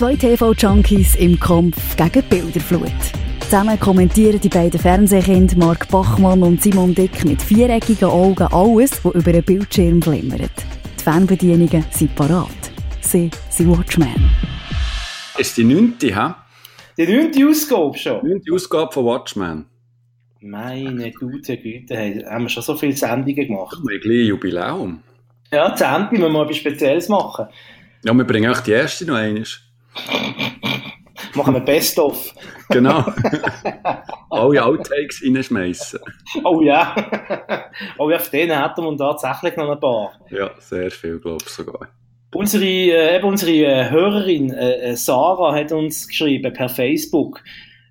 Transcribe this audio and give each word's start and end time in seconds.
Zwei 0.00 0.16
TV-Junkies 0.16 1.16
im 1.16 1.38
Kampf 1.38 1.94
gegen 1.94 2.22
Bilderflut. 2.30 2.90
Zusammen 3.40 3.78
kommentieren 3.78 4.40
die 4.40 4.48
beiden 4.48 4.80
Fernsehkinder 4.80 5.58
Mark 5.58 5.88
Bachmann 5.88 6.42
und 6.42 6.62
Simon 6.62 6.94
Dick 6.94 7.22
mit 7.26 7.42
viereckigen 7.42 8.08
Augen 8.08 8.48
alles, 8.50 9.04
was 9.04 9.14
über 9.14 9.30
einen 9.30 9.42
Bildschirm 9.42 10.00
glimmert. 10.00 10.52
Die 10.98 11.02
Fernbedienungen 11.04 11.84
sind 11.90 12.14
parat. 12.14 12.48
Sie 13.02 13.30
sind 13.50 13.76
Watchmen. 13.76 14.30
Ist 15.36 15.58
die 15.58 15.64
neunte, 15.64 16.06
hä? 16.06 16.32
Die 16.96 17.06
neunte 17.06 17.46
Ausgabe 17.46 17.98
schon? 17.98 18.20
Die 18.22 18.28
neunte 18.30 18.54
Ausgabe 18.54 18.90
von 18.90 19.04
Watchmen. 19.04 19.66
Meine 20.40 21.12
gute 21.12 21.58
Güte, 21.58 21.94
hey, 21.94 22.24
haben 22.26 22.44
wir 22.44 22.48
schon 22.48 22.62
so 22.62 22.74
viele 22.74 22.96
Sendungen 22.96 23.34
gemacht. 23.34 23.76
Wir 23.82 23.96
haben 23.96 24.00
gleich 24.00 24.28
Jubiläum. 24.28 25.02
Ja, 25.52 25.74
die 25.74 25.84
Ende 25.84 26.18
müssen 26.18 26.32
wir 26.32 26.42
etwas 26.44 26.56
Spezielles 26.56 27.10
machen. 27.10 27.48
Ja, 28.02 28.14
wir 28.14 28.24
bringen 28.24 28.50
auch 28.50 28.60
die 28.60 28.70
erste 28.70 29.04
noch 29.04 29.16
einmal. 29.16 29.44
Machen 31.34 31.54
wir 31.54 31.60
Best-of. 31.60 32.34
Genau. 32.70 33.04
Alle 34.30 34.64
Outtakes 34.64 35.22
reinschmeißen. 35.24 36.00
Oh 36.44 36.60
ja. 36.60 36.94
oh 37.98 38.10
ja, 38.10 38.16
auf 38.16 38.30
denen 38.30 38.60
hätten 38.62 38.84
wir 38.84 38.96
tatsächlich 38.96 39.56
noch 39.56 39.70
ein 39.70 39.80
paar. 39.80 40.12
Ja, 40.30 40.50
sehr 40.58 40.90
viel, 40.90 41.18
glaube 41.18 41.44
ich 41.44 41.50
sogar. 41.50 41.88
Unsere, 42.32 42.64
äh, 42.64 43.16
eben 43.16 43.26
unsere 43.26 43.52
äh, 43.52 43.90
Hörerin 43.90 44.52
äh, 44.52 44.96
Sarah 44.96 45.54
hat 45.54 45.72
uns 45.72 46.06
geschrieben 46.06 46.52
per 46.52 46.68
Facebook, 46.68 47.42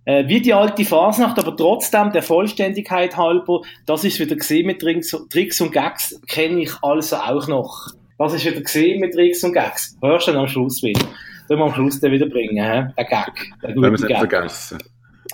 äh, 0.06 0.28
wie 0.28 0.42
die 0.42 0.54
alte 0.54 0.86
Fasnacht, 0.86 1.38
aber 1.38 1.56
trotzdem 1.56 2.14
der 2.14 2.24
Vollständigkeit 2.24 3.18
halber, 3.18 3.62
das 3.86 4.06
ist 4.06 4.20
wieder 4.20 4.38
gesehen 4.38 4.68
mit 4.68 4.80
Tricks, 4.80 5.16
Tricks 5.30 5.60
und 5.60 5.74
Gags, 5.74 6.20
kenne 6.28 6.62
ich 6.62 6.72
also 6.82 7.18
auch 7.18 7.48
noch. 7.48 7.88
Das 8.18 8.34
ist 8.34 8.46
wieder 8.46 8.62
gesehen 8.62 9.02
mit 9.02 9.14
Tricks 9.14 9.44
und 9.44 9.54
Gags. 9.54 9.98
Hörst 10.02 10.28
du 10.28 10.32
dann 10.32 10.42
am 10.42 10.48
Schluss 10.48 10.82
wieder. 10.84 11.06
Sollen 11.50 11.62
wir 11.62 11.66
am 11.66 11.74
Schluss 11.74 12.00
den 12.00 12.12
wieder 12.12 12.28
bringen, 12.28 12.64
hä? 12.64 12.94
Der 12.96 13.06
Gag. 13.06 13.52
Der 13.64 13.70
Wenn 13.70 13.82
wir 13.82 13.94
es 13.94 14.02
nicht 14.02 14.10
Gag. 14.10 14.20
vergessen. 14.20 14.78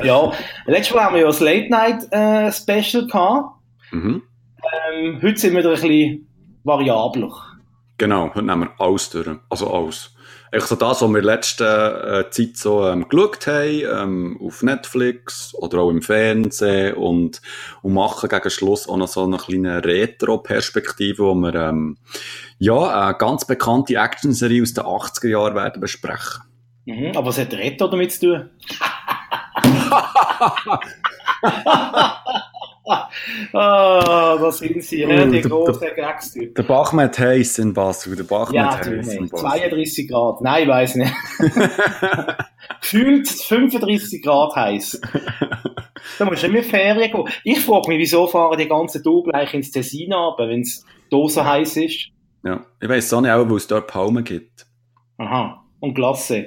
Ja, 0.02 0.32
letztes 0.66 0.96
Mal 0.96 1.04
haben 1.04 1.16
wir 1.16 1.24
ja 1.24 1.28
das 1.28 1.42
Late 1.42 1.70
Night 1.70 2.10
äh, 2.14 2.50
Special 2.54 3.06
gehabt. 3.06 3.60
Mhm. 3.92 4.22
Ähm, 4.94 5.20
heute 5.22 5.38
sind 5.38 5.52
wir 5.52 5.60
wieder 5.60 5.72
ein 5.72 5.76
bisschen 5.76 6.26
variabler. 6.64 7.34
Genau, 7.98 8.30
heute 8.34 8.44
nehmen 8.44 8.62
wir 8.62 8.72
alles 8.86 9.10
durch. 9.10 9.28
Also 9.50 9.74
alles. 9.74 10.15
Echt 10.56 10.68
so 10.68 10.76
das, 10.78 11.02
was 11.02 11.10
wir 11.10 11.20
in 11.20 11.26
letzter 11.26 12.20
äh, 12.20 12.30
Zeit 12.30 12.56
so 12.56 12.88
ähm, 12.88 13.10
geschaut 13.10 13.46
haben, 13.46 13.82
ähm, 13.84 14.40
auf 14.42 14.64
Netflix 14.64 15.54
oder 15.56 15.80
auch 15.80 15.90
im 15.90 16.02
Fernsehen 16.02 16.94
und, 16.94 17.42
und 17.82 17.94
machen 17.94 18.30
gegen 18.30 18.50
Schluss 18.50 18.88
auch 18.88 18.96
noch 18.96 19.10
so 19.10 19.26
eine 19.26 19.36
kleine 19.36 19.84
Retro-Perspektive, 19.84 21.24
wo 21.24 21.36
wir 21.36 21.54
ähm, 21.56 21.98
ja, 22.58 23.08
eine 23.08 23.18
ganz 23.18 23.44
bekannte 23.44 23.96
Action-Serie 23.96 24.62
aus 24.62 24.74
den 24.74 24.86
80er 24.86 25.28
Jahren 25.28 25.56
werden 25.56 25.82
besprechen. 25.82 26.44
Mhm, 26.86 27.18
aber 27.18 27.28
was 27.28 27.38
hat 27.38 27.54
Retro 27.54 27.90
damit 27.90 28.14
zu 28.14 28.22
tun? 28.22 28.50
ah, 33.54 34.38
da 34.40 34.52
sind 34.52 34.84
sie, 34.84 35.02
ja, 35.02 35.26
die 35.26 35.32
der- 35.32 35.42
großen 35.50 35.88
Gagstyp. 35.96 36.56
Der 36.56 36.64
Bachmann 36.64 37.06
hat 37.06 37.20
heiß 37.20 37.60
in 37.60 37.74
Basel, 37.74 38.16
der 38.16 38.24
Bachmann 38.24 38.56
Ja, 38.56 38.78
hat 38.78 38.86
heiß 38.86 39.14
in. 39.14 39.30
Basel. 39.30 39.48
32 39.48 40.08
Grad. 40.10 40.42
Nein, 40.42 40.64
ich 40.64 40.70
weiß 40.70 40.96
nicht. 40.96 41.14
Gefühlt 42.82 43.28
35 43.28 44.22
Grad 44.24 44.56
heiß. 44.56 45.02
Da 46.20 46.26
musst 46.26 46.44
du 46.44 46.50
mehr 46.50 46.64
Ferien 46.64 47.12
gehen. 47.12 47.24
Ich 47.44 47.60
frage 47.62 47.88
mich, 47.90 47.98
wieso 47.98 48.28
fahren 48.28 48.60
die 48.60 48.68
ganzen 48.68 49.02
Double 49.02 49.34
eigentlich 49.34 49.56
ins 49.56 49.72
Tessin 49.72 50.14
ab, 50.14 50.36
wenn 50.38 50.62
es 50.62 50.86
da 51.10 51.18
so 51.28 51.44
heiß 51.44 51.78
ist? 51.78 52.10
Ja, 52.44 52.64
ich 52.80 52.88
weiss 52.88 53.12
auch 53.12 53.22
nicht, 53.22 53.32
auch, 53.32 53.50
wo 53.50 53.56
es 53.58 53.66
dort 53.66 53.88
Palmen 53.88 54.24
gibt. 54.24 54.68
Aha. 55.18 55.64
Und 55.80 55.96
Glasse. 55.96 56.46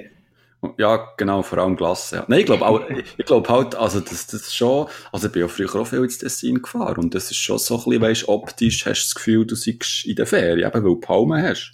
Ja, 0.77 1.13
genau, 1.15 1.41
vor 1.41 1.59
allem 1.59 1.77
Glasse. 1.77 2.17
Ja. 2.17 2.25
Nein, 2.27 2.39
ich 2.39 2.45
glaube 2.45 2.65
auch, 2.65 2.81
ich 3.17 3.25
glaube 3.25 3.47
halt, 3.49 3.75
also 3.75 3.99
das, 3.99 4.27
das 4.27 4.41
ist 4.41 4.55
schon, 4.55 4.87
also 5.11 5.27
ich 5.27 5.33
bin 5.33 5.41
ja 5.43 5.47
früher 5.47 5.73
auch 5.75 5.85
viel 5.85 6.03
ins 6.03 6.17
Tessin 6.17 6.61
gefahren 6.61 6.97
und 6.97 7.15
das 7.15 7.31
ist 7.31 7.37
schon 7.37 7.57
so 7.57 7.77
ein 7.77 7.83
bisschen, 7.83 8.01
weisst, 8.01 8.27
optisch 8.27 8.85
hast 8.85 9.01
du 9.01 9.05
das 9.05 9.15
Gefühl, 9.15 9.45
du 9.45 9.55
seist 9.55 10.05
in 10.05 10.15
der 10.15 10.25
Ferien, 10.25 10.67
eben 10.67 10.73
weil 10.73 10.81
du 10.81 10.95
Palmen 10.97 11.41
hast. 11.41 11.73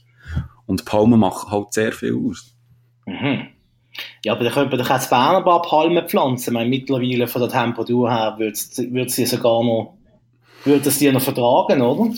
Und 0.67 0.85
Palmen 0.85 1.19
machen 1.19 1.51
halt 1.51 1.73
sehr 1.73 1.91
viel 1.91 2.15
aus. 2.15 2.55
Mhm. 3.05 3.47
Ja, 4.23 4.33
aber 4.33 4.43
da 4.43 4.51
könnte 4.51 4.75
man 4.75 4.85
doch 4.85 4.91
auch 4.91 5.01
in 5.01 5.09
Bern 5.09 5.35
ein 5.35 5.43
paar 5.43 5.61
Palmen 5.61 6.07
pflanzen. 6.07 6.49
Ich 6.49 6.53
meine, 6.53 6.69
mittlerweile 6.69 7.27
von 7.27 7.41
der 7.41 7.49
Temperatur 7.49 8.11
her 8.11 8.35
würde 8.37 8.51
es 8.51 9.15
die 9.15 9.25
sogar 9.25 9.63
noch, 9.63 9.97
würde 10.63 10.89
es 10.89 10.99
die 10.99 11.11
noch 11.11 11.21
vertragen, 11.21 11.81
oder? 11.81 12.13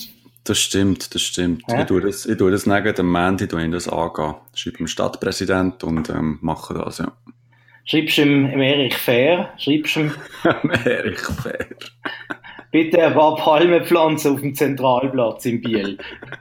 Das 0.47 0.59
stimmt, 0.59 1.13
das 1.13 1.21
stimmt. 1.21 1.63
Ja. 1.67 1.81
Ich 1.81 1.85
tue 1.87 1.99
das, 2.01 2.25
ich 2.25 2.37
tue 2.37 2.49
das 2.51 2.65
neben 2.65 2.95
dem 2.95 3.11
Mandy, 3.11 3.47
tue 3.47 3.65
ich 3.65 3.71
das 3.71 3.89
angehen. 3.89 4.35
Schreibe 4.55 4.77
dem 4.77 4.87
Stadtpräsident 4.87 5.83
und 5.83 6.09
ähm, 6.09 6.39
mache 6.41 6.73
das, 6.73 6.99
ja. 6.99 7.11
Schreibst 7.83 8.17
du 8.17 8.21
ihm, 8.21 8.45
Erich 8.61 8.97
Fair, 8.97 9.49
schreibst 9.57 9.95
du 9.97 9.99
ihm, 10.01 10.13
Erich 10.85 11.19
Fair. 11.19 11.65
bitte 12.71 13.03
ein 13.03 13.13
paar 13.13 13.35
Palmen 13.35 13.83
pflanzen 13.85 14.33
auf 14.35 14.41
dem 14.41 14.55
Zentralplatz 14.55 15.45
in 15.45 15.61
Biel. 15.61 15.97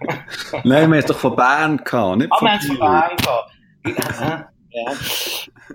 Nein, 0.64 0.90
wir 0.90 0.98
haben 0.98 1.06
doch 1.06 1.18
von 1.18 1.34
Bern 1.36 1.78
gehabt, 1.84 2.18
nicht 2.18 2.32
Ah, 2.32 2.38
von 2.38 2.46
wir 2.46 2.52
haben 2.52 2.58
es 2.60 2.66
von 2.66 2.76
Biel. 2.76 2.86
Bern 2.86 3.16
gehabt. 3.16 3.50
Ja, 4.20 4.48
ja. 4.70 4.92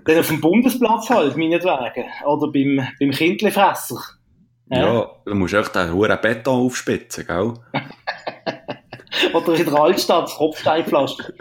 Dann 0.04 0.18
auf 0.18 0.28
dem 0.28 0.40
Bundesplatz 0.40 1.10
halt, 1.10 1.36
meinetwegen. 1.36 2.04
Oder 2.26 2.50
beim, 2.50 2.86
beim 2.98 3.10
Kindlefresser. 3.10 3.98
Ja, 4.70 5.06
du 5.26 5.34
musst 5.34 5.52
echt 5.52 5.74
den 5.74 5.92
hohen 5.92 6.18
Beton 6.22 6.66
aufspitzen, 6.66 7.26
gell? 7.26 7.54
Oder 9.34 9.54
in 9.54 9.64
der 9.66 9.74
Altstadt, 9.74 10.24
das 10.24 10.34
Kopfsteinpflaster. 10.36 11.24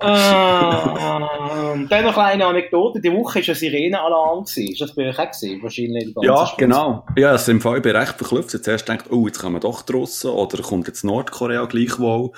Und 0.00 1.88
dann 1.90 2.04
noch 2.04 2.16
eine 2.16 2.36
kleine 2.38 2.46
Anekdote. 2.46 3.00
Die 3.00 3.12
Woche 3.12 3.40
war 3.40 3.48
ein 3.48 3.54
Sirenenalarm. 3.54 4.44
gewesen. 4.44 4.72
Ist 4.72 4.80
das 4.80 4.94
bei 4.94 5.08
euch 5.08 5.18
auch 5.18 5.28
gesehen? 5.30 5.62
Wahrscheinlich 5.62 6.06
die 6.06 6.14
ganze 6.14 6.26
Ja, 6.28 6.46
Schweiz. 6.46 6.56
genau. 6.56 7.04
Ja, 7.16 7.30
also 7.30 7.50
im 7.50 7.60
Fall, 7.60 7.76
ich 7.78 7.82
bin 7.82 7.96
recht 7.96 8.14
verklüpft. 8.14 8.52
Jetzt 8.54 8.68
erst 8.68 8.88
denkt, 8.88 9.10
oh, 9.10 9.26
jetzt 9.26 9.40
kommen 9.40 9.60
doch 9.60 9.82
die 9.82 9.92
Russen 9.92 10.30
oder 10.30 10.62
kommt 10.62 10.86
jetzt 10.86 11.04
Nordkorea 11.04 11.64
gleichwohl. 11.66 12.30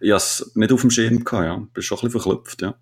Ich 0.00 0.10
hatte 0.12 0.16
es 0.16 0.52
nicht 0.54 0.72
auf 0.72 0.80
dem 0.82 0.90
Schirm 0.90 1.24
gehabt, 1.24 1.44
ja. 1.44 1.56
Bin 1.74 1.82
schon 1.82 1.98
ein 1.98 2.02
bisschen 2.02 2.20
verklüpft, 2.20 2.62
ja. 2.62 2.74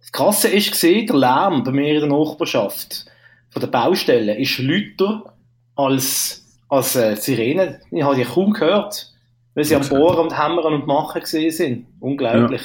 Das 0.00 0.12
Krasse 0.12 0.48
ist 0.48 0.70
gesehen, 0.72 1.06
der 1.06 1.16
Lärm 1.16 1.62
bei 1.64 1.70
mir 1.72 1.94
in 1.94 2.08
der 2.08 2.18
Nachbarschaft 2.18 3.04
von 3.50 3.60
der 3.60 3.66
Baustelle 3.68 4.36
ist 4.38 4.58
lauter 4.58 5.34
als, 5.76 6.43
als 6.68 6.96
äh, 6.96 7.16
Sirenen. 7.16 7.78
Ich 7.90 8.02
habe 8.02 8.16
die 8.16 8.24
kaum 8.24 8.52
gehört, 8.52 9.10
weil 9.54 9.64
sie 9.64 9.76
am 9.76 9.82
Okay. 9.82 9.96
Bohren 9.96 10.26
und 10.26 10.38
Hämmern 10.38 10.74
und 10.74 10.86
Machen 10.86 11.20
gesehen 11.20 11.50
sind. 11.50 11.86
Unglaublich. 12.00 12.62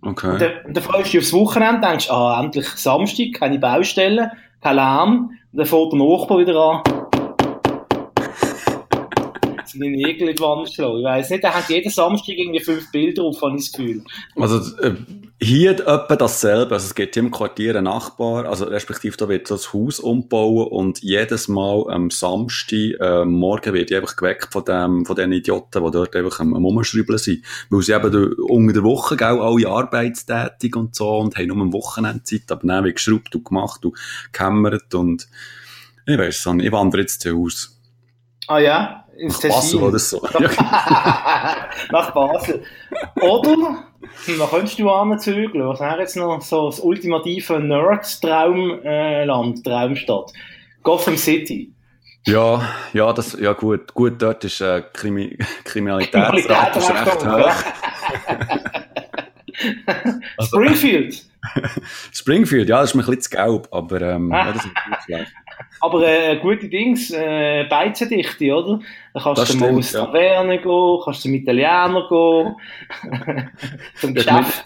Und 0.00 0.10
Okay. 0.10 0.38
dann, 0.38 0.52
und 0.66 0.76
dann 0.76 0.84
freust 0.84 1.08
du 1.08 1.10
dich 1.10 1.18
aufs 1.18 1.32
Wochenende, 1.32 1.86
denkst, 1.88 2.08
ah, 2.08 2.40
endlich 2.40 2.68
Samstag, 2.68 3.32
keine 3.34 3.58
Baustelle, 3.58 4.30
kein 4.60 4.76
Lärm. 4.76 5.30
Und 5.50 5.58
dann 5.58 5.66
fährt 5.66 5.92
der 5.92 5.98
Nachbar 5.98 6.38
wieder 6.38 6.56
an. 6.56 6.82
Seine 9.64 9.90
Nägel 9.90 10.28
in 10.28 10.36
die 10.36 10.42
Wand 10.42 10.72
schlagen. 10.72 10.98
Ich 10.98 11.04
weiss 11.04 11.30
nicht, 11.30 11.42
der 11.42 11.52
hat 11.54 11.68
jeden 11.68 11.90
Samstag 11.90 12.36
irgendwie 12.38 12.60
fünf 12.60 12.90
Bilder 12.92 13.24
auf, 13.24 13.42
habe 13.42 13.56
ich 13.56 13.64
das 13.64 13.72
Gefühl. 13.72 14.04
Also, 14.36 14.76
äh, 14.82 14.94
hier 15.40 15.70
etwa 15.72 16.16
dasselbe. 16.16 16.74
Also, 16.74 16.86
es 16.86 16.94
gibt 16.94 17.14
hier 17.14 17.22
im 17.22 17.30
Quartier 17.30 17.76
einen 17.76 17.84
Nachbar, 17.84 18.46
also, 18.46 18.64
respektive, 18.64 19.16
da 19.16 19.28
wird 19.28 19.50
das 19.50 19.72
Haus 19.72 20.00
umbauen 20.00 20.66
und 20.68 21.00
jedes 21.02 21.46
Mal 21.48 21.84
am 21.90 22.10
Samstag, 22.10 22.94
äh, 23.00 23.24
morgen 23.24 23.72
wird 23.72 23.90
ich 23.90 23.96
einfach 23.96 24.16
geweckt 24.16 24.52
von 24.52 24.64
dem, 24.64 25.04
von 25.06 25.14
den 25.16 25.30
Idioten, 25.32 25.84
die 25.84 25.90
dort 25.92 26.16
einfach 26.16 26.40
am, 26.40 26.54
am 26.54 26.82
sind. 26.82 27.06
Weil 27.70 27.82
sie 27.82 27.92
eben 27.92 28.12
da- 28.12 28.42
unter 28.48 28.72
der 28.72 28.82
Woche, 28.82 29.16
gell, 29.16 29.38
alle 29.40 29.68
arbeitstätig 29.68 30.74
und 30.74 30.94
so 30.96 31.18
und 31.18 31.36
haben 31.36 31.46
nur 31.46 31.56
am 31.60 31.72
Wochenende 31.72 32.22
Zeit, 32.24 32.50
aber 32.50 32.66
dann 32.66 32.84
wird 32.84 32.96
geschraubt 32.96 33.34
und 33.34 33.44
gemacht 33.44 33.84
und 33.84 33.96
gehämmert 34.32 34.92
und, 34.94 35.28
ich 36.06 36.18
weiss 36.18 36.44
nicht, 36.46 36.66
ich 36.66 36.72
wandere 36.72 37.02
jetzt 37.02 37.22
hier 37.22 37.36
aus. 37.36 37.78
Ah 38.46 38.58
ja, 38.58 39.04
ins 39.16 39.40
Basel 39.40 39.50
Tessin. 39.50 39.82
oder 39.82 39.98
so. 39.98 40.26
Ja, 40.40 40.50
Nach 41.92 42.10
Basel. 42.12 42.62
Oder, 43.20 43.84
da 44.38 44.46
könntest 44.46 44.78
du 44.78 44.90
anzügeln. 44.90 45.66
Was 45.68 45.80
wäre 45.80 45.98
jetzt 46.00 46.16
noch 46.16 46.40
so 46.42 46.66
das 46.66 46.80
ultimative 46.80 47.60
Nerd-Traumland, 47.60 49.64
Traumstadt? 49.64 50.32
Gotham 50.82 51.16
City. 51.16 51.72
Ja, 52.26 52.60
ja, 52.92 53.12
das, 53.12 53.38
ja 53.40 53.52
gut, 53.52 53.94
gut, 53.94 54.20
dort 54.20 54.42
ist 54.44 54.60
äh, 54.60 54.82
Krimi 54.92 55.38
Kriminalitätsrate 55.64 56.78
ist 56.78 56.90
recht 56.90 57.26
hoch. 57.26 57.50
Also- 60.36 60.56
Springfield. 60.58 61.24
Springfield, 62.12 62.68
ja, 62.68 62.80
das 62.80 62.90
ist 62.90 62.94
mir 62.94 63.02
ein 63.02 63.06
bisschen 63.06 63.22
zu 63.22 63.30
gelb, 63.30 63.66
aber 63.72 64.00
ähm, 64.02 64.30
ja, 64.30 64.52
das 64.52 64.64
ist 64.64 64.66
nicht 64.66 65.02
schlecht. 65.04 65.32
Aber 65.80 66.06
äh, 66.06 66.36
gute 66.38 66.68
Dings, 66.68 67.10
äh, 67.10 67.64
Beizendichte, 67.68 68.52
oder? 68.54 68.80
Da 69.14 69.20
kannst 69.20 69.42
Das 69.42 69.48
du 69.52 69.58
mal 69.58 69.74
aus 69.74 69.92
ja. 69.92 70.04
Taverne 70.06 70.58
gehen, 70.60 70.98
kannst 71.04 71.22
zum 71.22 71.34
Italiener 71.34 72.06
gehen, 72.08 73.48
zum 74.00 74.14
Geschäft. 74.14 74.64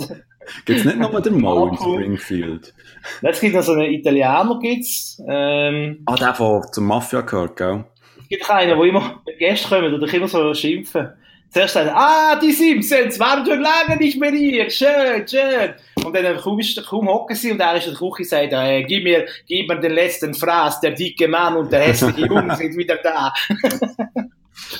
Gibt's 0.64 0.84
nicht 0.84 0.98
nur 0.98 1.20
den 1.20 1.40
Mo 1.40 1.66
in. 1.68 1.76
Springfield? 1.76 2.74
Es 3.22 3.40
gibt 3.40 3.54
noch 3.54 3.62
so 3.62 3.72
einen 3.72 3.92
Italiener, 3.92 4.58
gibt's. 4.60 5.22
Ähm, 5.28 6.02
Ah, 6.06 6.16
der 6.16 6.34
von 6.34 6.62
zum 6.72 6.86
Mafia 6.86 7.20
gehört, 7.20 7.56
gell? 7.56 7.84
es 8.20 8.28
gibt 8.28 8.44
auch 8.44 8.54
einen, 8.54 8.76
der 8.76 8.86
immer, 8.86 9.22
Gäste 9.38 9.68
kommen, 9.68 9.94
oder 9.94 10.12
immer 10.12 10.28
so 10.28 10.52
schimpfen. 10.54 11.08
Zuerst 11.52 11.75
sagt 11.75 11.88
er, 11.88 11.96
ah, 11.96 12.37
die 12.37 12.50
Simpsons, 12.50 13.20
waren 13.20 13.44
schon 13.44 13.60
lange 13.60 13.99
nicht 13.99 14.19
mehr 14.19 14.32
hier, 14.32 14.70
schön, 14.70 15.28
schön. 15.28 15.75
Und 16.02 16.16
dann 16.16 16.37
kaum, 16.38 16.58
ist, 16.58 16.82
kaum 16.87 17.06
hocken 17.08 17.37
sie 17.37 17.52
und 17.52 17.60
er 17.60 17.76
ist 17.76 17.87
in 17.87 17.93
der 17.93 18.00
Küche 18.00 18.25
sagt, 18.25 18.52
äh, 18.54 18.82
gib 18.84 19.04
mir, 19.04 19.26
gib 19.46 19.69
mir 19.69 19.78
den 19.78 19.93
letzten 19.93 20.32
Fraß, 20.32 20.81
der 20.81 20.93
dicke 20.93 21.28
Mann 21.28 21.56
und 21.56 21.70
der 21.70 21.81
hässliche 21.81 22.26
Junge 22.26 22.56
sind 22.56 22.75
wieder 22.76 22.96
da. 22.96 23.34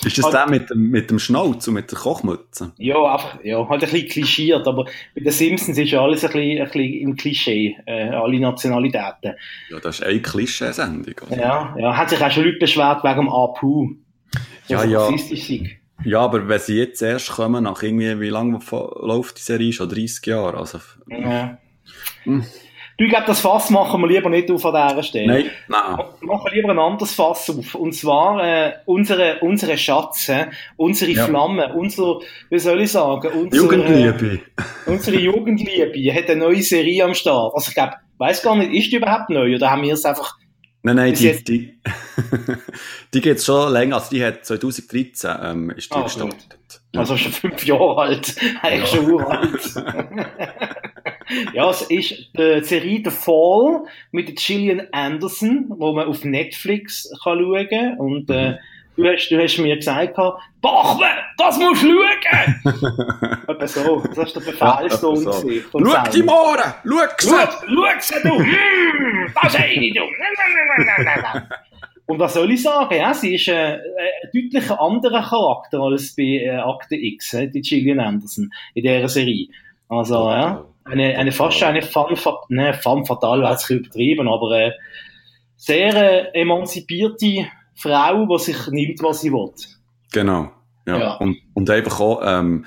Ist 0.05 0.19
das 0.19 0.31
der 0.31 0.49
mit 0.49 0.71
dem, 0.71 0.91
mit 0.91 1.11
dem 1.11 1.19
Schnauz 1.19 1.69
und 1.69 1.75
mit 1.75 1.91
der 1.91 1.99
Kochmütze? 1.99 2.73
Ja, 2.79 2.97
einfach, 3.13 3.39
ja, 3.43 3.69
halt 3.69 3.85
ein 3.85 3.91
bisschen 3.91 4.09
klischiert, 4.09 4.67
aber 4.67 4.85
bei 5.15 5.21
den 5.21 5.33
Simpsons 5.33 5.77
ist 5.77 5.91
ja 5.91 6.01
alles 6.01 6.25
ein 6.25 6.33
bisschen, 6.33 6.59
ein 6.59 6.65
bisschen 6.65 6.95
im 6.95 7.17
Klischee, 7.17 7.77
äh, 7.87 8.09
alle 8.09 8.41
Nationalitäten. 8.41 9.35
Ja, 9.71 9.81
das 9.83 9.99
ist 9.99 10.07
eine 10.07 10.21
Klischeesendung. 10.21 11.15
Also. 11.23 11.35
Ja, 11.35 11.75
ja, 11.79 11.97
hat 11.97 12.11
sich 12.11 12.23
auch 12.23 12.31
schon 12.31 12.45
Leute 12.45 12.59
beschwert 12.59 13.05
wegen 13.05 13.17
dem 13.17 13.29
Apu. 13.29 13.91
Ja, 14.69 14.85
ja. 14.85 15.11
Ja, 16.05 16.21
aber 16.21 16.49
wenn 16.49 16.59
sie 16.59 16.79
jetzt 16.79 17.03
erst 17.03 17.31
kommen, 17.31 17.65
nach 17.65 17.83
irgendwie, 17.83 18.21
wie 18.21 18.29
lange 18.29 18.59
läuft 18.71 19.39
die 19.39 19.43
Serie? 19.43 19.73
Schon 19.73 19.89
30 19.89 20.27
Jahre, 20.27 20.59
also. 20.59 20.79
Ja. 21.09 21.59
Hm. 22.25 22.45
Du, 22.99 23.05
ich 23.05 23.11
glaube, 23.11 23.27
das 23.27 23.41
Fass 23.41 23.71
machen 23.71 24.01
wir 24.03 24.09
lieber 24.09 24.29
nicht 24.29 24.51
auf 24.51 24.65
an 24.67 24.89
dieser 24.91 25.03
Stelle. 25.03 25.27
Nein, 25.27 25.51
nein. 25.67 25.99
Wir 26.21 26.29
machen 26.29 26.51
lieber 26.53 26.71
ein 26.71 26.79
anderes 26.79 27.15
Fass 27.15 27.49
auf. 27.51 27.75
Und 27.75 27.95
zwar 27.95 28.45
äh, 28.45 28.73
unsere, 28.85 29.39
unsere 29.41 29.79
Schatz, 29.79 30.31
unsere 30.77 31.11
ja. 31.11 31.25
Flamme, 31.25 31.73
unser, 31.75 32.21
wie 32.51 32.59
soll 32.59 32.83
ich 32.83 32.93
sagen, 32.93 33.29
unsere, 33.33 33.63
Jugendliebe. 33.63 34.41
unsere 34.87 35.17
Jugendliebe 35.19 36.15
hat 36.15 36.29
eine 36.29 36.41
neue 36.41 36.63
Serie 36.63 37.05
am 37.05 37.15
Start. 37.15 37.55
Also 37.55 37.71
ich 37.71 37.75
glaube, 37.75 37.95
weiß 38.19 38.43
gar 38.43 38.57
nicht, 38.57 38.73
ist 38.73 38.93
die 38.93 38.97
überhaupt 38.97 39.31
neu 39.31 39.55
oder 39.57 39.71
haben 39.71 39.83
wir 39.83 39.95
es 39.95 40.05
einfach 40.05 40.37
Nein, 40.85 40.97
nein, 40.97 41.15
die, 41.15 41.45
die, 41.45 41.79
die 43.15 43.21
geht 43.21 43.41
schon 43.41 43.73
länger, 43.73 43.97
also 43.97 44.11
die 44.11 44.25
hat 44.25 44.45
2013 44.45 45.31
ähm, 45.41 45.71
ist 45.71 45.93
die 45.93 45.97
ah, 45.97 46.03
gestartet. 46.03 46.81
Also 46.97 47.17
schon 47.17 47.33
fünf 47.33 47.65
Jahre 47.67 47.97
alt, 47.99 48.35
eigentlich 48.61 48.93
ja. 48.93 48.99
schon 48.99 49.13
uralt. 49.13 49.75
ja, 51.55 51.71
es 51.71 51.83
ist 51.83 52.31
die 52.37 52.65
Serie 52.65 53.01
The 53.05 53.11
Fall 53.11 53.85
mit 54.11 54.37
Gillian 54.37 54.89
Anderson, 54.91 55.67
wo 55.69 55.93
man 55.93 56.09
auf 56.09 56.25
Netflix 56.25 57.09
kann 57.23 57.39
schauen 57.39 57.69
kann. 57.69 57.99
Und 57.99 58.29
äh, 58.31 58.51
mhm. 58.51 58.59
Du, 58.97 59.05
hast, 59.05 59.29
du 59.29 59.43
hast 59.43 59.59
mir 59.59 59.77
gesagt, 59.77 60.17
Bachwe, 60.61 61.07
das 61.37 61.59
musst 61.59 61.83
du 61.83 61.89
schauen! 61.89 63.43
Etwa 63.49 63.67
so, 63.67 64.03
das 64.15 64.29
ist 64.29 64.37
der 64.37 64.41
Befehlston. 64.41 65.25
Ja, 65.25 65.33
so. 65.33 65.51
Schau 65.73 66.11
die 66.11 66.23
Mohren, 66.23 66.75
schau 66.85 66.99
sie! 67.19 67.29
Schau 67.29 67.85
sie, 68.01 68.23
du! 68.23 68.39
Mm, 68.39 69.33
das 69.43 69.55
ist 69.55 69.61
eine, 69.61 69.93
du! 69.93 70.03
Und 72.07 72.19
was 72.19 72.35
soll 72.35 72.51
ich 72.51 72.63
sagen? 72.63 72.95
Ja, 72.95 73.15
sie 73.15 73.35
ist 73.37 73.49
äh, 73.49 73.75
ein 73.75 73.81
deutlich 74.35 74.71
anderer 74.71 75.23
Charakter 75.23 75.81
als 75.81 76.15
bei 76.15 76.45
äh, 76.45 76.51
Akte 76.51 76.97
X, 76.97 77.33
äh, 77.35 77.49
die 77.49 77.63
Gillian 77.63 78.01
Anderson 78.01 78.53
in 78.75 78.83
dieser 78.83 79.09
Serie. 79.09 79.49
Also, 79.89 80.29
ja, 80.31 80.65
eine, 80.85 81.17
eine 81.17 81.33
fast 81.33 81.63
eine 81.63 81.83
femme, 81.83 82.17
ne, 82.49 82.75
femme 82.75 83.05
fatale, 83.05 83.43
wäre 83.43 83.55
es 83.55 83.69
übertrieben, 83.71 84.29
aber 84.29 84.51
äh, 84.53 84.73
sehr 85.57 85.95
äh, 86.35 86.41
emanzipierte 86.41 87.47
Frau, 87.75 88.27
die 88.27 88.45
sich 88.45 88.67
nimmt, 88.69 89.03
was 89.03 89.21
sie 89.21 89.33
will. 89.33 89.53
Genau, 90.13 90.51
ja. 90.87 90.99
ja. 90.99 91.15
Und, 91.15 91.39
und 91.55 91.71
einfach 91.71 92.01
auch, 92.01 92.21
ähm, 92.25 92.67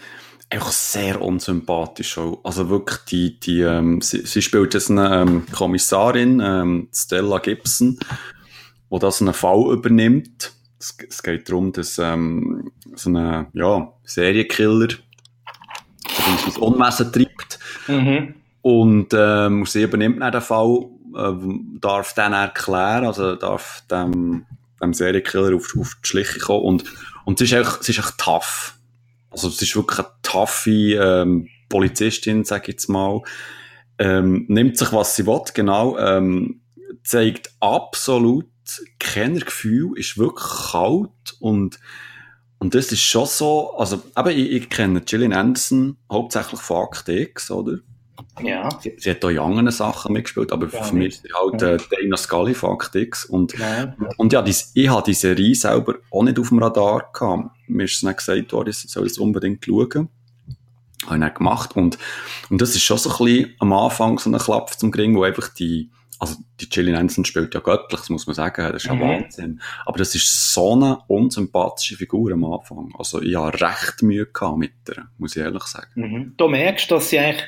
einfach 0.49 0.71
sehr 0.71 1.21
unsympathisch 1.21 2.17
auch. 2.17 2.39
Also 2.43 2.69
wirklich, 2.69 2.99
die, 3.05 3.39
die, 3.39 3.61
ähm, 3.61 4.01
sie, 4.01 4.25
sie 4.25 4.41
spielt 4.41 4.73
jetzt 4.73 4.89
eine 4.89 5.21
ähm, 5.21 5.45
Kommissarin, 5.51 6.41
ähm, 6.43 6.89
Stella 6.93 7.39
Gibson, 7.39 7.99
wo 8.89 8.99
das 8.99 9.21
einen 9.21 9.33
Fall 9.33 9.71
übernimmt. 9.71 10.53
Es, 10.79 10.97
es 11.07 11.23
geht 11.23 11.49
darum, 11.49 11.71
dass 11.71 11.97
ähm, 11.97 12.71
so 12.95 13.09
ein 13.09 13.47
ja, 13.53 13.93
Serienkiller 14.03 14.89
ein 16.27 16.61
Unwesen 16.61 17.11
treibt. 17.11 17.59
Mhm. 17.87 18.35
Und 18.61 19.13
ähm, 19.13 19.65
sie 19.65 19.83
übernimmt 19.83 20.21
dann 20.21 20.31
den 20.31 20.41
Fall, 20.41 20.85
äh, 21.15 21.33
darf 21.79 22.13
dann 22.13 22.33
erklären, 22.33 23.05
also 23.05 23.35
darf 23.35 23.83
dem, 23.91 24.45
dem 24.81 24.93
Serienkiller 24.93 25.55
auf, 25.55 25.75
auf 25.77 25.97
die 26.03 26.07
Schliche 26.07 26.39
kommen. 26.39 26.63
Und, 26.63 26.83
und 27.25 27.39
sie 27.39 27.45
ist 27.45 27.53
echt, 27.53 27.83
sie 27.83 27.91
ist 27.91 27.99
echt 27.99 28.17
tough. 28.17 28.77
Also 29.29 29.49
sie 29.49 29.65
ist 29.65 29.75
wirklich 29.75 29.99
eine 29.99 30.07
taffe 30.21 30.71
ähm, 30.71 31.49
Polizistin, 31.69 32.43
sag 32.43 32.63
ich 32.63 32.75
jetzt 32.75 32.89
mal. 32.89 33.21
Ähm, 33.97 34.45
nimmt 34.47 34.77
sich, 34.77 34.91
was 34.91 35.15
sie 35.15 35.25
will, 35.25 35.41
genau. 35.53 35.97
Ähm, 35.97 36.61
zeigt 37.03 37.51
absolut 37.59 38.47
kein 38.99 39.39
Gefühl, 39.39 39.97
ist 39.97 40.17
wirklich 40.17 40.71
kalt 40.71 41.35
und 41.39 41.79
und 42.57 42.73
das 42.73 42.91
ist 42.91 43.01
schon 43.01 43.25
so, 43.27 43.75
also, 43.77 44.01
aber 44.15 44.31
ich, 44.31 44.51
ich 44.51 44.69
kenne 44.69 45.01
Gillian 45.01 45.33
Anderson 45.33 45.97
hauptsächlich 46.11 46.59
von 46.59 46.87
Act 46.87 47.07
X, 47.09 47.51
oder? 47.51 47.79
Ja. 48.41 48.69
Sie, 48.81 48.93
sie, 48.97 49.11
hat 49.11 49.23
auch 49.23 49.29
in 49.29 49.39
anderen 49.39 49.71
Sachen 49.71 50.13
mitgespielt, 50.13 50.51
aber 50.51 50.67
ja, 50.67 50.83
für 50.83 50.95
mich 50.95 51.23
ist 51.23 51.33
halt 51.33 51.61
äh, 51.61 51.77
Dana 51.89 52.17
Scully 52.17 52.53
von 52.53 52.75
Act 52.75 52.95
X. 52.95 53.25
Und, 53.25 53.57
ja. 53.57 53.95
und 54.17 54.33
ja, 54.33 54.41
dies, 54.41 54.71
ich 54.73 54.89
habe 54.89 55.03
diese 55.05 55.21
Serie 55.21 55.55
selber 55.55 55.95
auch 56.11 56.23
nicht 56.23 56.39
auf 56.39 56.49
dem 56.49 56.59
Radar 56.59 57.09
gehabt. 57.13 57.49
Mir 57.67 57.85
ist 57.85 57.95
es 57.95 58.03
nicht 58.03 58.17
gesagt 58.17 58.51
worden, 58.53 58.69
ich 58.69 58.77
soll 58.77 59.05
es 59.05 59.17
unbedingt 59.17 59.63
schauen. 59.65 60.09
Habe 61.05 61.15
ich 61.15 61.23
nicht 61.23 61.35
gemacht. 61.35 61.75
Und, 61.75 61.97
und 62.49 62.61
das 62.61 62.75
ist 62.75 62.83
schon 62.83 62.97
so 62.97 63.09
ein 63.09 63.25
bisschen 63.25 63.55
am 63.59 63.73
Anfang 63.73 64.19
so 64.19 64.29
ein 64.29 64.37
Klapp 64.37 64.77
zum 64.77 64.91
Gring, 64.91 65.15
wo 65.15 65.23
einfach 65.23 65.49
die, 65.49 65.89
also 66.19 66.35
die 66.59 66.69
Gillian 66.69 66.97
Anderson 66.97 67.25
spielt 67.25 67.53
ja 67.53 67.59
göttlich, 67.59 67.99
das 67.99 68.09
muss 68.09 68.27
man 68.27 68.33
sagen, 68.33 68.71
das 68.71 68.83
ist 68.83 68.85
ja 68.85 68.95
mhm. 68.95 69.01
Wahnsinn. 69.01 69.61
Aber 69.85 69.97
das 69.97 70.15
ist 70.15 70.53
so 70.53 70.73
eine 70.73 70.99
unsympathische 71.07 71.95
Figur 71.95 72.31
am 72.31 72.43
Anfang. 72.45 72.93
Also 72.97 73.21
ich 73.21 73.35
habe 73.35 73.59
recht 73.59 74.01
Mühe 74.01 74.25
gehabt 74.25 74.57
mit 74.57 74.73
der, 74.87 75.07
muss 75.17 75.35
ich 75.35 75.41
ehrlich 75.41 75.63
sagen. 75.63 75.91
Mhm. 75.95 76.33
Du 76.37 76.47
merkst, 76.47 76.89
dass 76.91 77.09
sie 77.09 77.19
eigentlich, 77.19 77.45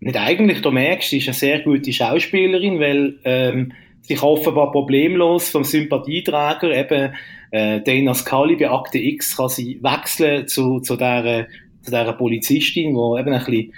nicht 0.00 0.16
eigentlich, 0.16 0.62
du 0.62 0.70
merkst, 0.70 1.10
sie 1.10 1.18
ist 1.18 1.28
eine 1.28 1.34
sehr 1.34 1.60
gute 1.60 1.92
Schauspielerin, 1.92 2.78
weil 2.78 3.18
ähm, 3.24 3.72
sie 4.02 4.14
kann 4.14 4.28
offenbar 4.28 4.70
problemlos 4.72 5.48
vom 5.48 5.64
Sympathieträger, 5.64 6.70
eben 6.74 7.14
äh, 7.50 7.80
Dana 7.80 8.14
Scully 8.14 8.56
bei 8.56 8.70
Akte 8.70 8.98
X, 8.98 9.36
kann 9.36 9.48
sie 9.48 9.80
wechseln 9.82 10.46
zu, 10.46 10.80
zu 10.80 10.96
dieser 10.96 11.46
zu 11.88 11.90
dieser 11.90 12.12
Polizistin, 12.12 12.94
die 12.94 13.20
eben 13.20 13.32
ein 13.32 13.44
bisschen 13.44 13.72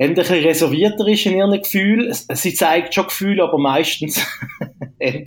ein 0.00 0.14
bisschen 0.14 0.44
reservierter 0.44 1.08
ist 1.08 1.26
in 1.26 1.36
ihren 1.36 1.60
Gefühlen. 1.60 2.12
Sie 2.12 2.54
zeigt 2.54 2.94
schon 2.94 3.06
Gefühle, 3.06 3.42
aber 3.42 3.58
meistens 3.58 4.24
eher, 4.98 5.24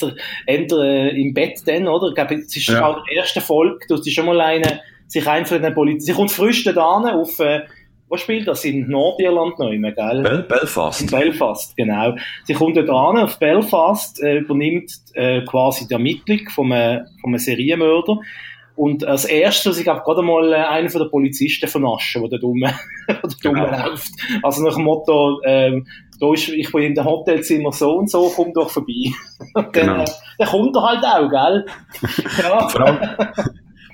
eher 0.47 0.71
äh, 0.71 1.21
im 1.21 1.33
Bett 1.33 1.62
dann, 1.65 1.89
oder? 1.89 2.09
Ich 2.09 2.15
glaube, 2.15 2.35
es 2.35 2.56
ist 2.56 2.69
ja. 2.69 2.85
auch 2.85 3.03
der 3.03 3.18
erste 3.18 3.41
Folge, 3.41 3.85
du 3.89 3.97
sie 3.97 4.12
schon 4.12 4.27
mal 4.27 4.39
eine, 4.39 4.79
sich 5.07 5.27
einfach 5.27 5.57
in 5.57 5.62
der 5.62 5.71
Politik, 5.71 6.03
sie 6.03 6.13
kommt 6.13 6.31
frisch 6.31 6.63
da 6.63 6.85
auf, 6.85 7.38
äh, 7.39 7.63
wo 8.12 8.18
spielt 8.18 8.46
das? 8.46 8.66
In 8.66 8.90
Nordirland 8.90 9.57
noch 9.57 9.71
immer, 9.71 9.94
gell? 9.94 10.21
Bel 10.21 10.44
Belfast. 10.44 11.02
In 11.02 11.07
Belfast, 11.07 11.78
genau. 11.78 12.14
Sie 12.44 12.54
kommt 12.54 12.76
da 12.76 12.83
auf 12.83 13.40
Belfast, 13.40 14.21
äh, 14.21 14.40
übernimmt 14.40 14.92
äh, 15.14 15.42
quasi 15.45 15.88
die 15.88 15.94
Ermittlung 15.94 16.40
vom, 16.54 16.74
äh, 16.74 17.06
vom 17.21 17.38
Serienmörder 17.38 18.19
und 18.76 19.06
als 19.06 19.26
erstes, 19.26 19.78
ich 19.78 19.85
glaube, 19.85 20.02
gerade 20.04 20.21
mal 20.24 20.52
äh, 20.52 20.56
einen 20.56 20.90
von 20.90 21.02
den 21.02 21.09
Polizisten 21.09 21.69
vernaschen, 21.69 22.21
der 22.24 22.31
da 22.31 22.38
dumm 22.38 22.66
genau. 23.42 23.66
läuft. 23.66 24.12
Also 24.44 24.64
nach 24.64 24.76
dem 24.76 24.83
Motto, 24.83 25.40
ähm, 25.45 25.88
da 26.19 26.33
ist, 26.33 26.50
ich 26.50 26.69
bin 26.71 26.83
in 26.83 26.95
dem 26.95 27.06
Hotelzimmer 27.06 27.71
so 27.71 27.97
und 27.97 28.09
so, 28.09 28.30
komm 28.35 28.54
doch 28.54 28.69
vorbei. 28.69 29.12
Und 29.54 29.56
dann, 29.56 29.71
genau. 29.71 30.04
äh, 30.04 30.06
dann 30.38 30.47
kommt 30.50 30.76
er 30.76 30.83
halt 30.83 31.06
auch, 31.06 31.30
gell? 31.30 31.66
ja. 32.44 32.68
vor, 32.68 32.81
allem, 32.81 33.00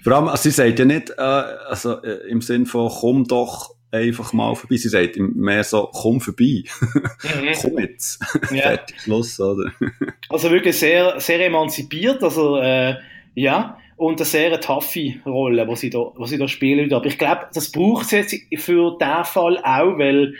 vor 0.03 0.13
allem, 0.13 0.27
also 0.27 0.43
sie 0.43 0.51
sagt 0.51 0.79
ja 0.79 0.85
nicht, 0.85 1.11
äh, 1.11 1.21
also 1.21 2.01
äh, 2.01 2.29
im 2.29 2.41
Sinn 2.41 2.65
von, 2.65 2.89
komm 2.89 3.25
doch 3.25 3.76
einfach 3.91 4.33
mal 4.33 4.55
vorbei. 4.55 4.75
Sie 4.77 4.89
sagt 4.89 5.17
mehr 5.17 5.63
so, 5.63 5.89
komm 5.91 6.19
vorbei. 6.21 6.63
Mhm. 6.81 7.51
komm 7.61 7.79
jetzt. 7.79 8.19
Ja. 8.51 8.61
Fertig, 8.61 9.01
Schluss, 9.01 9.39
oder? 9.39 9.71
also 10.29 10.51
wirklich 10.51 10.77
sehr, 10.77 11.19
sehr 11.19 11.45
emanzipiert, 11.45 12.23
also, 12.23 12.57
äh, 12.57 12.95
ja 13.35 13.77
und 13.97 14.19
eine 14.19 14.25
sehr 14.25 14.61
taffe 14.61 15.15
Rolle, 15.25 15.67
die 15.67 15.75
sie 15.75 15.89
da, 15.89 16.11
sie 16.23 16.37
da 16.37 16.47
spielen. 16.47 16.93
Aber 16.93 17.05
ich 17.07 17.17
glaube, 17.17 17.47
das 17.53 17.71
braucht 17.71 18.07
sie 18.07 18.17
jetzt 18.17 18.35
für 18.57 18.95
diesen 18.97 19.25
Fall 19.25 19.57
auch, 19.57 19.97
weil, 19.97 20.35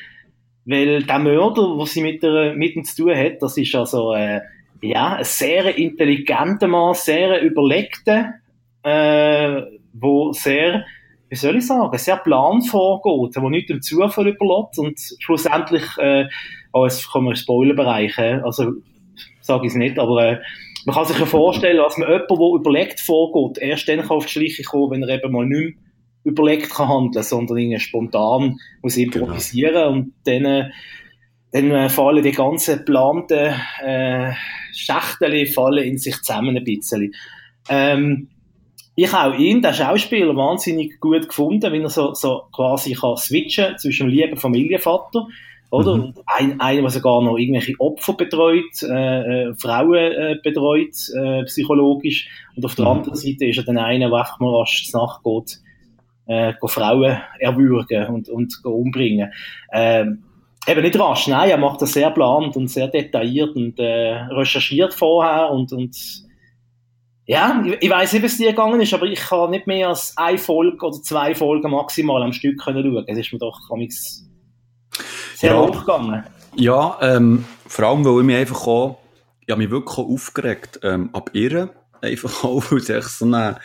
weil 0.66 1.04
der 1.04 1.20
Mörder, 1.20 1.78
was 1.78 1.94
sie 1.94 2.02
mit, 2.02 2.22
der, 2.22 2.54
mit 2.54 2.76
ihm 2.76 2.86
zu 2.86 3.04
tun 3.04 3.18
hat, 3.18 3.42
das 3.42 3.58
ist 3.58 3.74
also, 3.74 4.14
äh, 4.14 4.42
ja, 4.82 5.16
ein 5.16 5.24
sehr 5.24 5.76
intelligenter 5.76 6.68
Mann, 6.68 6.94
sehr 6.94 7.42
überlegter, 7.42 8.36
äh, 8.84 9.64
wo 9.94 10.32
sehr, 10.34 10.86
wie 11.30 11.36
soll 11.36 11.58
ich 11.58 11.68
sagen, 11.68 11.98
sehr 11.98 12.18
plan 12.18 12.62
vorgeht, 12.62 13.42
wo 13.42 13.50
nicht 13.50 13.70
dem 13.70 13.82
Zufall 13.82 14.28
überlässt 14.28 14.80
und 14.80 15.00
schlussendlich, 15.20 15.84
äh, 15.98 16.28
oh, 16.74 16.86
jetzt 16.86 17.10
kommen 17.10 17.28
wir 17.28 17.32
in 17.32 17.38
Spoilerbereich, 17.38 18.18
also, 18.18 18.74
sage 19.42 19.66
ich 19.66 19.72
es 19.74 19.78
nicht, 19.78 20.00
aber, 20.00 20.24
äh, 20.24 20.40
man 20.86 20.96
kann 20.96 21.06
sich 21.06 21.20
ja 21.20 21.26
vorstellen, 21.26 21.78
dass 21.78 21.98
man 21.98 22.10
jemand, 22.10 22.30
der 22.30 22.38
überlegt 22.38 23.02
vorgeht, 23.02 23.62
erst 23.62 23.90
dann 23.90 24.00
kann 24.00 24.12
auf 24.12 24.26
die 24.26 24.32
Schliche 24.32 24.64
kommen, 24.64 24.92
wenn 24.92 25.04
er 25.04 25.10
eben 25.10 25.34
mal 25.34 25.46
nicht 25.46 25.76
mehr 25.76 25.88
überlegt 26.28 26.70
kann 26.70 26.90
handeln, 26.90 27.24
sondern 27.24 27.58
irgendwie 27.58 27.80
spontan 27.80 28.58
muss 28.82 28.98
improvisieren 28.98 29.74
genau. 29.74 29.92
und 29.92 30.14
dann, 30.26 30.72
dann 31.52 31.72
äh, 31.72 31.90
fallen 31.90 32.24
die 32.24 32.32
ganzen 32.32 32.80
geplanten 32.80 33.54
äh, 33.84 34.34
Schachtel 34.74 35.46
fallen 35.48 35.86
in 35.86 35.98
sich 35.98 36.18
zusammen 36.18 36.58
ein 36.58 36.64
bisschen. 36.64 37.14
Ähm, 37.70 38.30
ich 39.00 39.14
auch 39.14 39.38
ihn, 39.38 39.62
der 39.62 39.74
Schauspieler, 39.74 40.36
wahnsinnig 40.36 41.00
gut 41.00 41.28
gefunden, 41.28 41.72
wenn 41.72 41.84
er 41.84 41.90
so, 41.90 42.16
so 42.16 42.46
quasi 42.52 42.94
kann 42.94 43.16
switchen 43.16 43.78
zwischen 43.78 44.08
dem 44.08 44.16
lieben 44.16 44.38
Familienvater, 44.38 45.28
oder? 45.70 45.96
Mhm. 45.98 46.04
Und 46.04 46.16
ein, 46.26 46.60
einer, 46.60 46.82
der 46.82 46.90
sogar 46.90 47.22
noch 47.22 47.38
irgendwelche 47.38 47.76
Opfer 47.78 48.14
betreut, 48.14 48.82
äh, 48.82 49.50
äh, 49.50 49.54
Frauen 49.54 49.94
äh, 49.94 50.36
betreut, 50.42 50.96
äh, 51.16 51.44
psychologisch. 51.44 52.28
Und 52.56 52.66
auf 52.66 52.74
der 52.74 52.86
mhm. 52.86 52.92
anderen 52.92 53.16
Seite 53.16 53.46
ist 53.46 53.60
er 53.60 53.66
dann 53.66 53.78
einer, 53.78 54.10
der 54.10 54.18
einfach 54.18 54.40
mal 54.40 54.56
rasch 54.56 54.90
nachgeht, 54.92 55.60
äh, 56.26 56.54
Frauen 56.66 57.20
erwürgen 57.40 58.08
und, 58.08 58.30
und 58.30 58.66
umbringen. 58.66 59.32
Ähm, 59.72 60.24
eben 60.68 60.82
nicht 60.82 61.00
rasch, 61.00 61.28
nein, 61.28 61.52
er 61.52 61.58
macht 61.60 61.84
das 61.84 61.94
sehr 61.94 62.10
plant 62.10 62.58
und 62.58 62.68
sehr 62.68 62.88
detailliert 62.88 63.56
und 63.56 63.78
äh, 63.78 64.16
recherchiert 64.32 64.96
vorher 64.96 65.52
und, 65.52 65.72
und 65.72 66.26
ja, 67.28 67.62
ich, 67.66 67.78
ich 67.82 67.90
weiß 67.90 68.14
nicht, 68.14 68.22
wie 68.22 68.28
es 68.28 68.38
dir 68.38 68.52
gegangen 68.52 68.80
ist, 68.80 68.94
aber 68.94 69.06
ich 69.06 69.20
kann 69.20 69.52
nicht 69.52 69.68
mehr 69.68 69.90
als 69.90 70.14
eine 70.16 70.38
Folge 70.38 70.86
oder 70.86 71.02
zwei 71.04 71.36
Folgen 71.36 71.70
maximal 71.72 72.24
am 72.24 72.32
Stück 72.32 72.58
können 72.60 72.84
schauen. 72.84 73.04
Es 73.08 73.18
ist 73.18 73.34
mir 73.34 73.40
doch 73.40 73.60
sehr 75.36 75.52
ja, 75.52 75.60
hochgegangen. 75.60 76.24
Ja, 76.56 76.98
ähm, 77.02 77.46
vor 77.68 77.86
allem, 77.86 78.06
weil 78.06 78.20
ich 78.20 78.26
mich 78.26 78.36
einfach 78.38 78.66
auch, 78.66 79.00
ich 79.42 79.52
habe 79.52 79.62
mich 79.62 79.70
wirklich 79.70 79.98
aufgeregt, 79.98 80.80
ähm, 80.84 81.10
ab 81.14 81.30
ihr, 81.34 81.70
einfach 82.02 82.44
auch, 82.46 82.64
weil 82.72 82.80
echt 82.80 83.10
so 83.10 83.26
einen 83.26 83.58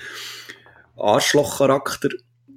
Arschlochcharakter 0.96 2.10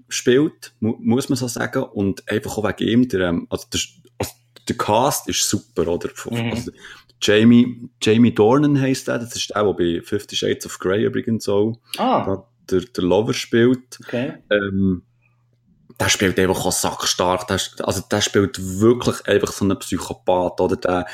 spielt, 0.10 0.74
mu 0.80 0.96
muss 1.00 1.30
man 1.30 1.38
so 1.38 1.48
sagen, 1.48 1.84
und 1.84 2.30
einfach 2.30 2.58
auch 2.58 2.64
wegen 2.64 2.90
ihm, 2.90 3.08
der, 3.08 3.30
ähm, 3.30 3.48
also 3.50 3.68
der, 3.72 3.82
also 4.18 4.32
der 4.68 4.78
Cast 4.78 5.30
ist 5.30 5.48
super, 5.48 5.88
oder? 5.88 6.10
Mhm. 6.32 6.52
Also, 6.52 6.72
Jamie, 7.22 7.90
Jamie 8.02 8.34
Dornan 8.34 8.80
heisst 8.80 9.08
der, 9.08 9.20
das 9.20 9.36
ist 9.36 9.50
der, 9.56 9.64
der 9.64 9.74
bei 9.74 10.02
Fifty 10.04 10.36
Shades 10.36 10.66
of 10.66 10.80
Grey 10.80 11.06
übrigens 11.06 11.48
auch 11.48 11.80
ah. 11.98 12.44
der, 12.70 12.82
der 12.82 13.04
Lover 13.04 13.34
spielt. 13.34 14.00
Okay. 14.04 14.34
Ähm, 14.50 15.04
der 16.00 16.10
spielt 16.10 16.40
einfach 16.40 16.66
auch 16.66 16.72
sackstark. 16.72 17.48
Der, 17.48 17.60
also 17.84 18.02
der 18.12 18.22
spielt 18.22 18.80
wirklich 18.80 19.26
einfach 19.28 19.52
so 19.52 19.66
einen 19.66 19.80
Psychopath, 19.80 20.60
oder? 20.60 20.76
Der, 20.76 21.06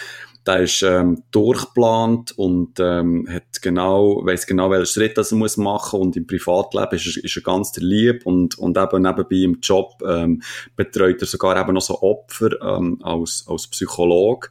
der 0.45 0.61
ist 0.61 0.81
ähm, 0.81 1.23
durchgeplant 1.31 2.31
und 2.35 2.79
ähm, 2.79 3.27
hat 3.29 3.61
genau, 3.61 4.25
weiß 4.25 4.47
genau, 4.47 4.71
welchen 4.71 4.87
Schritt 4.87 5.17
er 5.17 5.35
muss 5.35 5.57
machen 5.57 5.99
und 5.99 6.17
im 6.17 6.25
Privatleben 6.25 6.95
ist, 6.95 7.17
ist 7.17 7.35
er 7.35 7.43
ganz 7.43 7.71
der 7.73 7.83
lieb 7.83 8.25
und, 8.25 8.57
und 8.57 8.75
eben 8.75 9.03
nebenbei 9.03 9.35
im 9.35 9.59
Job 9.61 10.01
ähm, 10.03 10.41
betreut 10.75 11.21
er 11.21 11.27
sogar 11.27 11.61
eben 11.61 11.75
noch 11.75 11.81
so 11.81 12.01
Opfer 12.01 12.59
ähm, 12.59 12.99
als, 13.03 13.45
als 13.47 13.67
Psychologe. 13.67 14.49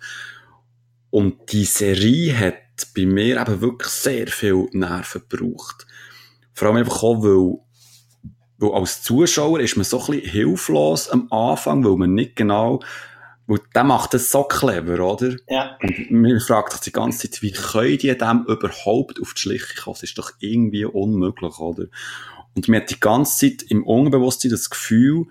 Und 1.10 1.52
die 1.52 1.64
Serie 1.64 2.38
hat 2.38 2.54
bei 2.94 3.04
mir 3.04 3.40
eben 3.40 3.60
wirklich 3.60 3.90
sehr 3.90 4.28
viel 4.28 4.68
Nerven 4.72 5.22
gebraucht. 5.28 5.86
Vor 6.52 6.68
allem 6.68 6.78
einfach 6.78 7.02
auch, 7.02 7.22
weil, 7.22 7.58
weil 8.58 8.80
als 8.80 9.02
Zuschauer 9.02 9.60
ist 9.60 9.76
man 9.76 9.84
so 9.84 10.00
ein 10.00 10.06
bisschen 10.06 10.30
hilflos 10.30 11.08
am 11.08 11.30
Anfang, 11.32 11.84
weil 11.84 11.96
man 11.96 12.14
nicht 12.14 12.36
genau, 12.36 12.80
weil 13.46 13.58
der 13.74 13.82
macht 13.82 14.14
das 14.14 14.30
so 14.30 14.44
clever, 14.44 15.04
oder? 15.04 15.34
Ja. 15.48 15.76
Und 15.82 16.10
man 16.10 16.38
fragt 16.38 16.72
sich 16.72 16.82
die 16.82 16.92
ganze 16.92 17.28
Zeit, 17.28 17.42
wie 17.42 17.50
können 17.50 17.98
die 17.98 18.16
dem 18.16 18.44
überhaupt 18.46 19.20
auf 19.20 19.34
die 19.34 19.40
Schliche 19.40 19.74
kommen? 19.82 19.94
Das 19.94 20.04
ist 20.04 20.18
doch 20.18 20.30
irgendwie 20.38 20.84
unmöglich, 20.84 21.58
oder? 21.58 21.86
Und 22.54 22.68
man 22.68 22.80
hat 22.80 22.90
die 22.90 23.00
ganze 23.00 23.48
Zeit 23.48 23.62
im 23.68 23.84
Unbewusstsein 23.84 24.50
das 24.52 24.70
Gefühl, 24.70 25.26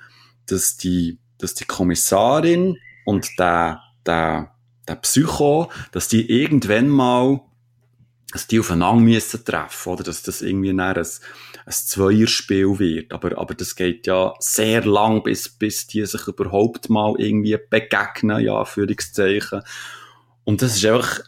dass 0.48 0.76
die, 0.76 1.20
dass 1.38 1.54
die 1.54 1.66
Kommissarin 1.66 2.78
und 3.06 3.28
der, 3.40 3.82
der, 4.06 4.54
der 4.90 4.96
Psycho, 4.96 5.72
dass 5.92 6.08
die 6.08 6.30
irgendwann 6.30 6.90
mal, 6.90 7.42
dass 8.32 8.48
die 8.48 8.60
aufeinander 8.60 9.02
müssen 9.02 9.44
treffen, 9.46 9.94
oder? 9.94 10.04
Dass 10.04 10.24
das 10.24 10.42
irgendwie 10.42 10.72
ein, 10.72 10.80
ein 10.80 11.06
Zweierspiel 11.68 12.80
wird. 12.80 13.12
Aber, 13.12 13.38
aber 13.38 13.54
das 13.56 13.76
geht 13.76 14.08
ja 14.08 14.34
sehr 14.40 14.86
lang, 14.86 15.24
bis, 15.24 15.50
bis 15.50 15.88
die 15.88 16.06
sich 16.06 16.28
überhaupt 16.28 16.90
mal 16.90 17.16
irgendwie 17.18 17.58
begegnen, 17.70 18.42
ja, 18.42 18.66
Führungszeichen. 18.66 19.62
Und 20.44 20.62
das 20.62 20.76
ist 20.76 20.86
einfach 20.86 21.22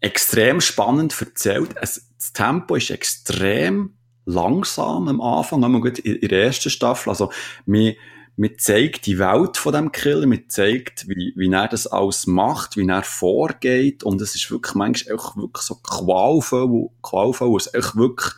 extrem 0.00 0.60
spannend 0.60 1.18
erzählt. 1.20 1.74
Es, 1.80 2.10
das 2.16 2.32
Tempo 2.32 2.76
ist 2.76 2.90
extrem 2.90 3.94
langsam 4.24 5.08
am 5.08 5.20
Anfang, 5.20 5.62
wenn 5.62 5.70
man 5.70 5.80
gut 5.80 5.98
in, 6.00 6.16
in 6.16 6.28
der 6.28 6.44
ersten 6.44 6.70
Staffel, 6.70 7.10
also, 7.10 7.30
wir, 7.64 7.94
man 8.36 8.50
zeigt 8.58 9.06
die 9.06 9.18
Welt 9.18 9.56
von 9.56 9.72
dem 9.72 9.92
Killer, 9.92 10.26
man 10.26 10.44
zeigt, 10.48 11.08
wie, 11.08 11.32
wie 11.36 11.50
er 11.50 11.68
das 11.68 11.86
alles 11.86 12.26
macht, 12.26 12.76
wie 12.76 12.86
er 12.86 13.02
vorgeht. 13.02 14.02
Und 14.02 14.20
es 14.20 14.34
ist 14.34 14.50
wirklich 14.50 14.74
manchmal 14.74 15.16
auch 15.16 15.36
wirklich 15.36 15.62
so 15.62 15.76
qualvoll, 15.76 16.90
qualvoll, 17.02 17.48
wo 17.48 17.56
es 17.56 17.72
echt 17.72 17.96
wirklich 17.96 18.34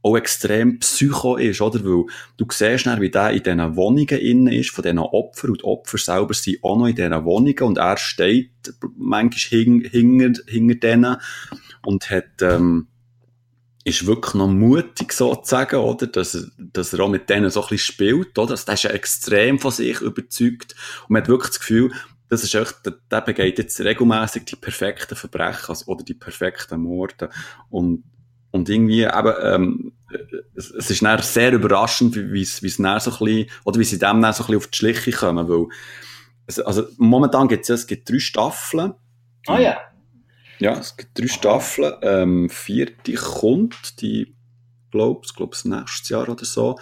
auch 0.00 0.16
extrem 0.16 0.78
psycho 0.78 1.36
ist, 1.36 1.60
oder? 1.60 1.84
Weil 1.84 2.04
du 2.36 2.46
siehst 2.50 2.86
dann, 2.86 3.00
wie 3.00 3.10
der 3.10 3.30
in 3.30 3.42
diesen 3.42 3.76
Wohnungen 3.76 4.06
innen 4.06 4.52
ist, 4.52 4.70
von 4.70 4.82
diesen 4.82 5.00
Opfern, 5.00 5.50
und 5.50 5.60
die 5.60 5.64
Opfer 5.64 5.98
selber 5.98 6.32
sind 6.32 6.62
auch 6.62 6.78
noch 6.78 6.86
in 6.86 6.94
diesen 6.94 7.24
Wohnungen, 7.24 7.62
und 7.62 7.78
er 7.78 7.96
steht 7.96 8.52
manchmal 8.96 9.80
hinter, 9.90 10.40
hinter 10.46 10.74
denen 10.76 11.16
und 11.84 12.08
hat, 12.08 12.40
ähm, 12.40 12.86
ist 13.86 14.04
wirklich 14.04 14.34
noch 14.34 14.48
mutig 14.48 15.12
sozusagen, 15.12 15.76
oder? 15.76 16.08
Dass, 16.08 16.50
dass 16.58 16.92
er 16.92 17.00
auch 17.00 17.08
mit 17.08 17.30
denen 17.30 17.50
so 17.50 17.62
ein 17.62 17.68
bisschen 17.68 17.92
spielt, 17.92 18.36
oder? 18.36 18.50
Also, 18.50 18.64
der 18.66 18.74
ist 18.74 18.82
ja 18.82 18.90
extrem 18.90 19.60
von 19.60 19.70
sich 19.70 20.00
überzeugt 20.00 20.74
und 21.02 21.10
man 21.10 21.22
hat 21.22 21.28
wirklich 21.28 21.50
das 21.50 21.60
Gefühl, 21.60 21.92
das 22.28 22.42
ist 22.42 22.54
echt, 22.56 22.84
der, 22.84 22.94
der 23.08 23.20
begeht 23.20 23.58
jetzt 23.58 23.78
regelmäßig 23.78 24.44
die 24.44 24.56
perfekten 24.56 25.14
Verbrechen 25.14 25.68
also, 25.68 25.86
oder 25.86 26.02
die 26.02 26.14
perfekten 26.14 26.80
Morde 26.80 27.30
und 27.70 28.02
und 28.52 28.70
irgendwie 28.70 29.02
eben, 29.02 29.34
ähm, 29.42 29.92
es, 30.54 30.70
es 30.70 30.90
ist 30.90 31.32
sehr 31.32 31.52
überraschend, 31.52 32.16
wie 32.16 32.40
es, 32.40 32.62
wie 32.62 32.68
es 32.68 32.76
so 32.76 32.84
ein 32.84 32.94
bisschen, 32.96 33.50
oder 33.64 33.78
wie 33.78 33.84
sie 33.84 33.98
dem 33.98 34.22
dann 34.22 34.32
so 34.32 34.44
ein 34.44 34.46
bisschen 34.46 34.56
auf 34.56 34.66
die 34.68 34.78
Schliche 34.78 35.10
kommen, 35.12 35.48
weil, 35.48 35.66
also 36.64 36.84
momentan 36.96 37.48
gibt 37.48 37.62
es 37.62 37.68
ja, 37.68 37.74
es 37.74 37.86
gibt 37.86 38.08
drei 38.08 38.18
Staffeln. 38.18 38.94
Ah 39.46 39.58
ja. 39.58 39.76
Ja, 40.58 40.78
es 40.78 40.96
gibt 40.96 41.18
drei 41.18 41.28
Staffeln. 41.28 41.94
Ähm, 42.02 42.48
vierte 42.48 43.14
kommt, 43.14 44.00
die, 44.00 44.34
glaub's, 44.90 45.34
glaub's 45.34 45.64
nächstes 45.64 46.08
Jahr 46.08 46.28
oder 46.28 46.44
so. 46.44 46.78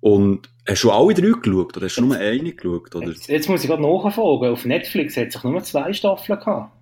Und 0.00 0.48
hast 0.66 0.84
du 0.84 0.90
alle 0.90 1.14
drei 1.14 1.32
geschaut 1.40 1.76
oder 1.76 1.86
hast 1.86 1.96
du 1.96 2.06
nur 2.06 2.16
eine 2.16 2.52
geschaut? 2.52 2.94
Oder? 2.94 3.08
Jetzt, 3.08 3.28
jetzt 3.28 3.48
muss 3.48 3.62
ich 3.62 3.68
gerade 3.68 3.82
nachfragen. 3.82 4.52
Auf 4.52 4.64
Netflix 4.64 5.16
hat 5.16 5.32
sich 5.32 5.42
nur 5.42 5.62
zwei 5.62 5.92
Staffeln 5.92 6.38
gehabt. 6.38 6.72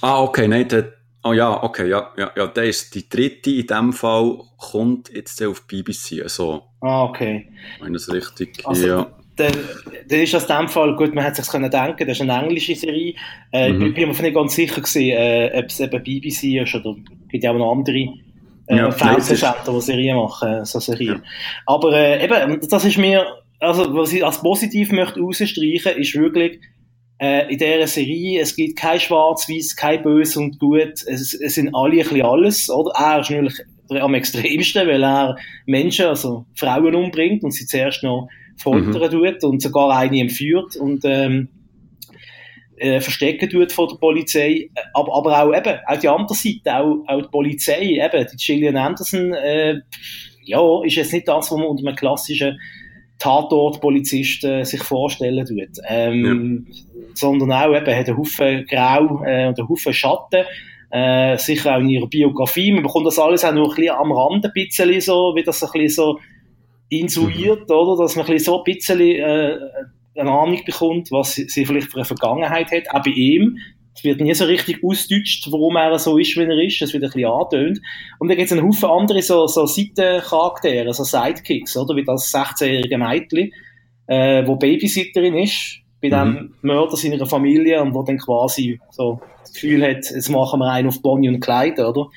Ah, 0.00 0.22
okay, 0.22 0.48
nein, 0.48 0.68
der, 0.68 0.92
oh 1.24 1.32
ja, 1.32 1.62
okay, 1.62 1.88
ja, 1.88 2.12
ja, 2.16 2.32
ja, 2.36 2.46
der 2.46 2.64
ist 2.64 2.94
die 2.94 3.08
dritte 3.08 3.50
in 3.50 3.66
dem 3.66 3.92
Fall, 3.92 4.40
kommt 4.58 5.10
jetzt 5.10 5.42
auf 5.42 5.66
BBC, 5.66 6.22
also. 6.22 6.64
Ah, 6.80 7.04
okay. 7.04 7.52
Wenn 7.80 7.92
das 7.92 8.12
richtig, 8.12 8.66
also, 8.66 8.86
ja 8.86 9.21
dann, 9.36 9.52
dann 10.08 10.20
ist 10.20 10.34
das 10.34 10.44
in 10.44 10.56
dem 10.56 10.68
Fall, 10.68 10.94
gut, 10.96 11.14
man 11.14 11.24
hätte 11.24 11.42
sich 11.42 11.50
können 11.50 11.70
denken, 11.70 12.06
das 12.06 12.18
ist 12.18 12.22
eine 12.22 12.42
englische 12.42 12.74
Serie. 12.74 13.14
Äh, 13.50 13.72
mhm. 13.72 13.86
Ich 13.86 13.94
bin 13.94 14.08
mir 14.08 14.22
nicht 14.22 14.34
ganz 14.34 14.54
sicher 14.54 14.80
gewesen, 14.80 15.10
äh, 15.10 15.50
ob 15.54 15.66
es 15.66 15.80
eben 15.80 16.02
BBC 16.02 16.62
ist 16.62 16.74
oder 16.74 16.96
gibt 17.28 17.44
ja 17.44 17.52
auch 17.52 17.58
noch 17.58 17.72
andere 17.72 18.08
äh, 18.66 18.76
ja, 18.76 18.90
Fernsehsender, 18.90 19.64
die 19.66 19.80
Serien 19.80 20.16
machen, 20.16 20.64
so 20.64 20.80
Serien. 20.80 21.16
Ja. 21.16 21.22
Aber 21.66 21.92
äh, 21.92 22.24
eben, 22.24 22.60
das 22.68 22.84
ist 22.84 22.98
mir, 22.98 23.26
also 23.58 23.94
was 23.94 24.12
ich 24.12 24.24
als 24.24 24.40
positiv 24.40 24.92
möchte 24.92 25.20
rausstreichen, 25.20 25.96
ist 25.96 26.14
wirklich, 26.14 26.60
äh, 27.18 27.50
in 27.52 27.58
dieser 27.58 27.86
Serie, 27.86 28.40
es 28.40 28.56
gibt 28.56 28.78
kein 28.78 28.98
Schwarz-Weiß, 28.98 29.76
kein 29.76 30.02
Böse 30.02 30.40
und 30.40 30.58
Gut, 30.58 31.04
es, 31.06 31.32
es 31.32 31.54
sind 31.54 31.74
alle 31.74 31.92
ein 31.92 31.98
bisschen 31.98 32.22
alles, 32.22 32.68
oder? 32.68 32.90
Er 32.96 33.20
ist 33.20 33.30
natürlich 33.30 33.62
am 33.90 34.14
extremsten, 34.14 34.86
weil 34.86 35.02
er 35.02 35.36
Menschen, 35.66 36.06
also 36.06 36.46
Frauen 36.54 36.94
umbringt 36.94 37.44
und 37.44 37.52
sie 37.52 37.66
zuerst 37.66 38.02
noch 38.02 38.28
foltern 38.56 38.90
mhm. 38.90 39.10
tut 39.10 39.44
und 39.44 39.62
sogar 39.62 39.96
eine 39.96 40.20
entführt 40.20 40.76
und 40.76 41.04
ähm, 41.04 41.48
äh, 42.76 43.00
verstecken 43.00 43.48
tut 43.48 43.72
von 43.72 43.88
der 43.88 43.96
Polizei, 43.96 44.70
aber, 44.92 45.14
aber 45.14 45.42
auch 45.42 45.56
eben, 45.56 45.78
auch 45.86 45.98
die 45.98 46.08
andere 46.08 46.34
Seite, 46.34 46.76
auch, 46.76 47.04
auch 47.06 47.22
die 47.22 47.28
Polizei, 47.28 47.82
eben, 47.82 48.26
die 48.32 48.36
Gillian 48.36 48.76
Anderson, 48.76 49.32
äh, 49.34 49.80
ja, 50.44 50.84
ist 50.84 50.96
jetzt 50.96 51.12
nicht 51.12 51.28
das, 51.28 51.50
was 51.50 51.58
man 51.58 51.66
unter 51.66 51.86
einem 51.86 51.96
klassischen 51.96 52.58
Tatortpolizist 53.18 54.44
äh, 54.44 54.64
sich 54.64 54.82
vorstellen 54.82 55.46
tut, 55.46 55.78
ähm, 55.88 56.66
ja. 56.66 57.02
sondern 57.14 57.52
auch 57.52 57.76
eben, 57.76 57.94
hat 57.94 58.08
einen 58.08 58.18
Haufen 58.18 58.66
Grau 58.66 59.22
äh, 59.24 59.46
und 59.46 59.58
einen 59.58 59.68
Haufen 59.68 59.92
Schatten, 59.92 60.44
äh, 60.92 61.38
sicher 61.38 61.74
auch 61.74 61.80
in 61.80 61.88
ihrer 61.88 62.06
Biografie, 62.06 62.70
man 62.70 62.82
bekommt 62.82 63.06
das 63.06 63.18
alles 63.18 63.44
auch 63.44 63.52
noch 63.52 63.70
ein 63.70 63.76
bisschen 63.76 63.96
am 63.96 64.12
Rand 64.12 64.44
ein 64.44 64.52
bisschen 64.54 65.00
so, 65.00 65.32
wie 65.34 65.42
das 65.42 65.62
ein 65.62 65.70
bisschen 65.72 65.88
so 65.88 66.18
insuiert, 66.90 67.68
mhm. 67.68 67.74
oder? 67.74 68.02
Dass 68.02 68.14
man 68.14 68.26
ein 68.26 68.38
so 68.38 68.58
ein 68.58 68.64
bisschen 68.64 69.00
äh, 69.00 69.58
eine 70.14 70.30
Ahnung 70.30 70.60
bekommt, 70.64 71.10
was 71.10 71.34
sie, 71.34 71.48
sie 71.48 71.64
vielleicht 71.64 71.90
für 71.90 71.96
eine 71.96 72.04
Vergangenheit 72.04 72.70
hat, 72.70 72.94
auch 72.94 73.02
bei 73.02 73.10
ihm. 73.10 73.56
Es 73.94 74.04
wird 74.04 74.20
nie 74.20 74.34
so 74.34 74.44
richtig 74.44 74.84
ausdeutscht, 74.84 75.50
warum 75.50 75.76
er 75.76 75.98
so 75.98 76.18
ist, 76.18 76.36
wie 76.36 76.42
er 76.42 76.62
ist. 76.62 76.80
Es 76.82 76.92
wird 76.92 77.04
ein 77.04 77.10
bisschen 77.10 77.30
angetönt. 77.30 77.80
Und 78.18 78.28
dann 78.28 78.36
gibt 78.36 78.50
es 78.50 78.52
einen 78.52 78.66
Haufen 78.66 78.88
andere 78.88 79.22
so, 79.22 79.46
so 79.46 79.64
Seitencharaktere, 79.66 80.92
so 80.92 81.04
Sidekicks, 81.04 81.76
oder? 81.76 81.96
Wie 81.96 82.04
das 82.04 82.32
16-jährige 82.32 82.98
Mädchen, 82.98 83.50
äh, 84.06 84.46
wo 84.46 84.56
Babysitterin 84.56 85.36
ist. 85.36 85.78
bei 86.02 86.10
dem 86.10 86.28
mhm. 86.28 86.54
Mörder 86.62 86.96
seiner 86.96 87.24
Familie 87.26 87.80
und 87.80 87.94
wo 87.94 88.02
dann 88.02 88.18
quasi 88.18 88.78
so 88.90 89.20
das 89.52 89.60
Gefühl 89.60 89.82
hat, 89.82 90.10
jetzt 90.10 90.28
machen 90.30 90.60
wir 90.60 90.70
einen 90.70 90.88
auf 90.88 91.02
Bonnie 91.02 91.28
und 91.28 91.40
Clyde, 91.40 91.86
oder? 91.86 92.08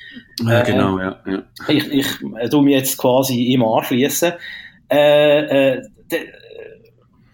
Ja, 0.42 0.60
äh, 0.60 0.64
genau, 0.64 0.98
ja, 0.98 1.20
ja. 1.26 1.42
Ich, 1.68 1.86
ich 1.92 2.06
äh, 2.38 2.48
tu 2.48 2.62
mich 2.62 2.74
jetzt 2.74 2.96
quasi 2.96 3.34
ihm 3.34 3.62
anschließen. 3.62 4.32
Äh, 4.90 5.74
äh, 5.74 5.82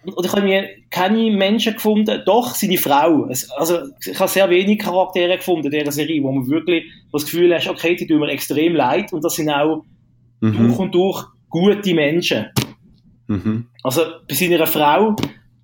und 0.05 0.27
ich 0.27 0.33
habe 0.33 0.43
mir 0.43 0.69
keine 0.91 1.31
Menschen 1.31 1.75
gefunden, 1.75 2.23
doch 2.27 2.55
seine 2.55 2.77
Frau. 2.77 3.29
Also, 3.57 3.79
ich 4.05 4.19
habe 4.19 4.29
sehr 4.29 4.51
wenig 4.51 4.81
Charaktere 4.81 5.37
gefunden 5.37 5.67
in 5.67 5.79
dieser 5.79 5.93
Serie, 5.93 6.23
wo 6.25 6.33
man 6.33 6.49
wirklich 6.49 6.85
das 7.13 7.25
Gefühl 7.25 7.55
hat, 7.55 7.69
okay, 7.69 7.95
die 7.95 8.07
tun 8.07 8.19
mir 8.19 8.31
extrem 8.31 8.75
leid 8.75 9.13
und 9.13 9.23
das 9.23 9.37
sind 9.37 9.49
auch 9.49 9.85
mhm. 10.41 10.59
durch 10.59 10.79
und 10.79 10.95
durch 10.95 11.25
gute 11.49 11.95
Menschen. 11.95 12.47
Mhm. 13.29 13.69
Also, 13.85 14.03
bei 14.29 14.35
seiner 14.35 14.67
Frau, 14.67 15.15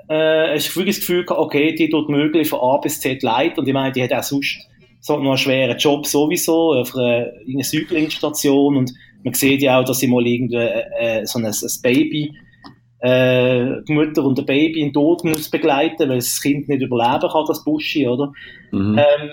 äh, 0.09 0.55
hast 0.55 0.75
du 0.75 0.85
das 0.85 1.01
Gefühl 1.01 1.25
gehabt, 1.25 1.41
okay, 1.41 1.75
die 1.75 1.89
tut 1.89 2.09
möglich 2.09 2.49
von 2.49 2.61
A 2.61 2.79
bis 2.79 3.01
Z 3.01 3.23
leid 3.23 3.59
und 3.59 3.67
ich 3.69 3.75
meine, 3.75 3.93
die 3.93 4.03
hat 4.03 4.13
auch 4.13 4.23
sonst 4.23 4.59
so 5.01 5.17
noch 5.17 5.31
einen 5.31 5.39
schweren 5.39 5.79
Job 5.79 6.07
sowieso 6.07 6.75
auf 6.75 6.95
einer, 6.95 7.33
einer 7.47 7.65
Säuglingsstation 7.65 8.77
und 8.77 8.93
man 9.25 9.35
sieht 9.35 9.63
ja 9.63 9.79
auch, 9.79 9.85
dass 9.85 9.99
sie 9.99 10.09
mal 10.09 10.27
irgendwie 10.27 10.57
äh, 10.57 11.25
so 11.25 11.39
ein, 11.39 11.47
ein 11.47 11.55
Baby 11.83 12.33
äh, 13.01 13.83
die 13.87 13.93
Mutter 13.93 14.25
und 14.25 14.39
der 14.39 14.43
Baby 14.43 14.81
in 14.81 14.93
Tod 14.93 15.25
muss 15.25 15.51
begleiten, 15.51 16.09
weil 16.09 16.17
das 16.17 16.41
Kind 16.41 16.69
nicht 16.69 16.83
überleben 16.83 17.31
kann, 17.31 17.45
das 17.47 17.65
Buschi, 17.65 18.07
oder? 18.09 18.33
Mhm. 18.73 18.99
Ähm, 18.99 19.31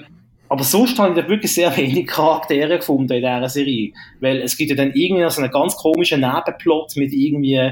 aber 0.48 0.64
sonst 0.64 1.00
habe 1.00 1.10
ich 1.10 1.24
da 1.24 1.28
wirklich 1.28 1.52
sehr 1.54 1.76
wenig 1.76 2.06
Charaktere 2.08 2.78
gefunden 2.78 3.14
in 3.14 3.22
dieser 3.22 3.50
Serie. 3.50 3.94
Weil 4.20 4.42
es 4.42 4.56
gibt 4.56 4.70
ja 4.70 4.76
dann 4.76 4.94
irgendwie 4.94 5.28
so 5.30 5.42
einen 5.42 5.52
ganz 5.52 5.76
komischen 5.76 6.22
Nebenplot 6.22 6.96
mit 6.98 7.12
irgendwie 7.14 7.72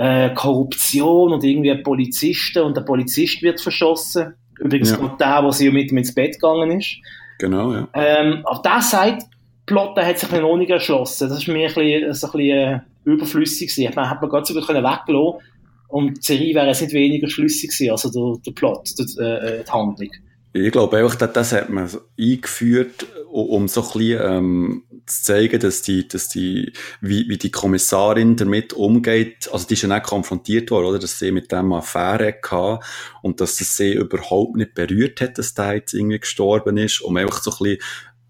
äh, 0.00 0.32
Korruption 0.32 1.34
und 1.34 1.44
irgendwie 1.44 1.74
Polizisten 1.82 2.62
und 2.62 2.74
der 2.74 2.82
Polizist 2.82 3.42
wird 3.42 3.60
verschossen. 3.60 4.32
Übrigens 4.58 4.92
ja. 4.92 5.16
der, 5.20 5.42
der 5.42 5.52
sie 5.52 5.70
mit 5.70 5.92
ihm 5.92 5.98
ins 5.98 6.14
Bett 6.14 6.40
gegangen 6.40 6.78
ist. 6.78 6.96
Genau, 7.38 7.74
ja. 7.74 7.88
Ähm, 7.92 8.40
aber 8.44 8.62
der 8.62 8.80
sagt, 8.80 9.24
Plot 9.66 9.98
hat 9.98 10.18
sich 10.18 10.30
noch 10.30 10.56
nicht 10.56 10.70
erschlossen. 10.70 11.28
Das 11.28 11.38
ist 11.38 11.48
mir 11.48 11.68
ein 11.68 11.74
bisschen, 11.74 12.04
ein 12.04 12.08
bisschen 12.08 12.40
äh, 12.40 12.80
überflüssig 13.04 13.68
gewesen. 13.68 13.92
Man 13.94 14.08
hat 14.08 14.22
man 14.22 14.30
ganz 14.30 14.48
sogar 14.48 14.64
können 14.64 14.82
weglassen 14.82 15.46
und 15.88 16.16
die 16.16 16.22
Serie 16.22 16.54
wäre 16.54 16.68
jetzt 16.68 16.80
nicht 16.80 16.94
weniger 16.94 17.28
schlüssig 17.28 17.70
gewesen, 17.70 17.90
also 17.90 18.10
der, 18.10 18.40
der 18.46 18.52
Plot, 18.52 18.88
der, 18.98 19.42
äh, 19.42 19.64
die 19.64 19.70
Handlung. 19.70 20.10
Ich 20.52 20.72
glaube 20.72 20.96
einfach, 20.96 21.14
das, 21.14 21.52
hat 21.52 21.70
man 21.70 21.88
eingeführt, 22.18 23.06
um 23.30 23.68
so 23.68 23.82
ein 23.82 23.86
bisschen, 23.92 24.20
ähm, 24.22 24.82
zu 25.06 25.24
zeigen, 25.24 25.60
dass 25.60 25.82
die, 25.82 26.06
dass 26.06 26.28
die, 26.28 26.72
wie, 27.00 27.28
wie 27.28 27.38
die 27.38 27.50
Kommissarin 27.50 28.36
damit 28.36 28.72
umgeht. 28.72 29.48
Also, 29.52 29.66
die 29.66 29.74
ist 29.74 29.82
ja 29.82 29.88
nicht 29.88 30.04
konfrontiert 30.04 30.70
worden, 30.70 30.86
oder? 30.86 30.98
Dass 30.98 31.18
sie 31.18 31.32
mit 31.32 31.52
dem 31.52 31.72
Affäre 31.72 32.34
hatte 32.42 32.80
und 33.22 33.40
dass 33.40 33.60
es 33.60 33.76
sie 33.76 33.94
überhaupt 33.94 34.56
nicht 34.56 34.74
berührt 34.74 35.20
hat, 35.20 35.38
dass 35.38 35.54
der 35.54 35.74
jetzt 35.74 35.94
irgendwie 35.94 36.20
gestorben 36.20 36.76
ist, 36.76 37.00
um 37.00 37.16
einfach 37.16 37.42
so 37.42 37.50
ein 37.50 37.58
bisschen 37.58 37.82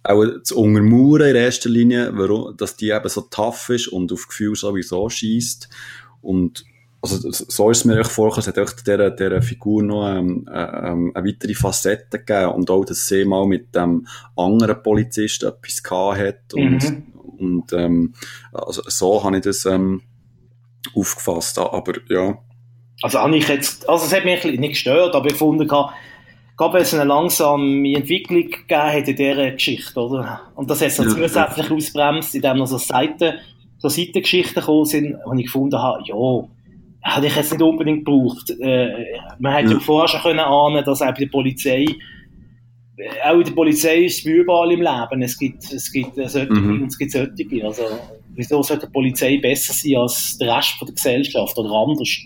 auch 0.02 0.42
zu 0.42 0.58
untermauern 0.58 1.30
in 1.30 1.36
erster 1.36 1.68
Linie, 1.68 2.10
warum, 2.14 2.56
dass 2.56 2.76
die 2.76 2.90
eben 2.90 3.08
so 3.08 3.22
tough 3.22 3.68
ist 3.68 3.88
und 3.88 4.12
auf 4.12 4.28
Gefühl 4.28 4.56
sowieso 4.56 5.08
schießt. 5.10 5.68
Und 6.22 6.64
also 7.02 7.30
so 7.30 7.70
ist 7.70 7.78
es 7.78 7.84
mir 7.84 7.98
echt 7.98 8.10
vorgekommen, 8.10 8.40
es 8.40 8.46
hat 8.48 8.58
auch 8.58 8.72
dieser, 8.72 9.10
dieser 9.10 9.42
Figur 9.42 9.82
noch 9.82 10.06
ähm, 10.08 10.46
äh, 10.50 10.58
ähm, 10.60 11.12
eine 11.14 11.26
weitere 11.26 11.54
Facette 11.54 12.18
gegeben 12.18 12.52
und 12.52 12.70
auch, 12.70 12.84
dass 12.84 13.06
sie 13.06 13.24
mal 13.24 13.46
mit 13.46 13.74
dem 13.74 14.06
anderen 14.36 14.82
Polizisten 14.82 15.48
etwas 15.48 15.82
gehabt 15.82 16.18
hat 16.18 16.54
und, 16.54 16.82
mhm. 16.82 17.02
und 17.38 17.72
ähm, 17.72 18.14
also 18.52 18.82
so 18.86 19.24
habe 19.24 19.36
ich 19.36 19.42
das 19.42 19.64
ähm, 19.64 20.02
aufgefasst, 20.94 21.58
aber 21.58 21.94
ja. 22.08 22.38
Also 23.02 23.18
habe 23.18 23.36
ich 23.36 23.48
jetzt, 23.48 23.88
also 23.88 24.04
es 24.04 24.14
hat 24.14 24.26
mich 24.26 24.44
nicht 24.44 24.72
gestört, 24.74 25.14
aber 25.14 25.26
ich 25.30 25.36
fand, 25.36 25.66
gab 25.68 26.74
es 26.74 26.92
eine 26.92 27.04
langsame 27.04 27.96
Entwicklung 27.96 28.50
gegeben 28.50 28.82
hat 28.82 29.08
in 29.08 29.16
dieser 29.16 29.50
Geschichte, 29.52 29.98
oder? 29.98 30.42
Und 30.54 30.68
das 30.68 30.82
hat 30.82 30.94
ja. 30.98 31.08
zusätzlich 31.08 31.70
ausbremst, 31.70 32.34
indem 32.34 32.58
noch 32.58 32.66
so 32.66 32.76
Seiten, 32.76 33.38
so 33.78 33.88
Seitengeschichten 33.88 34.60
gekommen 34.60 34.84
sind, 34.84 35.16
wo 35.24 35.32
ich 35.32 35.46
gefunden 35.46 35.78
habe, 35.78 36.02
ja, 36.04 36.14
hätte 37.02 37.26
ich 37.26 37.36
jetzt 37.36 37.52
nicht 37.52 37.62
unbedingt 37.62 38.04
gebraucht. 38.04 38.50
Äh, 38.60 38.88
man 39.38 39.52
hätte 39.54 39.68
ja. 39.68 39.74
ja 39.74 39.80
vorher 39.80 40.08
schon 40.08 40.20
können 40.20 40.40
ahnen, 40.40 40.84
dass 40.84 41.02
auch 41.02 41.06
bei 41.06 41.20
der 41.20 41.26
Polizei, 41.26 41.86
auch 43.24 43.38
in 43.38 43.44
der 43.44 43.52
Polizei 43.52 44.04
ist 44.04 44.18
es 44.18 44.26
wie 44.26 44.32
überall 44.32 44.72
im 44.72 44.82
Leben. 44.82 45.22
Es 45.22 45.38
gibt, 45.38 45.64
es 45.72 45.90
gibt 45.90 46.14
solche 46.14 46.52
mhm. 46.52 46.82
und 46.82 46.88
es 46.88 46.98
gibt 46.98 47.12
solche. 47.12 47.64
Also, 47.64 47.82
wieso 48.34 48.62
sollte 48.62 48.86
die 48.86 48.92
Polizei 48.92 49.38
besser 49.38 49.72
sein 49.72 49.96
als 49.96 50.36
der 50.38 50.56
Rest 50.56 50.72
von 50.78 50.86
der 50.86 50.94
Gesellschaft 50.94 51.56
oder 51.56 51.70
anders? 51.70 52.18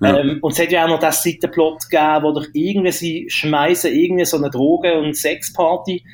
Ja. 0.00 0.18
Ähm, 0.18 0.38
und 0.42 0.52
es 0.52 0.58
hat 0.60 0.70
ja 0.70 0.84
auch 0.84 0.90
noch 0.90 0.98
das 0.98 1.22
Seitenplot 1.22 1.88
gegeben, 1.88 2.22
wo 2.22 2.32
doch 2.32 2.46
irgendwie 2.52 2.92
sie 2.92 3.26
schmeißen 3.28 3.92
irgendwie 3.92 4.24
so 4.24 4.36
eine 4.36 4.50
Droge- 4.50 4.98
und 4.98 5.16
Sexparty 5.16 6.04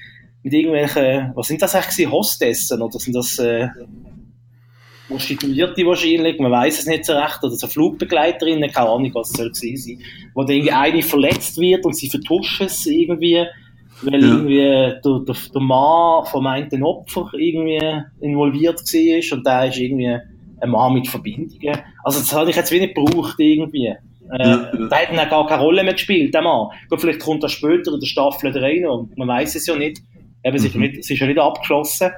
mit 0.43 0.53
irgendwelchen, 0.53 1.33
was 1.35 1.49
sind 1.49 1.63
das 1.63 1.75
eigentlich, 1.75 2.11
Hostessen 2.11 2.81
oder 2.81 2.99
sind 2.99 3.17
das 3.17 3.39
äh, 3.39 3.69
Prostituierte 5.13 5.87
wahrscheinlich, 5.87 6.39
man 6.41 6.51
weiß 6.51 6.81
es 6.81 6.87
nicht 6.87 7.05
so 7.05 7.13
recht, 7.13 7.39
oder 7.43 7.55
so 7.55 7.67
Flugbegleiterinnen, 7.67 8.71
keine 8.71 8.89
Ahnung, 8.89 9.11
was 9.15 9.31
es 9.31 9.37
soll 9.37 9.51
gewesen 9.51 9.99
sein, 9.99 10.07
wo 10.35 10.43
dann 10.43 10.57
irgendwie 10.57 10.73
eine 10.73 11.03
verletzt 11.03 11.59
wird 11.59 11.85
und 11.85 11.97
sie 11.97 12.09
vertuschen 12.09 12.67
es 12.67 12.87
irgendwie, 12.87 13.45
weil 14.03 14.23
ja. 14.23 14.29
irgendwie 14.29 14.57
der, 14.57 15.01
der, 15.01 15.37
der 15.55 15.63
Mann 15.63 16.25
vom 16.27 16.47
einen 16.47 16.83
Opfer 16.83 17.31
irgendwie 17.35 17.81
involviert 18.21 18.81
war 18.81 19.37
und 19.37 19.47
der 19.47 19.69
ist 19.69 19.79
irgendwie 19.79 20.19
ein 20.63 20.71
Mann 20.71 20.95
mit 20.95 21.09
Verbindungen. 21.09 21.79
Also 22.05 22.21
das 22.21 22.33
hatte 22.33 22.51
ich 22.51 22.57
jetzt 22.57 22.73
wenig 22.73 22.95
gebraucht 22.95 23.35
irgendwie. 23.39 23.87
Äh, 23.87 23.97
ja, 24.39 24.49
ja. 24.49 24.89
Da 24.89 24.97
hätten 24.97 25.19
er 25.19 25.27
gar 25.27 25.47
keine 25.47 25.63
Rolle 25.63 25.83
mehr 25.83 25.95
gespielt, 25.95 26.33
der 26.33 26.43
Mann. 26.43 26.69
Gut, 26.89 27.01
vielleicht 27.01 27.21
kommt 27.21 27.43
er 27.43 27.49
später 27.49 27.93
in 27.93 28.01
der 28.01 28.07
Staffel 28.07 28.57
rein 28.57 28.87
und 28.87 29.17
man 29.19 29.29
weiß 29.29 29.57
es 29.57 29.67
ja 29.67 29.77
nicht. 29.77 29.99
Eben, 30.45 30.57
es, 30.57 30.65
ist, 30.65 30.75
mhm. 30.75 30.83
nicht, 30.83 30.99
es 30.99 31.11
ist 31.11 31.19
ja 31.19 31.27
nicht 31.27 31.39
abgeschlossen. 31.39 32.11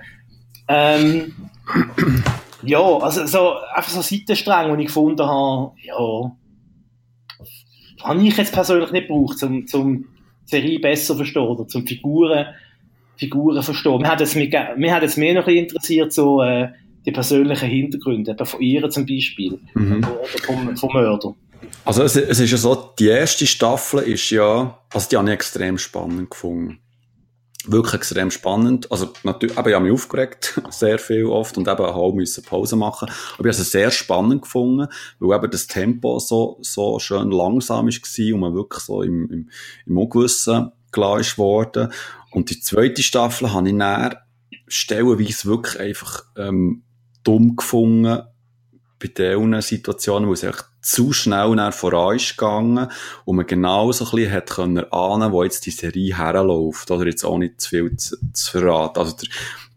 Ähm, 0.69 1.35
ja, 2.67 2.99
also 2.99 3.27
so, 3.27 3.55
einfach 3.75 3.91
so 3.91 4.01
Seitenstränge, 4.01 4.77
die 4.77 4.83
ich 4.83 4.89
gefunden 4.89 5.27
habe, 5.27 5.73
ja, 5.83 6.33
habe 8.03 8.23
ich 8.23 8.37
jetzt 8.37 8.53
persönlich 8.53 8.93
nicht 8.93 9.09
gebraucht, 9.09 9.43
um, 9.43 9.67
zum 9.67 10.07
die 10.47 10.51
Serie 10.51 10.79
besser 10.79 11.17
verstehen 11.17 11.43
oder 11.43 11.67
zum 11.67 11.87
Figuren, 11.87 12.47
Figuren 13.17 13.63
verstehen. 13.63 14.03
Mir 14.03 14.09
hat 14.09 14.21
es, 14.21 14.35
mich, 14.35 14.55
hat 14.55 15.03
es 15.03 15.17
mehr 15.17 15.35
noch 15.35 15.49
interessiert, 15.49 16.13
so, 16.13 16.43
äh, 16.43 16.69
die 17.07 17.13
persönlichen 17.13 17.69
Hintergründe, 17.69 18.33
eben 18.33 18.47
von 18.47 18.61
ihr 18.61 18.89
zum 18.91 19.07
Beispiel, 19.07 19.59
mhm. 19.75 20.05
oder 20.05 20.43
vom, 20.43 20.77
vom 20.77 20.93
Mörder. 20.93 21.35
Also 21.85 22.03
es, 22.03 22.17
es 22.17 22.41
ist 22.41 22.51
ja 22.51 22.57
so, 22.57 22.93
die 22.99 23.09
erste 23.09 23.47
Staffel 23.47 24.01
ist 24.01 24.31
ja, 24.31 24.79
also 24.93 25.09
die 25.09 25.17
habe 25.17 25.29
ich 25.29 25.35
extrem 25.35 25.79
spannend 25.79 26.31
gefunden. 26.31 26.79
Wirklich 27.67 27.95
extrem 27.95 28.31
spannend. 28.31 28.91
Also 28.93 29.13
natürlich, 29.23 29.57
aber 29.57 29.71
ich 29.71 29.75
habe 29.75 29.85
mich 29.85 29.95
aufgeregt, 29.95 30.61
sehr 30.71 30.99
viel 30.99 31.27
oft, 31.27 31.57
und 31.57 31.67
eben 31.67 31.79
auch 31.79 32.13
müssen 32.13 32.45
Pause 32.45 32.77
machen. 32.77 33.09
Aber 33.39 33.49
ich 33.49 33.55
habe 33.55 33.63
es 33.63 33.71
sehr 33.71 33.91
spannend 33.91 34.43
gefunden, 34.43 34.89
weil 35.19 35.37
eben 35.37 35.51
das 35.51 35.67
Tempo 35.67 36.19
so, 36.19 36.59
so 36.61 36.99
schön 36.99 37.31
langsam 37.31 37.87
war 37.87 38.35
und 38.35 38.41
man 38.41 38.55
wirklich 38.55 38.83
so 38.83 39.03
im, 39.03 39.31
im, 39.31 39.51
im 39.87 39.99
Ungewissen 39.99 40.73
klar 40.93 41.21
ist 41.21 41.39
worden. 41.39 41.93
Und 42.31 42.51
die 42.51 42.61
zweite 42.61 43.03
Staffel 43.03 43.53
habe 43.53 43.69
ich 43.69 43.75
näher 43.75 44.23
stellenweise 44.69 45.49
wirklich 45.49 45.81
einfach 45.81 46.25
ähm, 46.37 46.83
dumm 47.23 47.57
gefunden 47.57 48.23
bei 49.01 49.09
diesen 49.09 49.61
Situationen, 49.61 50.29
wo 50.29 50.33
es 50.33 50.43
echt 50.43 50.65
zu 50.85 51.13
schnell 51.13 51.55
nach 51.55 51.73
voran 51.73 52.17
ist 52.17 52.37
gegangen 52.37 52.89
und 53.25 53.37
man 53.37 53.47
genau 53.47 53.91
so 53.93 54.05
ein 54.05 54.11
bisschen 54.11 54.33
hat 54.33 54.51
können 54.51 54.93
ahnen, 54.93 55.33
wo 55.33 55.43
jetzt 55.43 55.67
die 55.67 55.71
Serie 55.71 56.17
herläuft, 56.17 56.91
oder 56.91 57.07
jetzt 57.07 57.25
auch 57.25 57.39
nicht 57.39 57.61
zu 57.61 57.71
viel 57.71 57.97
zu, 57.97 58.17
zu 58.33 58.51
verraten. 58.51 58.99
Also 58.99 59.17
der, 59.17 59.29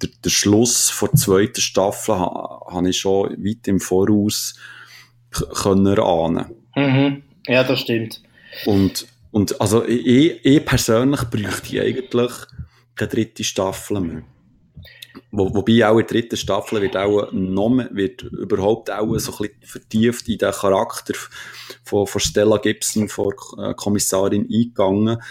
der, 0.01 0.09
der 0.23 0.29
Schluss 0.29 0.89
vor 0.89 1.09
der 1.09 1.19
zweiten 1.19 1.61
Staffel 1.61 2.15
ha, 2.15 2.61
habe 2.69 2.89
ich 2.89 2.99
schon 2.99 3.31
weit 3.43 3.67
im 3.67 3.79
Voraus 3.79 4.55
können 5.31 5.99
ahnen. 5.99 6.45
Mhm. 6.75 7.23
Ja, 7.47 7.63
das 7.63 7.79
stimmt. 7.79 8.21
Und, 8.65 9.07
und 9.31 9.59
also 9.61 9.85
ich, 9.85 10.43
ich 10.43 10.65
persönlich 10.65 11.23
bräuchte 11.23 11.81
eigentlich 11.81 12.31
keine 12.95 13.09
dritte 13.09 13.43
Staffel 13.43 14.01
mehr. 14.01 14.23
Wo, 15.37 15.53
wobei 15.53 15.87
auch 15.87 15.99
in 15.99 16.07
der 16.07 16.07
dritten 16.07 16.35
Staffel 16.35 16.81
wird 16.81 16.97
auch 16.97 17.31
noch 17.31 17.69
wird 17.91 18.23
überhaupt 18.23 18.89
auch 18.89 19.15
so 19.19 19.31
ein 19.33 19.37
bisschen 19.37 19.61
vertieft 19.61 20.27
in 20.27 20.39
den 20.39 20.51
Charakter 20.51 21.13
von, 21.83 22.07
von 22.07 22.21
Stella 22.21 22.57
Gibson, 22.57 23.07
von 23.07 23.33
äh, 23.59 23.75
Kommissarin 23.75 24.47
eingegangen. 24.51 25.21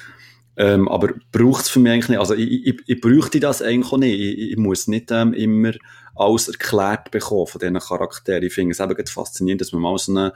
Ähm, 0.57 0.89
aber 0.89 1.13
braucht 1.33 1.65
es 1.65 1.69
für 1.69 1.81
mich 1.81 1.91
eigentlich 1.93 2.11
nicht. 2.11 2.21
Also 2.21 2.35
ich, 2.35 2.67
ich, 2.67 2.83
ich 2.87 3.01
bräuchte 3.01 3.41
das 3.41 3.63
eigentlich 3.63 3.93
auch 3.93 3.99
nicht. 3.99 4.21
Ich, 4.21 4.53
ich 4.53 4.57
muss 4.57 4.87
nicht 4.87 5.11
ähm, 5.11 5.35
immer 5.35 5.73
alles 6.15 6.49
erklärt 6.49 7.11
bekommen 7.11 7.49
von 7.49 7.59
diesen 7.59 7.79
Charakteren. 7.79 8.45
Ich 8.45 8.55
finde 8.55 8.73
es 8.73 8.81
eben 8.81 9.07
faszinierend, 9.07 9.61
dass 9.61 9.73
man 9.73 9.83
mal 9.83 9.99
so 9.99 10.13
eine 10.13 10.33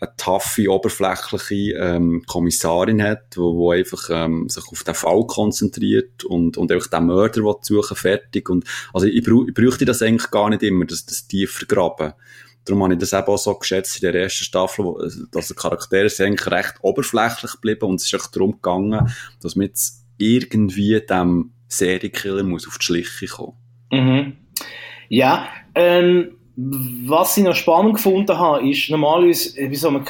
eine 0.00 0.12
taffe, 0.16 0.70
oberflächliche 0.70 1.76
ähm, 1.76 2.22
Kommissarin 2.26 3.02
hat, 3.02 3.36
wo, 3.36 3.56
wo 3.56 3.70
einfach 3.70 4.08
ähm, 4.10 4.48
sich 4.48 4.64
auf 4.70 4.84
den 4.84 4.94
Fall 4.94 5.26
konzentriert 5.26 6.24
und, 6.24 6.56
und 6.56 6.70
einfach 6.70 6.88
den 6.88 7.06
Mörder 7.06 7.42
will 7.42 7.56
suchen, 7.62 7.96
fertig. 7.96 8.48
Und, 8.48 8.64
also 8.92 9.06
ich, 9.06 9.24
brauch, 9.24 9.46
ich 9.46 9.54
bräuchte 9.54 9.84
das 9.84 10.02
eigentlich 10.02 10.30
gar 10.30 10.50
nicht 10.50 10.62
immer, 10.62 10.84
das, 10.84 11.06
das 11.06 11.26
tiefer 11.26 11.66
graben. 11.66 12.12
darum 12.64 12.82
habe 12.82 12.94
ich 12.94 13.00
das 13.00 13.12
eben 13.12 13.26
auch 13.26 13.38
so 13.38 13.54
geschätzt 13.54 14.02
in 14.02 14.12
der 14.12 14.22
ersten 14.22 14.44
Staffel, 14.44 14.84
wo, 14.84 15.02
dass 15.30 15.48
die 15.48 15.54
Charaktere 15.54 16.08
sind 16.08 16.26
eigentlich 16.26 16.50
recht 16.50 16.74
oberflächlich 16.82 17.52
geblieben 17.52 17.86
und 17.86 18.00
es 18.00 18.06
ist 18.06 18.14
echt 18.14 18.36
darum 18.36 18.52
gegangen, 18.52 19.12
dass 19.40 19.56
man 19.56 19.66
jetzt 19.66 20.04
irgendwie 20.18 21.00
dem 21.00 21.52
Serienkiller 21.68 22.42
muss 22.42 22.66
auf 22.66 22.78
die 22.78 22.84
Schliche 22.84 23.26
kommen. 23.26 23.56
Mhm. 23.90 24.36
Ja, 25.08 25.48
ähm, 25.74 26.35
was 26.56 27.36
ich 27.36 27.44
noch 27.44 27.54
spannend 27.54 27.96
gefunden 27.96 28.38
habe, 28.38 28.68
ist 28.68 28.90
normalerweise 28.90 29.54
bei 29.56 29.74
so 29.74 29.88
einem, 29.88 30.04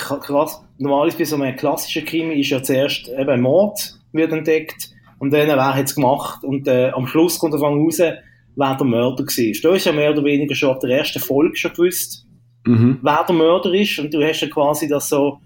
normalerweise 0.79 1.19
bei 1.19 1.25
so 1.25 1.37
einem 1.37 1.57
klassischen 1.57 2.05
Krimi 2.05 2.41
ist 2.41 2.51
ja 2.51 2.63
zuerst 2.63 3.09
eben 3.09 3.29
ein 3.29 3.41
Mord 3.41 3.99
wird 4.13 4.33
entdeckt 4.33 4.91
und 5.19 5.33
dann 5.33 5.49
wer 5.49 5.75
hat 5.75 5.87
es 5.87 5.95
gemacht 5.95 6.45
und 6.45 6.69
äh, 6.69 6.91
am 6.91 7.07
Schluss 7.07 7.39
kommt 7.39 7.55
davon 7.55 7.85
raus, 7.85 7.99
wer 7.99 8.23
der 8.57 8.87
Mörder 8.87 9.25
war. 9.25 9.61
Du 9.63 9.75
hast 9.75 9.85
ja 9.85 9.93
mehr 9.93 10.13
oder 10.13 10.25
weniger 10.25 10.55
schon 10.55 10.71
ab 10.71 10.81
der 10.81 10.99
ersten 10.99 11.19
Folge 11.19 11.57
schon 11.57 11.73
gewusst, 11.73 12.27
mhm. 12.65 13.01
wer 13.03 13.25
der 13.25 13.35
Mörder 13.35 13.75
ist 13.75 13.99
und 13.99 14.15
du 14.15 14.23
hast 14.23 14.41
ja 14.41 14.49
quasi 14.49 14.89
das 14.89 15.09
so 15.09 15.41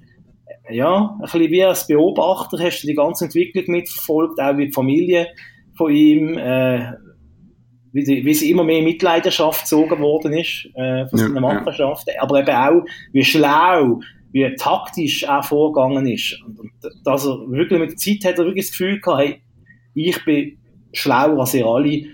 ja, 0.69 1.17
ein 1.17 1.23
bisschen 1.23 1.51
wie 1.51 1.65
als 1.65 1.87
Beobachter 1.87 2.59
hast 2.63 2.83
du 2.83 2.87
die 2.87 2.95
ganze 2.95 3.25
Entwicklung 3.25 3.65
mitverfolgt, 3.69 4.39
auch 4.39 4.57
wie 4.57 4.67
die 4.67 4.73
Familie 4.73 5.29
von 5.77 5.91
ihm, 5.91 6.37
äh, 6.37 6.93
wie, 7.92 8.05
die, 8.05 8.24
wie 8.24 8.35
sie 8.35 8.50
immer 8.50 8.64
mehr 8.64 8.79
in 8.79 8.85
Mitleidenschaft 8.85 9.62
gezogen 9.62 9.98
worden 10.00 10.33
ist 10.33 10.68
äh, 10.74 11.07
von 11.09 11.18
seiner 11.18 11.35
ja, 11.35 11.40
Machenschaften, 11.40 12.12
ja. 12.14 12.22
aber 12.22 12.40
eben 12.40 12.50
auch, 12.50 12.85
wie 13.12 13.24
schlau, 13.24 14.00
wie 14.33 14.55
taktisch 14.57 15.24
er 15.24 15.42
vorgegangen 15.42 16.07
ist. 16.07 16.40
Und, 16.46 16.59
und 16.59 16.70
dass 17.05 17.26
er 17.26 17.38
wirklich 17.50 17.81
mit 17.81 17.90
der 17.90 17.96
Zeit 17.96 18.24
hat 18.24 18.38
er 18.38 18.46
wirklich 18.46 18.66
das 18.66 18.72
Gefühl 18.72 19.00
gehabt, 19.00 19.20
hey, 19.20 19.40
ich 19.94 20.24
bin 20.24 20.59
schlauer 20.92 21.40
als 21.40 21.55
ihr 21.55 21.66
alle. 21.66 22.05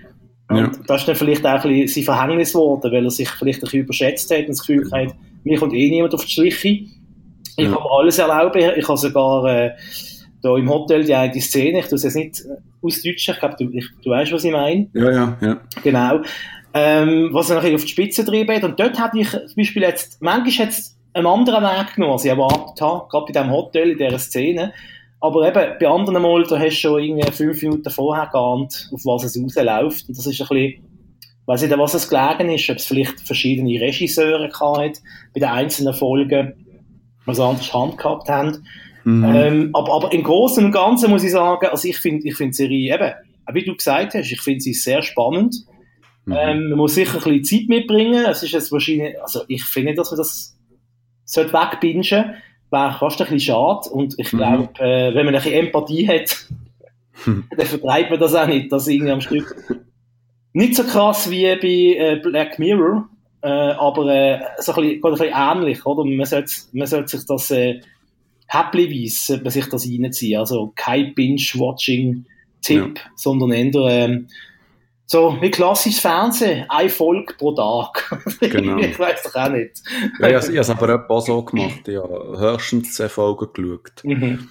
Und 0.48 0.56
ja. 0.56 0.70
das 0.86 1.02
ist 1.02 1.08
dann 1.08 1.16
vielleicht 1.16 1.44
auch 1.44 1.64
ein 1.64 1.70
bisschen 1.70 2.04
sein 2.04 2.14
Verhängnis 2.14 2.52
geworden, 2.52 2.92
weil 2.92 3.04
er 3.04 3.10
sich 3.10 3.28
vielleicht 3.28 3.58
ein 3.58 3.62
bisschen 3.62 3.80
überschätzt 3.80 4.30
hat 4.30 4.40
und 4.40 4.48
das 4.48 4.60
Gefühl 4.60 4.90
hat, 4.92 5.14
mir 5.44 5.58
kommt 5.58 5.74
eh 5.74 5.90
niemand 5.90 6.14
auf 6.14 6.24
die 6.24 6.30
Schliche. 6.30 6.68
Ich 7.58 7.64
kann 7.64 7.70
mir 7.70 7.90
alles 7.90 8.18
erlauben. 8.18 8.60
Ich 8.76 8.88
habe 8.88 8.98
sogar 8.98 9.44
äh, 9.46 9.70
da 10.42 10.56
im 10.56 10.68
Hotel 10.68 11.04
die 11.04 11.14
eigene 11.14 11.40
Szene, 11.40 11.80
ich 11.80 11.86
tue 11.86 11.96
es 11.96 12.04
jetzt 12.04 12.14
nicht 12.14 12.42
ausdeutschen, 12.82 13.34
ich 13.34 13.40
glaube, 13.40 13.56
du, 13.58 13.66
du 13.68 14.10
weißt, 14.10 14.32
was 14.32 14.44
ich 14.44 14.52
meine. 14.52 14.88
Ja, 14.94 15.10
ja, 15.10 15.38
ja. 15.40 15.60
Genau. 15.82 16.20
Ähm, 16.74 17.30
was 17.32 17.50
er 17.50 17.56
nachher 17.56 17.74
auf 17.74 17.84
die 17.84 17.88
Spitze 17.88 18.24
treibt. 18.24 18.64
Und 18.64 18.78
dort 18.78 18.98
hatte 18.98 19.18
ich 19.18 19.30
zum 19.30 19.56
Beispiel 19.56 19.82
jetzt, 19.82 20.20
manchmal 20.20 20.66
jetzt 20.66 20.96
einen 21.14 21.26
anderen 21.26 21.64
Weg 21.64 21.94
genommen, 21.94 22.12
als 22.12 22.24
ich 22.24 22.30
erwartet 22.30 22.80
habe, 22.80 23.08
gerade 23.08 23.24
bei 23.26 23.32
diesem 23.32 23.50
Hotel, 23.50 23.90
in 23.92 23.98
dieser 23.98 24.18
Szene. 24.18 24.72
Aber 25.20 25.48
eben, 25.48 25.78
bei 25.80 25.88
anderen 25.88 26.22
Mal, 26.22 26.44
da 26.44 26.58
hast 26.58 26.76
du 26.76 26.80
schon 26.80 27.02
irgendwie 27.02 27.32
fünf 27.32 27.62
Minuten 27.62 27.90
vorher 27.90 28.26
geahnt, 28.26 28.90
auf 28.92 29.00
was 29.04 29.24
es 29.24 29.42
rausläuft. 29.42 30.08
Und 30.08 30.18
das 30.18 30.26
ist 30.26 30.40
ein 30.40 30.46
bisschen, 30.48 30.56
ich 30.56 30.80
weiss 31.46 31.62
nicht, 31.62 31.78
was 31.78 31.94
es 31.94 32.08
gelegen 32.08 32.50
ist, 32.50 32.68
ob 32.68 32.76
es 32.76 32.86
vielleicht 32.86 33.20
verschiedene 33.20 33.80
Regisseure 33.80 34.48
gehabt 34.48 35.00
bei 35.32 35.40
den 35.40 35.48
einzelnen 35.48 35.94
Folgen, 35.94 36.52
was 37.24 37.40
anders 37.40 37.72
Hand 37.72 37.96
gehabt 37.96 38.28
haben. 38.28 38.66
Mhm. 39.06 39.24
Ähm, 39.24 39.70
aber, 39.72 39.94
aber 39.94 40.12
im 40.12 40.24
Großen 40.24 40.64
und 40.64 40.72
Ganzen 40.72 41.10
muss 41.10 41.22
ich 41.22 41.30
sagen, 41.30 41.68
also 41.68 41.86
ich 41.86 41.96
finde 41.96 42.26
ich 42.26 42.34
finde 42.34 42.50
die 42.50 42.56
Serie 42.56 42.92
eben, 42.92 43.12
wie 43.52 43.64
du 43.64 43.76
gesagt 43.76 44.14
hast, 44.14 44.32
ich 44.32 44.40
finde 44.40 44.60
sie 44.60 44.74
sehr 44.74 45.00
spannend. 45.00 45.54
Mhm. 46.24 46.34
Ähm, 46.36 46.68
man 46.70 46.78
muss 46.78 46.96
sicher 46.96 47.18
ein 47.24 47.38
bisschen 47.38 47.44
Zeit 47.44 47.68
mitbringen. 47.68 48.24
Es 48.28 48.42
ist 48.42 48.50
jetzt 48.50 48.72
wahrscheinlich, 48.72 49.14
also 49.22 49.42
ich 49.46 49.62
finde, 49.62 49.94
dass 49.94 50.10
man 50.10 50.18
das 50.18 50.58
sollte 51.24 51.52
wegbingen, 51.52 52.34
wäre 52.72 52.96
fast 52.98 53.20
ein 53.20 53.28
bisschen 53.28 53.54
schade. 53.54 53.88
Und 53.90 54.16
ich 54.18 54.30
glaube, 54.30 54.70
mhm. 54.76 54.84
äh, 54.84 55.14
wenn 55.14 55.24
man 55.24 55.36
ein 55.36 55.40
bisschen 55.40 55.66
Empathie 55.66 56.08
hat, 56.08 56.48
dann 57.26 57.66
vertreibt 57.66 58.10
man 58.10 58.18
das 58.18 58.34
auch 58.34 58.48
nicht, 58.48 58.72
dass 58.72 58.88
irgendwie 58.88 59.12
am 59.12 59.20
Stück 59.20 59.54
nicht 60.52 60.74
so 60.74 60.82
krass 60.82 61.30
wie 61.30 61.44
bei 61.44 61.96
äh, 61.96 62.16
Black 62.16 62.58
Mirror, 62.58 63.08
äh, 63.42 63.48
aber 63.48 64.08
äh, 64.08 64.40
so 64.58 64.72
ein 64.72 64.82
bisschen, 64.82 65.04
ein 65.04 65.10
bisschen 65.12 65.32
ähnlich, 65.32 65.86
oder? 65.86 66.04
Man 66.04 66.26
sollte, 66.26 66.52
man 66.72 66.88
sollte 66.88 67.16
sich 67.16 67.24
das 67.24 67.52
äh, 67.52 67.80
häppchenweise 68.48 69.26
sollte 69.26 69.44
man 69.44 69.52
sich 69.52 69.66
das 69.66 69.86
reinziehen. 69.86 70.38
Also 70.38 70.72
kein 70.76 71.14
Binge-Watching-Tipp, 71.14 72.98
ja. 72.98 73.10
sondern 73.16 73.52
eher 73.52 73.74
ähm, 73.74 74.28
so 75.06 75.38
wie 75.40 75.50
klassisches 75.50 76.00
Fernsehen, 76.00 76.66
ein 76.68 76.90
Folge 76.90 77.34
pro 77.38 77.52
Tag. 77.52 78.20
Genau. 78.40 78.78
ich 78.80 78.98
weiß 78.98 79.22
doch 79.22 79.34
auch 79.36 79.50
nicht. 79.50 79.82
Ja, 80.18 80.28
ich, 80.28 80.46
habe 80.46 80.58
es 80.58 80.70
aber 80.70 81.10
auch 81.10 81.20
so 81.24 81.42
gemacht. 81.42 81.86
Ich 81.86 81.96
habe 81.96 82.36
höchstens 82.38 82.94
zehn 82.94 83.08
Folgen 83.08 83.46
geschaut. 83.52 84.02
Mhm. 84.04 84.48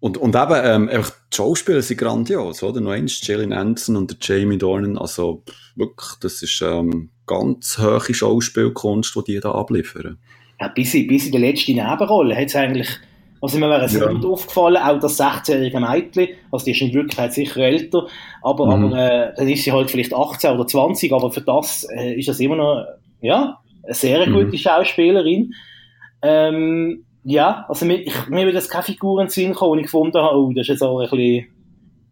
Und, 0.00 0.18
und 0.18 0.36
eben, 0.36 0.60
ähm, 0.64 0.88
einfach 0.88 1.12
die 1.32 1.36
Schauspieler 1.36 1.82
sind 1.82 1.98
grandios, 1.98 2.62
oder? 2.62 2.80
Noch 2.80 2.90
eins, 2.90 3.26
Jillian 3.26 3.52
Anderson 3.52 3.96
und 3.96 4.16
Jamie 4.20 4.58
Dornan, 4.58 4.98
also 4.98 5.42
wirklich, 5.74 6.10
das 6.20 6.42
ist 6.42 6.60
ähm, 6.62 7.10
ganz 7.26 7.78
hohe 7.78 8.14
Schauspielkunst, 8.14 9.16
die 9.16 9.32
die 9.32 9.40
da 9.40 9.52
abliefern. 9.52 10.18
Ja, 10.60 10.68
bis 10.68 10.94
in, 10.94 11.06
bis 11.06 11.26
in 11.26 11.32
die 11.32 11.38
letzte 11.38 11.72
Nebenrolle 11.72 12.36
hat 12.36 12.46
es 12.46 12.56
eigentlich 12.56 12.88
also 13.40 13.58
mir 13.58 13.68
wäre 13.68 13.88
sehr 13.88 14.10
ja. 14.10 14.28
aufgefallen, 14.28 14.76
auch 14.76 14.98
das 14.98 15.20
16-jährige 15.20 15.80
Mädchen, 15.80 16.28
also 16.50 16.64
die 16.64 16.70
ist 16.72 16.80
in 16.80 16.94
Wirklichkeit 16.94 17.32
sicher 17.32 17.60
älter, 17.60 18.06
aber, 18.42 18.76
mhm. 18.76 18.84
aber 18.84 18.98
äh, 18.98 19.34
dann 19.36 19.48
ist 19.48 19.64
sie 19.64 19.72
halt 19.72 19.90
vielleicht 19.90 20.14
18 20.14 20.52
oder 20.52 20.66
20, 20.66 21.12
aber 21.12 21.30
für 21.30 21.42
das 21.42 21.86
äh, 21.94 22.14
ist 22.14 22.28
das 22.28 22.40
immer 22.40 22.56
noch, 22.56 22.84
ja, 23.20 23.58
eine 23.84 23.94
sehr 23.94 24.26
mhm. 24.26 24.32
gute 24.32 24.58
Schauspielerin. 24.58 25.52
Ähm, 26.22 27.04
ja, 27.24 27.66
also 27.68 27.86
mir, 27.86 28.00
ich, 28.02 28.28
mir 28.28 28.44
würde 28.44 28.58
jetzt 28.58 28.70
keine 28.70 28.84
Figur 28.84 29.20
in 29.20 29.26
den 29.26 29.30
Sinn 29.30 29.54
kommen, 29.54 29.72
und 29.72 29.78
ich 29.78 29.84
gefunden 29.84 30.18
habe, 30.18 30.36
oh, 30.36 30.52
das 30.52 30.62
ist 30.62 30.68
jetzt 30.68 30.82
auch 30.82 31.00
ein 31.00 31.10
bisschen 31.10 31.46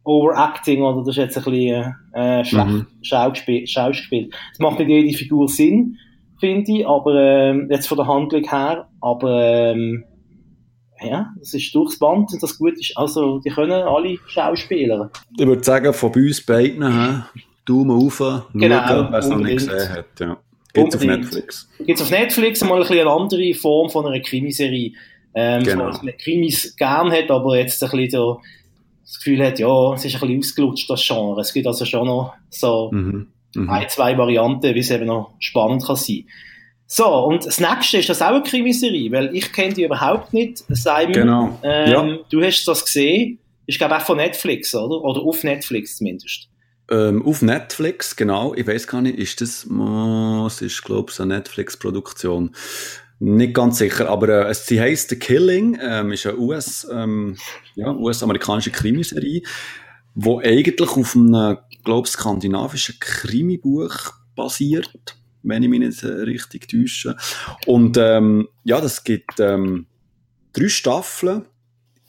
Overacting 0.05 0.83
oder 0.83 0.99
das 0.99 1.09
ist 1.09 1.17
jetzt 1.17 1.39
ein 1.39 1.45
bisschen 1.45 1.95
äh, 2.13 2.45
schlecht 2.45 2.69
mhm. 2.69 2.87
Schauspiel. 3.03 4.31
Es 4.53 4.59
macht 4.59 4.79
nicht 4.79 4.89
jede 4.89 5.17
Figur 5.17 5.49
Sinn, 5.49 5.97
finde 6.39 6.73
ich, 6.73 6.87
aber 6.87 7.15
äh, 7.15 7.67
jetzt 7.71 7.87
von 7.87 7.97
der 7.97 8.07
Handlung 8.07 8.45
her, 8.45 8.89
aber 9.01 9.43
ähm, 9.43 10.05
ja, 11.07 11.33
das 11.39 11.55
ist 11.55 11.75
durchs 11.75 11.99
Band 11.99 12.33
und 12.33 12.43
das 12.43 12.59
gut 12.59 12.79
ist, 12.79 12.97
also 12.97 13.39
die 13.39 13.51
können 13.51 13.73
alle 13.73 14.19
Schauspieler. 14.27 15.11
Ich 15.39 15.47
würde 15.47 15.65
sagen, 15.65 15.93
von 15.93 16.13
uns 16.13 16.45
beiden, 16.45 17.25
Daumen 17.65 18.07
auf, 18.07 18.19
genau, 18.53 18.87
schauen, 18.87 19.09
wer 19.11 19.19
es 19.19 19.29
noch 19.29 19.39
nicht 19.39 19.69
gesehen 19.69 19.89
hat. 19.89 20.21
Ja. 20.21 20.37
Gibt 20.75 20.89
es 20.89 21.01
auf 21.01 21.07
Netflix. 21.07 21.69
Gibt 21.79 22.01
es 22.01 22.03
auf 22.03 22.11
Netflix 22.11 22.65
mal 22.65 22.75
ein 22.75 22.81
bisschen 22.81 22.99
eine 22.99 23.11
andere 23.11 23.55
Form 23.55 23.89
von 23.89 24.07
einer 24.07 24.21
Krimiserie. 24.21 24.93
Ähm, 25.35 25.63
genau. 25.63 25.93
So, 25.93 26.01
Krimis 26.19 26.77
gern 26.77 27.11
hat, 27.13 27.31
aber 27.31 27.57
jetzt 27.59 27.83
ein 27.83 27.91
bisschen 27.91 28.11
so 28.11 28.41
das 29.05 29.19
Gefühl 29.19 29.45
hat, 29.45 29.59
ja, 29.59 29.95
es 29.95 30.05
ist 30.05 30.15
ein 30.15 30.21
bisschen 30.21 30.39
ausgelutscht, 30.39 30.91
das 30.91 31.07
Genre. 31.07 31.41
Es 31.41 31.53
gibt 31.53 31.67
also 31.67 31.85
schon 31.85 32.07
noch 32.07 32.35
so 32.51 32.91
mhm. 32.93 33.29
Mhm. 33.55 33.71
ein, 33.71 33.89
zwei 33.89 34.17
Varianten, 34.19 34.75
wie 34.75 34.81
es 34.81 34.91
eben 34.91 35.07
noch 35.07 35.35
spannend 35.39 35.85
kann 35.85 35.97
sein. 35.97 36.25
So, 36.97 37.09
und 37.25 37.45
das 37.45 37.59
nächste 37.59 37.99
ist 37.99 38.09
das 38.09 38.23
auch 38.23 38.29
eine 38.29 38.43
Krimiserie, 38.45 39.11
weil 39.11 39.35
ich 39.35 39.53
kenne 39.53 39.75
die 39.75 39.83
überhaupt 39.83 40.33
nicht, 40.33 40.59
Simon. 40.69 41.13
Genau. 41.13 41.59
Ähm, 41.65 41.91
ja. 41.91 42.19
Du 42.31 42.41
hast 42.41 42.65
das 42.69 42.85
gesehen. 42.85 43.41
Ich 43.67 43.79
glaube 43.79 43.97
auch 43.97 44.03
von 44.03 44.17
Netflix, 44.17 44.73
oder? 44.77 45.03
Oder 45.03 45.23
auf 45.23 45.43
Netflix 45.43 45.97
zumindest. 45.97 46.49
Ähm, 46.89 47.27
auf 47.27 47.43
Netflix, 47.43 48.15
genau. 48.15 48.55
Ich 48.55 48.65
weiß 48.65 48.87
gar 48.87 49.03
nicht, 49.03 49.19
ist 49.19 49.41
das, 49.41 49.69
oh, 49.69 50.45
es 50.47 50.63
ist, 50.63 50.85
glaube 50.85 51.11
ich, 51.11 51.19
eine 51.19 51.35
Netflix-Produktion. 51.35 52.55
Nicht 53.19 53.55
ganz 53.55 53.79
sicher, 53.79 54.09
aber 54.09 54.49
äh, 54.49 54.55
sie 54.55 54.81
heißt 54.81 55.11
The 55.11 55.19
Killing, 55.19 55.77
ähm, 55.83 56.13
ist 56.13 56.29
eine 56.29 56.39
US, 56.39 56.87
ähm, 56.93 57.37
ja, 57.75 57.91
US-amerikanische 57.91 58.71
Krimiserie, 58.71 59.43
wo 60.15 60.39
eigentlich 60.39 60.81
auf 60.81 61.17
einem, 61.17 61.59
glaube 61.83 62.07
ich, 62.07 62.13
skandinavischen 62.13 62.95
Krimibuch 63.01 64.13
basiert 64.37 65.17
wenn 65.45 65.63
ich 65.63 65.69
mich 65.69 65.81
nicht 65.81 66.03
richtig 66.03 66.69
täusche. 66.69 67.17
Und 67.67 67.97
ähm, 67.99 68.49
ja, 68.65 68.81
das 68.81 69.05
gibt 69.05 69.39
ähm, 69.39 69.87
drei 70.53 70.69
Staffeln, 70.69 71.45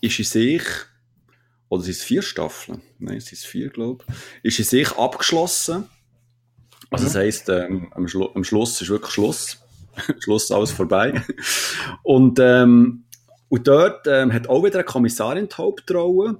ist 0.01 0.19
in 0.19 0.25
sich, 0.25 0.63
oder 1.69 1.83
sind 1.83 1.95
es 1.95 2.03
vier 2.03 2.21
Staffeln? 2.21 2.81
Nein, 2.99 3.17
es 3.17 3.27
sind 3.27 3.39
vier, 3.39 3.69
glaube 3.69 4.05
ich. 4.43 4.59
Ist 4.59 4.59
in 4.59 4.65
sich 4.65 4.91
abgeschlossen. 4.97 5.85
Also 6.91 7.05
das 7.05 7.15
mhm. 7.15 7.19
heisst, 7.19 7.49
ähm, 7.49 7.87
am, 7.91 8.07
Schlu 8.07 8.29
am 8.33 8.43
Schluss 8.43 8.81
ist 8.81 8.89
wirklich 8.89 9.11
Schluss. 9.11 9.57
Schluss 10.19 10.51
alles 10.51 10.71
vorbei. 10.71 11.23
Und, 12.03 12.39
ähm, 12.39 13.05
und 13.49 13.67
dort 13.67 14.07
ähm, 14.07 14.31
hat 14.33 14.47
auch 14.47 14.63
wieder 14.63 14.75
eine 14.75 14.83
Kommissarin 14.83 15.49
die 15.49 15.55
Hauptrolle. 15.55 16.37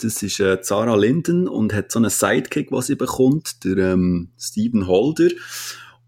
Das 0.00 0.22
ist 0.22 0.40
äh, 0.40 0.58
Sarah 0.62 0.94
Linden 0.94 1.48
und 1.48 1.74
hat 1.74 1.90
so 1.90 1.98
einen 1.98 2.10
Sidekick, 2.10 2.70
was 2.70 2.86
sie 2.86 2.94
bekommt, 2.94 3.64
der 3.64 3.78
ähm, 3.78 4.30
Stephen 4.38 4.86
Holder. 4.86 5.28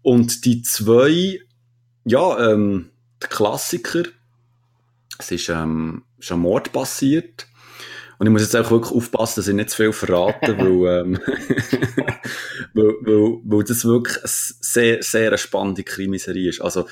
Und 0.01 0.45
die 0.45 0.61
zwei, 0.61 1.39
ja, 2.05 2.51
ähm, 2.51 2.89
der 3.21 3.29
Klassiker, 3.29 4.03
es 5.19 5.31
ist, 5.31 5.49
ähm, 5.49 6.03
ein 6.29 6.39
Mord 6.39 6.71
passiert. 6.71 7.47
Und 8.17 8.27
ich 8.27 8.33
muss 8.33 8.41
jetzt 8.41 8.55
auch 8.55 8.69
wirklich 8.69 8.95
aufpassen, 8.95 9.39
dass 9.39 9.47
ich 9.47 9.55
nicht 9.55 9.69
zu 9.71 9.77
viel 9.77 9.93
verrate, 9.93 10.57
weil, 10.57 11.01
ähm, 11.01 11.19
weil, 12.73 12.93
weil, 13.01 13.39
weil 13.43 13.63
das 13.63 13.85
wirklich 13.85 14.17
eine 14.17 14.27
sehr, 14.27 15.03
sehr 15.03 15.27
eine 15.29 15.37
spannende 15.37 15.83
Krimiserie 15.83 16.49
ist. 16.49 16.61
Also, 16.61 16.87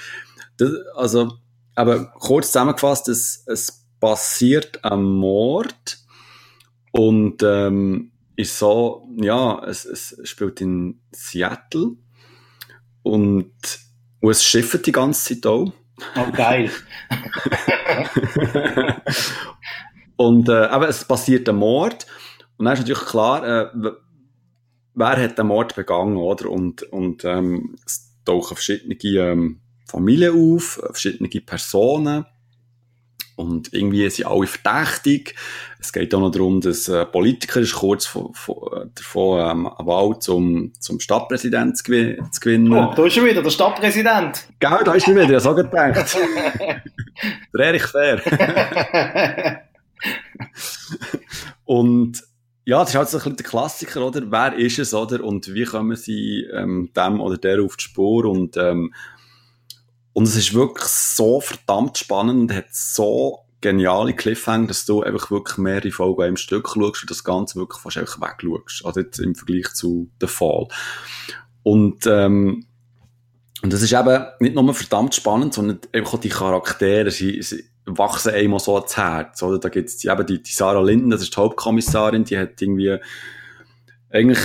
das, 0.57 0.71
also, 0.95 1.33
aber 1.75 2.11
kurz 2.19 2.47
zusammengefasst, 2.47 3.07
es, 3.09 3.43
es 3.47 3.85
passiert 3.99 4.83
ein 4.83 5.03
Mord 5.03 5.99
und 6.91 7.43
ähm, 7.43 8.11
ist 8.35 8.57
so, 8.57 9.07
ja, 9.17 9.63
es, 9.65 9.85
es 9.85 10.17
spielt 10.23 10.61
in 10.61 10.99
Seattle 11.11 11.95
und 13.03 13.51
Und 14.21 14.31
es 14.31 14.43
schifft 14.43 14.85
die 14.85 14.91
ganze 14.91 15.35
Zeit 15.35 15.45
auch. 15.45 15.71
Oh, 16.15 16.31
geil. 16.31 16.71
und 20.15 20.49
äh, 20.49 20.65
aber 20.65 20.89
es 20.89 21.05
passiert 21.05 21.47
ein 21.49 21.55
Mord. 21.55 22.05
Und 22.57 22.65
dann 22.65 22.73
ist 22.73 22.81
natürlich 22.81 23.05
klar, 23.05 23.45
äh, 23.45 23.91
wer 24.93 25.23
hat 25.23 25.37
den 25.37 25.47
Mord 25.47 25.75
begangen, 25.75 26.17
oder? 26.17 26.49
Und, 26.49 26.83
und 26.83 27.23
ähm, 27.23 27.75
es 27.85 28.13
tauchen 28.25 28.55
verschiedene 28.55 28.95
ähm, 28.95 29.61
Familien 29.85 30.55
auf, 30.55 30.81
verschiedene 30.83 31.29
Personen. 31.41 32.25
Und 33.39 33.73
irgendwie 33.73 34.09
sind 34.09 34.27
alle 34.27 34.47
verdächtig. 34.47 35.33
Es 35.79 35.93
geht 35.93 36.13
auch 36.13 36.19
noch 36.19 36.29
darum, 36.29 36.59
dass 36.59 36.89
ein 36.89 37.09
Politiker 37.09 37.61
ist 37.61 37.73
kurz 37.73 38.05
von, 38.05 38.33
von, 38.33 38.91
davon 38.93 39.39
ähm, 39.39 39.67
eine 39.67 39.87
Wahl 39.87 40.19
zum, 40.19 40.73
zum 40.77 40.99
Stadtpräsident 40.99 41.77
zu 41.77 41.85
gewinnen. 41.85 42.73
Oh, 42.73 42.93
da 42.93 43.05
ist 43.05 43.13
schon 43.13 43.23
wieder 43.23 43.41
der 43.41 43.49
Stadtpräsident. 43.49 44.45
Genau, 44.59 44.83
da 44.83 44.93
ist 44.93 45.07
er 45.07 45.15
wieder, 45.15 45.23
ich 45.23 45.29
habe 45.29 45.39
so 45.39 45.55
gedacht. 45.55 46.17
der 47.53 47.65
Erich 47.65 47.83
Fair. 47.83 48.21
Und 51.63 52.21
ja, 52.65 52.79
das 52.79 52.89
ist 52.89 52.95
halt 52.95 53.07
so 53.07 53.17
ein 53.19 53.21
bisschen 53.21 53.37
der 53.37 53.45
Klassiker, 53.45 54.05
oder? 54.05 54.21
Wer 54.29 54.57
ist 54.57 54.79
es, 54.79 54.93
oder? 54.93 55.23
Und 55.23 55.53
wie 55.53 55.63
kommen 55.63 55.95
sie 55.95 56.45
ähm, 56.53 56.89
dem 56.93 57.21
oder 57.21 57.37
der 57.37 57.63
auf 57.63 57.77
die 57.77 57.85
Spur? 57.85 58.25
Und 58.25 58.57
ähm, 58.57 58.93
und 60.13 60.27
es 60.27 60.35
ist 60.35 60.53
wirklich 60.53 60.85
so 60.85 61.39
verdammt 61.39 61.97
spannend 61.97 62.51
und 62.51 62.53
hat 62.55 62.67
so 62.71 63.39
geniale 63.61 64.13
Cliffhanger, 64.13 64.67
dass 64.67 64.85
du 64.85 65.03
einfach 65.03 65.31
wirklich 65.31 65.57
mehrere 65.57 65.91
Folgen 65.91 66.23
im 66.23 66.37
Stück 66.37 66.69
schaust 66.69 67.03
und 67.03 67.09
das 67.09 67.23
Ganze 67.23 67.59
wirklich 67.59 67.81
fast 67.81 67.97
einfach 67.97 68.21
wegschaust. 68.21 68.85
Also 68.85 69.01
jetzt 69.01 69.19
im 69.19 69.35
Vergleich 69.35 69.73
zu 69.73 70.09
The 70.21 70.27
Fall. 70.27 70.67
Und, 71.63 72.07
ähm, 72.07 72.65
und 73.61 73.73
das 73.73 73.81
ist 73.81 73.93
eben 73.93 74.25
nicht 74.39 74.55
nur 74.55 74.73
verdammt 74.73 75.13
spannend, 75.13 75.53
sondern 75.53 75.79
einfach 75.91 76.13
auch 76.13 76.21
die 76.21 76.29
Charaktere, 76.29 77.11
sie, 77.11 77.41
sie 77.41 77.65
wachsen 77.85 78.33
einmal 78.33 78.59
so 78.59 78.75
ans 78.75 78.95
Herz, 78.95 79.43
oder? 79.43 79.59
Da 79.59 79.69
gibt's 79.69 80.03
eben 80.03 80.25
die, 80.25 80.41
die 80.41 80.51
Sarah 80.51 80.81
Linden, 80.81 81.09
das 81.09 81.21
ist 81.21 81.35
die 81.35 81.41
Hauptkommissarin, 81.41 82.23
die 82.23 82.37
hat 82.37 82.61
irgendwie, 82.61 82.97
eigentlich, 84.09 84.39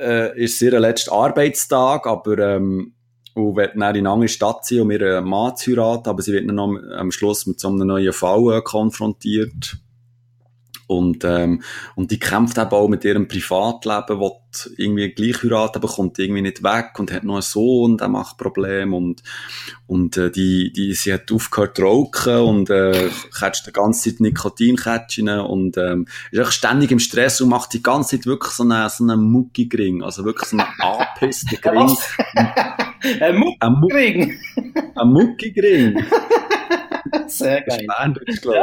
äh, 0.00 0.42
ist 0.42 0.62
ihr 0.62 0.78
letzter 0.78 1.12
Arbeitstag, 1.12 2.06
aber, 2.06 2.38
ähm, 2.38 2.94
und 3.34 3.56
wird 3.56 3.76
dann 3.76 3.94
in 3.94 4.06
eine 4.06 4.10
andere 4.10 4.28
Stadt 4.28 4.64
ziehen, 4.64 4.82
um 4.82 4.90
ihren 4.90 5.24
Mann 5.24 5.56
zu 5.56 5.70
heiraten, 5.70 6.08
aber 6.08 6.22
sie 6.22 6.32
wird 6.32 6.48
dann 6.48 6.58
am 6.58 7.10
Schluss 7.10 7.46
mit 7.46 7.60
so 7.60 7.68
einem 7.68 7.86
neuen 7.86 8.12
Fall 8.12 8.62
konfrontiert. 8.62 9.78
Und, 10.90 11.24
ähm, 11.24 11.62
und 11.94 12.10
die 12.10 12.18
kämpft 12.18 12.58
eben 12.58 12.70
auch 12.70 12.88
mit 12.88 13.04
ihrem 13.04 13.28
Privatleben, 13.28 14.18
will 14.18 14.32
irgendwie 14.76 15.10
gleich 15.10 15.44
heiraten, 15.44 15.78
aber 15.78 15.86
kommt 15.86 16.18
irgendwie 16.18 16.42
nicht 16.42 16.64
weg 16.64 16.98
und 16.98 17.12
hat 17.12 17.22
noch 17.22 17.34
einen 17.34 17.42
Sohn, 17.42 17.96
der 17.96 18.08
macht 18.08 18.38
Probleme 18.38 18.96
und, 18.96 19.22
und, 19.86 20.16
äh, 20.16 20.32
die, 20.32 20.72
die, 20.72 20.92
sie 20.94 21.12
hat 21.12 21.30
aufgehört 21.30 21.76
zu 21.76 21.84
rauchen 21.84 22.38
und, 22.38 22.70
äh, 22.70 23.08
catcht 23.32 23.68
die 23.68 23.72
ganze 23.72 24.10
Zeit 24.10 24.18
Nikotinkätzchen 24.18 25.28
und, 25.28 25.76
ähm, 25.76 26.08
ist 26.32 26.40
auch 26.40 26.50
ständig 26.50 26.90
im 26.90 26.98
Stress 26.98 27.40
und 27.40 27.50
macht 27.50 27.72
die 27.72 27.84
ganze 27.84 28.16
Zeit 28.16 28.26
wirklich 28.26 28.52
so 28.52 28.64
einen, 28.64 28.88
so 28.88 29.04
einen 29.04 29.22
Muckigring, 29.30 30.02
also 30.02 30.24
wirklich 30.24 30.48
so 30.48 30.58
einen 30.58 30.66
angepissten 30.80 31.56
Gring. 31.62 31.96
ein 33.20 33.36
Muckigring! 33.38 34.40
Ein 34.96 35.08
Muckigring! 35.08 36.04
Sehr 37.26 37.62
geil. 37.62 37.86
Berndeutsch, 37.86 38.40
glaube 38.42 38.58
ich. 38.58 38.62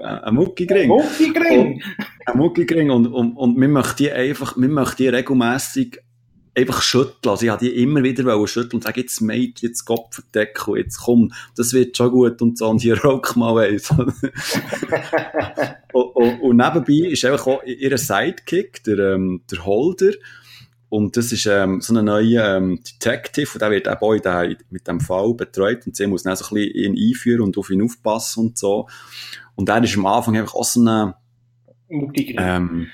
Ja. 0.00 0.22
Ein 0.22 0.34
Muckigring. 0.34 0.88
Muckigring. 0.88 1.82
Ein 2.26 2.36
Muckigring. 2.36 2.90
Und, 2.90 3.06
und, 3.06 3.36
und 3.36 3.60
wir 3.60 3.68
möchten 3.68 3.96
die 3.98 4.12
einfach, 4.12 4.56
wir 4.56 4.68
möchten 4.68 4.96
die 5.02 5.08
regelmässig 5.08 6.00
einfach 6.54 6.82
schütteln. 6.82 7.30
Also 7.30 7.44
ich 7.44 7.50
habe 7.50 7.64
die 7.64 7.82
immer 7.82 8.02
wieder 8.02 8.46
schütteln 8.46 8.74
und 8.74 8.82
sagen, 8.84 9.00
jetzt 9.00 9.20
Mädchen, 9.20 9.68
jetzt 9.68 9.84
Kopf 9.84 10.16
verdecken, 10.16 10.76
jetzt 10.76 10.98
komm, 10.98 11.32
das 11.56 11.72
wird 11.72 11.96
schon 11.96 12.10
gut 12.10 12.42
und 12.42 12.58
so, 12.58 12.68
und 12.68 12.82
hier 12.82 13.00
rock 13.02 13.36
mal 13.36 13.66
eins. 13.66 13.90
und, 13.92 14.12
und, 15.92 16.40
und, 16.40 16.56
nebenbei 16.56 17.08
ist 17.10 17.24
einfach 17.24 17.46
auch 17.46 17.62
ihr 17.64 17.96
Sidekick, 17.96 18.84
der, 18.84 18.98
ähm, 19.14 19.42
der 19.50 19.64
Holder, 19.64 20.12
und 20.92 21.16
das 21.16 21.32
ist 21.32 21.46
ähm, 21.46 21.80
so 21.80 21.96
ein 21.96 22.04
neuer 22.04 22.58
ähm, 22.58 22.78
Detective, 22.84 23.48
und 23.54 23.62
der 23.62 23.70
wird 23.70 23.86
der, 23.86 24.56
mit 24.68 24.86
dem 24.86 25.00
Fall 25.00 25.32
betreut 25.32 25.86
und 25.86 25.96
sie 25.96 26.06
muss 26.06 26.24
dann 26.24 26.36
so 26.36 26.44
ein 26.44 26.54
bisschen 26.54 26.94
ihn 26.94 27.08
einführen 27.08 27.40
und 27.40 27.56
auf 27.56 27.70
ihn 27.70 27.80
aufpassen 27.80 28.48
und 28.48 28.58
so. 28.58 28.86
Und 29.54 29.70
er 29.70 29.82
ist 29.82 29.96
am 29.96 30.04
Anfang 30.04 30.36
einfach 30.36 30.54
auch 30.54 30.64
so 30.64 30.82
eine, 30.82 31.14
ähm, 31.88 32.88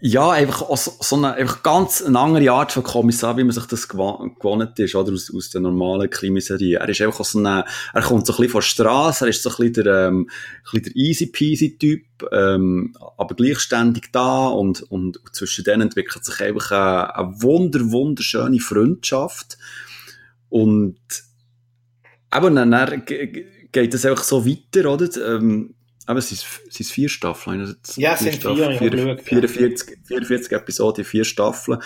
ja, 0.00 0.30
einfach 0.30 0.62
auch 0.62 0.76
so, 0.76 1.16
eine, 1.16 1.34
einfach 1.34 1.62
ganz 1.62 2.02
eine 2.02 2.18
andere 2.18 2.50
Art 2.50 2.72
von 2.72 2.82
Kommissar, 2.82 3.36
wie 3.36 3.44
man 3.44 3.52
sich 3.52 3.66
das 3.66 3.88
gewohnt 3.88 4.78
ist, 4.78 4.94
oder? 4.94 5.12
Aus, 5.12 5.32
aus 5.34 5.50
der 5.50 5.60
normalen 5.60 6.10
Krimiserie. 6.10 6.78
Er 6.78 6.88
ist 6.88 7.00
einfach 7.00 7.24
so 7.24 7.38
eine, 7.38 7.64
er 7.94 8.02
kommt 8.02 8.26
so 8.26 8.32
ein 8.32 8.36
bisschen 8.36 8.50
von 8.52 8.60
der 8.60 8.66
Straße, 8.66 9.24
er 9.24 9.28
ist 9.30 9.42
so 9.42 9.50
ein 9.50 9.56
bisschen 9.56 9.84
der, 9.84 10.08
ähm, 10.08 10.28
ein 10.28 10.62
bisschen 10.64 10.82
der 10.82 10.96
easy 10.96 11.26
peasy 11.26 11.78
Typ, 11.78 12.02
ähm, 12.32 12.94
aber 13.16 13.34
gleichständig 13.36 14.10
da 14.12 14.48
und, 14.48 14.82
und 14.90 15.18
zwischen 15.32 15.64
denen 15.64 15.82
entwickelt 15.82 16.24
sich 16.24 16.40
einfach 16.40 16.70
eine, 16.72 17.16
eine 17.16 17.42
wunder, 17.42 17.90
wunderschöne 17.90 18.58
Freundschaft. 18.58 19.56
Und, 20.48 20.98
eben, 22.34 22.54
dann 22.56 23.04
geht 23.06 23.94
es 23.94 24.04
einfach 24.04 24.24
so 24.24 24.44
weiter, 24.44 24.92
oder? 24.92 25.08
Ähm, 25.36 25.75
aber 26.06 26.20
es 26.20 26.28
sind, 26.28 26.46
es 26.68 26.74
sind 26.74 26.86
vier 26.86 27.08
Staffeln. 27.08 27.60
Also 27.60 27.74
ja, 27.96 28.14
es 28.14 28.20
sind 28.20 28.36
Staffeln, 28.36 28.78
vier, 28.78 29.18
vier, 29.18 29.48
44, 29.48 29.98
44 30.04 30.52
Episoden, 30.52 31.04
vier 31.04 31.24
Staffeln. 31.24 31.80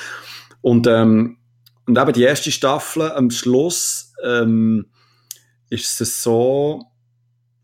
Und, 0.60 0.86
ähm, 0.86 1.38
und 1.86 1.98
eben 1.98 2.12
die 2.12 2.22
erste 2.22 2.52
Staffel, 2.52 3.10
am 3.10 3.30
Schluss, 3.30 4.12
ähm, 4.22 4.86
ist 5.70 6.00
es 6.00 6.22
so, 6.22 6.84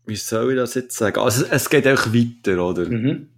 wie 0.07 0.15
soll 0.15 0.53
ich 0.53 0.57
das 0.57 0.73
jetzt 0.73 0.97
sagen? 0.97 1.19
Also, 1.19 1.45
es 1.45 1.69
geht 1.69 1.85
einfach 1.85 2.11
weiter, 2.13 2.65
oder? 2.65 2.89
Mhm. 2.89 3.29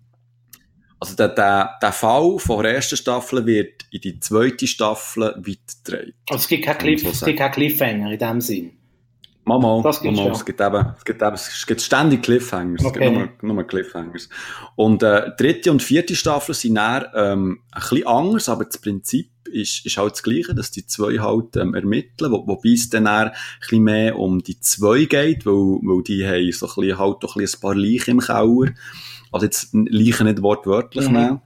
Also, 0.99 1.15
der, 1.15 1.29
der, 1.29 1.77
der 1.81 1.91
Fall 1.91 2.39
von 2.39 2.63
der 2.63 2.75
ersten 2.75 2.95
Staffel 2.95 3.45
wird 3.45 3.85
in 3.91 4.01
die 4.01 4.19
zweite 4.19 4.67
Staffel 4.67 5.23
weitergetragen. 5.23 6.13
Also, 6.29 6.41
es 6.41 6.47
gibt 6.47 6.65
keinen 6.65 6.77
Cliff, 6.77 7.21
kein 7.21 7.51
Cliffhanger 7.51 8.11
in 8.11 8.19
dem 8.19 8.41
Sinn. 8.41 8.78
Mama, 9.49 9.81
das 9.83 10.03
Mama, 10.03 10.25
ja. 10.25 10.31
es 10.31 10.45
gibt 10.45 10.61
eben, 10.61 10.93
es 10.95 11.03
gibt 11.03 11.21
eben, 11.21 11.33
es 11.33 11.65
gibt 11.65 11.81
ständig 11.81 12.21
Cliffhangers, 12.21 12.85
okay. 12.85 13.05
es 13.05 13.13
gibt 13.13 13.43
nur, 13.43 13.53
nur 13.55 13.63
Cliffhangers. 13.63 14.29
Und, 14.75 15.01
äh, 15.01 15.31
dritte 15.37 15.71
und 15.71 15.81
vierte 15.81 16.15
Staffel 16.15 16.53
sind 16.53 16.75
dann, 16.75 17.05
ähm, 17.15 17.59
ein 17.71 17.81
bisschen 17.81 18.07
anders, 18.07 18.47
aber 18.47 18.65
das 18.65 18.77
Prinzip 18.77 19.31
ist, 19.51 19.85
ist 19.85 19.97
halt 19.97 20.13
das 20.13 20.23
Gleiche, 20.23 20.53
dass 20.53 20.69
die 20.69 20.85
zwei 20.85 21.19
halt, 21.19 21.55
ähm, 21.57 21.73
ermitteln, 21.73 22.31
wo, 22.31 22.47
wobei 22.47 22.69
es 22.69 22.89
dann 22.89 23.07
ein 23.07 23.31
bisschen 23.59 23.83
mehr 23.83 24.19
um 24.19 24.43
die 24.43 24.59
zwei 24.59 25.05
geht, 25.05 25.45
weil, 25.47 25.53
weil 25.53 26.03
die 26.03 26.25
haben 26.25 26.51
so 26.51 26.67
ein 26.67 26.73
bisschen, 26.75 26.99
halt 26.99 27.17
doch 27.21 27.35
ein, 27.35 27.39
bisschen 27.39 27.57
ein 27.57 27.61
paar 27.61 27.75
Leichen 27.75 28.11
im 28.11 28.19
Keller. 28.19 28.73
Also 29.31 29.45
jetzt 29.45 29.69
Leichen 29.73 30.27
nicht 30.27 30.41
wortwörtlich 30.43 31.07
mhm. 31.07 31.15
nehmen. 31.15 31.41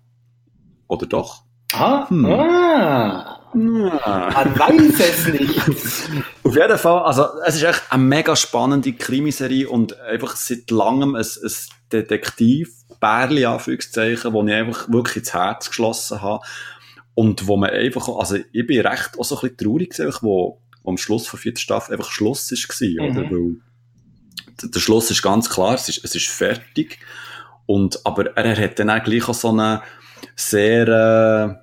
Oder 0.88 1.06
doch? 1.08 1.44
Ah, 1.74 2.10
hm. 2.10 2.26
ah. 2.26 3.39
Man 3.54 4.60
weiß 4.60 5.00
es 5.00 5.28
nicht. 5.28 6.10
Auf 6.44 6.56
jeden 6.56 6.78
Fall, 6.78 7.04
also 7.04 7.26
es 7.46 7.56
ist 7.56 7.64
echt 7.64 7.84
eine 7.90 8.04
mega 8.04 8.36
spannende 8.36 8.92
Krimiserie 8.94 9.68
und 9.68 9.98
einfach 10.02 10.36
seit 10.36 10.70
langem 10.72 11.16
ein, 11.16 11.22
ein 11.22 11.52
Detektiv-Bärli, 11.92 13.46
Anführungszeichen, 13.46 14.34
wo 14.34 14.44
ich 14.46 14.54
einfach 14.54 14.92
wirklich 14.92 15.18
ins 15.18 15.34
Herz 15.34 15.70
geschlossen 15.70 16.22
habe. 16.22 16.44
Und 17.16 17.48
wo 17.48 17.56
man 17.56 17.70
einfach, 17.70 18.10
also 18.10 18.38
ich 18.52 18.68
bin 18.68 18.86
recht 18.86 19.18
auch 19.18 19.24
so 19.24 19.36
ein 19.36 19.42
bisschen 19.42 19.58
traurig 19.58 19.92
gewesen, 19.92 20.14
wo, 20.22 20.60
wo 20.84 20.90
am 20.90 20.98
Schluss 20.98 21.28
von 21.28 21.40
vierten 21.40 21.60
Staffel 21.60 21.94
einfach 21.94 22.12
Schluss 22.12 22.52
war, 22.52 22.88
mhm. 22.88 23.18
oder? 23.18 23.32
Weil 23.32 23.56
der 24.64 24.80
Schluss 24.80 25.12
ist 25.12 25.22
ganz 25.22 25.50
klar, 25.50 25.76
es 25.76 25.88
ist, 25.88 26.04
es 26.04 26.16
ist 26.16 26.28
fertig. 26.28 27.00
Und, 27.66 28.06
aber 28.06 28.36
er 28.36 28.58
hat 28.58 28.80
dann 28.80 28.90
auch 28.90 29.04
gleich 29.04 29.30
auch 29.30 29.34
so 29.34 29.50
eine 29.50 29.82
sehr, 30.36 31.60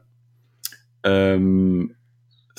äh, 1.05 1.33
ähm, 1.35 1.97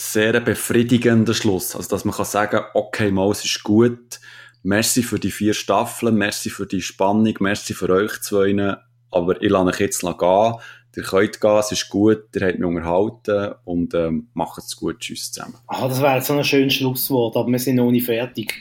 sehr 0.01 0.39
befriedigender 0.39 1.33
Schluss. 1.33 1.75
Also, 1.75 1.89
dass 1.89 2.05
man 2.05 2.15
kann 2.15 2.25
sagen, 2.25 2.61
okay, 2.73 3.11
mal, 3.11 3.29
es 3.31 3.45
ist 3.45 3.63
gut. 3.63 4.19
Merci 4.63 5.03
für 5.03 5.19
die 5.19 5.31
vier 5.31 5.53
Staffeln, 5.53 6.15
merci 6.15 6.49
für 6.49 6.67
die 6.67 6.81
Spannung, 6.81 7.33
merci 7.39 7.73
für 7.73 7.89
euch 7.89 8.21
zwei, 8.21 8.77
aber 9.09 9.41
ich 9.41 9.49
lasse 9.49 9.67
euch 9.67 9.79
jetzt 9.79 10.01
gehen. 10.01 10.55
Ihr 10.95 11.03
könnt 11.03 11.41
gehen, 11.41 11.57
es 11.57 11.71
ist 11.71 11.89
gut, 11.89 12.25
ihr 12.35 12.47
habt 12.47 12.59
mich 12.59 12.67
unterhalten 12.67 13.55
und 13.63 13.93
ähm, 13.93 14.27
macht 14.33 14.57
es 14.57 14.75
gut. 14.75 14.99
Tschüss 14.99 15.31
zusammen. 15.31 15.55
Ah, 15.67 15.87
das 15.87 16.01
wäre 16.01 16.15
jetzt 16.15 16.27
so 16.27 16.33
ein 16.33 16.43
schönes 16.43 16.73
Schlusswort, 16.73 17.37
aber 17.37 17.49
wir 17.49 17.59
sind 17.59 17.77
noch 17.77 17.91
nicht 17.91 18.05
fertig. 18.05 18.53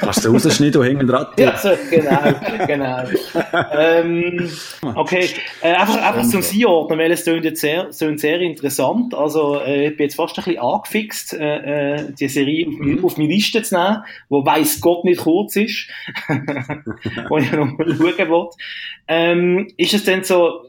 Kannst 0.00 0.24
du 0.24 0.30
rausschneiden 0.30 0.80
und 0.80 0.86
hinten 0.86 1.06
dran? 1.06 1.26
Ja, 1.38 1.56
so, 1.56 1.70
genau, 1.90 2.66
genau. 2.66 3.04
ähm, 3.72 4.50
okay, 4.94 5.28
äh, 5.62 5.72
einfach, 5.72 5.96
einfach 5.96 6.28
zum 6.28 6.42
Einordnen, 6.42 6.98
weil 6.98 7.12
es 7.12 7.24
klingt 7.24 7.44
jetzt 7.44 7.60
sehr, 7.60 7.88
klingt 7.96 8.20
sehr 8.20 8.40
interessant. 8.40 9.14
Also, 9.14 9.60
äh, 9.60 9.88
ich 9.88 9.96
bin 9.96 10.04
jetzt 10.04 10.16
fast 10.16 10.38
ein 10.38 10.44
bisschen 10.44 10.60
angefixt, 10.60 11.34
äh, 11.34 11.96
äh 11.96 12.12
die 12.12 12.28
Serie 12.28 12.66
auf, 12.66 12.74
mhm. 12.74 13.04
auf 13.04 13.16
meine 13.16 13.28
Liste 13.28 13.62
zu 13.62 13.76
nehmen, 13.76 14.04
wo 14.28 14.44
weiss 14.44 14.80
Gott 14.80 15.04
nicht 15.04 15.20
kurz 15.20 15.56
ist, 15.56 15.88
wo 17.28 17.38
ich 17.38 17.52
noch 17.52 17.76
mal 17.76 17.86
schauen 17.86 18.30
will. 18.30 18.48
Ähm, 19.06 19.68
ist 19.76 19.94
es 19.94 20.04
denn 20.04 20.24
so, 20.24 20.64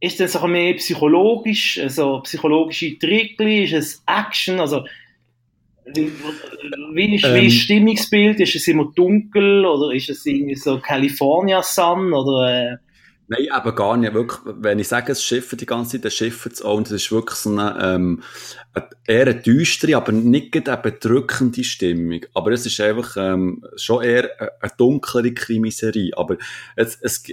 ist 0.00 0.20
das 0.20 0.36
auch 0.36 0.46
mehr 0.46 0.74
psychologisch, 0.74 1.78
also 1.78 2.20
psychologische 2.22 2.98
Trickli, 2.98 3.64
ist 3.64 3.72
es 3.72 4.02
Action, 4.06 4.60
also 4.60 4.84
Wie, 5.94 7.14
ist, 7.14 7.24
ähm, 7.24 7.34
wie 7.34 7.46
ist 7.46 7.56
das 7.56 7.62
Stimmungsbild? 7.62 8.40
Ist 8.40 8.56
es 8.56 8.68
immer 8.68 8.90
dunkel 8.94 9.64
oder 9.64 9.94
ist 9.94 10.10
es 10.10 10.26
irgendwie 10.26 10.56
so 10.56 10.80
California 10.80 11.62
Sun 11.62 12.12
oder? 12.12 12.72
Äh? 12.72 12.76
Nein, 13.28 13.48
eben 13.56 13.74
gar 13.74 13.96
nicht. 13.96 14.14
Wirklich, 14.14 14.40
wenn 14.44 14.78
ich 14.78 14.86
sage, 14.86 15.12
es 15.12 15.22
schiffen 15.22 15.58
die 15.58 15.66
ganze 15.66 15.92
Zeit, 15.92 16.04
dann 16.04 16.10
schiffen 16.12 16.52
es 16.52 16.62
auch. 16.62 16.76
Und 16.76 16.86
es 16.86 16.92
ist 16.92 17.12
wirklich 17.12 17.38
so 17.38 17.50
eine, 17.50 17.76
ähm, 17.80 18.22
eher 19.06 19.22
eine 19.22 19.34
düstere, 19.34 19.96
aber 19.96 20.12
nicht 20.12 20.56
eine 20.68 20.76
bedrückende 20.76 21.64
Stimmung. 21.64 22.20
Aber 22.34 22.52
es 22.52 22.66
ist 22.66 22.80
einfach 22.80 23.16
ähm, 23.16 23.64
schon 23.76 24.04
eher 24.04 24.30
eine 24.60 24.72
dunklere 24.76 25.34
Krimiserie. 25.34 26.12
Aber 26.16 26.36
es, 26.76 26.98
es, 27.00 27.24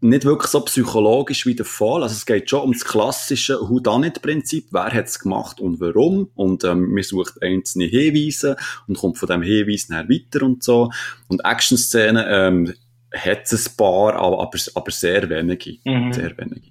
nicht 0.00 0.24
wirklich 0.24 0.50
so 0.50 0.60
psychologisch 0.62 1.44
wie 1.46 1.54
der 1.54 1.66
Fall. 1.66 2.02
Also 2.02 2.14
es 2.14 2.24
geht 2.24 2.48
schon 2.48 2.62
um 2.62 2.72
das 2.72 2.84
klassische 2.84 3.58
Whodunit-Prinzip. 3.60 4.68
Wer 4.70 4.92
hat 4.92 5.06
es 5.06 5.18
gemacht 5.18 5.60
und 5.60 5.80
warum? 5.80 6.30
Und 6.34 6.64
ähm, 6.64 6.92
man 6.92 7.02
sucht 7.02 7.42
einzelne 7.42 7.84
Hinweise 7.84 8.56
und 8.88 8.96
kommt 8.96 9.18
von 9.18 9.28
dem 9.28 9.42
Hinweis 9.42 9.88
nachher 9.88 10.08
weiter 10.08 10.44
und 10.44 10.62
so. 10.62 10.90
Und 11.28 11.44
Action-Szenen 11.44 12.24
ähm, 12.28 12.74
hat 13.14 13.52
es 13.52 13.68
ein 13.68 13.76
paar, 13.76 14.14
aber, 14.14 14.40
aber, 14.40 14.58
aber 14.74 14.90
sehr 14.90 15.28
wenige. 15.28 15.76
Mhm. 15.84 16.12
Sehr 16.12 16.36
wenige. 16.38 16.68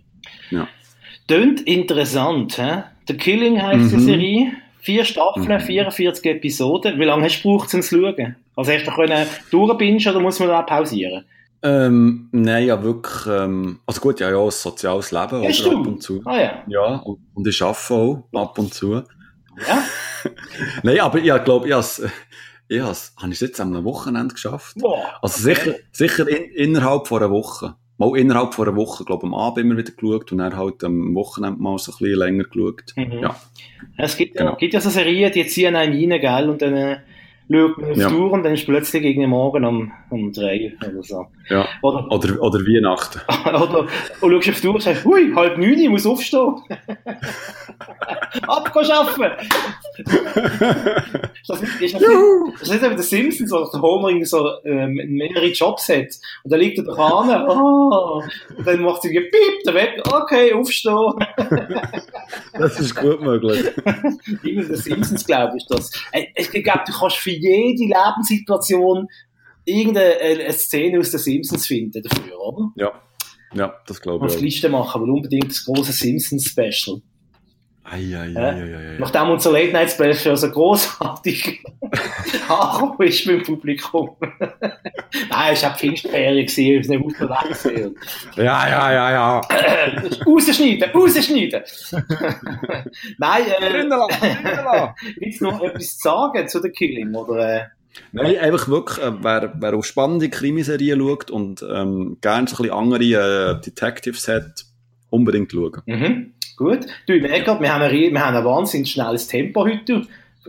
Ja. 0.50 0.68
Tönt 1.28 1.62
interessant, 1.62 2.58
hä? 2.58 2.84
The 3.08 3.16
Killing 3.16 3.62
heisst 3.62 3.92
mhm. 3.94 3.98
die 3.98 4.04
Serie. 4.04 4.52
Vier 4.82 5.06
Staffeln, 5.06 5.48
mhm. 5.48 5.60
44 5.60 6.26
Episoden. 6.26 7.00
Wie 7.00 7.04
lange 7.04 7.26
hast 7.26 7.44
du 7.44 7.50
gebraucht, 7.50 7.74
um 7.74 7.82
es 7.82 7.90
zu 7.90 8.00
schauen? 8.00 8.36
Also 8.56 8.72
hast 8.72 8.88
du 8.88 8.92
können 8.92 9.28
durchbingen 9.52 10.08
oder 10.08 10.20
muss 10.20 10.40
man 10.40 10.48
da 10.48 10.62
pausieren? 10.64 11.26
Ähm, 11.62 12.30
nein, 12.32 12.68
ja, 12.68 12.82
wirklich, 12.84 13.26
ähm, 13.28 13.80
also 13.86 14.00
gut, 14.00 14.20
ja, 14.20 14.30
ja, 14.30 14.42
ein 14.42 14.52
soziales 14.52 15.12
Leben, 15.12 15.44
Hast 15.44 15.66
oder, 15.66 15.78
ab 15.78 15.88
und 15.88 16.02
zu. 16.02 16.22
Ah, 16.26 16.40
ja. 16.40 16.64
Ja, 16.68 16.96
und, 16.98 17.20
und 17.34 17.48
ich 17.48 17.62
arbeite 17.62 17.94
auch, 17.94 18.24
ab 18.34 18.58
und 18.58 18.74
zu. 18.74 18.94
Ja? 18.94 19.04
nein, 20.84 21.00
aber 21.02 21.20
ich 21.20 21.44
glaube, 21.44 21.68
ich 21.68 21.74
habe 21.74 22.12
ich 22.70 22.82
has, 22.82 23.14
habe 23.18 23.30
ich 23.30 23.42
es 23.42 23.42
jetzt 23.42 23.60
am 23.60 23.84
Wochenende 23.84 24.34
geschafft. 24.34 24.78
Boah, 24.80 25.04
also 25.22 25.42
sicher, 25.42 25.74
sicher 25.92 26.28
in, 26.28 26.52
innerhalb 26.54 27.08
von 27.08 27.24
einer 27.24 27.32
Woche. 27.32 27.76
Mal 27.98 28.18
innerhalb 28.18 28.54
von 28.54 28.68
einer 28.68 28.78
Woche, 28.78 29.04
glaube 29.04 29.26
am 29.26 29.34
Abend 29.34 29.66
immer 29.66 29.76
wieder 29.76 29.92
geschaut 29.92 30.32
und 30.32 30.38
dann 30.38 30.56
halt 30.56 30.84
am 30.86 31.14
Wochenende 31.16 31.62
mal 31.62 31.78
so 31.78 31.92
ein 31.92 31.98
bisschen 31.98 32.20
länger 32.20 32.44
geschaut. 32.46 32.94
Mhm. 32.96 33.20
Ja. 33.24 33.36
Es 33.98 34.16
gibt, 34.16 34.38
genau. 34.38 34.56
gibt 34.56 34.74
ja 34.74 34.80
so 34.80 34.90
Serien, 34.90 35.32
die 35.34 35.46
ziehen 35.48 35.76
einen 35.76 36.12
rein, 36.12 36.22
gell, 36.22 36.50
und 36.50 36.62
dann, 36.62 36.76
äh, 36.76 37.00
schaut 37.52 37.78
man 37.80 37.92
auf 37.92 37.98
ja. 37.98 38.10
Tour 38.10 38.32
und 38.32 38.44
dann 38.44 38.54
ist 38.54 38.66
plötzlich 38.66 39.02
gegen 39.02 39.28
Morgen 39.30 39.66
um, 39.66 39.92
um 40.10 40.32
drei 40.32 40.78
oder 40.88 41.04
so. 41.04 41.28
Ja. 41.50 41.68
Oder, 41.82 42.06
oder, 42.12 42.42
oder 42.42 42.60
Weihnachten. 42.60 43.22
oder, 43.46 43.88
und 44.22 44.44
schaust 44.44 44.50
auf 44.50 44.62
Tour 44.62 44.76
und 44.76 44.84
sagst, 44.84 45.04
hui, 45.04 45.34
halb 45.36 45.58
neun, 45.58 45.80
ich 45.80 45.90
muss 45.90 46.06
aufstehen. 46.06 46.56
Ab, 48.48 48.72
geh 48.74 48.92
arbeiten! 48.92 49.48
das 51.48 51.62
ist, 51.62 51.82
ist, 51.82 51.96
das 51.96 52.70
ist 52.70 52.84
eben 52.84 52.96
der 52.96 53.04
Simpsons, 53.04 53.52
wo 53.52 53.70
der 53.72 53.82
Homer 53.82 54.26
so 54.26 54.48
ähm, 54.64 54.94
mehrere 54.94 55.48
Jobs 55.48 55.90
hat. 55.90 56.08
Und 56.44 56.52
dann 56.52 56.60
liegt 56.60 56.78
er 56.78 56.84
da 56.84 56.92
an, 56.94 57.50
oh, 57.50 58.22
und 58.56 58.68
dann 58.68 58.82
macht 58.82 59.02
sie 59.02 59.10
piep, 59.10 59.64
der 59.66 59.74
weg, 59.74 60.02
okay, 60.12 60.54
aufstehen. 60.54 61.14
das 62.54 62.80
ist 62.80 62.96
gut 62.96 63.22
möglich. 63.22 63.66
Immer 64.44 64.64
der 64.64 64.78
Simpsons, 64.78 65.26
glaube 65.26 65.58
ich, 65.58 65.66
das. 65.68 65.92
Ich 66.36 66.52
glaube, 66.52 66.84
du 66.86 66.94
kannst 66.94 67.18
für 67.18 67.32
jede 67.32 67.84
Lebenssituation 67.84 69.08
irgendeine 69.70 70.20
äh, 70.20 70.52
Szene 70.54 71.00
aus 71.00 71.12
den 71.12 71.20
Simpsons 71.20 71.68
finden 71.68 72.02
dafür, 72.02 72.40
oder? 72.40 72.72
Ja. 72.76 72.92
Ja, 73.54 73.74
das 73.88 74.02
glaube 74.02 74.28
ich. 74.28 74.36
Auf 74.36 74.42
Liste 74.42 74.70
machen, 74.70 75.02
aber 75.02 75.12
unbedingt 75.12 75.50
das 75.50 75.66
große 75.66 75.92
Simpsons-Special. 75.92 77.02
Eieieiei. 77.92 78.98
Nachdem 79.00 79.30
unser 79.32 79.52
Late 79.52 79.72
Night 79.72 79.90
Special 79.90 80.38
so 80.38 80.52
großartig 80.52 81.64
angekommen 82.48 83.08
ist 83.08 83.26
beim 83.26 83.42
Publikum. 83.42 84.16
Nein, 85.30 85.54
ich 85.54 85.66
habe 85.66 85.76
Pfingstferien 85.76 86.46
gesehen, 86.46 86.82
ich 86.82 86.88
nicht 86.88 87.04
unterwegs 87.04 87.64
gesehen. 87.64 87.96
Ja, 88.36 88.68
ja, 88.70 88.92
ja, 88.92 89.12
ja. 89.12 89.42
rausschneiden, 90.26 90.92
rausschneiden. 90.92 91.64
Nein, 93.18 93.44
äh, 93.60 93.90
willst 95.18 95.42
du 95.42 95.46
noch 95.46 95.62
etwas 95.62 95.98
sagen 95.98 96.48
zu 96.48 96.62
The 96.62 96.70
Killing, 96.70 97.16
oder? 97.16 97.72
Nein, 98.12 98.38
einfach 98.38 98.68
wirklich, 98.68 98.98
äh, 99.00 99.12
wer, 99.22 99.54
wer 99.60 99.74
auf 99.76 99.86
spannende 99.86 100.30
Krimiserien 100.30 101.00
schaut 101.00 101.32
und 101.32 101.62
ähm, 101.64 102.18
gerne 102.22 102.48
so 102.48 102.56
ein 102.56 102.64
bisschen 102.64 102.72
andere 102.72 103.04
äh, 103.04 103.62
Detectives 103.62 104.28
hat, 104.28 104.66
unbedingt 105.10 105.52
schauen. 105.52 105.82
Mhm. 105.86 106.34
Gut. 106.58 106.80
Du, 107.08 107.14
ich 107.14 107.22
merke 107.22 107.60
wir 107.60 107.74
haben 107.74 107.82
ein, 107.82 107.92
wir 107.92 108.26
haben 108.26 108.36
ein 108.36 108.46
wahnsinnig 108.46 108.92
schnelles 108.92 109.28
Tempo 109.28 109.66
heute. 109.66 110.06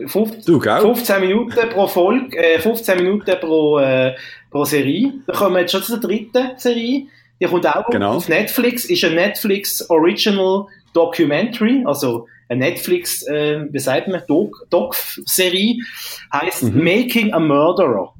15, 0.07 0.43
du, 0.45 0.59
gell? 0.59 0.79
15 0.79 1.21
Minuten 1.21 1.69
pro 1.69 1.87
Folge, 1.87 2.37
äh, 2.37 2.59
15 2.59 2.97
Minuten 2.97 3.39
pro, 3.39 3.79
äh, 3.79 4.15
pro 4.49 4.65
Serie. 4.65 5.13
Da 5.27 5.33
kommen 5.33 5.55
wir 5.55 5.61
jetzt 5.61 5.71
schon 5.71 5.83
zur 5.83 5.99
dritten 5.99 6.51
Serie. 6.57 7.07
Die 7.39 7.45
kommt 7.45 7.65
auch 7.67 7.89
genau. 7.89 8.15
auf 8.15 8.29
Netflix, 8.29 8.85
ist 8.85 9.03
ein 9.03 9.15
Netflix 9.15 9.89
Original 9.89 10.65
Documentary, 10.93 11.83
also 11.85 12.27
Netflix, 12.55 13.25
äh, 13.27 13.65
wie 13.69 13.79
sagt 13.79 14.07
man, 14.07 14.21
Doc-Serie, 14.27 15.75
Doc 15.77 16.41
heißt 16.41 16.63
mhm. 16.63 16.83
Making 16.83 17.33
a 17.33 17.39
Murderer. 17.39 18.13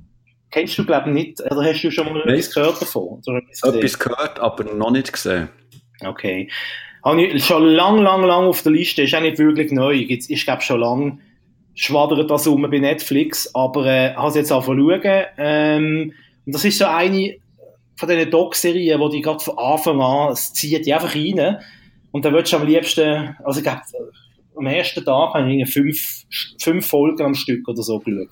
Kennst 0.50 0.78
du, 0.78 0.86
glaube 0.86 1.10
ich, 1.10 1.14
nicht, 1.14 1.42
oder 1.42 1.64
hast 1.64 1.82
du 1.82 1.92
schon 1.92 2.12
mal 2.12 2.22
etwas 2.28 2.54
gehört 2.54 2.82
davon? 2.82 3.22
Etwas, 3.26 3.64
etwas 3.74 4.00
gehört, 4.00 4.40
aber 4.40 4.66
noch 4.66 4.92
nicht 4.92 5.12
gesehen. 5.14 5.50
Okay. 6.06 6.50
Habe 7.04 7.24
ich 7.24 7.46
schon 7.46 7.66
lang, 7.66 8.00
lang, 8.00 8.24
lang 8.24 8.46
auf 8.46 8.62
der 8.62 8.74
Liste, 8.74 9.04
ist 9.04 9.16
auch 9.16 9.22
nicht 9.22 9.40
wirklich 9.40 9.72
neu. 9.72 9.94
Jetzt, 9.94 10.30
ich 10.30 10.44
glaube 10.44 10.62
schon 10.62 10.82
lang 10.82 11.20
schwadert 11.74 12.30
das 12.30 12.48
um 12.48 12.62
bei 12.62 12.80
Netflix, 12.80 13.54
aber 13.56 13.86
äh, 13.86 14.14
habe 14.14 14.28
es 14.28 14.36
jetzt 14.36 14.52
auch 14.52 14.66
schauen. 14.66 15.02
Ähm, 15.38 16.14
und 16.46 16.56
das 16.56 16.66
ist 16.66 16.78
so 16.78 16.86
eine 16.86 17.38
von 17.96 18.10
diesen 18.10 18.32
Doc-Serien, 18.32 19.00
wo 19.00 19.10
die 19.10 19.22
gerade 19.22 19.44
von 19.44 19.58
Anfang 19.58 20.02
an, 20.02 20.32
es 20.32 20.54
zieht 20.54 20.86
die 20.86 20.94
einfach 20.94 21.16
rein. 21.16 21.60
Und 22.12 22.26
dann 22.26 22.34
würdest 22.34 22.54
du 22.54 22.58
am 22.58 22.68
liebsten, 22.68 23.36
also 23.44 23.60
ich 23.60 23.64
glaube, 23.64 23.82
am 24.56 24.66
ersten 24.68 25.04
Tag 25.04 25.34
habe 25.34 25.54
ich 25.54 25.74
fünf, 25.74 26.24
fünf 26.60 26.86
Folgen 26.86 27.24
am 27.24 27.34
Stück 27.34 27.68
oder 27.68 27.82
so 27.82 28.00
geschaut. 28.00 28.30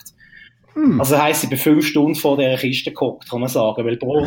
Hm. 0.74 1.00
Also 1.00 1.18
heisst, 1.18 1.44
ich 1.44 1.50
bin 1.50 1.58
fünf 1.58 1.86
Stunden 1.86 2.16
vor 2.16 2.38
der 2.38 2.58
Kiste 2.58 2.92
geguckt, 2.92 3.30
kann 3.30 3.40
man 3.40 3.50
sagen, 3.50 3.84
weil 3.86 3.98
pro, 3.98 4.26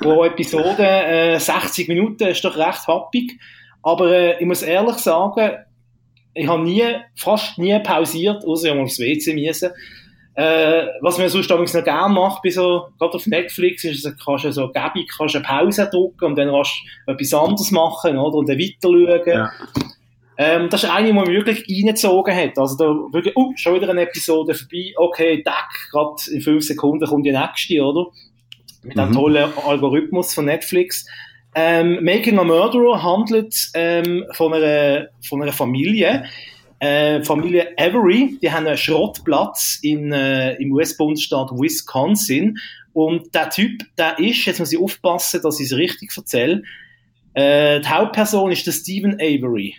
pro 0.00 0.24
Episode 0.24 0.82
äh, 0.82 1.38
60 1.38 1.88
Minuten 1.88 2.28
ist 2.28 2.44
doch 2.44 2.56
recht 2.56 2.86
happig. 2.86 3.38
Aber 3.82 4.10
äh, 4.10 4.40
ich 4.40 4.46
muss 4.46 4.62
ehrlich 4.62 4.96
sagen, 4.96 5.56
ich 6.34 6.48
habe 6.48 6.62
nie, 6.62 6.84
fast 7.14 7.58
nie 7.58 7.78
pausiert, 7.80 8.44
außer 8.44 8.74
ich 8.74 8.80
aufs 8.80 8.98
WC 8.98 9.34
müssen. 9.34 9.70
Äh, 10.34 10.86
was 11.02 11.18
man 11.18 11.28
sonst 11.28 11.50
übrigens 11.50 11.74
noch 11.74 11.84
gerne 11.84 12.14
macht, 12.14 12.42
bei 12.42 12.50
so, 12.50 12.88
gerade 12.98 13.14
auf 13.14 13.26
Netflix, 13.26 13.84
ist, 13.84 14.06
also, 14.06 14.16
kannst 14.24 14.44
du 14.44 14.52
so 14.52 14.68
gäbig, 14.68 15.10
kannst 15.16 15.36
eine 15.36 15.44
Pause 15.44 15.88
drücken 15.92 16.24
und 16.24 16.36
dann 16.36 16.50
kannst 16.50 16.72
du 17.06 17.12
etwas 17.12 17.34
anderes 17.34 17.70
machen, 17.70 18.16
oder? 18.16 18.38
Und 18.38 18.48
dann 18.48 18.58
weiter 18.58 18.76
schauen. 18.82 19.22
Ja. 19.26 19.50
Ähm, 20.38 20.70
das 20.70 20.84
ist 20.84 20.90
eine, 20.90 21.08
die 21.08 21.12
man 21.12 21.26
wirklich 21.26 21.64
reingezogen 21.68 22.34
hat. 22.34 22.58
Also 22.58 22.76
da 22.76 22.84
wirklich, 23.12 23.36
oh, 23.36 23.52
schon 23.56 23.74
wieder 23.74 23.90
eine 23.90 24.02
Episode 24.02 24.54
vorbei, 24.54 24.92
okay, 24.96 25.42
tack, 25.42 25.68
gerade 25.90 26.14
in 26.32 26.40
fünf 26.40 26.64
Sekunden 26.64 27.06
kommt 27.06 27.26
die 27.26 27.32
nächste, 27.32 27.82
oder? 27.82 28.06
Mit 28.82 28.98
einem 28.98 29.10
mhm. 29.10 29.14
tollen 29.14 29.52
Algorithmus 29.66 30.34
von 30.34 30.46
Netflix. 30.46 31.06
Ähm, 31.54 32.02
Making 32.02 32.38
a 32.38 32.44
Murderer 32.44 33.02
handelt 33.02 33.54
ähm, 33.74 34.24
von, 34.32 34.54
einer, 34.54 35.08
von 35.28 35.42
einer 35.42 35.52
Familie, 35.52 36.24
äh, 36.82 37.22
Familie 37.22 37.74
Avery, 37.78 38.38
die 38.42 38.50
haben 38.50 38.66
einen 38.66 38.76
Schrottplatz 38.76 39.78
in, 39.82 40.12
äh, 40.12 40.54
im 40.54 40.72
US-Bundesstaat 40.72 41.52
Wisconsin. 41.52 42.58
Und 42.92 43.32
der 43.36 43.50
Typ, 43.50 43.82
der 43.96 44.18
ist, 44.18 44.44
jetzt 44.46 44.58
muss 44.58 44.72
ich 44.72 44.80
aufpassen, 44.80 45.40
dass 45.44 45.60
ich 45.60 45.66
es 45.66 45.76
richtig 45.76 46.10
erzähle, 46.16 46.64
äh, 47.34 47.80
die 47.80 47.88
Hauptperson 47.88 48.50
ist 48.50 48.66
der 48.66 48.72
Stephen 48.72 49.14
Avery. 49.14 49.76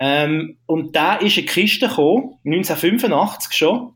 Ähm, 0.00 0.56
und 0.66 0.96
da 0.96 1.14
ist 1.14 1.38
eine 1.38 1.46
Kiste 1.46 1.86
gekommen, 1.86 2.38
1985 2.44 3.52
schon, 3.52 3.92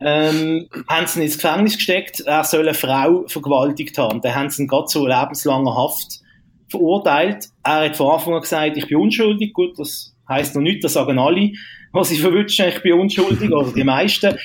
ähm, 0.00 0.70
haben 0.88 1.06
sie 1.06 1.20
ihn 1.20 1.26
ins 1.26 1.36
Gefängnis 1.36 1.76
gesteckt, 1.76 2.20
er 2.20 2.44
soll 2.44 2.66
eine 2.66 2.72
Frau 2.72 3.24
vergewaltigt 3.26 3.98
haben. 3.98 4.22
Dann 4.22 4.34
haben 4.34 4.48
sie 4.48 4.62
ihn 4.62 4.68
gerade 4.68 4.86
zu 4.86 5.06
lebenslanger 5.06 5.76
Haft 5.76 6.22
verurteilt. 6.70 7.50
Er 7.62 7.84
hat 7.84 7.96
von 7.98 8.10
Anfang 8.10 8.32
an 8.32 8.40
gesagt, 8.40 8.78
ich 8.78 8.88
bin 8.88 8.96
unschuldig. 8.96 9.52
Gut, 9.52 9.78
das 9.78 10.11
heisst 10.32 10.54
noch 10.54 10.62
nicht, 10.62 10.82
das 10.84 10.94
sagen 10.94 11.18
alle, 11.18 11.52
was 11.92 12.08
sie 12.08 12.16
verwünschen, 12.16 12.68
ich 12.68 12.82
bin 12.82 12.94
unschuldig, 12.94 13.50
oder 13.52 13.72
die 13.72 13.84
meisten. 13.84 14.36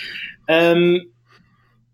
Ähm, 0.47 1.11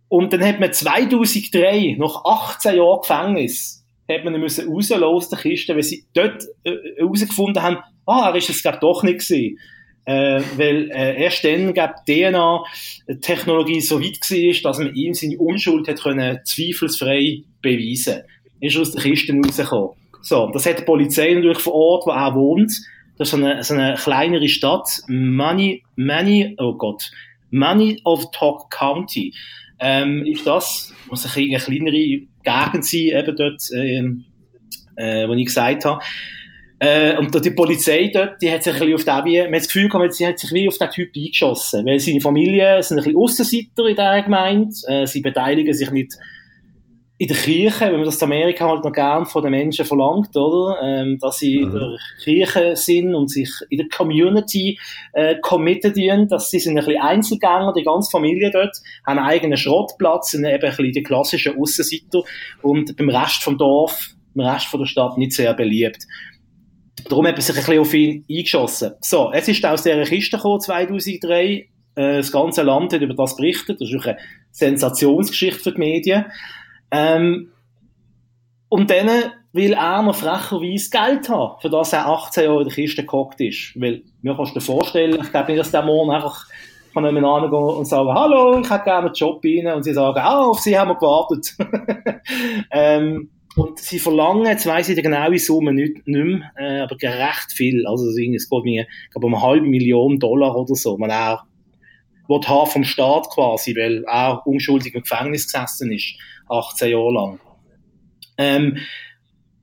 und 0.08 0.32
dann 0.32 0.46
hat 0.46 0.60
man 0.60 0.72
2003, 0.72 1.96
nach 1.98 2.24
18 2.24 2.76
Jahren 2.76 3.02
Gefängnis, 3.02 3.84
hat 4.10 4.24
man 4.24 4.36
ihn 4.36 4.42
müssen 4.42 4.68
rauslassen 4.68 5.04
aus 5.04 5.30
der 5.30 5.40
Kiste, 5.40 5.76
weil 5.76 5.84
sie 5.84 6.06
dort 6.14 6.44
äh, 6.64 6.76
herausgefunden 6.98 7.64
haben, 7.64 7.78
ah, 8.06 8.30
er 8.30 8.36
ist 8.36 8.50
es 8.50 8.62
glaube 8.62 8.80
doch 8.82 9.04
nicht 9.04 9.28
gewesen. 9.28 9.58
Äh, 10.06 10.42
weil 10.58 10.92
äh, 10.92 11.24
erst 11.24 11.46
dann 11.46 11.74
gab 11.74 12.06
DNA-Technologie 12.06 13.80
so 13.80 14.02
weit 14.02 14.20
war, 14.20 14.72
dass 14.72 14.78
man 14.78 14.94
ihm 14.94 15.14
seine 15.14 15.38
Unschuld 15.38 15.88
hat 15.88 16.04
können 16.04 16.40
zweifelsfrei 16.44 17.44
beweisen. 17.62 18.24
Ist 18.60 18.78
aus 18.78 18.92
der 18.92 19.02
Kiste 19.02 19.34
rausgekommen. 19.34 19.92
So, 20.22 20.50
das 20.52 20.66
hat 20.66 20.80
die 20.80 20.84
Polizei 20.84 21.34
natürlich 21.34 21.60
vor 21.60 21.74
Ort, 21.74 22.06
wo 22.06 22.12
er 22.12 22.36
wohnt, 22.36 22.72
das 23.18 23.30
ist 23.30 23.34
eine, 23.36 23.64
so 23.64 23.74
eine 23.74 23.96
kleinere 23.96 24.50
Stadt, 24.50 25.02
Money, 25.08 25.84
Many, 25.96 26.56
oh 26.58 26.74
Gott, 26.74 27.12
Money 27.52 28.02
of 28.04 28.32
Talk 28.32 28.70
County, 28.72 29.34
ähm, 29.80 30.26
ist 30.26 30.48
das, 30.48 30.94
muss 31.10 31.26
eine 31.26 31.58
kleinere 31.58 31.92
Gegend 31.94 32.86
sein, 32.86 33.02
eben 33.02 33.36
dort, 33.36 33.62
ähm, 33.76 34.26
äh, 34.96 35.28
wo 35.28 35.34
ich 35.34 35.46
gesagt 35.46 35.86
habe. 35.86 36.02
Äh, 36.80 37.18
und 37.18 37.34
die 37.46 37.52
Polizei 37.52 38.12
dort, 38.14 38.42
die 38.42 38.52
hat 38.52 38.64
sich 38.64 38.74
ein 38.74 38.80
bisschen 38.80 38.96
auf 38.96 39.24
den, 39.24 39.32
wie, 39.32 39.42
man 39.42 39.54
hat 39.54 39.62
das 39.62 39.68
Gefühl 39.68 39.90
gehabt, 39.90 40.14
sie 40.14 40.28
hat 40.28 40.40
sich 40.40 40.52
wie 40.52 40.68
auf 40.68 40.78
den 40.78 40.90
Typ 40.90 41.12
eingeschossen. 41.16 41.86
Weil 41.86 42.00
seine 42.00 42.20
Familie 42.20 42.84
sind 42.84 42.98
ein 42.98 43.04
bisschen 43.04 43.18
Aussenseiter 43.18 43.86
in 43.86 43.96
dieser 43.96 44.22
Gemeinde, 44.22 44.76
äh, 44.88 45.06
sie 45.06 45.22
beteiligen 45.22 45.74
sich 45.74 45.92
nicht 45.92 46.14
in 47.20 47.28
der 47.28 47.38
Kirche, 47.38 47.86
wenn 47.86 47.98
man 47.98 48.06
das 48.06 48.22
in 48.22 48.26
Amerika 48.26 48.68
halt 48.68 48.84
noch 48.84 48.92
gern 48.92 49.26
von 49.26 49.44
den 49.44 49.52
Menschen 49.52 49.86
verlangt, 49.86 50.36
oder? 50.36 50.80
Ähm, 50.82 51.18
dass 51.20 51.38
sie 51.38 51.60
mhm. 51.60 51.64
in 51.64 51.72
der 51.72 51.98
Kirche 52.24 52.76
sind 52.76 53.14
und 53.14 53.30
sich 53.30 53.50
in 53.70 53.78
der 53.78 53.88
Community 53.88 54.80
äh, 55.14 55.36
committen, 55.42 56.28
dass 56.28 56.50
sie 56.50 56.60
sind 56.60 56.78
ein 56.78 56.86
bisschen 56.86 57.02
Einzelgänger, 57.02 57.74
die 57.78 57.84
ganze 57.84 58.10
Familie 58.10 58.52
dort, 58.52 58.76
haben 59.06 59.20
einen 59.20 59.28
eigenen 59.28 59.58
Schrottplatz, 59.58 60.32
sind 60.32 60.44
eben 60.44 60.56
ein 60.56 60.70
bisschen 60.70 60.92
die 60.92 61.04
klassischen 61.04 61.58
Aussenseiter 61.60 62.24
und 62.62 62.98
beim 62.98 63.10
Rest 63.10 63.44
vom 63.44 63.58
Dorf, 63.58 64.10
beim 64.34 64.48
Rest 64.48 64.66
von 64.66 64.80
der 64.80 64.88
Stadt 64.88 65.18
nicht 65.18 65.34
sehr 65.34 65.54
beliebt. 65.54 66.08
Darum 67.10 67.28
hat 67.28 67.34
man 67.34 67.42
sich 67.42 67.56
ein 67.56 67.64
bisschen 67.64 67.80
auf 67.80 67.94
ihn 67.94 68.26
eingeschossen. 68.30 68.94
So, 69.02 69.32
es 69.32 69.48
ist 69.48 69.64
aus 69.66 69.84
dieser 69.84 70.04
Kiste 70.04 70.38
gekommen, 70.38 70.60
2003. 70.60 71.44
Äh, 71.46 71.68
das 71.96 72.32
ganze 72.32 72.64
Land 72.64 72.94
hat 72.94 73.02
über 73.02 73.14
das 73.14 73.36
berichtet. 73.36 73.82
Das 73.82 73.90
ist 73.90 74.06
eine 74.06 74.18
Sensationsgeschichte 74.52 75.60
für 75.60 75.72
die 75.74 75.80
Medien. 75.80 76.26
Ähm, 76.94 77.50
und 78.70 78.90
dann 78.90 79.10
will 79.52 79.74
er 79.74 80.02
noch 80.02 80.16
frecherweise 80.16 80.90
Geld 80.90 81.30
haben, 81.30 81.60
für 81.60 81.70
das 81.70 81.94
er 81.94 82.08
18 82.08 82.46
Jahre 82.46 82.62
in 82.62 82.68
der 82.68 82.76
Kiste 82.76 83.04
gehockt 83.04 83.42
ist. 83.42 83.80
Weil, 83.80 84.04
mir 84.22 84.36
kannst 84.36 84.56
du 84.56 84.60
dir 84.60 84.66
vorstellen, 84.66 85.20
ich 85.22 85.32
glaube 85.32 85.52
nicht, 85.52 85.60
dass 85.60 85.72
der 85.72 85.84
Morgen 85.84 86.12
einfach 86.12 86.48
kann 86.94 87.06
jemand 87.06 87.26
angehen 87.26 87.54
und 87.54 87.86
sagen, 87.86 88.14
hallo, 88.14 88.60
ich 88.60 88.70
hätte 88.70 88.84
gerne 88.84 89.08
einen 89.08 89.16
Job 89.16 89.42
rein. 89.44 89.74
Und 89.74 89.84
sie 89.84 89.94
sagen, 89.94 90.20
ah, 90.20 90.46
auf 90.46 90.60
sie 90.60 90.78
haben 90.78 90.90
wir 90.90 90.96
gewartet. 90.96 91.56
ähm, 92.72 93.30
und 93.56 93.80
sie 93.80 94.00
verlangen, 94.00 94.46
jetzt 94.46 94.66
weiss 94.66 94.90
ich 94.90 94.96
die 94.96 95.02
genaue 95.02 95.38
Summe 95.40 95.74
nicht, 95.74 96.08
nicht 96.08 96.24
mehr, 96.24 96.52
äh, 96.56 96.82
aber 96.82 96.96
recht 96.96 97.52
viel. 97.52 97.86
Also 97.88 98.08
es 98.10 98.16
geht 98.16 98.64
mir, 98.64 98.86
glaube 99.12 99.28
um 99.28 99.36
eine 99.36 99.44
halbe 99.44 99.68
Million 99.68 100.20
Dollar 100.20 100.56
oder 100.56 100.76
so, 100.76 100.98
man 100.98 101.10
er 101.10 101.44
will 102.28 102.40
haben 102.48 102.70
vom 102.70 102.84
Staat 102.84 103.30
quasi, 103.30 103.76
weil 103.76 104.04
er 104.06 104.46
unschuldig 104.46 104.96
im 104.96 105.02
Gefängnis 105.02 105.52
gesessen 105.52 105.92
ist, 105.92 106.16
18 106.50 106.92
Jahre 106.92 107.14
lang. 107.14 107.40
Ähm, 108.38 108.78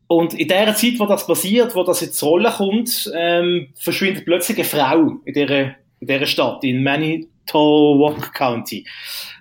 und 0.07 0.35
in 0.35 0.49
der 0.49 0.75
Zeit, 0.75 0.99
wo 0.99 1.07
das 1.07 1.27
passiert, 1.27 1.75
wo 1.77 1.85
das 1.85 2.01
jetzt 2.01 2.23
Rolle 2.23 2.51
kommt, 2.51 3.11
ähm, 3.15 3.69
verschwindet 3.77 4.25
plötzlich 4.25 4.59
eine 4.59 4.65
Frau 4.65 5.21
in 5.25 5.35
dieser, 5.35 5.61
in 6.01 6.07
dieser 6.09 6.27
Stadt, 6.27 6.65
in 6.65 6.83
Manitowoc 6.83 8.35
County, 8.35 8.85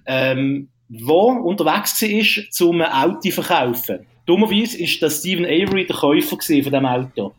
ähm, 0.06 0.70
wo 0.88 1.32
unterwegs 1.32 2.02
war, 2.02 2.68
um 2.68 2.82
ein 2.82 2.92
Auto 2.92 3.20
zu 3.20 3.32
verkaufen. 3.32 4.06
Dummerweise 4.28 4.78
ist 4.78 5.02
das 5.02 5.20
Stephen 5.20 5.46
Avery 5.46 5.88
der 5.88 5.96
Käufer 5.96 6.38
von 6.38 6.40
diesem 6.40 6.86
Auto. 6.86 7.34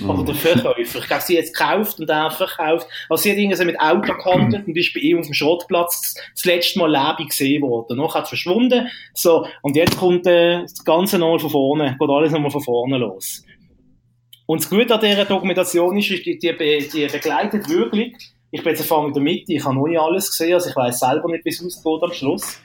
Oder 0.00 0.24
der 0.24 0.34
Verkäufer. 0.34 0.98
Ich 1.00 1.06
glaube, 1.06 1.22
sie 1.22 1.36
hat 1.36 1.44
es 1.44 1.52
gekauft 1.52 2.00
und 2.00 2.08
dann 2.08 2.30
verkauft. 2.30 2.86
Also 3.08 3.22
sie 3.22 3.30
hat 3.30 3.38
irgendwie 3.38 3.64
mit 3.66 3.78
Auto 3.78 4.14
gehandelt 4.14 4.66
und 4.66 4.76
ist 4.76 4.94
bei 4.94 5.00
ihm 5.00 5.18
auf 5.18 5.26
dem 5.26 5.34
Schrottplatz 5.34 6.14
das 6.34 6.44
letzte 6.44 6.78
Mal 6.78 6.90
lebendig 6.90 7.28
gesehen 7.28 7.62
worden. 7.62 7.98
Noch 7.98 8.14
hat 8.14 8.24
es 8.24 8.30
verschwunden. 8.30 8.88
So. 9.12 9.46
Und 9.60 9.76
jetzt 9.76 9.98
kommt 9.98 10.26
äh, 10.26 10.62
das 10.62 10.84
Ganze 10.84 11.18
nochmal 11.18 11.38
von 11.38 11.50
vorne. 11.50 11.96
Geht 12.00 12.08
alles 12.08 12.32
nochmal 12.32 12.50
von 12.50 12.62
vorne 12.62 12.96
los. 12.98 13.44
Und 14.46 14.62
das 14.62 14.70
Gute 14.70 14.94
an 14.94 15.00
dieser 15.00 15.24
Dokumentation 15.24 15.96
ist, 15.98 16.08
die, 16.08 16.38
die, 16.38 16.38
die 16.38 17.06
begleitet 17.06 17.68
wirklich, 17.68 18.14
ich 18.50 18.62
bin 18.62 18.70
jetzt 18.70 18.80
erfahren 18.80 19.08
in 19.08 19.14
der 19.14 19.22
Mitte, 19.22 19.52
ich 19.52 19.64
habe 19.64 19.74
noch 19.74 19.86
nicht 19.86 20.00
alles 20.00 20.28
gesehen, 20.30 20.54
also 20.54 20.68
ich 20.68 20.76
weiß 20.76 20.98
selber 20.98 21.30
nicht, 21.30 21.44
wie 21.44 21.50
es 21.50 21.64
ausgeht 21.64 22.02
am 22.02 22.12
Schluss. 22.12 22.60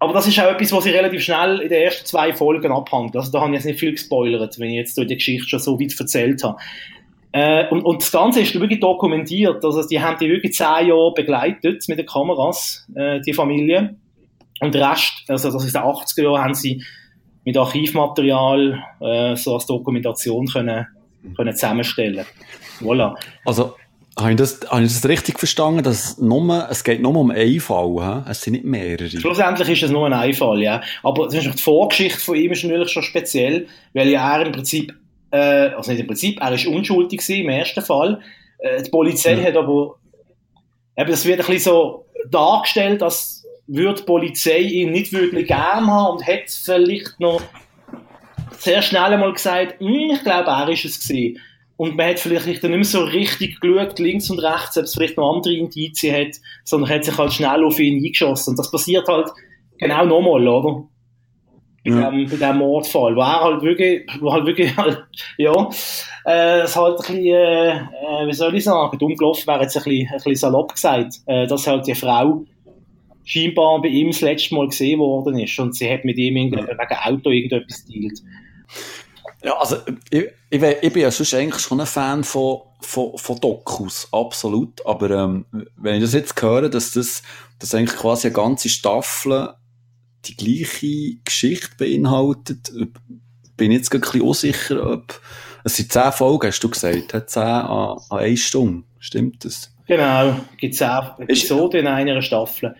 Aber 0.00 0.14
das 0.14 0.26
ist 0.26 0.40
auch 0.40 0.50
etwas, 0.50 0.72
was 0.72 0.86
ich 0.86 0.94
relativ 0.94 1.22
schnell 1.22 1.60
in 1.60 1.68
den 1.68 1.82
ersten 1.82 2.06
zwei 2.06 2.32
Folgen 2.32 2.72
abhandelt. 2.72 3.16
Also 3.16 3.30
da 3.30 3.40
habe 3.42 3.50
ich 3.50 3.56
jetzt 3.56 3.66
nicht 3.66 3.78
viel 3.78 3.92
gespoilert, 3.92 4.58
wenn 4.58 4.70
ich 4.70 4.76
jetzt 4.76 4.96
die 4.96 5.06
Geschichte 5.06 5.46
schon 5.46 5.58
so 5.58 5.78
weit 5.78 5.94
erzählt 5.98 6.42
habe. 6.42 6.56
Äh, 7.32 7.68
und, 7.68 7.82
und 7.82 8.00
das 8.00 8.10
Ganze 8.10 8.40
ist 8.40 8.58
wirklich 8.58 8.80
dokumentiert. 8.80 9.62
Also 9.62 9.86
die 9.86 10.00
haben 10.00 10.16
die 10.18 10.30
wirklich 10.30 10.54
zehn 10.54 10.88
Jahre 10.88 11.12
begleitet 11.14 11.84
mit 11.86 11.98
den 11.98 12.06
Kameras, 12.06 12.88
äh, 12.94 13.20
die 13.20 13.34
Familie. 13.34 13.96
Und 14.60 14.74
der 14.74 14.90
Rest, 14.90 15.24
also 15.28 15.52
das 15.52 15.64
ist 15.64 15.74
der 15.74 15.84
80er 15.84 16.22
Jahre, 16.22 16.42
haben 16.42 16.54
sie 16.54 16.82
mit 17.44 17.58
Archivmaterial 17.58 18.82
äh, 19.00 19.36
so 19.36 19.54
als 19.54 19.66
Dokumentation 19.66 20.46
können, 20.46 20.86
können 21.36 21.54
zusammenstellen. 21.54 22.24
Voilà. 22.80 23.14
Also 23.44 23.74
habe 24.20 24.30
ich, 24.32 24.36
das, 24.36 24.60
habe 24.68 24.82
ich 24.82 24.92
das 24.92 25.08
richtig 25.08 25.38
verstanden, 25.38 25.82
dass 25.82 26.18
nur, 26.18 26.68
es 26.70 26.84
geht 26.84 27.00
nur 27.00 27.14
um 27.16 27.30
einen 27.30 27.60
Fall, 27.60 28.24
he? 28.24 28.30
es 28.30 28.42
sind 28.42 28.52
nicht 28.54 28.64
mehrere? 28.64 29.08
Schlussendlich 29.08 29.68
ist 29.68 29.82
es 29.84 29.90
nur 29.90 30.06
ein 30.06 30.12
Einfall, 30.12 30.62
ja. 30.62 30.80
Aber 31.02 31.28
die 31.28 31.40
Vorgeschichte 31.40 32.20
von 32.20 32.36
ihm 32.36 32.52
ist 32.52 32.64
natürlich 32.64 32.90
schon 32.90 33.02
speziell, 33.02 33.66
weil 33.94 34.08
ja 34.08 34.36
er 34.36 34.46
im 34.46 34.52
Prinzip, 34.52 34.94
äh, 35.30 35.70
also 35.70 35.90
nicht 35.90 36.00
im 36.00 36.06
Prinzip, 36.06 36.40
er 36.40 36.52
ist 36.52 36.66
unschuldig 36.66 37.28
im 37.28 37.48
ersten 37.48 37.82
Fall. 37.82 38.20
Äh, 38.58 38.82
die 38.82 38.90
Polizei 38.90 39.34
ja. 39.34 39.44
hat 39.44 39.56
aber, 39.56 39.96
eben, 40.96 41.10
das 41.10 41.24
wird 41.24 41.40
ein 41.40 41.46
bisschen 41.46 41.72
so 41.72 42.06
dargestellt, 42.30 43.02
als 43.02 43.44
würde 43.66 44.00
die 44.00 44.06
Polizei 44.06 44.58
ihn 44.58 44.92
nicht 44.92 45.12
wirklich 45.12 45.46
gern 45.46 45.86
haben 45.86 46.16
und 46.16 46.26
hätte 46.26 46.52
vielleicht 46.52 47.18
noch 47.20 47.40
sehr 48.58 48.82
schnell 48.82 49.12
einmal 49.12 49.32
gesagt, 49.32 49.80
hm, 49.80 50.10
ich 50.12 50.22
glaube, 50.22 50.50
er 50.50 50.68
ist 50.68 50.84
es 50.84 51.00
gewesen. 51.00 51.38
Und 51.80 51.96
man 51.96 52.10
hat 52.10 52.18
vielleicht 52.20 52.46
nicht 52.46 52.62
mehr 52.62 52.84
so 52.84 53.04
richtig 53.04 53.58
geschaut, 53.58 53.98
links 53.98 54.28
und 54.28 54.38
rechts, 54.38 54.76
ob 54.76 54.84
es 54.84 54.92
vielleicht 54.92 55.16
noch 55.16 55.34
andere 55.34 55.54
Indizien 55.54 56.14
hat, 56.14 56.36
sondern 56.62 56.90
hat 56.90 57.06
sich 57.06 57.16
halt 57.16 57.32
schnell 57.32 57.64
auf 57.64 57.80
ihn 57.80 58.04
eingeschossen. 58.04 58.50
Und 58.50 58.58
das 58.58 58.70
passiert 58.70 59.08
halt 59.08 59.30
genau 59.78 60.04
nochmal, 60.04 60.46
oder? 60.46 60.84
Bei, 61.82 61.90
ja. 61.90 62.10
dem, 62.10 62.28
bei 62.28 62.36
dem 62.36 62.58
Mordfall, 62.58 63.16
wo 63.16 63.20
er 63.20 63.40
halt 63.40 63.62
wirklich, 63.62 64.06
wo 64.20 64.30
halt 64.30 64.44
wirklich, 64.44 64.76
halt, 64.76 65.06
ja, 65.38 65.70
äh, 66.26 66.60
es 66.60 66.76
halt 66.76 66.98
ein 66.98 67.14
bisschen, 67.14 67.24
äh, 67.24 68.26
wie 68.26 68.32
soll 68.34 68.54
ich 68.54 68.64
sagen, 68.64 68.98
dumm 68.98 69.16
gelaufen 69.16 69.46
wäre 69.46 69.62
jetzt 69.62 69.78
ein 69.78 69.82
bisschen, 69.84 70.08
ein 70.08 70.16
bisschen 70.16 70.34
salopp 70.34 70.74
gesagt, 70.74 71.14
äh, 71.24 71.46
dass 71.46 71.66
halt 71.66 71.86
die 71.86 71.94
Frau 71.94 72.44
scheinbar 73.24 73.80
bei 73.80 73.88
ihm 73.88 74.08
das 74.08 74.20
letzte 74.20 74.54
Mal 74.54 74.68
gesehen 74.68 74.98
worden 74.98 75.38
ist 75.38 75.58
und 75.58 75.74
sie 75.74 75.90
hat 75.90 76.04
mit 76.04 76.18
ihm 76.18 76.34
wegen 76.34 76.58
Auto 76.58 77.30
irgendetwas 77.30 77.86
dealt. 77.86 78.20
Ja, 79.42 79.58
also 79.58 79.78
ich, 80.10 80.26
ich, 80.50 80.62
ich 80.62 80.92
bin 80.92 81.02
ja 81.02 81.10
sonst 81.10 81.34
eigentlich 81.34 81.62
schon 81.62 81.80
ein 81.80 81.86
Fan 81.86 82.24
von, 82.24 82.60
von, 82.80 83.16
von 83.16 83.40
Dokus, 83.40 84.08
absolut. 84.12 84.84
Aber 84.84 85.10
ähm, 85.10 85.46
wenn 85.76 85.96
ich 85.96 86.02
das 86.02 86.12
jetzt 86.12 86.40
höre, 86.40 86.68
dass 86.68 86.92
das 86.92 87.22
dass 87.60 87.74
eigentlich 87.74 87.98
quasi 87.98 88.28
eine 88.28 88.34
ganze 88.34 88.68
Staffel 88.68 89.50
die 90.24 90.36
gleiche 90.36 91.20
Geschichte 91.24 91.76
beinhaltet, 91.78 92.72
bin 93.56 93.70
ich 93.70 93.78
jetzt 93.78 93.94
ein 93.94 94.00
bisschen 94.00 94.22
unsicher, 94.22 94.92
ob 94.92 95.20
es 95.62 95.76
sind 95.76 95.92
zehn 95.92 96.12
Folgen, 96.12 96.48
hast 96.48 96.60
du 96.60 96.70
gesagt, 96.70 97.30
zehn 97.30 97.42
an, 97.42 97.98
an 98.08 98.18
eine 98.18 98.36
Stunde. 98.36 98.84
Stimmt 98.98 99.44
das? 99.44 99.74
Genau, 99.86 100.40
gibt 100.56 100.74
zehn 100.74 101.00
Episoden 101.18 101.80
in 101.80 101.86
einer 101.86 102.22
Staffel. 102.22 102.74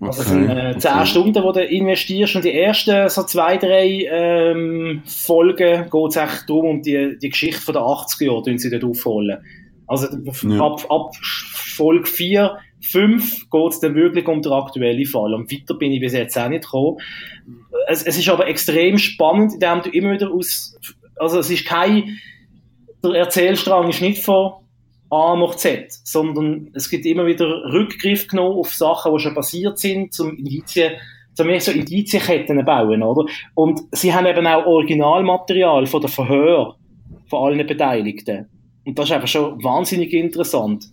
Also 0.00 0.22
es 0.22 0.28
sind 0.28 0.48
äh, 0.50 0.76
10 0.76 0.90
okay. 0.90 1.06
Stunden, 1.06 1.32
die 1.32 1.52
du 1.52 1.64
investierst 1.64 2.36
und 2.36 2.44
die 2.44 2.52
ersten 2.52 3.08
so 3.08 3.22
zwei, 3.22 3.56
drei 3.56 4.06
ähm, 4.10 5.02
Folgen 5.06 5.88
geht 5.90 6.10
es 6.10 6.16
echt 6.16 6.50
darum, 6.50 6.66
um 6.66 6.82
die, 6.82 7.16
die 7.20 7.30
Geschichte 7.30 7.60
von 7.60 7.74
der 7.74 7.82
80er 7.82 8.24
Jahre, 8.24 8.42
die 8.42 8.58
sie 8.58 8.70
dort 8.70 8.84
aufholen. 8.84 9.38
Also 9.86 10.08
ja. 10.48 10.60
ab, 10.60 10.84
ab 10.90 11.14
Folge 11.20 12.06
4, 12.06 12.58
5 12.80 13.50
geht 13.50 13.70
es 13.70 13.80
dann 13.80 13.94
wirklich 13.94 14.26
um 14.26 14.42
den 14.42 14.52
aktuellen 14.52 15.06
Fall. 15.06 15.34
Und 15.34 15.50
weiter 15.50 15.74
bin 15.74 15.92
ich 15.92 16.00
bis 16.00 16.12
jetzt 16.12 16.36
auch 16.36 16.48
nicht 16.48 16.64
gekommen. 16.64 16.98
Es, 17.88 18.02
es 18.02 18.18
ist 18.18 18.28
aber 18.28 18.46
extrem 18.46 18.98
spannend, 18.98 19.54
indem 19.54 19.82
du 19.82 19.90
immer 19.90 20.12
wieder 20.12 20.30
aus, 20.30 20.78
also 21.16 21.38
es 21.38 21.50
ist 21.50 21.64
kein, 21.64 22.18
der 23.02 23.12
Erzählstrang 23.12 23.88
ist 23.88 24.00
nicht 24.00 24.22
von 24.22 24.63
A 25.14 25.36
nach 25.36 25.54
Z, 25.54 25.92
sondern 26.02 26.70
es 26.74 26.90
gibt 26.90 27.06
immer 27.06 27.26
wieder 27.26 27.46
Rückgriff 27.72 28.26
genommen 28.26 28.58
auf 28.58 28.74
Sachen, 28.74 29.12
die 29.12 29.20
schon 29.20 29.34
passiert 29.34 29.78
sind, 29.78 30.12
zum 30.12 30.36
Indizien, 30.36 30.92
zum 31.34 31.48
so 31.60 31.70
Indizienketten 31.70 32.64
bauen, 32.64 33.02
oder? 33.02 33.30
Und 33.54 33.80
sie 33.92 34.12
haben 34.12 34.26
eben 34.26 34.46
auch 34.46 34.66
Originalmaterial 34.66 35.86
von 35.86 36.00
der 36.00 36.10
Verhör 36.10 36.76
von 37.28 37.44
allen 37.46 37.66
Beteiligten. 37.66 38.48
Und 38.84 38.98
das 38.98 39.06
ist 39.06 39.12
einfach 39.12 39.28
schon 39.28 39.62
wahnsinnig 39.62 40.12
interessant. 40.12 40.84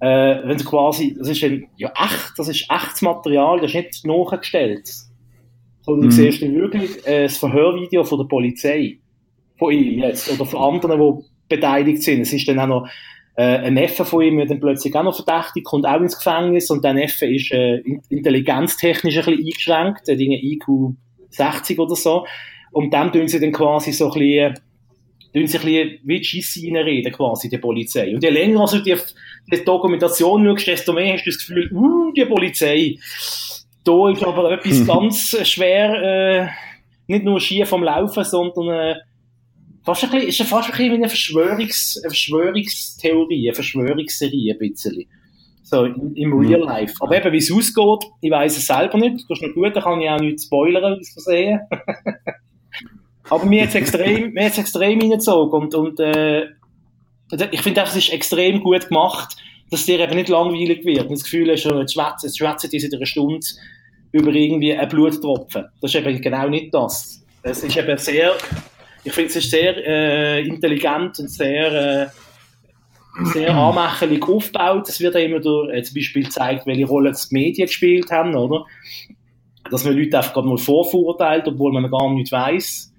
Äh, 0.00 0.40
wenn 0.44 0.58
du 0.58 0.64
quasi, 0.64 1.14
das 1.18 1.28
ist 1.28 1.42
ein, 1.44 1.66
ja 1.76 1.90
echt, 1.96 2.32
das 2.36 2.48
ist 2.48 2.66
echtes 2.70 3.02
Material, 3.02 3.60
das 3.60 3.70
ist 3.70 3.76
nicht 3.76 4.06
nachgestellt. 4.06 4.88
Sondern 5.82 6.06
mhm. 6.06 6.10
du 6.10 6.10
siehst 6.10 6.42
wirklich 6.42 7.06
äh, 7.06 7.24
das 7.24 7.38
Verhörvideo 7.38 8.04
von 8.04 8.18
der 8.18 8.26
Polizei. 8.26 8.98
Von 9.58 9.72
ihm 9.72 10.00
jetzt. 10.00 10.30
Oder 10.30 10.44
von 10.44 10.74
anderen, 10.74 11.00
die 11.00 11.24
beteiligt 11.48 12.02
sind. 12.02 12.22
Es 12.22 12.32
ist 12.32 12.46
dann 12.48 12.58
auch 12.58 12.66
noch 12.66 12.88
äh, 13.36 13.42
ein 13.42 13.74
Neffe 13.74 14.04
von 14.04 14.22
ihm 14.22 14.38
wird 14.38 14.50
dann 14.50 14.60
plötzlich 14.60 14.94
auch 14.94 15.02
noch 15.02 15.16
verdächtig, 15.16 15.64
kommt 15.64 15.86
auch 15.86 16.00
ins 16.00 16.16
Gefängnis 16.16 16.70
und 16.70 16.84
der 16.84 16.94
Neffe 16.94 17.26
ist 17.26 17.50
äh, 17.52 17.82
intelligenztechnisch 18.08 19.16
ein 19.16 19.24
bisschen 19.24 19.46
eingeschränkt, 19.46 20.08
der 20.08 20.16
Dinge 20.16 20.36
IQ 20.40 20.94
60 21.30 21.78
oder 21.78 21.96
so. 21.96 22.26
Und 22.70 22.92
dann 22.92 23.12
tun 23.12 23.28
sie 23.28 23.40
dann 23.40 23.52
quasi 23.52 23.92
so 23.92 24.10
ein 24.12 24.18
bisschen 24.18 24.54
tun 25.34 25.46
sich 25.48 25.60
ein 25.60 25.66
bisschen 25.66 25.98
wie 26.04 26.18
die 26.18 26.24
Scheisse 26.24 26.60
reinreden, 26.64 27.12
quasi, 27.12 27.48
die 27.48 27.58
Polizei. 27.58 28.14
Und 28.14 28.22
je 28.22 28.30
länger 28.30 28.66
du 28.66 28.78
die, 28.78 28.96
die 29.52 29.64
Dokumentation 29.64 30.46
schaust, 30.46 30.66
desto 30.68 30.92
mehr 30.92 31.14
hast 31.14 31.26
du 31.26 31.30
das 31.30 31.38
Gefühl, 31.38 31.72
uh, 31.72 32.12
die 32.12 32.24
Polizei. 32.24 32.96
Da 33.82 34.10
ist 34.10 34.24
aber 34.24 34.52
etwas 34.52 34.86
ganz 34.86 35.36
schwer, 35.46 36.02
äh, 36.02 36.48
nicht 37.08 37.24
nur 37.24 37.40
schief 37.40 37.68
vom 37.68 37.82
Laufen, 37.82 38.22
sondern 38.22 38.68
äh, 38.68 38.94
fast 39.84 40.04
ein 40.04 40.10
bisschen, 40.10 40.28
ist 40.28 40.42
fast 40.42 40.68
ein 40.68 40.70
bisschen 40.72 40.92
wie 40.92 40.96
eine, 40.96 41.08
Verschwörungs, 41.08 42.00
eine 42.02 42.10
Verschwörungstheorie, 42.10 43.48
eine 43.48 43.54
Verschwörungsserie 43.54 44.52
ein 44.52 44.58
bisschen. 44.58 45.04
So, 45.62 45.84
im 45.84 46.32
Real 46.32 46.60
mhm. 46.60 46.66
Life. 46.66 46.94
Aber 47.00 47.16
eben, 47.16 47.32
wie 47.32 47.38
es 47.38 47.50
ausgeht, 47.50 48.10
ich 48.20 48.30
weiß 48.30 48.56
es 48.56 48.66
selber 48.66 48.98
nicht. 48.98 49.24
Das 49.28 49.38
ist 49.38 49.46
noch 49.46 49.54
gut, 49.54 49.74
da 49.74 49.80
kann 49.80 50.00
ich 50.00 50.10
auch 50.10 50.20
nicht 50.20 50.42
spoilern, 50.42 50.98
wie 50.98 51.02
es 51.02 51.12
versehen. 51.12 51.60
Aber 53.30 53.46
mir 53.46 53.62
jetzt 53.62 53.74
extrem, 53.74 54.32
mir 54.34 54.46
extrem 54.46 55.00
reingezogen 55.00 55.62
und, 55.62 55.74
und, 55.74 56.00
äh, 56.00 56.46
ich 57.50 57.62
finde 57.62 57.80
es 57.80 57.96
ist 57.96 58.12
extrem 58.12 58.60
gut 58.60 58.88
gemacht, 58.88 59.36
dass 59.70 59.86
dir 59.86 59.98
eben 59.98 60.14
nicht 60.14 60.28
langweilig 60.28 60.84
wird. 60.84 61.04
Und 61.04 61.12
das 61.12 61.24
Gefühl 61.24 61.48
ist, 61.48 61.64
jetzt 61.64 61.94
schwätzen, 61.94 62.26
jetzt 62.26 62.38
schwätzen 62.38 62.70
die 62.70 62.76
in 62.76 62.94
einer 62.94 63.06
Stunde 63.06 63.46
über 64.12 64.30
irgendwie 64.30 64.74
einen 64.74 64.88
Bluttropfen. 64.88 65.64
Das 65.80 65.94
ist 65.94 66.06
eben 66.06 66.20
genau 66.20 66.48
nicht 66.48 66.72
das. 66.72 67.24
Es 67.42 67.64
ist 67.64 67.76
eben 67.76 67.96
sehr, 67.98 68.34
ich 69.04 69.12
finde 69.12 69.30
es 69.30 69.36
ist 69.36 69.50
sehr 69.50 69.76
äh, 69.86 70.46
intelligent 70.46 71.18
und 71.18 71.30
sehr, 71.30 71.72
äh, 71.72 72.06
sehr 73.32 73.54
anmächerlich 73.54 74.22
aufgebaut. 74.22 74.88
Es 74.88 75.00
wird 75.00 75.14
immer 75.16 75.40
durch, 75.40 75.72
äh, 75.72 75.82
zum 75.82 75.94
Beispiel 75.94 76.24
gezeigt, 76.24 76.66
welche 76.66 76.86
Rolle 76.86 77.12
die 77.12 77.34
Medien 77.34 77.66
gespielt 77.66 78.10
haben, 78.10 78.34
oder? 78.34 78.64
Dass 79.70 79.84
man 79.84 79.96
Leute 79.96 80.16
einfach 80.16 80.32
gerade 80.32 80.48
mal 80.48 80.58
vorverurteilt, 80.58 81.46
obwohl 81.46 81.72
man 81.72 81.90
gar 81.90 82.12
nicht 82.12 82.32
weiß. 82.32 82.92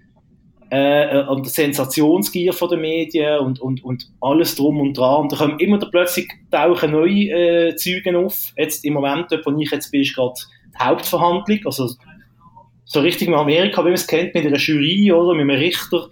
Äh, 0.72 1.20
äh, 1.20 1.28
und 1.28 1.46
die 1.46 1.50
Sensationsgier 1.50 2.52
von 2.52 2.70
den 2.70 2.82
Medien 2.82 3.40
und, 3.40 3.60
und, 3.60 3.84
und 3.84 4.12
alles 4.20 4.56
drum 4.56 4.80
und 4.80 4.98
dran. 4.98 5.22
Und 5.22 5.32
da 5.32 5.38
kommen 5.38 5.60
immer 5.60 5.78
da 5.78 5.88
plötzlich 5.88 6.28
tauchen 6.52 6.92
neue 6.92 7.30
äh, 7.30 7.76
Züge 7.76 8.18
auf. 8.18 8.52
Jetzt 8.58 8.84
im 8.84 8.94
Moment, 8.94 9.28
wo 9.32 9.60
ich 9.60 9.72
jetzt 9.72 9.92
bin, 9.92 10.02
ist 10.02 10.16
gerade 10.16 10.34
die 10.74 10.84
Hauptverhandlung, 10.84 11.60
also 11.66 11.90
so 12.86 13.00
richtig 13.02 13.28
in 13.28 13.34
Amerika, 13.34 13.82
wie 13.82 13.86
man 13.86 13.94
es 13.94 14.08
kennt, 14.08 14.34
mit 14.34 14.46
einer 14.46 14.58
Jury 14.58 15.12
oder 15.12 15.34
mit 15.34 15.42
einem 15.42 15.60
Richter. 15.60 16.08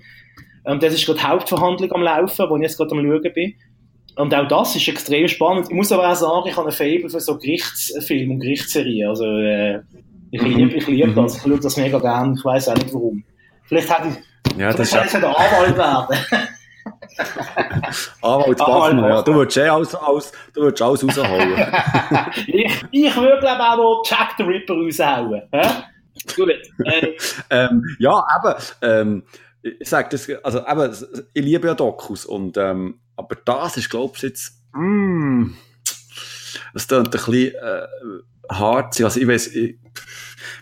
Ähm, 0.66 0.80
das 0.80 0.94
ist 0.94 1.06
gerade 1.06 1.20
die 1.20 1.26
Hauptverhandlung 1.26 1.92
am 1.92 2.02
Laufen, 2.02 2.50
wo 2.50 2.56
ich 2.58 2.64
jetzt 2.64 2.78
gerade 2.78 2.92
am 2.92 3.06
Schauen 3.06 3.34
bin. 3.34 3.54
Und 4.16 4.34
auch 4.34 4.48
das 4.48 4.76
ist 4.76 4.88
extrem 4.88 5.28
spannend. 5.28 5.68
Ich 5.70 5.76
muss 5.76 5.92
aber 5.92 6.10
auch 6.10 6.16
sagen, 6.16 6.48
ich 6.48 6.56
habe 6.56 6.68
ein 6.68 6.74
Fable 6.74 7.10
für 7.10 7.20
so 7.20 7.38
Gerichtsfilme 7.38 8.34
und 8.34 8.40
Gerichtsserien. 8.40 9.10
Also, 9.10 9.26
äh, 9.26 9.80
ich 10.32 10.42
liebe, 10.42 10.76
ich 10.76 10.88
liebe 10.88 11.12
das. 11.14 11.38
Ich 11.38 11.42
schaue 11.44 11.60
das 11.60 11.78
mega 11.78 12.00
gerne. 12.00 12.36
Ich 12.38 12.46
weiß 12.46 12.70
auch 12.70 12.76
nicht 12.76 12.94
warum. 12.94 13.24
Vielleicht 13.64 13.90
hätte 13.90 14.10
ich, 14.10 14.58
ja, 14.58 14.72
das 14.72 14.94
ist 14.94 14.94
ja... 14.94 15.02
Anwalt 15.02 15.78
werden. 15.78 16.18
Anwalt 18.22 18.58
Bachmann, 18.58 19.00
ja. 19.00 19.22
Du 19.22 19.34
würdest 19.34 19.58
eh 19.58 19.68
alles, 19.68 19.96
alles, 19.96 20.32
du 20.54 20.62
würdest 20.62 20.82
alles 20.82 21.04
raushauen. 21.04 21.54
ich, 22.48 22.84
ich 22.92 23.16
würde, 23.16 23.40
glaube 23.40 23.64
auch 23.64 23.78
noch 23.78 24.04
Jack 24.06 24.34
the 24.38 24.44
Ripper 24.44 24.76
raushauen. 24.76 25.42
Gut. 26.36 26.50
Äh, 26.86 27.18
ähm, 27.50 27.84
ja, 28.00 28.26
aber, 28.28 28.58
ähm, 28.82 29.24
ich 29.62 29.88
sag 29.88 30.10
das, 30.10 30.30
also, 30.44 30.66
aber, 30.66 30.94
ich 31.34 31.44
liebe 31.44 31.68
ja 31.68 31.74
Dokus 31.74 32.26
und, 32.26 32.58
ähm, 32.58 33.00
aber 33.16 33.38
das 33.46 33.78
ist, 33.78 33.90
glaub 33.90 34.16
ich, 34.18 34.24
jetzt, 34.24 34.62
mm, 34.74 35.52
das 36.74 36.88
klingt 36.88 37.08
ein 37.08 37.12
bisschen, 37.12 37.56
äh, 37.56 37.88
hart 38.50 39.00
Also, 39.02 39.20
ich 39.20 39.28
ich, 39.56 39.76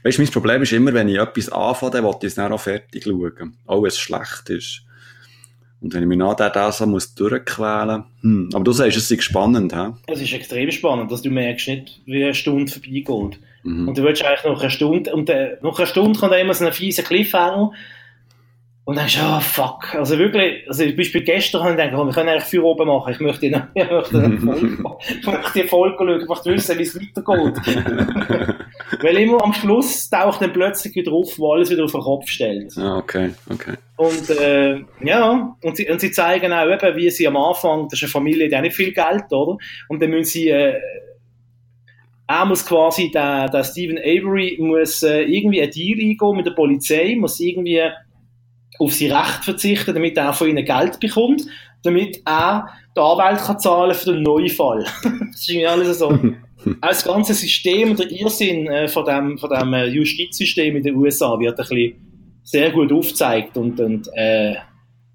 weißt, 0.03 0.19
mein 0.19 0.27
Problem 0.27 0.61
ist 0.61 0.73
immer, 0.73 0.93
wenn 0.93 1.09
ich 1.09 1.17
etwas 1.17 1.49
anfange, 1.49 1.91
dann 1.93 2.03
will 2.03 2.15
ich 2.21 2.27
es 2.27 2.35
dann 2.35 2.53
auch 2.53 2.59
fertig 2.59 3.03
schauen. 3.03 3.57
Auch 3.65 3.81
wenn 3.81 3.87
es 3.87 3.99
schlecht 3.99 4.49
ist. 4.49 4.83
Und 5.81 5.93
wenn 5.95 6.03
ich 6.03 6.07
mich 6.07 6.17
nachher 6.17 6.51
da 6.51 6.71
so 6.71 6.85
muss 6.85 7.15
durchquälen, 7.15 8.03
hm. 8.21 8.49
aber 8.53 8.63
du 8.63 8.71
sagst, 8.71 8.97
es 8.97 9.09
ist 9.09 9.23
spannend, 9.23 9.73
hä? 9.75 9.93
Es 10.07 10.21
ist 10.21 10.31
extrem 10.31 10.69
spannend, 10.69 11.11
dass 11.11 11.23
du 11.23 11.31
merkst 11.31 11.67
nicht, 11.69 12.01
wie 12.05 12.23
eine 12.23 12.35
Stunde 12.35 12.71
vorbeigeht. 12.71 13.39
Mhm. 13.63 13.87
Und 13.87 13.97
du 13.97 14.03
willst 14.03 14.23
eigentlich 14.23 14.43
noch 14.45 14.61
eine 14.61 14.69
Stunde, 14.69 15.13
und 15.13 15.29
äh, 15.29 15.57
nach 15.61 15.77
einer 15.77 15.87
Stunde 15.87 16.19
kommt 16.19 16.33
immer 16.33 16.53
so 16.53 16.65
ein 16.65 16.73
fieser 16.73 17.03
Cliffhanger. 17.03 17.71
Und 18.83 18.97
dann 18.97 19.05
denkst 19.05 19.19
du, 19.19 19.25
oh 19.25 19.39
fuck. 19.39 19.95
Also 19.95 20.17
wirklich, 20.17 20.67
also 20.67 20.83
zum 20.83 20.95
Beispiel 20.95 21.21
gestern 21.21 21.61
habe 21.61 21.71
ich 21.71 21.77
gedacht, 21.77 22.05
wir 22.05 22.13
können 22.13 22.29
eigentlich 22.29 22.45
für 22.45 22.63
oben 22.63 22.87
machen. 22.87 23.13
Ich 23.13 23.19
möchte, 23.19 23.45
ich 23.73 23.89
möchte, 23.89 24.39
ich 25.19 25.27
möchte 25.27 25.61
die 25.61 25.67
Folge 25.67 25.95
schauen, 25.97 26.21
ich 26.21 26.27
möchte 26.27 26.51
wissen, 26.51 26.77
wie 26.79 26.83
es 26.83 26.99
weitergeht. 26.99 28.55
Weil 29.01 29.17
immer 29.17 29.43
am 29.43 29.53
Schluss 29.53 30.09
taucht 30.09 30.41
dann 30.41 30.51
plötzlich 30.51 30.95
wieder 30.95 31.11
auf, 31.11 31.37
wo 31.37 31.53
alles 31.53 31.69
wieder 31.69 31.85
auf 31.85 31.91
den 31.91 32.01
Kopf 32.01 32.27
stellt. 32.27 32.75
Ah, 32.77 32.97
okay, 32.97 33.31
okay. 33.49 33.73
Und, 33.97 34.29
äh, 34.31 34.79
ja, 35.01 35.55
und 35.61 35.77
sie, 35.77 35.89
und 35.89 36.01
sie 36.01 36.11
zeigen 36.11 36.51
auch 36.51 36.67
eben, 36.67 36.95
wie 36.95 37.09
sie 37.11 37.27
am 37.27 37.37
Anfang, 37.37 37.87
das 37.87 37.99
ist 37.99 38.03
eine 38.03 38.11
Familie, 38.11 38.49
die 38.49 38.55
hat 38.55 38.63
nicht 38.63 38.75
viel 38.75 38.93
Geld, 38.93 39.31
oder? 39.31 39.57
Und 39.89 40.01
dann 40.01 40.09
müssen 40.09 40.31
sie, 40.31 40.49
äh, 40.49 40.79
er 42.31 42.45
muss 42.45 42.65
quasi, 42.65 43.11
der, 43.11 43.49
der 43.49 43.63
Stephen 43.63 43.97
Avery 43.97 44.57
muss 44.59 45.03
äh, 45.03 45.23
irgendwie 45.23 45.61
ein 45.61 45.69
Deal 45.69 45.99
eingehen 45.99 46.37
mit 46.37 46.45
der 46.45 46.51
Polizei, 46.51 47.15
muss 47.19 47.39
irgendwie 47.39 47.81
auf 48.79 48.93
sein 48.93 49.11
Recht 49.11 49.43
verzichten, 49.43 49.93
damit 49.93 50.17
er 50.17 50.31
von 50.33 50.47
ihnen 50.47 50.63
Geld 50.63 50.99
bekommt, 50.99 51.43
damit 51.83 52.21
er 52.25 52.67
die 52.95 52.99
Anwalt 53.01 53.39
kann 53.39 53.59
zahlen 53.59 53.93
für 53.93 54.13
den 54.13 54.23
Neufall. 54.23 54.85
das 55.03 55.41
ist 55.41 55.49
irgendwie 55.49 55.67
alles 55.67 55.99
so. 55.99 56.09
Auch 56.09 56.19
das 56.81 57.03
ganze 57.03 57.33
System 57.33 57.91
und 57.91 57.99
der 57.99 58.09
Irrsinn 58.09 58.67
äh, 58.67 58.87
von 58.87 59.05
dem, 59.05 59.37
von 59.37 59.49
dem 59.49 59.73
äh, 59.73 59.87
Justizsystem 59.87 60.77
in 60.77 60.83
den 60.83 60.95
USA 60.95 61.37
wird 61.37 61.59
ein 61.59 61.67
bisschen 61.67 61.93
sehr 62.43 62.71
gut 62.71 62.93
aufgezeigt 62.93 63.57
und, 63.57 63.79
und 63.79 64.07
äh, 64.15 64.55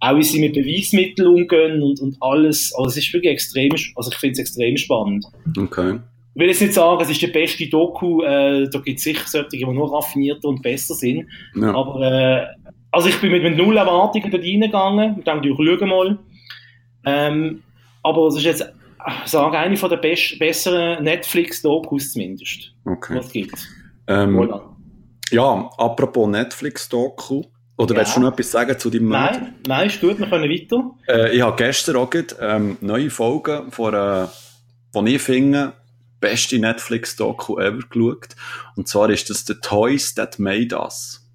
auch 0.01 0.17
wie 0.17 0.23
sie 0.23 0.39
mit 0.39 0.53
Beweismitteln 0.53 1.29
umgehen 1.29 1.83
und, 1.83 1.99
und 2.01 2.17
alles. 2.21 2.75
Also 2.77 2.91
es 2.91 2.99
ist 2.99 3.13
wirklich 3.15 3.33
extrem, 3.33 3.73
also 3.95 4.11
ich 4.11 4.19
finde 4.19 4.33
es 4.35 4.39
extrem 4.41 4.77
spannend. 4.77 5.25
Okay. 5.57 5.99
Ich 6.37 6.41
will 6.41 6.49
jetzt 6.49 6.61
nicht 6.61 6.75
sagen, 6.75 7.01
es 7.01 7.09
ist 7.09 7.23
die 7.23 7.29
beste 7.29 7.67
Doku, 7.67 8.23
äh, 8.23 8.69
da 8.69 8.79
gibt 8.81 8.99
es 8.99 9.05
sicher 9.05 9.23
solche, 9.27 9.57
die 9.57 9.65
nur 9.65 9.91
raffinierter 9.91 10.49
und 10.49 10.61
besser 10.61 10.95
sind. 10.95 11.27
Ja. 11.55 11.75
Aber 11.75 12.03
äh, 12.03 12.47
also 12.91 13.09
ich 13.09 13.19
bin 13.23 13.33
mit, 13.33 13.43
mit 13.43 13.57
null 13.57 13.75
Erwartungen 13.75 14.31
dort 14.31 14.43
reingegangen. 14.43 15.17
Ich 15.19 15.25
dachte, 15.25 15.49
ich 15.49 15.57
schaue 15.57 15.87
mal. 15.87 16.19
Ähm, 17.07 17.63
aber 18.03 18.27
es 18.27 18.37
ist 18.37 18.43
jetzt, 18.43 18.71
ich 19.25 19.31
sage, 19.31 19.59
eine 19.59 19.79
von 19.79 19.89
der 19.89 19.97
best, 19.97 20.39
besseren 20.39 21.03
Netflix-Dokus 21.05 22.13
zumindest. 22.13 22.75
Okay. 22.85 23.17
Was 23.17 23.33
gibt's? 23.33 23.67
Ähm, 24.07 24.51
ja, 25.31 25.71
apropos 25.79 26.29
Netflix-Doku. 26.29 27.45
Oder 27.79 27.95
ja. 27.95 28.01
willst 28.01 28.15
du 28.15 28.21
noch 28.21 28.33
etwas 28.35 28.51
sagen 28.51 28.79
zu 28.79 28.91
deinem 28.91 29.09
Nein, 29.09 29.33
Mörder? 29.33 29.53
nein, 29.67 29.87
ist 29.87 30.03
gut, 30.03 30.19
wir 30.19 30.29
können 30.29 30.51
weiter. 30.51 30.91
Äh, 31.09 31.35
ich 31.35 31.41
habe 31.41 31.57
gestern 31.57 31.97
auch 31.97 32.11
gerade, 32.11 32.37
ähm, 32.43 32.77
neue 32.83 33.09
Folgen 33.09 33.73
von, 33.73 33.95
äh, 33.95 34.27
von 34.93 35.07
ich 35.07 35.23
finde, 35.23 35.73
beste 36.21 36.59
Netflix-Doku 36.59 37.59
ever 37.59 37.83
geschaut. 37.89 38.37
Und 38.77 38.89
zwar 38.89 39.11
ist 39.11 39.31
das 39.31 39.45
The 39.47 39.55
Toys 39.55 40.15
That 40.15 40.39
Made 40.39 40.77
Us. 40.77 41.27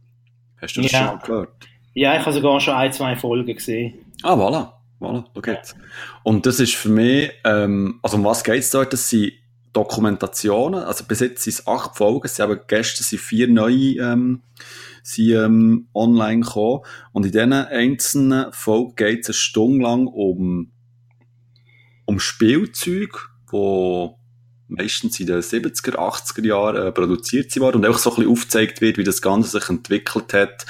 Hast 0.61 0.75
du 0.75 0.81
das 0.81 0.91
ja. 0.91 1.09
schon 1.09 1.19
gehört? 1.19 1.53
Ja, 1.93 2.17
ich 2.17 2.21
habe 2.21 2.33
sogar 2.33 2.59
schon 2.59 2.73
ein, 2.75 2.93
zwei 2.93 3.15
Folgen 3.15 3.53
gesehen. 3.53 3.93
Ah, 4.23 4.33
voilà. 4.33 4.73
Voilà, 5.01 5.25
da 5.33 5.41
geht's. 5.41 5.75
Und 6.23 6.45
das 6.45 6.59
ist 6.59 6.75
für 6.75 6.89
mich, 6.89 7.31
ähm, 7.43 7.99
also 8.03 8.17
um 8.17 8.23
was 8.23 8.43
geht's 8.43 8.69
dort? 8.69 8.93
Das 8.93 9.09
sind 9.09 9.33
Dokumentationen, 9.73 10.83
also 10.83 11.05
bis 11.05 11.21
jetzt 11.21 11.43
sind 11.43 11.53
es 11.53 11.67
acht 11.67 11.95
Folgen, 11.95 12.27
sie 12.27 12.41
haben 12.41 12.59
gestern 12.67 13.03
sind 13.03 13.19
vier 13.19 13.47
neue, 13.47 13.95
ähm, 13.95 14.43
sind, 15.01 15.31
ähm, 15.31 15.87
online 15.95 16.41
gekommen. 16.41 16.81
Und 17.13 17.25
in 17.25 17.31
diesen 17.31 17.53
einzelnen 17.53 18.53
Folgen 18.53 18.95
geht 18.95 19.21
es 19.21 19.29
eine 19.29 19.33
Stunde 19.33 19.83
lang 19.83 20.05
um, 20.05 20.71
um 22.05 22.19
Spielzeug, 22.19 23.29
wo 23.47 24.19
meistens 24.71 25.19
in 25.19 25.27
den 25.27 25.41
70er, 25.41 25.95
80er 25.95 26.45
Jahren 26.45 26.87
äh, 26.87 26.91
produziert 26.91 27.57
worden 27.59 27.77
und 27.77 27.91
auch 27.91 27.97
so 27.97 28.11
ein 28.11 28.15
bisschen 28.15 28.31
aufgezeigt 28.31 28.81
wird, 28.81 28.97
wie 28.97 29.03
das 29.03 29.21
Ganze 29.21 29.59
sich 29.59 29.69
entwickelt 29.69 30.33
hat 30.33 30.65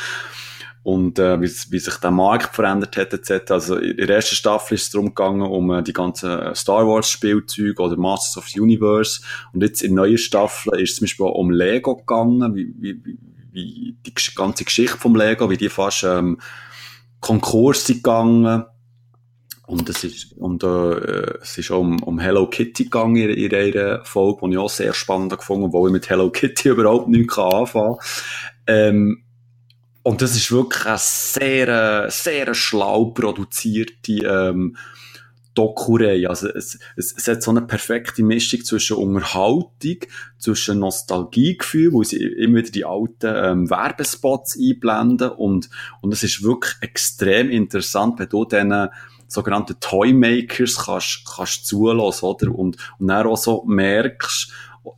und 0.84 1.20
äh, 1.20 1.40
wie, 1.40 1.52
wie 1.70 1.80
sich 1.80 1.96
der 1.96 2.12
Markt 2.12 2.56
verändert 2.56 2.98
hat 2.98 3.14
etc. 3.14 3.52
Also 3.52 3.78
in 3.78 3.98
der 3.98 4.16
ersten 4.16 4.36
Staffel 4.36 4.76
ist 4.76 4.84
es 4.84 4.90
darum 4.90 5.10
gegangen, 5.10 5.44
um 5.44 5.72
äh, 5.72 5.84
die 5.84 5.94
ganzen 5.94 6.56
Star 6.56 6.88
Wars 6.88 7.10
Spielzeuge 7.10 7.82
oder 7.82 7.98
Masters 7.98 8.38
of 8.38 8.50
the 8.50 8.60
Universe 8.60 9.22
und 9.54 9.62
jetzt 9.62 9.84
in 9.84 9.94
neuer 9.94 10.18
Staffel 10.18 10.80
ist 10.80 10.92
es 10.92 10.96
zum 10.98 11.06
Beispiel 11.06 11.28
um 11.28 11.52
Lego 11.52 11.96
gegangen, 11.96 12.56
wie, 12.56 12.74
wie, 12.80 13.18
wie 13.52 13.96
die 14.06 14.14
ganze 14.36 14.64
Geschichte 14.64 14.98
vom 14.98 15.16
Lego, 15.16 15.50
wie 15.50 15.58
die 15.58 15.70
fast 15.70 16.04
ähm, 16.04 16.40
Konkurs 17.20 17.86
sind 17.86 17.98
gegangen 17.98 18.66
und 19.72 19.90
es 19.90 20.04
ist, 20.04 20.34
und, 20.34 20.64
äh, 20.64 21.38
es 21.42 21.58
ist 21.58 21.72
auch 21.72 21.80
um, 21.80 22.04
um 22.04 22.20
Hello 22.20 22.46
Kitty 22.46 22.84
gegangen 22.84 23.16
in, 23.16 23.30
in 23.30 23.56
einer 23.56 24.04
Folge, 24.04 24.42
die 24.44 24.52
ich 24.52 24.58
auch 24.58 24.70
sehr 24.70 24.94
spannend 24.94 25.38
gefunden 25.38 25.64
habe, 25.64 25.78
obwohl 25.78 25.90
ich 25.90 25.94
mit 25.94 26.10
Hello 26.10 26.30
Kitty 26.30 26.70
überhaupt 26.72 27.08
nichts 27.08 27.38
anfangen 27.38 27.96
kann. 27.96 28.06
Ähm, 28.68 29.24
und 30.04 30.22
das 30.22 30.36
ist 30.36 30.52
wirklich 30.52 30.86
eine 30.86 30.98
sehr, 31.00 32.08
sehr 32.10 32.54
schlau 32.54 33.06
produzierte 33.12 34.12
ähm, 34.26 34.76
Dokurei. 35.54 36.28
Also 36.28 36.50
es, 36.50 36.78
es, 36.98 37.16
es 37.18 37.28
hat 37.30 37.42
so 37.42 37.52
eine 37.52 37.62
perfekte 37.62 38.24
Mischung 38.24 38.66
zwischen 38.66 38.98
Unterhaltung, 38.98 40.00
zwischen 40.38 40.80
Nostalgiegefühl, 40.80 41.94
wo 41.94 42.04
sie 42.04 42.18
immer 42.18 42.58
wieder 42.58 42.72
die 42.72 42.84
alten 42.84 43.34
ähm, 43.34 43.70
Werbespots 43.70 44.58
einblenden 44.60 45.30
und, 45.30 45.70
und 46.02 46.12
es 46.12 46.24
ist 46.24 46.44
wirklich 46.44 46.74
extrem 46.82 47.50
interessant, 47.50 48.20
wenn 48.20 48.28
du 48.28 48.44
diesen 48.44 48.90
sogenannten 49.32 49.80
Toymakers 49.80 50.86
kannst, 50.86 51.26
kannst 51.26 51.66
zulassen, 51.66 52.26
oder? 52.26 52.54
Und, 52.54 52.78
und 53.00 53.08
dann 53.08 53.28
auch 53.28 53.38
so 53.38 53.64
merkst, 53.66 54.52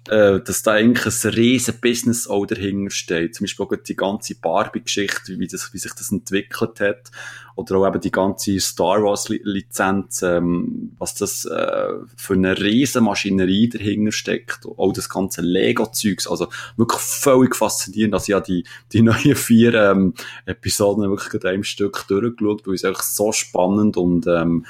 äh, 0.08 0.40
dass 0.42 0.64
da 0.64 0.74
eigentlich 0.74 1.26
ein 1.26 1.32
riesen 1.32 1.80
Business 1.82 2.28
auch 2.28 2.46
dahinter 2.46 2.90
steht. 2.90 3.36
Zum 3.36 3.46
Beispiel 3.46 3.66
auch 3.66 3.76
die 3.76 3.96
ganze 3.96 4.36
Barbie-Geschichte, 4.36 5.40
wie, 5.40 5.48
das, 5.48 5.74
wie 5.74 5.78
sich 5.78 5.94
das 5.94 6.12
entwickelt 6.12 6.80
hat. 6.80 7.12
Oder 7.56 7.78
auch 7.78 7.88
eben 7.88 8.02
die 8.02 8.12
ganze 8.12 8.60
Star 8.60 9.04
Wars-Lizenz, 9.04 10.22
ähm, 10.24 10.94
was 10.98 11.16
das 11.16 11.46
äh, 11.46 11.88
für 12.16 12.34
eine 12.34 12.60
riesen 12.60 13.04
Maschinerie 13.04 13.70
dahinter 13.70 14.12
steckt. 14.12 14.66
Auch 14.66 14.94
das 14.94 15.10
ganze 15.10 15.42
Lego-Zeugs. 15.42 16.28
Also 16.28 16.48
wirklich 16.78 17.02
völlig 17.02 17.56
faszinierend. 17.56 18.14
Also 18.14 18.30
ich 18.30 18.36
habe 18.36 18.46
die, 18.46 18.66
die 18.92 19.02
neuen 19.02 19.36
vier 19.36 19.74
ähm, 19.74 20.14
Episoden 20.46 21.10
wirklich 21.10 21.30
gerade 21.30 21.50
einem 21.50 21.64
Stück 21.64 22.06
durchgeschaut, 22.08 22.66
weil 22.66 22.76
es 22.76 22.86
einfach 22.86 23.04
so 23.04 23.32
spannend 23.32 23.98
und 23.98 24.28
ähm, 24.28 24.66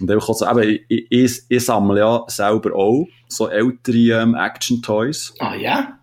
und 0.00 0.10
einfach 0.10 0.34
so, 0.34 0.46
eben, 0.46 0.80
ich, 0.88 1.06
ich, 1.10 1.42
ich 1.48 1.64
sammle 1.64 2.00
ja 2.00 2.24
selber 2.28 2.74
auch 2.74 3.06
so 3.28 3.48
ältere 3.48 4.22
ähm, 4.22 4.34
Action-Toys. 4.34 5.34
Ah 5.38 5.54
ja? 5.54 5.98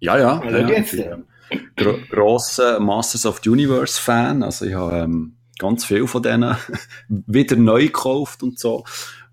Ja, 0.00 0.18
ja. 0.18 0.40
Also 0.40 0.58
ja, 0.58 0.68
jetzt, 0.68 0.94
ich 0.94 1.04
bin, 1.04 1.24
ähm, 1.50 1.60
gro 1.76 1.94
grosser 2.10 2.80
Masters 2.80 3.26
of 3.26 3.40
the 3.42 3.50
Universe-Fan. 3.50 4.42
Also 4.42 4.66
ich 4.66 4.74
habe 4.74 4.96
ähm, 4.96 5.36
ganz 5.58 5.84
viel 5.84 6.06
von 6.06 6.22
denen 6.22 6.56
wieder 7.08 7.56
neu 7.56 7.86
gekauft 7.86 8.42
und 8.42 8.58
so. 8.58 8.84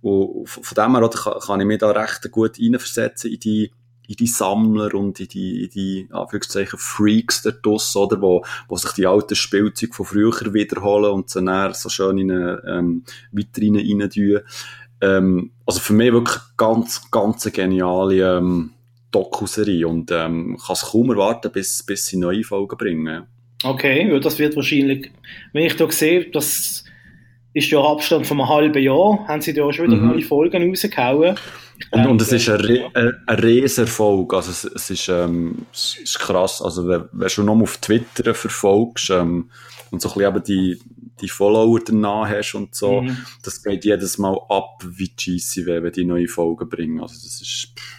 Und 0.01 0.47
von 0.47 0.75
dem 0.75 0.95
her 0.95 1.09
kann, 1.09 1.39
kann 1.39 1.59
ich 1.59 1.67
mich 1.67 1.79
da 1.79 1.91
recht 1.91 2.31
gut 2.31 2.57
reinversetzen 2.59 3.31
in 3.31 3.39
die 3.39 3.71
in 4.09 4.15
die 4.15 4.27
Sammler 4.27 4.93
und 4.95 5.19
in 5.19 5.27
die, 5.27 5.65
in 5.65 5.69
die 5.69 6.07
Anführungszeichen 6.11 6.79
Freaks 6.79 7.43
der 7.43 7.61
Tuss, 7.61 7.95
oder, 7.95 8.19
wo, 8.19 8.43
wo 8.67 8.75
sich 8.75 8.91
die 8.93 9.05
alten 9.05 9.35
Spielzeuge 9.35 9.93
von 9.93 10.05
früher 10.05 10.53
wiederholen 10.53 11.11
und 11.11 11.29
sie 11.29 11.45
dann 11.45 11.73
so 11.75 11.89
schön 11.89 12.17
in 12.17 12.31
eine 12.31 12.61
ähm, 12.67 13.03
Vitrine 13.31 13.79
rein 13.79 14.09
tun. 14.09 14.39
Ähm, 15.01 15.51
also 15.65 15.79
für 15.79 15.93
mich 15.93 16.11
wirklich 16.11 16.39
ganz, 16.57 17.09
ganz 17.11 17.45
eine 17.45 17.51
geniale 17.53 18.37
ähm, 18.37 18.71
Dokuserie 19.11 19.87
und 19.87 20.11
ähm, 20.11 20.57
kann 20.57 20.73
es 20.73 20.81
kaum 20.81 21.11
erwarten, 21.11 21.51
bis, 21.51 21.83
bis 21.83 22.07
sie 22.07 22.17
neue 22.17 22.43
Folgen 22.43 22.77
bringen. 22.77 23.23
Okay, 23.63 24.11
ja, 24.11 24.19
das 24.19 24.39
wird 24.39 24.55
wahrscheinlich, 24.55 25.11
wenn 25.53 25.65
ich 25.65 25.75
da 25.75 25.89
sehe, 25.91 26.29
das 26.31 26.83
ist 27.53 27.69
ja 27.71 27.79
Abstand 27.81 28.25
von 28.25 28.39
einem 28.39 28.49
halben 28.49 28.81
Jahr, 28.81 29.27
haben 29.27 29.41
sie 29.41 29.53
da 29.53 29.71
schon 29.71 29.85
wieder 29.85 29.97
Mhm. 29.97 30.07
neue 30.07 30.21
Folgen 30.21 30.67
rausgehauen. 30.67 31.35
Und, 31.91 32.05
und 32.07 32.21
es 32.21 32.31
äh, 32.31 32.35
ist 32.37 32.49
ein, 32.49 32.59
Re 32.59 32.89
ein, 32.93 33.13
ein 33.25 33.39
Riesenerfolg. 33.39 34.33
Also 34.33 34.51
es, 34.51 34.63
es, 34.65 34.89
ist, 34.89 35.07
ähm, 35.09 35.65
es 35.73 35.97
ist 36.03 36.19
krass. 36.19 36.61
Also 36.61 36.87
wenn, 36.87 37.05
wenn 37.11 37.29
du 37.33 37.43
noch 37.43 37.59
auf 37.61 37.77
Twitter 37.77 38.33
verfolgst 38.33 39.09
ähm, 39.11 39.49
und 39.91 40.01
so 40.01 40.09
ein 40.09 40.15
bisschen 40.15 40.35
eben 40.35 40.43
die, 40.43 40.79
die 41.21 41.29
Follower 41.29 41.79
danach 41.85 42.29
hast 42.29 42.53
und 42.55 42.75
so, 42.75 43.01
Mhm. 43.01 43.17
das 43.43 43.63
geht 43.63 43.85
jedes 43.85 44.17
Mal 44.17 44.37
ab 44.49 44.83
wie 44.85 45.09
GC, 45.09 45.65
wenn 45.65 45.91
die 45.91 46.05
neue 46.05 46.27
Folgen 46.27 46.67
bringen. 46.69 46.99
Also 47.01 47.15
das 47.15 47.41
ist... 47.41 47.73
pff, 47.77 47.95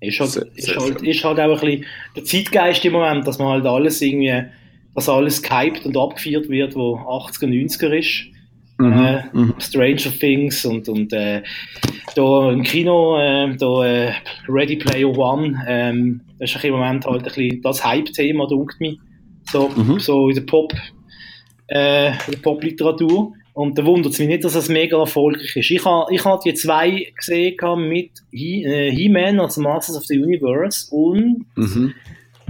Ist 0.00 0.18
halt, 0.20 0.30
Sehr- 0.30 0.46
ist, 0.56 0.64
sehr 0.66 0.76
halt, 0.76 1.02
ist 1.02 1.24
halt 1.24 1.40
auch 1.40 1.62
ein 1.62 1.68
bisschen 1.68 1.84
der 2.16 2.24
Zeitgeist 2.24 2.84
im 2.84 2.92
Moment, 2.92 3.26
dass 3.26 3.38
man 3.38 3.48
halt 3.48 3.66
alles 3.66 4.00
irgendwie, 4.00 4.44
dass 4.94 5.08
alles 5.08 5.42
gehypt 5.42 5.84
und 5.86 5.96
abgefeiert 5.96 6.48
wird, 6.48 6.74
wo 6.74 6.96
80er, 6.96 7.46
90er 7.46 7.98
ist. 7.98 8.26
Äh, 8.80 9.22
mhm. 9.32 9.54
Stranger 9.58 10.10
Things 10.18 10.64
und, 10.64 10.88
und 10.88 11.12
äh, 11.12 11.42
da 12.14 12.50
im 12.50 12.62
Kino, 12.62 13.18
äh, 13.18 13.54
da 13.56 13.84
äh, 13.86 14.12
Ready 14.48 14.76
Player 14.76 15.08
One, 15.16 15.62
ähm, 15.68 16.20
das 16.38 16.54
ist 16.54 16.64
im 16.64 16.72
Moment 16.74 17.04
halt 17.06 17.18
ein 17.20 17.24
bisschen 17.24 17.62
das 17.62 17.84
Hype-Thema, 17.84 18.46
dunkt 18.46 18.80
mich. 18.80 18.98
So, 19.50 19.68
Mhm. 19.76 19.98
so 19.98 20.28
in 20.28 20.34
der 20.36 20.42
Pop, 20.42 20.72
äh, 21.68 22.08
in 22.08 22.32
der 22.32 22.38
Pop-Literatur. 22.42 23.32
Und 23.52 23.76
da 23.76 23.84
wundert 23.84 24.12
es 24.12 24.18
mich 24.20 24.28
nicht, 24.28 24.44
dass 24.44 24.54
es 24.54 24.68
mega 24.68 24.96
erfolgreich 24.98 25.56
ist. 25.56 25.70
Ich 25.70 25.84
habe 25.84 26.14
ich 26.14 26.24
hab 26.24 26.40
die 26.42 26.54
zwei 26.54 27.12
gesehen 27.16 27.56
mit 27.88 28.10
He- 28.30 28.64
äh, 28.64 28.90
He-Man, 28.92 29.40
also 29.40 29.60
Masters 29.60 29.96
of 29.96 30.04
the 30.04 30.18
Universe, 30.18 30.86
und 30.94 31.44
Mhm. 31.56 31.92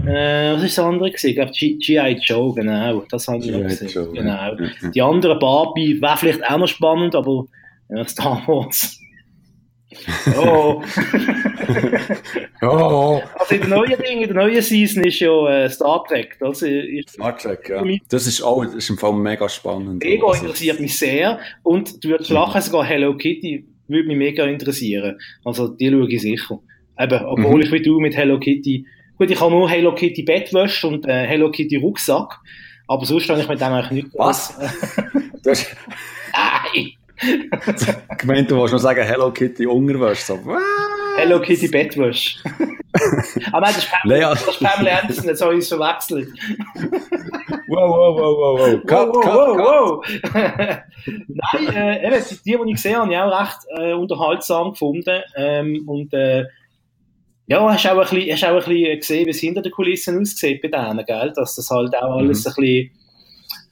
Äh, 0.07 0.55
was 0.55 0.63
ist 0.65 0.79
das 0.79 0.85
andere 0.85 1.11
gesehen? 1.11 1.31
Ich 1.31 1.37
glaube 1.37 1.53
G.I. 1.53 2.19
Joe, 2.23 2.55
genau. 2.55 3.05
Das 3.11 3.27
habe 3.29 3.39
ich 3.39 3.51
noch 3.51 3.63
gesehen. 3.63 3.89
Joe. 3.89 4.13
Genau. 4.13 4.31
Ja, 4.31 4.57
ja. 4.83 4.91
Die 4.91 5.03
andere 5.03 5.39
Barbie 5.39 6.01
wäre 6.01 6.17
vielleicht 6.17 6.45
auch 6.45 6.59
noch 6.59 6.69
spannend, 6.69 7.15
aber 7.15 7.47
ja, 7.89 8.05
Star 8.07 8.43
Wars. 8.47 8.99
Oh. 10.39 10.83
Oh, 12.63 13.23
also 13.39 13.55
in 13.55 13.61
der 13.63 13.71
neuen 13.71 13.99
Ding, 13.99 14.21
in 14.21 14.29
der 14.29 14.35
neuen 14.35 14.61
Season 14.61 15.03
ist 15.05 15.19
ja 15.21 15.49
äh, 15.49 15.71
Star 15.71 16.05
Trek. 16.05 16.37
Das 16.41 16.61
ist 16.61 17.11
Star 17.11 17.37
Trek, 17.39 17.71
ja. 17.71 17.83
Das 18.11 18.27
ist 18.27 18.43
auch, 18.43 18.63
das 18.65 18.75
ist 18.75 18.91
im 18.91 18.99
Fall 18.99 19.15
mega 19.15 19.49
spannend. 19.49 20.05
mega 20.05 20.27
Also, 20.27 20.43
interessiert 20.45 20.79
mich 20.79 20.99
sehr. 20.99 21.39
Und 21.63 22.05
du 22.05 22.11
würdest 22.11 22.29
lachen, 22.31 22.61
sogar 22.61 22.85
Hello 22.85 23.17
Kitty 23.17 23.65
würde 23.89 24.09
mich 24.09 24.17
mega 24.19 24.45
interessieren. 24.45 25.19
Also 25.43 25.69
die 25.69 25.89
schaue 25.91 26.09
ich 26.13 26.21
sicher. 26.21 26.59
Eben, 26.99 27.25
obwohl 27.25 27.57
Mhm. 27.57 27.63
ich 27.63 27.73
wie 27.73 27.83
du 27.83 27.99
mit 27.99 28.15
Hello 28.15 28.39
Kitty, 28.39 28.85
gut, 29.21 29.31
ich 29.31 29.39
habe 29.39 29.51
nur 29.51 29.69
Hello 29.69 29.95
Kitty 29.95 30.23
Bettwäsche 30.23 30.87
und 30.89 31.07
äh, 31.07 31.27
Hello 31.27 31.51
Kitty 31.51 31.77
Rucksack. 31.77 32.41
Aber 32.89 33.05
sonst 33.05 33.29
habe 33.29 33.41
ich 33.41 33.49
mit 33.49 33.61
dem 33.61 33.73
eigentlich 33.73 34.05
nichts. 34.05 34.19
Was? 34.19 34.59
Du 35.43 35.51
hast 35.51 35.77
Nein! 36.33 36.93
gemeint, 38.19 38.51
du 38.51 38.57
wolltest 38.57 38.73
noch 38.73 38.81
sagen 38.81 39.05
Hello 39.05 39.31
Kitty 39.31 39.67
Unterwäsche. 39.67 40.23
So, 40.23 40.39
was? 40.47 40.63
Hello 41.19 41.39
Kitty 41.39 41.69
Bettwäsche. 41.69 42.39
Aber 43.53 43.61
nein, 43.61 43.75
das 43.75 43.85
ist 43.85 43.91
Pamela, 43.91 44.31
das 44.31 44.49
ist 44.49 44.59
Pamela 44.59 44.99
Anderson, 44.99 45.25
jetzt 45.27 45.43
habe 45.43 45.53
ich 45.53 45.61
es 45.61 45.69
verwechselt. 45.69 46.29
Wow, 47.69 47.91
wow, 47.91 48.17
wow, 48.17 48.37
wow, 48.39 48.59
wow. 48.59 48.87
Cut, 48.87 49.09
wow, 49.09 49.23
cut, 49.23 49.35
wow, 49.35 50.03
cut. 50.03 50.35
wow. 50.35 50.81
Nein, 51.67 51.77
äh, 51.77 52.07
eben, 52.07 52.25
die, 52.45 52.51
die 52.51 52.53
ich 52.53 52.75
gesehen 52.75 52.97
habe, 52.97 53.05
habe 53.05 53.13
ich 53.13 53.19
auch 53.19 53.41
recht 53.41 53.59
äh, 53.77 53.93
unterhaltsam 53.93 54.71
gefunden. 54.71 55.23
Ähm, 55.37 55.85
und 55.87 56.13
äh, 56.15 56.47
ja, 57.51 57.73
hast 57.73 57.87
auch, 57.87 57.99
ein 57.99 58.17
bisschen, 58.17 58.33
hast 58.33 58.45
auch 58.45 58.49
ein 58.51 58.57
bisschen 58.75 58.99
gesehen, 58.99 59.27
wie 59.27 59.31
es 59.31 59.39
hinter 59.41 59.61
den 59.63 59.73
Kulissen 59.73 60.19
aussieht 60.21 60.63
bei 60.63 60.69
denen, 60.69 61.05
gell? 61.05 61.33
Dass 61.35 61.57
das 61.57 61.69
halt 61.71 61.95
auch 61.97 62.17
alles 62.17 62.47
ein 62.47 62.55
bisschen. 62.55 62.91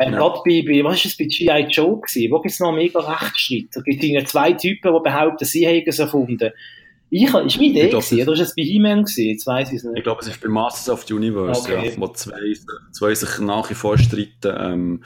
Äh, 0.00 0.10
Ja. 0.10 0.10
Gerade 0.10 0.40
bei, 0.44 0.62
bei, 0.66 0.84
was 0.84 0.96
ist 1.04 1.12
es 1.12 1.16
bei 1.16 1.24
G.I. 1.24 1.66
Joe 1.70 2.00
gewesen? 2.00 2.30
Wo 2.32 2.40
gibt 2.40 2.52
es 2.52 2.60
noch 2.60 2.72
mega 2.72 2.98
Rechtsstreit? 3.00 3.66
Da 3.72 3.80
gibt 3.80 4.02
es 4.04 4.30
zwei 4.30 4.52
Typen, 4.52 4.92
die 4.94 5.00
behaupten, 5.02 5.44
sie 5.44 5.66
hätten 5.66 5.88
es 5.88 5.98
erfunden. 5.98 6.50
Ich, 7.10 7.22
ist 7.24 7.32
meine 7.32 7.46
Idee 7.48 7.84
Ich 7.84 7.90
glaub, 7.90 8.02
gewesen, 8.02 8.18
das- 8.18 8.28
oder 8.28 8.32
ist 8.42 8.48
es 8.50 8.54
bei 8.54 8.62
He-Man 8.62 9.04
gewesen? 9.04 9.24
Jetzt 9.28 9.46
weiss 9.46 9.68
ich 9.70 9.76
es 9.76 9.84
Ich 9.84 9.90
nicht. 9.90 10.02
glaube, 10.04 10.20
es 10.20 10.28
ist 10.28 10.40
bei 10.42 10.48
Masters 10.48 10.90
of 10.90 11.04
the 11.06 11.14
Universe, 11.14 11.62
Okay. 11.62 11.86
ja, 11.88 11.92
wo 11.96 12.08
zwei, 12.08 12.52
zwei 12.92 13.14
sich 13.14 13.38
nach 13.40 13.70
wie 13.70 13.74
vor 13.74 13.96
streiten. 13.96 14.54
Ähm, 14.60 15.04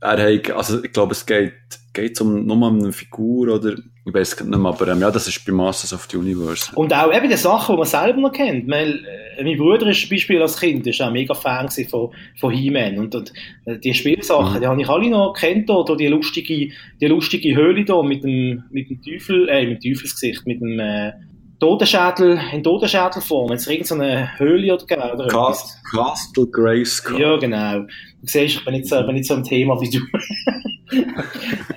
er 0.00 0.34
hat, 0.34 0.50
also 0.50 0.82
ich 0.82 0.92
glaube, 0.92 1.12
es 1.12 1.26
geht, 1.26 1.52
geht 1.92 2.20
um 2.20 2.46
nur 2.46 2.56
um 2.56 2.78
eine 2.78 2.92
Figur 2.92 3.54
oder 3.54 3.74
ich 4.06 4.14
weiß 4.14 4.32
es 4.32 4.40
nicht 4.44 4.58
mehr, 4.58 4.70
aber 4.70 4.88
ähm, 4.88 5.00
ja, 5.00 5.10
das 5.10 5.28
ist 5.28 5.44
bei 5.44 5.52
Masters 5.52 5.92
of 5.92 6.08
the 6.10 6.16
Universe. 6.16 6.72
Und 6.74 6.92
auch 6.94 7.14
eben 7.14 7.28
die 7.28 7.36
Sachen, 7.36 7.74
die 7.74 7.78
man 7.78 7.86
selber 7.86 8.20
noch 8.20 8.32
kennt. 8.32 8.68
Weil, 8.68 9.04
äh, 9.36 9.44
mein 9.44 9.58
Bruder 9.58 9.86
ist 9.88 10.00
zum 10.00 10.10
Beispiel 10.10 10.40
als 10.40 10.58
Kind 10.58 10.86
ist 10.86 11.02
auch 11.02 11.12
mega 11.12 11.34
Fan 11.34 11.68
von, 11.68 12.10
von 12.38 12.52
He-Man. 12.52 12.98
Und, 12.98 13.14
und 13.14 13.32
äh, 13.66 13.78
die 13.78 13.92
Spielsachen, 13.92 14.56
Mhm. 14.56 14.60
die 14.60 14.66
habe 14.66 14.80
ich 14.80 14.88
alle 14.88 15.10
noch 15.10 15.34
kennt. 15.34 15.68
Oder 15.68 15.96
die 15.96 16.06
lustige, 16.08 16.70
die 17.00 17.06
lustige 17.06 17.54
Höhle 17.54 17.84
da 17.84 18.02
mit 18.02 18.24
dem, 18.24 18.64
mit 18.70 18.88
dem 18.88 19.02
Teufel, 19.02 19.48
äh, 19.50 19.66
mit 19.66 19.84
dem 19.84 19.92
Teufelsgesicht, 19.92 20.46
mit 20.46 20.60
dem 20.62 20.80
äh, 20.80 21.12
Totenschädel, 21.60 22.40
in 22.52 22.62
Totenschädelform. 22.62 23.52
Jetzt 23.52 23.68
irgendeine 23.68 24.38
Höhle 24.38 24.74
oder, 24.74 24.86
genau, 24.86 25.12
oder. 25.12 25.28
Cast, 25.28 25.78
Castle 25.92 26.46
Grayskull. 26.46 27.20
Ja, 27.20 27.36
genau. 27.36 27.80
Du 27.80 27.86
siehst, 28.22 28.56
ich 28.56 28.64
bin 28.64 28.74
nicht 28.74 28.88
so, 28.88 28.98
ich 28.98 29.06
bin 29.06 29.14
nicht 29.14 29.28
so 29.28 29.34
ein 29.34 29.44
Thema 29.44 29.78
wie 29.80 29.90
du. 29.90 30.00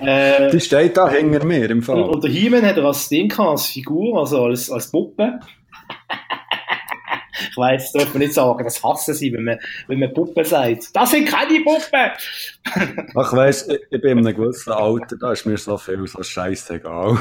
äh, 0.00 0.50
Die 0.50 0.60
steht 0.60 0.96
da 0.96 1.10
hinter 1.10 1.44
mir 1.44 1.70
im 1.70 1.82
Fall. 1.82 2.02
und, 2.02 2.24
der 2.24 2.30
He-Man 2.30 2.64
hat 2.64 2.78
er 2.78 2.84
als 2.84 3.08
Ding 3.10 3.28
gehabt, 3.28 3.50
als 3.50 3.66
Figur, 3.66 4.18
also 4.18 4.44
als, 4.44 4.70
als 4.70 4.90
Puppe. 4.90 5.38
ich 7.50 7.56
weiss, 7.56 7.92
das 7.92 8.04
darf 8.04 8.14
man 8.14 8.22
nicht 8.22 8.32
sagen, 8.32 8.64
das 8.64 8.82
hassen 8.82 9.14
sie, 9.14 9.32
wenn 9.34 9.44
man, 9.44 9.58
wenn 9.86 9.98
man 9.98 10.14
Puppe 10.14 10.44
sagt. 10.46 10.96
Das 10.96 11.10
sind 11.10 11.28
keine 11.28 11.60
Puppen! 11.60 12.10
Ach, 13.14 13.32
weisst, 13.34 13.70
ich, 13.70 13.80
ich 13.90 14.00
bin 14.00 14.18
in 14.18 14.26
einem 14.26 14.34
gewissen 14.34 14.72
Alter, 14.72 15.16
da 15.20 15.32
ist 15.32 15.44
mir 15.44 15.58
so 15.58 15.76
viel 15.76 16.06
so 16.06 16.22
scheißegal. 16.22 17.18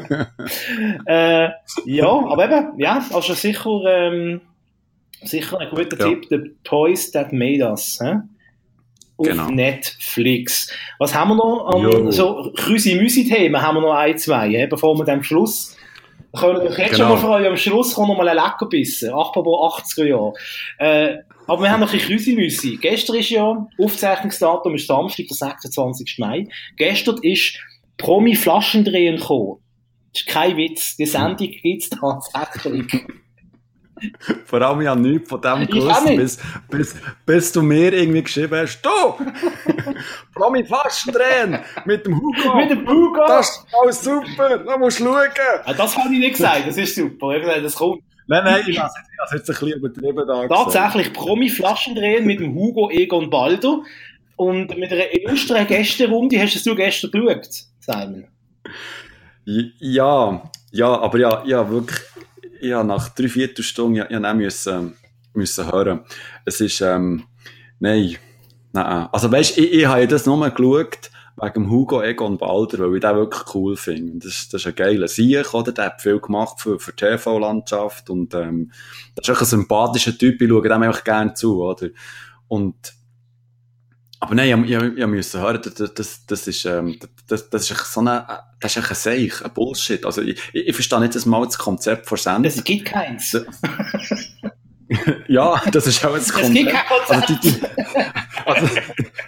Äh, 1.06 1.48
ja, 1.86 2.06
aber 2.08 2.44
eben, 2.44 2.78
ja, 2.80 3.04
also 3.12 3.34
sicher, 3.34 3.80
ähm, 3.86 4.40
sicher 5.22 5.58
ein 5.60 5.68
guter 5.70 5.98
Ja. 5.98 6.08
Tipp, 6.08 6.26
The 6.30 6.38
Toys 6.64 7.10
That 7.12 7.32
Made 7.32 7.64
Us. 7.68 7.98
Hä? 8.02 8.16
Auf 9.16 9.26
Genau. 9.26 9.48
Netflix. 9.48 10.72
Was 10.98 11.14
haben 11.14 11.30
wir 11.30 11.36
noch 11.36 11.66
an 11.72 11.82
Jo. 11.82 12.10
so 12.10 12.52
Krüsi-Müsi-Themen? 12.56 13.60
Haben 13.62 13.76
wir 13.76 13.82
noch 13.82 13.94
ein, 13.94 14.18
zwei, 14.18 14.48
hä? 14.50 14.66
bevor 14.66 14.96
wir 14.98 15.04
dann 15.04 15.18
am 15.18 15.22
Schluss 15.22 15.76
wir 16.32 16.40
können 16.40 16.62
jetzt 16.66 16.96
schon 16.96 17.06
Genau. 17.06 17.08
mal 17.10 17.16
freuen, 17.18 17.46
am 17.46 17.56
Schluss 17.56 17.94
kommt 17.94 18.08
noch 18.08 18.16
mal 18.16 18.28
ein 18.28 18.34
Leckerbissen. 18.36 19.10
Apropos 19.12 19.84
80er 19.84 20.04
Jahre. 20.04 20.32
Äh, 20.78 21.18
aber 21.46 21.62
wir 21.62 21.70
haben 21.70 21.78
noch 21.80 21.92
ein 21.92 21.92
bisschen 21.96 22.08
Krüsi-Müsi. 22.16 22.78
Gestern 22.80 23.14
ist 23.16 23.30
ja, 23.30 23.68
Aufzeichnungsdatum 23.80 24.74
ist 24.74 24.88
Samstag, 24.88 25.26
der 25.28 25.36
26. 25.36 26.16
Mai. 26.18 26.48
Gestern 26.76 27.18
ist 27.22 27.56
Promi-Flaschendrehen 27.98 29.16
gekommen. 29.18 29.58
Das 30.14 30.22
ist 30.22 30.28
kein 30.28 30.56
Witz. 30.56 30.96
Die 30.96 31.06
Sendung 31.06 31.36
gibt's 31.36 31.90
tatsächlich. 31.90 33.04
Vor 34.44 34.62
allem, 34.62 34.80
ich 34.80 34.88
habe 34.88 35.00
nichts 35.00 35.28
von 35.28 35.40
dem 35.40 35.66
gewusst, 35.66 36.04
bis, 36.16 36.38
bis, 36.68 36.94
bis 37.24 37.52
du 37.52 37.62
mir 37.62 37.92
irgendwie 37.92 38.22
geschrieben 38.22 38.54
hast, 38.60 38.82
du, 38.82 38.90
Promi 40.34 40.64
Flaschendrehen 40.64 41.58
mit 41.84 42.04
dem 42.04 42.20
Hugo. 42.20 42.56
Mit 42.56 42.70
dem 42.70 42.86
Hugo. 42.86 43.20
Das 43.26 43.50
ist 43.50 43.66
alles 43.80 44.02
super, 44.02 44.58
da 44.58 44.76
musst 44.76 45.00
du 45.00 45.04
schauen. 45.04 45.28
Ja, 45.66 45.72
das 45.72 45.96
habe 45.96 46.12
ich 46.12 46.20
nicht 46.20 46.32
gesagt, 46.32 46.66
das 46.66 46.76
ist 46.76 46.94
super. 46.94 47.30
Ich 47.30 47.36
habe 47.36 47.40
gesagt, 47.40 47.64
das 47.64 47.74
kommt. 47.76 48.02
Nein, 48.26 48.44
nein, 48.44 48.64
ich 48.66 48.78
habe 48.78 48.90
es 49.26 49.32
jetzt 49.32 49.50
ein 49.50 49.54
bisschen 49.54 49.78
übertrieben 49.78 50.26
da 50.26 50.48
Tatsächlich 50.48 51.12
Promi 51.12 51.48
Flaschendrehen 51.48 52.26
mit 52.26 52.40
dem 52.40 52.54
Hugo 52.54 52.90
Egon 52.90 53.30
Baldo 53.30 53.84
und 54.36 54.76
mit 54.76 54.92
einer 54.92 55.14
illustren 55.14 55.66
Gästerunde. 55.66 56.40
Hast 56.40 56.66
du 56.66 56.74
gestern 56.74 57.10
geschaut, 57.10 57.48
Simon? 57.80 58.24
Ja, 59.44 60.50
ja, 60.70 60.98
aber 61.00 61.18
ja, 61.18 61.44
ja, 61.44 61.70
wirklich, 61.70 62.00
ja, 62.60 62.82
nach 62.82 63.10
drei 63.10 63.28
Viertelstunden, 63.28 63.96
ja, 63.96 64.10
ja, 64.10 64.20
nein, 64.20 64.38
müssen, 64.38 64.94
müssen 65.34 65.70
hören. 65.70 66.00
Es 66.44 66.60
ist, 66.60 66.80
ähm, 66.80 67.24
nein, 67.78 68.16
nein. 68.72 69.08
Also 69.12 69.30
weißt, 69.30 69.58
ich, 69.58 69.72
ich 69.72 69.86
habe 69.86 70.08
das 70.08 70.26
nur 70.26 70.48
geschaut, 70.50 71.10
wegen 71.36 71.70
Hugo 71.70 72.02
Egon 72.02 72.38
Balder, 72.38 72.78
weil 72.78 72.94
ich 72.94 73.00
den 73.00 73.16
wirklich 73.16 73.54
cool 73.54 73.76
finde. 73.76 74.26
Das, 74.26 74.48
das 74.48 74.62
ist 74.62 74.66
ein 74.66 74.74
geiler 74.74 75.08
Sieg, 75.08 75.52
oder? 75.52 75.72
Der 75.72 75.86
hat 75.86 76.00
viel 76.02 76.20
gemacht 76.20 76.60
für, 76.60 76.78
für 76.78 76.92
die 76.92 77.04
TV-Landschaft 77.04 78.08
und, 78.08 78.34
ähm, 78.34 78.72
das 79.14 79.28
ist 79.28 79.36
auch 79.36 79.40
ein 79.40 79.46
sympathischer 79.46 80.16
Typ, 80.16 80.40
ich 80.40 80.48
schaue 80.48 80.62
dem 80.62 80.82
einfach 80.82 81.04
gerne 81.04 81.34
zu, 81.34 81.62
oder? 81.62 81.88
Und, 82.48 82.94
aber 84.24 84.34
nein, 84.34 84.64
ich, 84.64 84.70
ich, 84.70 84.98
ich 84.98 85.06
musste 85.06 85.38
hören, 85.38 85.60
das, 85.62 85.92
das, 85.92 86.26
das 86.26 86.46
ist, 86.46 86.64
ähm, 86.64 86.98
das, 87.26 87.50
das 87.50 87.70
ist 87.70 87.92
so 87.92 88.00
eine, 88.00 88.26
das 88.58 88.74
ist 88.74 88.88
ein 88.88 88.94
Seich, 88.94 89.44
ein 89.44 89.52
Bullshit. 89.52 90.02
Also, 90.06 90.22
ich, 90.22 90.40
ich, 90.54 90.74
verstehe 90.74 90.98
nicht 91.00 91.14
das 91.14 91.26
mal 91.26 91.44
das 91.44 91.58
Konzept 91.58 92.06
von 92.06 92.16
Sendung. 92.16 92.46
Es 92.46 92.64
gibt 92.64 92.86
keins. 92.86 93.32
ja, 95.28 95.60
das 95.70 95.86
ist 95.86 96.02
auch 96.06 96.14
ein 96.14 96.22
Konzept. 96.22 96.42
Es 96.42 96.52
gibt 96.52 96.70
kein 96.70 96.86
Konzept. 96.86 97.10
Also, 97.10 97.34
die, 97.34 97.50
die, 97.50 97.60
also, 98.46 98.66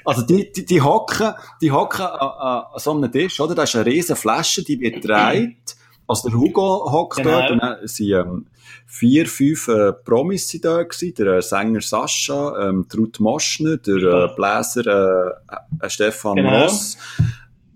also 0.05 0.23
die, 0.23 0.51
die, 0.51 0.65
die 0.65 0.81
hocken, 0.81 1.35
die 1.61 1.71
hocken 1.71 2.07
an, 2.07 2.65
an 2.73 2.79
so 2.79 2.93
einem 2.93 3.13
Tisch, 3.13 3.39
oder? 3.39 3.55
Da 3.55 3.65
ist 3.65 3.77
eine 3.77 3.85
riesen 3.85 4.17
Flasche, 4.17 4.65
die 4.65 4.81
wird 4.81 5.03
gedreht. 5.03 5.77
Also 6.09 6.29
der 6.29 6.39
Hugo 6.39 6.91
hockt 6.91 7.19
Genau. 7.19 7.31
dort 7.31 7.51
und 7.51 7.59
dann 7.59 7.87
sind 7.87 8.13
ähm, 8.13 8.47
vier, 8.87 9.27
fünf 9.27 9.69
äh, 9.69 9.93
Promis 9.93 10.49
sind 10.49 10.65
da 10.65 10.83
gewesen. 10.83 11.15
Der 11.19 11.27
äh, 11.35 11.43
Sänger 11.43 11.81
Sascha, 11.81 12.69
ähm, 12.69 12.87
die 12.91 12.97
Ruth 12.97 13.21
Moschner, 13.21 13.77
der 13.77 13.97
äh, 13.97 14.29
Bläser 14.35 15.37
äh, 15.81 15.87
äh, 15.87 15.91
Stefan 15.91 16.37
Genau. 16.37 16.63
Ross, 16.63 16.97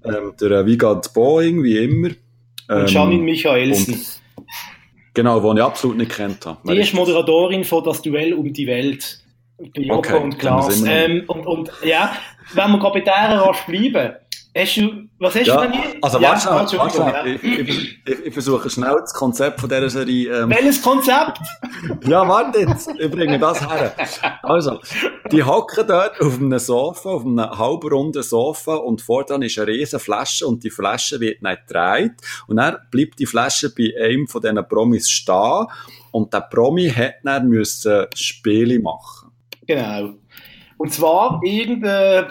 ähm, 0.05 0.33
der 0.41 0.51
äh, 0.51 0.67
Vigard 0.67 1.13
Boeing, 1.13 1.63
wie 1.63 1.79
immer. 1.79 2.09
Ähm, 2.69 2.81
Und 2.81 2.93
Janine 2.93 3.23
Michaelsen. 3.23 4.01
Genau, 5.13 5.41
den 5.41 5.57
ich 5.57 5.63
absolut 5.63 5.97
nicht 5.97 6.13
kennt 6.13 6.47
habe. 6.47 6.73
Die 6.73 6.81
ist 6.81 6.95
Moderatorin 6.95 7.65
von 7.65 7.85
Das 7.85 8.01
Duell 8.01 8.33
um 8.33 8.53
die 8.53 8.67
Welt. 8.67 9.23
Bei 9.59 9.83
Joko 9.83 9.99
Okay, 9.99 10.17
und 10.23 10.39
Klaas. 10.39 10.83
Ähm, 10.87 11.25
und, 11.27 11.47
und, 11.47 11.71
ja, 11.85 12.17
wenn 12.55 12.71
wir 12.71 12.79
gerade 12.79 12.95
bei 12.95 13.01
dieser 13.01 13.41
rasch 13.41 13.67
bleiben. 13.67 14.15
Du, 14.53 15.09
was 15.21 15.35
hast 15.37 15.47
Ja, 15.47 15.57
du 15.57 15.63
denn 15.63 15.73
hier? 15.73 15.95
also 16.03 16.19
ja, 16.19 16.31
warte 16.31 16.77
warte 16.79 16.91
schnell. 16.91 17.37
Ich, 17.37 18.05
ich, 18.05 18.27
ich, 18.27 18.33
versuche 18.33 18.69
schnell 18.69 18.97
das 19.01 19.15
Konzept 19.15 19.61
von 19.61 19.69
dieser 19.69 19.89
Serie 19.89 20.29
ja. 20.29 20.43
ähm, 20.43 20.51
Welches 20.51 20.83
Konzept? 20.83 21.39
Ja, 22.05 22.27
warte 22.27 22.59
jetzt, 22.59 22.91
ich 22.99 23.11
bringe 23.11 23.39
das 23.39 23.61
her. 23.61 23.95
Also, 24.43 24.81
die 25.31 25.45
hocken 25.45 25.87
dort 25.87 26.21
auf 26.21 26.39
einem 26.39 26.59
Sofa, 26.59 27.11
auf 27.11 27.25
einem 27.25 27.49
halbrunden 27.59 28.25
Sofa 28.25 28.75
und 28.75 29.01
vor 29.01 29.25
dran 29.25 29.43
ist 29.43 29.57
eine 29.57 29.69
riesen 29.69 30.01
Flasche 30.01 30.45
und 30.49 30.65
die 30.65 30.71
Flasche 30.71 31.21
wird 31.21 31.43
nicht 31.43 31.67
gedreht 31.69 32.15
und 32.49 32.57
dann 32.57 32.77
bleibt 32.91 33.21
die 33.21 33.27
Flasche 33.27 33.73
bei 33.73 33.95
einem 34.03 34.27
von 34.27 34.43
diesen 34.43 34.67
Promis 34.69 35.09
stehen 35.09 35.67
und 36.11 36.35
der 36.35 36.41
Promi 36.41 36.91
hat 36.91 37.15
dann 37.23 37.49
müssen 37.49 38.07
Spiele 38.17 38.81
machen. 38.81 39.31
Genau. 39.65 40.15
Und 40.81 40.95
zwar 40.95 41.43
irgendein, 41.45 42.29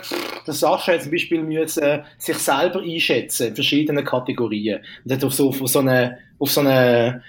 der 0.48 0.54
Sascha 0.56 0.94
hat 0.94 1.04
zum 1.04 1.12
Beispiel 1.12 1.44
müssen, 1.44 1.84
äh, 1.84 2.02
sich 2.18 2.36
selber 2.36 2.82
einschätzen 2.82 3.50
in 3.50 3.54
verschiedenen 3.54 4.04
Kategorien. 4.04 4.80
Und 5.06 5.12
hat 5.12 5.24
auf 5.24 5.36
so, 5.36 5.50
auf 5.50 5.68
so 5.68 5.78
eine, 5.78 6.18
auf 6.40 6.50
so 6.50 6.62
eine 6.62 7.22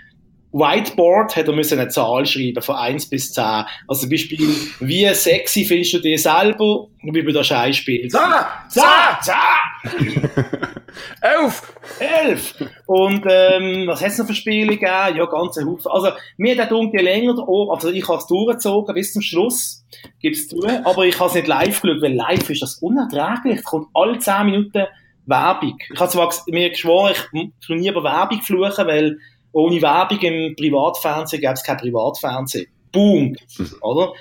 Whiteboard 0.53 1.37
hat 1.37 1.47
er 1.47 1.53
müssen 1.53 1.79
eine 1.79 1.91
Zahl 1.91 2.25
schreiben, 2.25 2.63
von 2.63 2.75
1 2.75 3.11
bis 3.11 3.35
10. 3.35 3.45
Also 3.87 4.01
zum 4.01 4.09
Beispiel, 4.09 4.49
wie 4.81 5.07
sexy 5.13 5.67
findest 5.67 5.93
du 5.93 5.99
dich 5.99 6.23
selber, 6.23 6.87
wie 7.03 7.23
du 7.23 7.33
das 7.33 7.53
einspielst? 7.53 8.17
Da! 8.17 8.65
10! 8.71 8.83
10! 9.21 9.35
Elf! 11.21 11.73
Elf! 11.99 12.55
Und 12.87 13.25
ähm, 13.29 13.87
was 13.87 14.01
hat 14.01 14.09
es 14.09 14.19
noch 14.19 14.27
für 14.27 14.35
Spiele 14.35 14.77
gegeben? 14.77 15.17
Ja, 15.17 15.25
ganze 15.27 15.65
Haufen. 15.65 15.91
Also, 15.91 16.11
mir 16.37 16.53
hat 16.53 16.59
der 16.59 16.67
Dunkel 16.67 17.03
länger 17.03 17.35
da 17.35 17.43
oben, 17.43 17.71
also 17.73 17.91
ich 17.91 18.07
habe 18.09 18.19
es 18.19 18.27
durchgezogen 18.27 18.95
bis 18.95 19.13
zum 19.13 19.23
Schluss, 19.23 19.85
gib's 20.21 20.49
zu, 20.49 20.63
aber 20.85 21.05
ich 21.07 21.19
habe 21.19 21.29
es 21.29 21.35
nicht 21.35 21.47
live 21.47 21.81
geschaut, 21.81 22.03
weil 22.03 22.15
live 22.15 22.51
ist 22.51 22.63
das 22.63 22.77
unerträglich. 22.77 23.59
Es 23.59 23.65
kommt 23.65 23.89
alle 23.95 24.19
10 24.19 24.47
Minuten 24.47 24.87
Werbung. 25.27 25.79
Ich 25.93 26.01
habe 26.01 26.11
zwar 26.11 26.33
mir 26.49 26.71
geschworen, 26.71 27.15
ich 27.33 27.51
tu 27.65 27.75
nie 27.75 27.89
über 27.89 28.03
Werbung 28.03 28.43
fluchen, 28.43 28.87
weil 28.87 29.19
ohne 29.53 29.81
Werbung 29.83 30.19
im 30.21 30.57
Privatfernsehen 30.57 31.41
gäbe 31.41 31.55
es 31.55 31.63
kein 31.63 31.77
Privatfernsehen. 31.77 32.67
Boom! 32.93 33.37
Oder? 33.81 34.13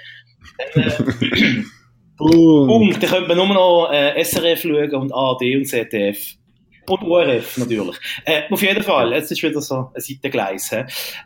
Dann, 0.74 0.84
äh, 0.84 1.64
Boom! 2.20 2.68
Boom, 2.68 2.92
dann 3.00 3.10
könnte 3.10 3.28
man 3.28 3.38
nur 3.38 3.48
noch 3.48 3.90
äh, 3.92 4.22
SRF 4.24 4.62
schauen 4.62 4.94
und 4.96 5.14
ARD 5.14 5.42
und 5.56 5.66
ZDF. 5.66 6.36
Und 6.88 7.04
ORF 7.04 7.58
natürlich. 7.58 7.96
Äh, 8.26 8.42
auf 8.52 8.62
jeden 8.62 8.84
Fall, 8.84 9.14
jetzt 9.14 9.32
ist 9.32 9.42
wieder 9.44 9.62
so 9.62 9.76
ein 9.94 10.02
Seitengleis. 10.02 10.76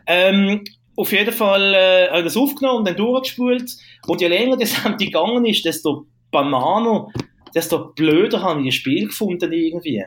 Ähm, 0.06 0.62
auf 0.96 1.10
jeden 1.10 1.32
Fall 1.32 1.74
äh, 1.74 2.08
habe 2.08 2.18
ich 2.18 2.24
das 2.24 2.36
aufgenommen 2.36 2.78
und 2.80 2.88
dann 2.88 2.96
durchgespult. 2.96 3.70
Und 4.06 4.20
je 4.20 4.28
länger 4.28 4.56
das 4.56 4.72
Sendung 4.82 4.98
gegangen 4.98 5.44
ist, 5.46 5.64
desto 5.64 6.06
bananer, 6.30 7.08
desto 7.54 7.92
blöder 7.94 8.42
habe 8.42 8.60
ich 8.60 8.66
ein 8.66 8.72
Spiel 8.72 9.06
gefunden 9.06 9.52
irgendwie. 9.52 10.04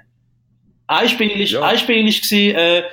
Ein 0.87 1.09
Spiel 1.09 1.41
ist, 1.41 1.51
Ja. 1.51 1.63
ein 1.63 1.77
Spiel 1.77 2.07
ist 2.07 2.21
gewesen, 2.29 2.55
äh, 2.55 2.83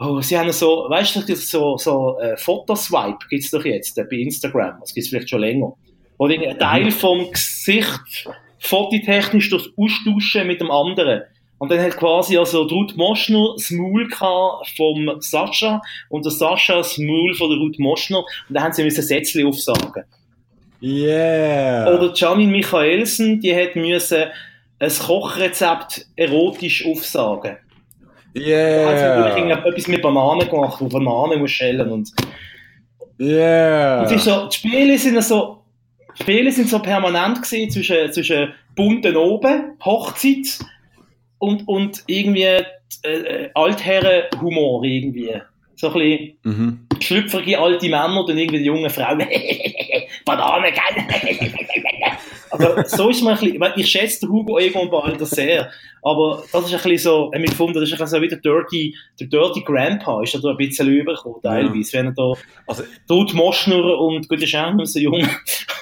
oh, 0.00 0.20
sie 0.20 0.36
haben 0.38 0.50
so, 0.50 0.86
weißt 0.88 1.28
du, 1.28 1.36
so, 1.36 1.76
so 1.76 2.18
äh, 2.18 2.36
Fotoswipe 2.36 3.18
gibt's 3.30 3.50
doch 3.50 3.64
jetzt 3.64 3.96
äh, 3.98 4.04
bei 4.10 4.16
Instagram. 4.16 4.78
Das 4.80 4.92
gibt's 4.94 5.10
vielleicht 5.10 5.30
schon 5.30 5.40
länger. 5.40 5.74
Oder 6.18 6.34
ein 6.34 6.40
Mhm. 6.40 6.58
Teil 6.58 6.90
vom 6.90 7.30
Gesicht 7.30 8.28
fototechnisch 8.58 9.50
durch 9.50 9.70
Austauschen 9.76 10.46
mit 10.46 10.60
dem 10.60 10.70
anderen. 10.70 11.22
Und 11.58 11.72
dann 11.72 11.80
hat 11.80 11.96
quasi 11.96 12.36
also 12.38 12.62
Ruth 12.62 12.96
Moschner 12.96 13.54
das 13.56 13.70
Maul 13.70 14.08
vom 14.76 15.10
Sascha 15.20 15.82
und 16.08 16.24
der 16.24 16.32
Sascha 16.32 16.76
das 16.76 16.98
Maul 16.98 17.34
von 17.34 17.50
der 17.50 17.58
Ruth 17.58 17.78
Moschner. 17.78 18.18
Und 18.18 18.54
dann 18.54 18.64
haben 18.64 18.72
sie 18.72 18.84
müssen 18.84 19.02
Sätzchen 19.02 19.46
aufsagen. 19.46 20.04
Yeah! 20.80 21.92
Oder 21.92 22.12
Janine 22.14 22.52
Michaelsen, 22.52 23.40
die 23.40 23.54
hat 23.54 23.74
müssen 23.74 24.24
ein 24.78 24.92
Kochrezept 24.92 26.06
erotisch 26.14 26.86
aufsagen. 26.86 27.56
Da 28.34 28.40
hat 28.40 28.98
sie 28.98 29.04
natürlich 29.04 29.44
Yeah! 29.48 29.66
etwas 29.66 29.88
mit 29.88 30.02
Bananen 30.02 30.48
gemacht, 30.48 30.80
wo 30.80 30.86
Bananen 30.86 31.40
muss 31.40 31.50
schälen 31.50 31.90
und 31.90 32.12
Yeah! 33.20 34.02
Und 34.02 34.20
so, 34.20 34.46
die 34.46 34.56
Spiele 34.56 34.96
sind 34.96 35.20
so, 35.24 35.57
Spiele 36.20 36.50
sind 36.50 36.68
so 36.68 36.78
permanent 36.80 37.42
gewesen 37.42 37.70
zwischen, 37.70 38.12
zwischen 38.12 38.52
bunten 38.74 39.16
oben, 39.16 39.76
Hochzeit 39.84 40.58
und, 41.38 41.66
und 41.68 42.02
irgendwie 42.06 42.42
äh, 42.42 42.64
äh, 43.04 43.50
Altherren-Humor 43.54 44.82
irgendwie. 44.84 45.34
So 45.76 45.88
ein 45.88 45.92
bisschen 45.92 46.38
Mhm. 46.42 46.86
schlüpfrige 47.00 47.58
alte 47.58 47.88
Männer 47.88 48.24
und 48.24 48.30
irgendwie 48.36 48.58
die 48.58 48.64
jungen 48.64 48.90
Frauen. 48.90 49.18
Bananen, 50.24 50.72
gell? 50.72 51.04
Also, 52.50 52.96
so 52.96 53.10
ist 53.10 53.22
man 53.22 53.36
ein 53.36 53.40
bisschen, 53.40 53.72
ich 53.76 53.90
schätze 53.90 54.20
den 54.20 54.30
Hugo 54.30 54.58
Egon 54.58 54.90
Balder 54.90 55.26
sehr, 55.26 55.70
aber 56.02 56.44
das 56.52 56.66
ist 56.66 56.74
ein 56.74 56.82
bisschen 56.82 56.98
so, 56.98 57.32
ich 57.34 57.50
gefunden, 57.50 57.74
das 57.74 57.84
ist 57.84 57.92
ein 57.92 57.98
bisschen 57.98 58.06
so 58.06 58.22
wie 58.22 58.28
der 58.28 58.38
Dirty, 58.38 58.96
der 59.20 59.26
Dirty 59.26 59.62
Grandpa, 59.62 60.22
ist 60.22 60.34
da 60.34 60.50
ein 60.50 60.56
bisschen 60.56 60.88
übergekommen, 60.88 61.40
teilweise, 61.42 61.92
wenn 61.92 62.06
er 62.06 62.12
da 62.12 62.32
Also, 62.66 62.84
Ruth 63.10 63.34
Moschner 63.34 63.98
und 63.98 64.28
gut, 64.28 64.42
ist 64.42 64.54
auch 64.54 64.72
nicht 64.72 64.92
so 64.92 64.98
jung. 64.98 65.26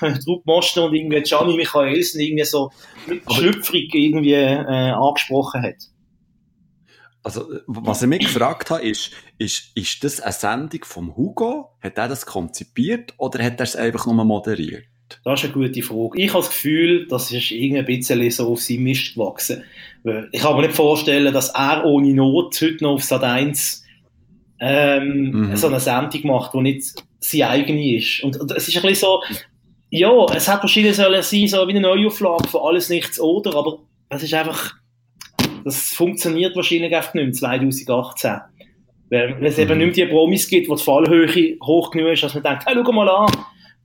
Ruth 0.26 0.46
Moschner 0.46 0.84
und 0.84 0.94
irgendwie 0.94 1.22
Gianni 1.22 1.56
Michaelsen 1.56 2.20
irgendwie 2.20 2.44
so 2.44 2.70
schlüpfrig 3.30 3.94
irgendwie 3.94 4.32
äh, 4.32 4.90
angesprochen 4.90 5.62
hat. 5.62 5.76
Also, 7.22 7.48
was 7.66 8.02
ich 8.02 8.08
mich 8.08 8.20
gefragt 8.20 8.70
habe, 8.70 8.82
ist, 8.82 9.10
ist, 9.36 9.72
ist 9.74 10.04
das 10.04 10.20
eine 10.20 10.32
Sendung 10.32 10.84
vom 10.84 11.16
Hugo? 11.16 11.70
Hat 11.80 11.98
er 11.98 12.06
das 12.06 12.24
konzipiert 12.24 13.14
oder 13.16 13.42
hat 13.42 13.58
er 13.58 13.64
es 13.64 13.74
einfach 13.74 14.06
nur 14.06 14.24
moderiert? 14.24 14.84
Das 15.24 15.40
ist 15.42 15.44
eine 15.44 15.52
gute 15.52 15.82
Frage. 15.82 16.20
Ich 16.20 16.28
habe 16.30 16.40
das 16.40 16.50
Gefühl, 16.50 17.06
das 17.08 17.30
ist 17.30 17.50
irgendwie 17.50 17.78
ein 17.78 17.84
bisschen 17.84 18.30
so 18.30 18.52
auf 18.52 18.60
seinem 18.60 18.84
Mist 18.84 19.14
gewachsen. 19.14 19.62
Ich 20.32 20.40
kann 20.40 20.56
mir 20.56 20.62
nicht 20.62 20.74
vorstellen, 20.74 21.32
dass 21.32 21.50
er 21.50 21.84
ohne 21.84 22.12
Not 22.14 22.60
heute 22.60 22.82
noch 22.82 22.94
auf 22.94 23.04
Sat 23.04 23.22
1 23.22 23.84
ähm, 24.60 25.30
Mhm. 25.30 25.56
so 25.56 25.66
eine 25.66 25.80
Sendung 25.80 26.26
macht, 26.26 26.54
die 26.54 26.60
nicht 26.60 26.94
seine 27.20 27.48
eigene 27.50 27.96
ist. 27.96 28.22
Und, 28.22 28.36
es 28.52 28.68
ist 28.68 28.76
ein 28.76 28.82
bisschen 28.82 28.94
so, 28.94 29.22
ja, 29.90 30.10
es 30.34 30.48
hat 30.48 30.62
wahrscheinlich 30.62 30.96
sollen 30.96 31.22
sein, 31.22 31.48
so 31.48 31.66
wie 31.66 31.72
eine 31.72 31.80
Neuauflage 31.80 32.48
von 32.48 32.62
Alles 32.62 32.88
Nichts 32.88 33.20
Oder, 33.20 33.54
aber 33.54 33.78
es 34.08 34.22
ist 34.22 34.34
einfach, 34.34 34.74
Das 35.64 35.90
funktioniert 35.90 36.54
wahrscheinlich 36.56 36.94
einfach 36.94 37.14
nicht 37.14 37.24
mehr 37.24 37.32
2018. 37.32 38.40
Weil, 39.10 39.36
es 39.44 39.58
eben 39.58 39.78
nicht 39.78 39.96
mehr 39.96 40.06
die 40.06 40.12
Promis 40.12 40.48
gibt, 40.48 40.68
wo 40.68 40.74
die 40.74 40.82
Fallhöhe 40.82 41.56
hoch 41.62 41.90
genug 41.90 42.12
ist, 42.12 42.22
dass 42.22 42.34
man 42.34 42.42
denkt, 42.42 42.66
hey, 42.66 42.74
schau 42.74 42.92
mal 42.92 43.08
an, 43.08 43.32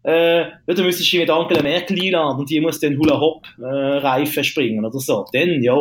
äh, 0.04 0.40
ja, 0.42 0.52
dann 0.66 0.86
müsstest 0.86 1.14
du 1.14 1.18
mit 1.18 1.30
Angela 1.30 1.62
Merkel 1.62 2.02
einladen 2.02 2.40
und 2.40 2.50
die 2.50 2.60
muss 2.60 2.80
dann 2.80 2.98
Hula-Hop-Reifen 2.98 4.40
äh, 4.40 4.44
springen 4.44 4.86
oder 4.86 5.00
so. 5.00 5.26
Dann, 5.32 5.62
ja. 5.62 5.76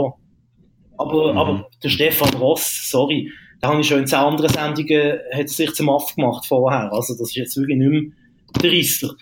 Aber, 0.99 1.33
mhm. 1.33 1.39
aber 1.39 1.71
der 1.83 1.89
Stefan 1.89 2.35
Ross, 2.35 2.91
sorry, 2.91 3.33
da 3.61 3.69
habe 3.69 3.81
ich 3.81 3.89
schon 3.89 4.01
in 4.01 4.07
zwei 4.07 4.19
anderen 4.19 4.51
Sendungen, 4.51 5.19
hat 5.33 5.49
sich 5.49 5.73
zum 5.73 5.89
Aff 5.89 6.15
gemacht 6.15 6.47
vorher. 6.47 6.93
Also 6.93 7.15
das 7.15 7.31
ist 7.31 7.37
jetzt 7.37 7.57
wirklich 7.57 7.79
nicht 7.79 7.91
mehr 7.91 8.03
der 8.63 8.71
Rissler. 8.71 9.15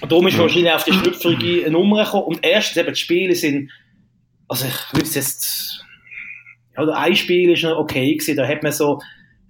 Und 0.00 0.10
darum 0.10 0.26
ist 0.26 0.36
mhm. 0.36 0.42
wahrscheinlich 0.42 0.72
auf 0.72 0.84
die 0.84 0.92
schlüpfrige 0.92 1.70
Nummer 1.70 2.04
gekommen. 2.04 2.24
Und 2.24 2.38
erstens 2.42 2.76
eben, 2.78 2.92
die 2.94 3.00
Spiele 3.00 3.34
sind, 3.34 3.70
also 4.48 4.66
ich 4.66 5.00
wüsste 5.00 5.20
jetzt, 5.20 5.84
oder 6.76 6.96
ein 6.96 7.14
Spiel 7.14 7.50
ist 7.50 7.62
noch 7.62 7.78
okay 7.78 8.14
gewesen, 8.14 8.36
da 8.36 8.46
hat 8.46 8.62
man 8.62 8.72
so, 8.72 9.00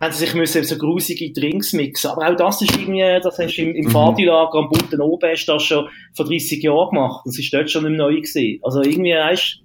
haben 0.00 0.12
sie 0.12 0.24
sich 0.24 0.34
müssen 0.34 0.64
so 0.64 0.78
grusige 0.78 1.30
Drinks 1.32 1.72
mixen. 1.74 2.10
Aber 2.10 2.30
auch 2.30 2.36
das 2.36 2.62
ist 2.62 2.74
irgendwie, 2.76 3.20
das 3.22 3.38
hast 3.38 3.56
du 3.56 3.62
im, 3.62 3.74
im 3.74 3.84
mhm. 3.86 3.90
Fadilager 3.90 4.58
am 4.58 4.68
Bunten 4.70 5.00
oben 5.00 5.30
hast 5.30 5.46
das 5.46 5.62
schon 5.62 5.88
vor 6.14 6.24
30 6.26 6.62
Jahren 6.62 6.90
gemacht. 6.90 7.22
Das 7.26 7.38
ist 7.38 7.52
dort 7.52 7.70
schon 7.70 7.86
im 7.86 7.96
Neu 7.96 8.20
gesehen. 8.20 8.60
Also 8.62 8.82
irgendwie, 8.82 9.12
weißt 9.12 9.60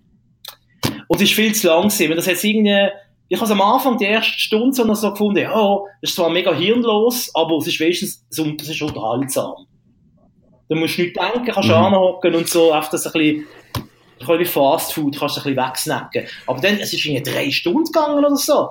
und 1.07 1.21
es 1.21 1.29
ist 1.29 1.35
viel 1.35 1.53
zu 1.53 1.67
lang 1.67 1.89
gewesen. 1.89 2.15
Das 2.15 2.27
hat 2.27 2.43
irgendwie, 2.43 2.87
ich 3.27 3.39
habe 3.39 3.51
am 3.51 3.61
Anfang 3.61 3.97
die 3.97 4.05
erste 4.05 4.33
Stunde 4.33 4.73
so 4.73 4.83
noch 4.83 4.95
so 4.95 5.11
gefunden, 5.11 5.39
ja, 5.39 5.77
das 6.01 6.11
ist 6.11 6.15
zwar 6.15 6.29
mega 6.29 6.53
hirnlos, 6.53 7.31
aber 7.33 7.57
es 7.57 7.67
ist 7.67 7.79
wenigstens, 7.79 8.25
es 8.29 8.69
ist 8.69 8.81
unterhaltsam. 8.81 9.53
Da 10.67 10.75
musst 10.75 10.97
du 10.97 11.03
nicht 11.03 11.15
denken, 11.15 11.51
kannst 11.51 11.69
mhm. 11.69 11.75
anhocken 11.75 12.35
und 12.35 12.49
so, 12.49 12.71
einfach 12.71 12.89
das 12.89 13.05
ein 13.05 13.11
bisschen, 13.13 13.47
ein 13.75 14.17
bisschen 14.19 14.39
wie 14.39 14.45
Fast 14.45 14.93
Food, 14.93 15.17
kannst 15.17 15.37
du 15.37 15.41
ein 15.41 15.55
bisschen 15.55 15.67
wegsnacken. 15.67 16.23
Aber 16.47 16.59
dann, 16.59 16.77
es 16.79 16.91
ist 16.91 17.05
irgendwie 17.05 17.31
drei 17.31 17.51
Stunden 17.51 17.85
gegangen 17.85 18.17
oder 18.17 18.35
so. 18.35 18.69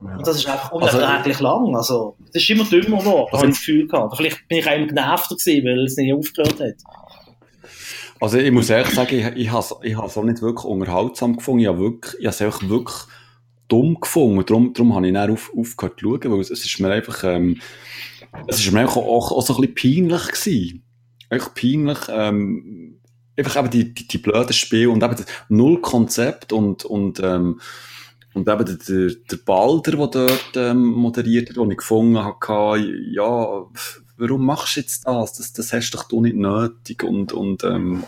Und 0.00 0.26
das 0.26 0.36
ist 0.36 0.46
einfach 0.46 0.72
also, 0.72 0.98
unerträglich 0.98 1.36
also, 1.36 1.44
lang. 1.44 1.76
Also, 1.76 2.16
das 2.32 2.42
ist 2.42 2.50
immer 2.50 2.64
dümmer 2.64 2.98
geworden, 2.98 3.28
also, 3.32 3.38
habe 3.38 3.46
ich 3.46 3.52
das 3.54 3.58
Gefühl 3.58 3.88
gehabt. 3.88 4.16
Vielleicht 4.16 4.48
bin 4.48 4.58
ich 4.58 4.66
auch 4.66 4.86
genervter 4.86 5.36
gewesen, 5.36 5.64
weil 5.64 5.84
es 5.84 5.96
nicht 5.96 6.14
aufgehört 6.14 6.60
hat. 6.60 6.74
Also, 8.20 8.38
ich 8.38 8.50
muss 8.50 8.70
ehrlich 8.70 8.94
sagen, 8.94 9.14
ich, 9.14 9.26
ich 9.36 9.50
habe 9.50 9.60
es 9.60 10.16
auch 10.16 10.24
nicht 10.24 10.42
wirklich 10.42 10.64
unterhaltsam 10.64 11.36
gefunden. 11.36 11.60
Ich 11.60 11.66
habe 11.66 11.78
wirklich, 11.78 12.14
ich 12.20 12.26
habe 12.26 12.48
es 12.48 12.68
wirklich 12.68 12.96
dumm 13.68 13.98
gefunden. 14.00 14.44
Darum, 14.46 14.72
darum 14.72 14.94
habe 14.94 15.06
ich 15.06 15.14
dann 15.14 15.30
auf, 15.30 15.50
aufgehört 15.56 15.98
zu 15.98 16.06
schauen, 16.06 16.32
weil 16.32 16.40
es, 16.40 16.50
es 16.50 16.64
ist 16.64 16.78
mir 16.78 16.90
einfach, 16.90 17.24
ähm, 17.24 17.60
es 18.46 18.58
ist 18.58 18.70
mir 18.72 18.80
einfach 18.80 18.96
auch, 18.96 19.32
auch 19.32 19.42
so 19.42 19.56
ein 19.56 19.72
bisschen 19.72 20.06
peinlich 20.06 20.26
gewesen. 20.28 20.82
Echt 21.28 21.54
peinlich, 21.54 21.98
ähm, 22.08 23.00
einfach 23.36 23.56
eben 23.56 23.70
die, 23.70 23.92
die, 23.92 24.06
die 24.06 24.18
blöden 24.18 24.52
Spiele 24.52 24.90
und 24.90 25.02
eben 25.02 25.16
null 25.48 25.80
Konzept 25.80 26.52
und, 26.52 26.84
und, 26.84 27.20
ähm, 27.20 27.60
und 28.36 28.46
eben 28.50 28.66
der, 28.66 28.76
der, 28.76 29.16
der 29.30 29.36
Balder, 29.46 29.92
der 29.92 30.06
dort 30.08 30.56
ähm, 30.56 30.84
moderiert 30.84 31.48
hat, 31.48 31.56
den 31.56 31.70
ich 31.70 31.78
gefunden 31.78 32.18
habe, 32.18 32.86
ja, 33.10 33.64
warum 34.18 34.44
machst 34.44 34.76
du 34.76 34.80
jetzt 34.80 35.06
das? 35.06 35.32
Das, 35.32 35.54
das 35.54 35.72
hast 35.72 35.92
doch 35.92 36.04
du 36.04 36.20
nicht 36.20 36.36
nötig. 36.36 37.02
Und, 37.02 37.32
und 37.32 37.64
ähm, 37.64 38.04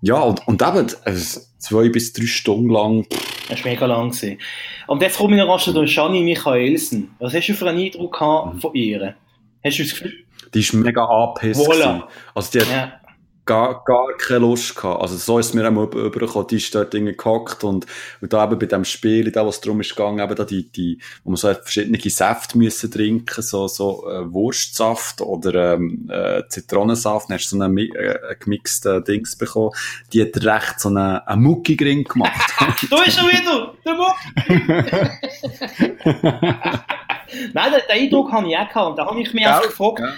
ja, 0.00 0.20
und, 0.20 0.46
und 0.46 0.62
eben 0.62 0.86
also 1.04 1.40
zwei 1.58 1.88
bis 1.88 2.12
drei 2.12 2.26
Stunden 2.26 2.70
lang. 2.70 3.04
Das 3.48 3.64
war 3.64 3.72
mega 3.72 3.86
lang. 3.86 4.10
Gewesen. 4.10 4.38
Und 4.86 5.02
jetzt 5.02 5.18
komme 5.18 5.36
ich 5.36 5.44
noch 5.44 5.60
zu 5.60 5.86
Shani 5.88 6.22
Michaelsen. 6.22 7.10
Was 7.18 7.34
hast 7.34 7.48
du 7.48 7.54
für 7.54 7.68
einen 7.68 7.84
Eindruck 7.84 8.12
gehabt 8.12 8.54
mhm. 8.54 8.60
von 8.60 8.74
ihr? 8.74 9.16
Hast 9.64 9.76
du 9.76 9.82
das 9.82 9.90
Gefühl? 9.90 10.12
Die 10.54 10.60
ist 10.60 10.72
mega 10.72 11.04
angepisst. 11.04 11.68
Voilà. 11.68 12.04
Also 12.32 12.50
die 12.52 12.60
hat, 12.60 12.68
ja 12.70 12.99
gar, 13.44 13.82
gar 13.84 14.12
keine 14.16 14.40
Lust 14.40 14.76
gehabt. 14.76 15.02
Also 15.02 15.16
so 15.16 15.38
ist 15.38 15.54
mir 15.54 15.66
auch 15.66 15.72
mal 15.72 15.84
übergekommen, 15.84 16.48
die 16.48 16.56
ist 16.56 16.74
dort 16.74 16.94
irgendwie 16.94 17.16
gehockt 17.16 17.64
und, 17.64 17.86
und 18.20 18.32
da 18.32 18.44
eben 18.44 18.58
bei 18.58 18.66
dem 18.66 18.84
Spiel, 18.84 19.30
da 19.30 19.46
was 19.46 19.60
darum 19.60 19.80
ist 19.80 19.96
gegangen, 19.96 20.20
eben 20.20 20.34
da 20.34 20.44
die, 20.44 20.70
die, 20.70 20.98
wo 21.24 21.30
man 21.30 21.36
so 21.36 21.52
verschiedene 21.52 21.98
Säfte 21.98 22.58
müssen 22.58 22.90
trinken, 22.90 23.42
so, 23.42 23.68
so 23.68 24.08
äh, 24.08 24.32
Wurstsaft 24.32 25.20
oder 25.20 25.74
ähm, 25.74 26.08
äh, 26.10 26.42
Zitronensaft, 26.48 27.30
dann 27.30 27.38
hast 27.38 27.50
du 27.50 27.56
so 27.56 27.62
einen 27.62 27.76
äh, 27.78 28.36
gemixten 28.38 29.04
Dings 29.04 29.36
bekommen, 29.36 29.72
die 30.12 30.22
hat 30.22 30.36
recht 30.44 30.80
so 30.80 30.88
einen, 30.88 31.18
einen 31.18 31.42
Mucki-Ring 31.42 32.04
gemacht. 32.04 32.52
du 32.90 33.02
bist 33.04 33.18
schon 33.18 33.28
wieder, 33.28 33.74
der 33.84 33.94
Mucki! 33.94 34.60
Nein, 37.52 37.72
den, 37.72 37.80
den 37.88 38.04
Eindruck 38.04 38.32
habe 38.32 38.48
ich 38.48 38.56
auch 38.56 38.68
gehabt 38.68 38.90
und 38.90 38.96
da 38.98 39.06
habe 39.06 39.20
ich 39.20 39.32
mich 39.32 39.46
auch 39.46 39.62
gefragt, 39.62 40.00
ja 40.00 40.12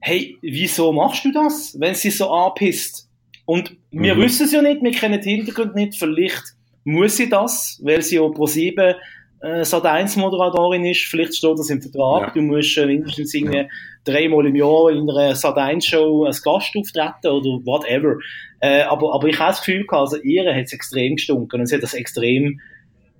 hey, 0.00 0.36
wieso 0.42 0.92
machst 0.92 1.24
du 1.24 1.32
das, 1.32 1.76
wenn 1.78 1.94
sie 1.94 2.10
so 2.10 2.30
anpisst? 2.30 3.08
Und 3.44 3.76
wir 3.90 4.14
mhm. 4.14 4.22
wissen 4.22 4.46
es 4.46 4.52
ja 4.52 4.62
nicht, 4.62 4.82
wir 4.82 4.90
kennen 4.92 5.20
den 5.20 5.36
Hintergrund 5.36 5.74
nicht, 5.74 5.96
vielleicht 5.96 6.42
muss 6.84 7.16
sie 7.16 7.28
das, 7.28 7.80
weil 7.82 8.02
sie 8.02 8.16
ja 8.16 8.28
pro 8.28 8.46
7 8.46 8.94
äh, 9.40 9.62
Sat1-Moderatorin 9.62 10.84
ist, 10.84 11.02
vielleicht 11.02 11.36
steht 11.36 11.58
das 11.58 11.70
im 11.70 11.82
Vertrag, 11.82 12.28
ja. 12.28 12.30
du 12.34 12.42
musst 12.42 12.76
äh, 12.76 12.86
mindestens 12.86 13.34
irgendwie 13.34 13.58
ja. 13.58 13.64
dreimal 14.04 14.46
im 14.46 14.56
Jahr 14.56 14.90
in 14.90 15.08
einer 15.10 15.34
Sat1-Show 15.34 16.24
als 16.24 16.42
Gast 16.42 16.74
auftreten 16.76 17.28
oder 17.28 17.64
whatever. 17.64 18.18
Äh, 18.60 18.82
aber, 18.82 19.14
aber 19.14 19.28
ich 19.28 19.38
habe 19.38 19.50
das 19.50 19.60
Gefühl 19.60 19.86
gehabt, 19.86 20.12
also 20.12 20.16
ihre 20.22 20.54
hat 20.54 20.64
es 20.64 20.72
extrem 20.72 21.16
gestunken 21.16 21.60
und 21.60 21.66
sie 21.66 21.74
hat 21.74 21.82
das 21.82 21.94
extrem 21.94 22.60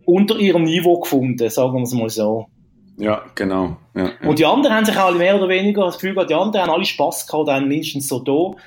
unter 0.04 0.38
ihrem 0.38 0.64
Niveau 0.64 1.00
gefunden, 1.00 1.48
sagen 1.50 1.74
wir 1.74 1.82
es 1.82 1.92
mal 1.92 2.08
so. 2.08 2.46
Ja, 2.96 3.24
genau. 3.34 3.76
Ja, 3.94 4.04
ja. 4.04 4.28
Und 4.28 4.38
die 4.38 4.46
anderen 4.46 4.74
haben 4.74 4.86
sich 4.86 4.96
alle 4.96 5.16
mehr 5.16 5.36
oder 5.36 5.48
weniger 5.48 5.84
das 5.84 5.94
Gefühl 5.94 6.14
gehabt, 6.14 6.30
die 6.30 6.34
anderen 6.34 6.66
haben 6.66 6.74
alle 6.74 6.84
Spass 6.84 7.26
gehabt, 7.26 7.48
dann 7.48 7.68
mindestens 7.68 8.08
so 8.08 8.20
da. 8.20 8.58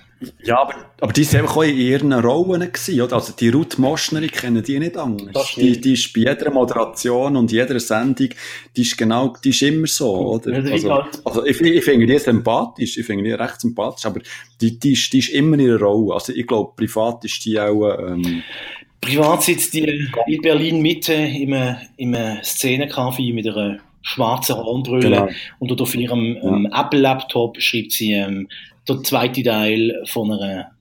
Ja, 0.43 0.59
aber, 0.59 0.73
aber 0.99 1.13
die 1.13 1.23
sind 1.23 1.41
einfach 1.41 1.57
auch 1.57 1.63
in 1.63 1.77
ihren 1.77 2.11
Rollen 2.11 2.59
gewesen, 2.59 3.01
oder? 3.01 3.15
Also 3.15 3.32
die 3.39 3.47
Ruth 3.49 3.80
Moschner, 3.80 4.21
ich 4.21 4.34
kenne 4.34 4.61
die 4.61 4.77
nicht 4.77 4.97
anders. 4.97 5.53
Die, 5.55 5.80
die 5.80 5.93
ist 5.93 6.11
bei 6.13 6.21
jeder 6.21 6.51
Moderation 6.51 7.38
und 7.38 7.51
jeder 7.51 7.80
Sendung, 7.80 8.30
die 8.75 8.82
ist 8.82 8.97
genau, 8.97 9.34
die 9.41 9.49
ist 9.49 9.61
immer 9.61 9.88
so, 9.88 10.13
oder? 10.13 10.53
Also, 10.71 10.91
also 11.23 11.45
ich, 11.45 11.61
ich 11.61 11.84
finde 11.86 12.05
die 12.05 12.19
sympathisch, 12.19 12.97
ich 12.97 13.05
finde 13.05 13.23
die 13.23 13.32
recht 13.32 13.61
sympathisch, 13.61 14.05
aber 14.05 14.19
die, 14.59 14.77
die, 14.77 14.91
ist, 14.91 15.13
die 15.13 15.19
ist 15.19 15.30
immer 15.30 15.53
in 15.57 15.61
ihrer 15.61 15.80
Rolle. 15.80 16.15
Also 16.15 16.34
ich 16.34 16.45
glaube, 16.45 16.73
privat 16.75 17.23
ist 17.23 17.43
die 17.45 17.57
auch, 17.57 17.97
ähm, 17.97 18.43
Privat 18.99 19.43
sitzt 19.43 19.73
die 19.73 20.09
in 20.27 20.41
Berlin 20.41 20.82
Mitte 20.82 21.13
im, 21.13 21.53
im 21.95 22.13
Szenencafé 22.43 23.34
mit 23.34 23.47
einer 23.47 23.80
schwarze 24.02 24.56
Hornbrille 24.56 25.10
genau. 25.10 25.30
und 25.60 25.82
auf 25.82 25.95
ihrem 25.95 26.38
ähm, 26.41 26.70
Apple-Laptop 26.74 27.62
schreibt 27.62 27.91
sie 27.91 28.14
ähm, 28.14 28.47
der 28.88 29.04
zweite 29.04 29.43
Teil 29.43 30.04
von 30.06 30.32
einer 30.32 30.72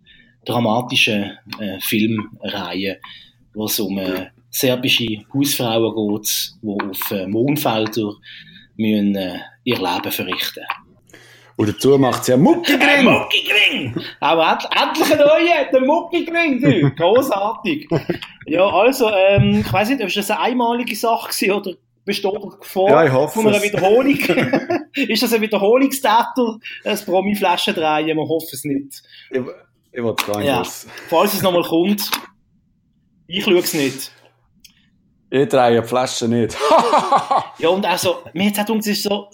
dramatischen 0.45 1.37
äh, 1.59 1.79
Filmreihe, 1.81 2.99
wo 3.55 3.67
es 3.67 3.79
um 3.81 3.99
äh, 3.99 4.27
serbische 4.51 5.25
Hausfrauen 5.35 6.21
geht, 6.21 6.31
die 6.63 6.69
auf 6.69 7.11
äh, 7.11 7.27
Mondfelder 7.27 8.13
müssen, 8.77 9.15
äh, 9.17 9.39
ihr 9.65 9.77
Leben 9.77 10.13
verrichten 10.13 10.65
und 11.59 11.69
dazu 11.69 11.99
macht 11.99 12.25
sie 12.25 12.35
einen 12.35 12.43
Muckigring. 12.45 13.03
Muckigring! 13.05 13.95
Aber 14.21 14.59
endlich 14.81 15.13
ein 15.13 15.19
neuer, 15.19 15.65
der 15.73 15.81
Muckigring, 15.81 16.61
du. 16.61 16.91
Großartig. 16.95 17.89
ja, 18.47 18.65
also, 18.65 19.11
ähm, 19.11 19.65
ich 19.67 19.73
weiß 19.73 19.89
nicht, 19.91 20.01
ob 20.01 20.13
das 20.13 20.31
eine 20.31 20.41
einmalige 20.41 20.95
Sache 20.95 21.49
war 21.49 21.57
oder 21.57 21.73
besteht 22.09 22.33
die 22.33 22.59
Gefahr 22.59 23.05
ja, 23.05 23.29
von 23.29 23.47
einer 23.47 23.63
Wiederholung? 23.63 24.19
ist 24.95 25.23
das 25.23 25.33
ein 25.33 25.43
Wiederholungstäter, 25.43 26.59
ein 26.85 26.99
Promi-Flaschen 27.05 27.75
drehen? 27.75 28.17
Wir 28.17 28.17
hoffen 28.17 28.49
es 28.51 28.65
nicht. 28.65 29.03
Ich, 29.31 29.41
ich 29.93 30.27
gar 30.27 30.39
nicht. 30.39 30.49
Ja. 30.49 30.63
Falls 31.09 31.35
es 31.35 31.43
nochmal 31.43 31.63
kommt, 31.63 32.11
ich 33.27 33.45
schaue 33.45 33.59
es 33.59 33.75
nicht. 33.75 34.11
Ich 35.31 35.49
drehe 35.49 35.83
die 35.83 35.87
Flasche 35.87 36.27
nicht. 36.27 36.57
ja, 37.59 37.69
und 37.69 37.85
also, 37.85 38.23
mir 38.33 38.51
hat 38.51 38.71
es 38.71 38.87
ist 38.87 39.03
so, 39.03 39.29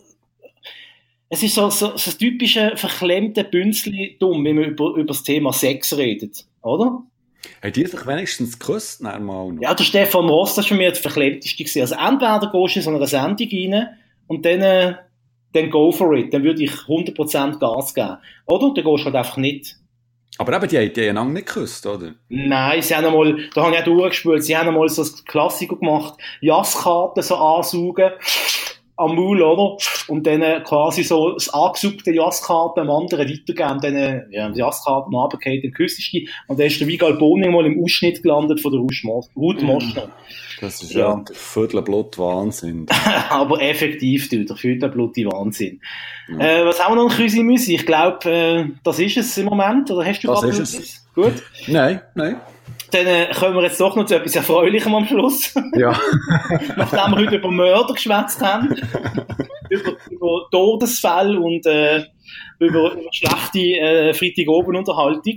es 1.29 1.43
ist 1.45 1.55
so, 1.55 1.71
so, 1.71 1.87
so 1.87 1.93
das 1.93 2.19
typische 2.19 2.77
verklemmte 2.77 3.45
Bünzli 3.45 4.17
dumm, 4.19 4.45
wenn 4.45 4.57
man 4.57 4.65
über, 4.65 4.95
über 4.95 5.05
das 5.05 5.23
Thema 5.23 5.53
Sex 5.53 5.97
redet, 5.97 6.45
oder? 6.63 7.05
Haben 7.63 7.73
die 7.73 7.87
sich 7.87 8.07
wenigstens 8.07 8.59
geküsst? 8.59 9.03
Nein, 9.03 9.25
mal 9.25 9.53
noch. 9.53 9.63
Ja, 9.63 9.75
der 9.75 9.85
Stefan 9.85 10.29
Ross, 10.29 10.55
das 10.55 10.65
war 10.65 10.69
für 10.69 10.75
mich 10.75 10.91
das 10.91 10.99
Verklemmteste. 10.99 11.81
Also 11.81 11.95
entweder 11.95 12.51
gehst 12.53 12.77
du 12.77 12.79
in 12.79 12.85
so 12.85 12.91
eine 12.91 13.07
Sendung 13.07 13.49
rein 13.51 13.89
und 14.27 14.45
dann, 14.45 14.61
äh, 14.61 14.95
dann 15.53 15.71
go 15.71 15.93
for 15.93 16.15
it. 16.15 16.33
Dann 16.33 16.43
würde 16.43 16.63
ich 16.63 16.73
100% 16.73 17.59
Gas 17.59 17.95
geben. 17.95 18.17
Oder? 18.47 18.73
Dann 18.75 18.85
gehst 18.85 18.87
du 18.87 19.05
halt 19.05 19.15
einfach 19.15 19.37
nicht. 19.37 19.77
Aber 20.39 20.57
eben, 20.57 20.69
die 20.69 20.79
haben 20.79 20.93
die 20.93 21.09
einander 21.09 21.35
nicht 21.35 21.47
geküsst, 21.47 21.87
oder? 21.87 22.15
Nein, 22.29 22.83
sie 22.83 22.95
haben 22.95 23.07
einmal, 23.07 23.39
da 23.55 23.63
habe 23.63 23.75
ich 23.75 23.81
auch 23.81 23.85
durchgespült, 23.85 24.43
sie 24.43 24.57
haben 24.57 24.69
einmal 24.69 24.89
so 24.89 25.03
das 25.03 25.25
Klassiker 25.25 25.77
gemacht, 25.77 26.15
Jasskarten 26.41 27.23
so 27.23 27.37
ansaugen 27.37 28.11
am 28.97 29.17
Maul, 29.17 29.43
oder? 29.43 29.77
Und 30.09 30.27
dann 30.27 30.43
äh, 30.43 30.61
quasi 30.65 31.03
so 31.03 31.33
das 31.33 31.53
angesuchte 31.53 32.13
Jasskarte 32.13 32.81
am 32.81 32.91
anderen 32.91 33.29
weitergeben, 33.29 33.81
dann 33.81 33.97
äh, 33.97 34.23
ja, 34.31 34.49
die 34.51 34.61
Jasskarte 34.61 35.11
runtergefallen, 35.11 35.63
den 35.63 35.73
küsst 35.73 35.99
du 36.13 36.19
und 36.49 36.59
dann 36.59 36.67
ist 36.67 36.81
der 36.81 36.87
Vigal 36.87 37.15
Boning 37.15 37.53
mal 37.53 37.67
im 37.67 37.83
Ausschnitt 37.83 38.23
gelandet 38.23 38.61
von 38.61 38.73
der 38.73 38.81
Ruth 38.81 39.63
Moschner. 39.63 40.09
Das 40.61 40.83
ist 40.83 40.95
ja, 40.95 41.11
ja 41.11 41.25
Viertelblut 41.33 42.19
Wahnsinn. 42.19 42.87
Aber 43.29 43.61
effektiv, 43.61 44.29
du, 44.29 44.45
der 44.45 44.57
Viertelblut 44.57 45.17
Wahnsinn. 45.17 45.81
Ja. 46.29 46.39
Äh, 46.39 46.67
was 46.67 46.83
haben 46.83 46.97
wir 46.97 47.05
noch 47.05 47.19
in 47.19 47.47
Müsi? 47.47 47.75
Ich 47.75 47.87
glaube, 47.87 48.31
äh, 48.31 48.65
das 48.83 48.99
ist 48.99 49.17
es 49.17 49.37
im 49.39 49.47
Moment, 49.47 49.91
oder 49.91 50.05
hast 50.05 50.23
du 50.23 50.29
das 50.29 50.45
ist 50.45 50.79
es. 50.79 51.07
Gut? 51.15 51.43
Nein, 51.67 52.01
nein. 52.15 52.41
Dann 52.91 53.07
äh, 53.07 53.31
kommen 53.35 53.57
wir 53.57 53.63
jetzt 53.63 53.81
doch 53.81 53.97
noch 53.97 54.07
zu 54.07 54.17
etwas 54.17 54.37
Erfreulichem 54.37 54.95
am 54.95 55.07
Schluss. 55.07 55.55
Ja. 55.75 55.99
Nachdem 56.77 57.13
wir 57.13 57.17
heute 57.17 57.37
über 57.37 57.51
Mörder 57.51 57.95
geschwätzt 57.95 58.41
haben, 58.41 58.69
über, 59.71 59.93
über 60.11 60.49
Todesfälle 60.51 61.39
und 61.39 61.67
äh, 61.67 62.05
über, 62.59 62.93
über 62.93 63.13
schlechte 63.13 63.59
äh, 63.59 64.15
Freitagabendunterhaltung. 64.15 65.37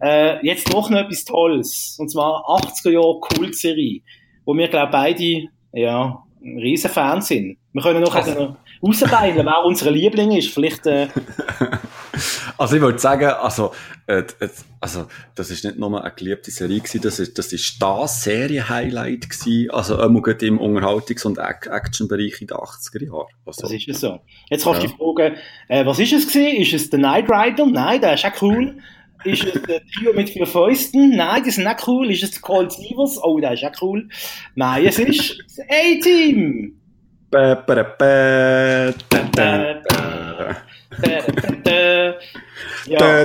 Äh, 0.00 0.46
jetzt 0.46 0.72
doch 0.72 0.90
noch 0.90 0.98
etwas 0.98 1.24
Tolles. 1.24 1.96
Und 1.98 2.10
zwar 2.10 2.44
80er 2.48 2.90
Jahre 2.90 3.20
Kultserie, 3.20 4.02
wo 4.44 4.54
wir, 4.54 4.68
glaube 4.68 4.92
beide 4.92 5.48
ja, 5.72 6.22
riesen 6.42 6.90
Fan 6.90 7.20
sind. 7.20 7.58
Wir 7.72 7.82
können 7.82 8.00
noch 8.00 8.14
also. 8.14 8.56
rausbeilen, 8.82 9.44
wer 9.44 9.64
unsere 9.64 9.90
Liebling 9.90 10.32
ist. 10.32 10.52
Vielleicht, 10.52 10.86
äh... 10.86 11.08
Also 12.56 12.74
ich 12.74 12.82
würde 12.82 12.98
sagen, 12.98 13.28
also, 13.28 13.70
äh, 14.08 14.24
also 14.80 15.06
das 15.34 15.50
ist 15.50 15.64
nicht 15.64 15.78
nur 15.78 16.02
eine 16.02 16.14
geliebte 16.14 16.50
Serie 16.50 16.78
gewesen, 16.80 17.02
das 17.02 17.20
ist 17.20 17.36
das, 17.38 17.52
ist 17.52 17.80
das 17.80 18.24
Serie-Highlight 18.24 19.28
gewesen, 19.28 19.70
also 19.70 20.02
immer 20.02 20.22
gerade 20.22 20.46
im 20.46 20.58
Unterhaltungs- 20.58 21.26
und 21.26 21.38
Action-Bereich 21.38 22.40
in 22.40 22.46
den 22.46 22.56
80er 22.56 23.04
Jahren. 23.04 23.26
Also, 23.44 23.62
das 23.62 23.72
ist 23.72 23.88
es 23.88 24.00
so. 24.00 24.20
Jetzt 24.48 24.64
kannst 24.64 24.82
du 24.82 24.86
ja. 24.86 24.88
dich 24.88 24.96
fragen, 24.96 25.36
äh, 25.68 25.84
was 25.84 25.98
ist 25.98 26.12
es 26.14 26.26
gewesen? 26.26 26.62
Ist 26.62 26.72
es 26.72 26.90
der 26.90 26.98
Knight 26.98 27.30
Rider? 27.30 27.66
Nein, 27.66 28.00
der 28.00 28.14
ist 28.14 28.24
auch 28.24 28.42
cool. 28.42 28.78
Ist 29.24 29.44
es 29.44 29.62
der 29.62 29.82
Trio 29.86 30.14
mit 30.14 30.30
vier 30.30 30.46
Fäusten? 30.46 31.14
Nein, 31.14 31.42
die 31.44 31.50
sind 31.50 31.66
auch 31.66 31.86
cool. 31.86 32.10
Ist 32.10 32.22
es 32.22 32.30
der 32.30 32.40
Colt 32.40 32.72
Sievers? 32.72 33.22
Oh, 33.22 33.38
der 33.38 33.52
ist 33.52 33.64
auch 33.64 33.82
cool. 33.82 34.08
Nein, 34.54 34.86
es 34.86 34.98
ist 34.98 35.38
das 35.44 35.58
A-Team. 35.68 36.80
Ja. 42.86 43.24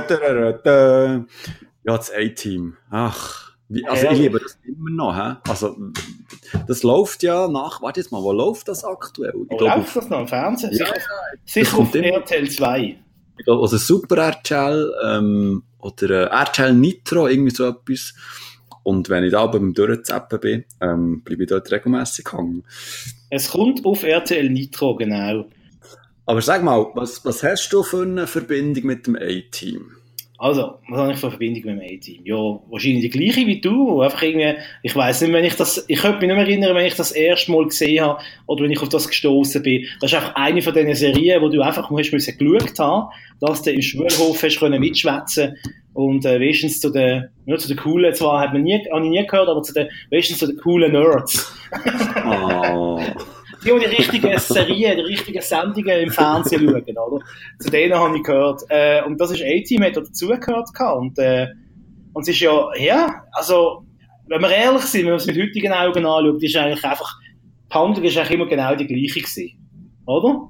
das 1.84 2.10
A-Team. 2.12 2.76
Ach, 2.90 3.52
wie, 3.68 3.84
also 3.86 4.08
ich 4.08 4.18
liebe 4.18 4.40
das 4.40 4.58
immer 4.64 4.90
noch. 4.90 5.16
He? 5.16 5.36
Also, 5.48 5.76
das 6.66 6.82
läuft 6.82 7.22
ja 7.22 7.48
nach, 7.48 7.82
warte 7.82 8.00
jetzt 8.00 8.12
mal, 8.12 8.22
wo 8.22 8.32
läuft 8.32 8.68
das 8.68 8.84
aktuell? 8.84 9.34
Ich 9.44 9.50
wo 9.50 9.56
glaub, 9.56 9.78
läuft 9.78 9.96
das 9.96 10.08
noch 10.08 10.20
im 10.20 10.28
Fernsehen? 10.28 10.72
Ja, 10.72 10.86
sicher, 10.86 11.00
sicher 11.44 11.78
auf 11.78 11.94
RTL 11.94 12.50
2. 12.50 12.98
Ich 13.38 13.44
glaube, 13.44 13.62
also 13.62 13.76
Super 13.78 14.18
RTL 14.18 14.94
ähm, 15.04 15.62
oder 15.80 16.30
äh, 16.30 16.36
RTL 16.36 16.72
Nitro, 16.72 17.26
irgendwie 17.26 17.54
so 17.54 17.66
etwas. 17.68 18.14
Und 18.82 19.08
wenn 19.08 19.24
ich 19.24 19.32
da 19.32 19.46
beim 19.46 19.72
Durchzappen 19.72 20.40
bin, 20.40 20.64
ähm, 20.80 21.22
bleibe 21.22 21.44
ich 21.44 21.48
dort 21.48 21.70
regelmässig 21.72 22.30
hängen. 22.32 22.64
Es 23.30 23.50
kommt 23.50 23.84
auf 23.84 24.04
RTL 24.04 24.50
Nitro, 24.50 24.94
genau. 24.94 25.46
Aber 26.26 26.40
sag 26.40 26.62
mal, 26.62 26.86
was, 26.94 27.24
was 27.24 27.42
hast 27.42 27.70
du 27.70 27.82
für 27.82 28.02
eine 28.02 28.26
Verbindung 28.26 28.86
mit 28.86 29.06
dem 29.06 29.16
A-Team? 29.16 29.90
Also, 30.38 30.78
was 30.88 30.98
habe 30.98 31.12
ich 31.12 31.18
für 31.18 31.26
eine 31.26 31.32
Verbindung 31.32 31.74
mit 31.74 31.82
dem 31.82 31.96
A-Team? 31.96 32.20
Ja, 32.24 32.36
wahrscheinlich 32.36 33.02
die 33.02 33.10
gleiche 33.10 33.46
wie 33.46 33.60
du. 33.60 34.00
Einfach 34.00 34.22
irgendwie, 34.22 34.54
ich 34.82 34.96
weiß 34.96 35.20
nicht, 35.20 35.32
wenn 35.32 35.44
ich 35.44 35.54
das, 35.56 35.84
ich 35.86 36.00
könnte 36.00 36.18
mich 36.18 36.28
nicht 36.28 36.36
mehr 36.36 36.46
erinnern, 36.46 36.74
wenn 36.74 36.86
ich 36.86 36.94
das 36.94 37.12
erste 37.12 37.52
Mal 37.52 37.66
gesehen 37.66 38.02
habe 38.02 38.20
oder 38.46 38.64
wenn 38.64 38.70
ich 38.70 38.80
auf 38.80 38.88
das 38.88 39.08
gestoßen 39.08 39.62
bin. 39.62 39.86
Das 40.00 40.12
ist 40.12 40.16
einfach 40.16 40.34
eine 40.34 40.62
von 40.62 40.72
diesen 40.72 40.94
Serien, 40.94 41.42
wo 41.42 41.50
du 41.50 41.60
einfach 41.60 41.90
musst 41.90 42.12
müssen 42.12 42.38
geschaut 42.38 42.78
haben, 42.78 43.10
dass 43.40 43.62
du 43.62 43.72
im 43.72 43.82
Schulhof 43.82 44.42
hast 44.42 44.58
können 44.58 44.80
mitschwätzen 44.80 45.56
und 45.92 46.24
äh, 46.24 46.40
wenigstens 46.40 46.80
zu 46.80 46.90
den, 46.90 47.28
ja, 47.46 47.56
zu 47.56 47.68
den 47.68 47.76
coolen, 47.76 48.14
zwar 48.14 48.40
hat 48.40 48.52
man 48.52 48.62
nie, 48.62 48.82
habe 48.90 49.04
ich 49.04 49.10
nie 49.10 49.26
gehört, 49.26 49.48
aber 49.48 49.62
zu 49.62 49.74
den, 49.74 49.88
wenigstens 50.10 50.38
zu 50.38 50.46
den 50.46 50.56
coolen 50.56 50.92
Nerds. 50.92 51.54
oh. 52.26 53.00
Die, 53.64 53.70
die 53.70 53.96
richtigen 53.96 54.38
Serien, 54.38 54.96
die 54.98 55.02
richtigen 55.02 55.40
Sendungen 55.40 56.00
im 56.00 56.10
Fernsehen 56.10 56.68
schauen, 56.68 56.98
oder? 56.98 57.24
Zu 57.58 57.70
denen 57.70 57.94
habe 57.94 58.16
ich 58.16 58.22
gehört. 58.22 58.62
Äh, 58.68 59.02
und 59.04 59.20
das 59.20 59.30
ist 59.30 59.42
A-Team, 59.42 59.82
hat 59.82 59.96
dazugehört 59.96 60.68
und, 60.96 61.18
äh, 61.18 61.48
und 62.12 62.22
es 62.22 62.28
ist 62.28 62.40
ja, 62.40 62.68
ja, 62.78 63.24
also, 63.32 63.84
wenn 64.28 64.40
wir 64.40 64.50
ehrlich 64.50 64.82
sind, 64.82 65.02
wenn 65.02 65.10
man 65.10 65.16
es 65.16 65.26
mit 65.26 65.38
heutigen 65.38 65.72
Augen 65.72 66.06
anschaut, 66.06 66.42
ist 66.42 66.56
eigentlich 66.56 66.84
einfach, 66.84 67.18
die 67.70 67.74
Handlung 67.74 68.04
ist 68.04 68.16
eigentlich 68.16 68.30
immer 68.30 68.46
genau 68.46 68.74
die 68.74 68.86
gleiche 68.86 69.20
gewesen. 69.20 69.50
Oder? 70.06 70.48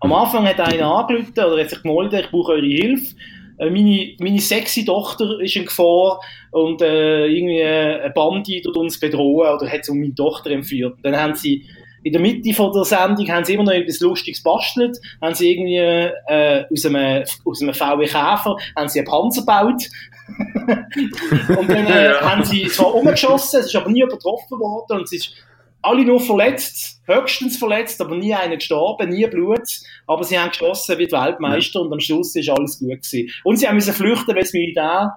Am 0.00 0.12
Anfang 0.12 0.46
hat 0.46 0.60
einer 0.60 0.86
angerufen 0.86 1.32
oder 1.32 1.60
hat 1.60 1.70
sich 1.70 1.82
gemeldet, 1.82 2.24
ich 2.24 2.30
brauche 2.30 2.52
eure 2.52 2.66
Hilfe. 2.66 3.14
Äh, 3.58 3.70
meine, 3.70 4.14
meine 4.18 4.40
sexy 4.40 4.84
Tochter 4.84 5.40
ist 5.40 5.56
in 5.56 5.64
Gefahr 5.64 6.20
und 6.50 6.82
äh, 6.82 7.26
irgendwie 7.26 7.62
ein 7.62 8.12
Bandi 8.14 8.62
tut 8.62 8.76
uns 8.76 8.98
bedrohen 8.98 9.54
oder 9.54 9.70
hat 9.70 9.84
so 9.84 9.94
meine 9.94 10.14
Tochter 10.14 10.50
entführt. 10.50 10.98
Dann 11.02 11.16
haben 11.16 11.34
sie 11.34 11.66
in 12.02 12.12
der 12.12 12.20
Mitte 12.20 12.52
von 12.54 12.72
der 12.72 12.84
Sendung 12.84 13.28
haben 13.28 13.44
sie 13.44 13.54
immer 13.54 13.64
noch 13.64 13.72
etwas 13.72 14.00
Lustiges 14.00 14.42
bastelt, 14.42 14.98
haben 15.20 15.34
sie 15.34 15.52
irgendwie 15.52 15.76
äh, 15.76 16.64
aus, 16.70 16.86
einem, 16.86 17.24
aus 17.44 17.62
einem 17.62 17.74
VW 17.74 18.04
Käfer 18.06 18.56
haben 18.76 18.88
sie 18.88 19.00
einen 19.00 19.08
Panzer 19.08 19.42
gebaut. 19.42 19.82
Und 21.58 21.68
dann 21.68 21.86
äh, 21.86 22.14
haben 22.20 22.44
sie 22.44 22.66
zwar 22.68 22.94
umgeschossen, 22.94 23.60
es 23.60 23.66
ist 23.66 23.76
aber 23.76 23.90
nie 23.90 24.02
übertroffen 24.02 24.58
worden 24.58 24.98
und 24.98 25.04
es 25.04 25.12
ist 25.12 25.34
alle 25.82 26.04
nur 26.04 26.20
verletzt, 26.20 27.02
höchstens 27.06 27.58
verletzt, 27.58 28.00
aber 28.00 28.16
nie 28.16 28.32
einer 28.32 28.56
gestorben, 28.56 29.10
nie 29.10 29.26
Blut, 29.26 29.68
aber 30.06 30.22
sie 30.22 30.38
haben 30.38 30.50
geschossen 30.50 30.96
wie 30.98 31.06
die 31.06 31.12
Weltmeister 31.12 31.80
und 31.80 31.92
am 31.92 32.00
Schluss 32.00 32.34
ist 32.36 32.48
alles 32.48 32.78
gut 32.78 32.90
gewesen. 32.90 33.30
Und 33.44 33.56
sie 33.56 33.66
haben 33.66 33.74
müssen 33.74 33.92
flüchten, 33.92 34.28
weil 34.28 34.42
das 34.42 34.52
Militär, 34.52 35.12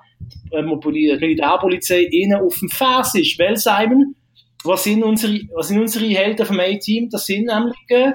äh, 0.51 0.61
Militärpolizei 0.63 2.07
ihnen 2.11 2.41
auf 2.41 2.57
dem 2.57 2.69
Vers 2.69 3.13
ist, 3.15 3.37
weil 3.39 3.55
Simon, 3.55 4.15
was 4.65 4.83
sind 4.83 5.03
unsere, 5.03 5.39
was 5.53 5.67
sind 5.69 5.79
unsere 5.79 6.05
Helden 6.05 6.45
vom 6.45 6.59
A-Team? 6.59 7.09
Das 7.09 7.25
sind 7.25 7.45
nämlich, 7.45 7.75
äh, 7.89 8.13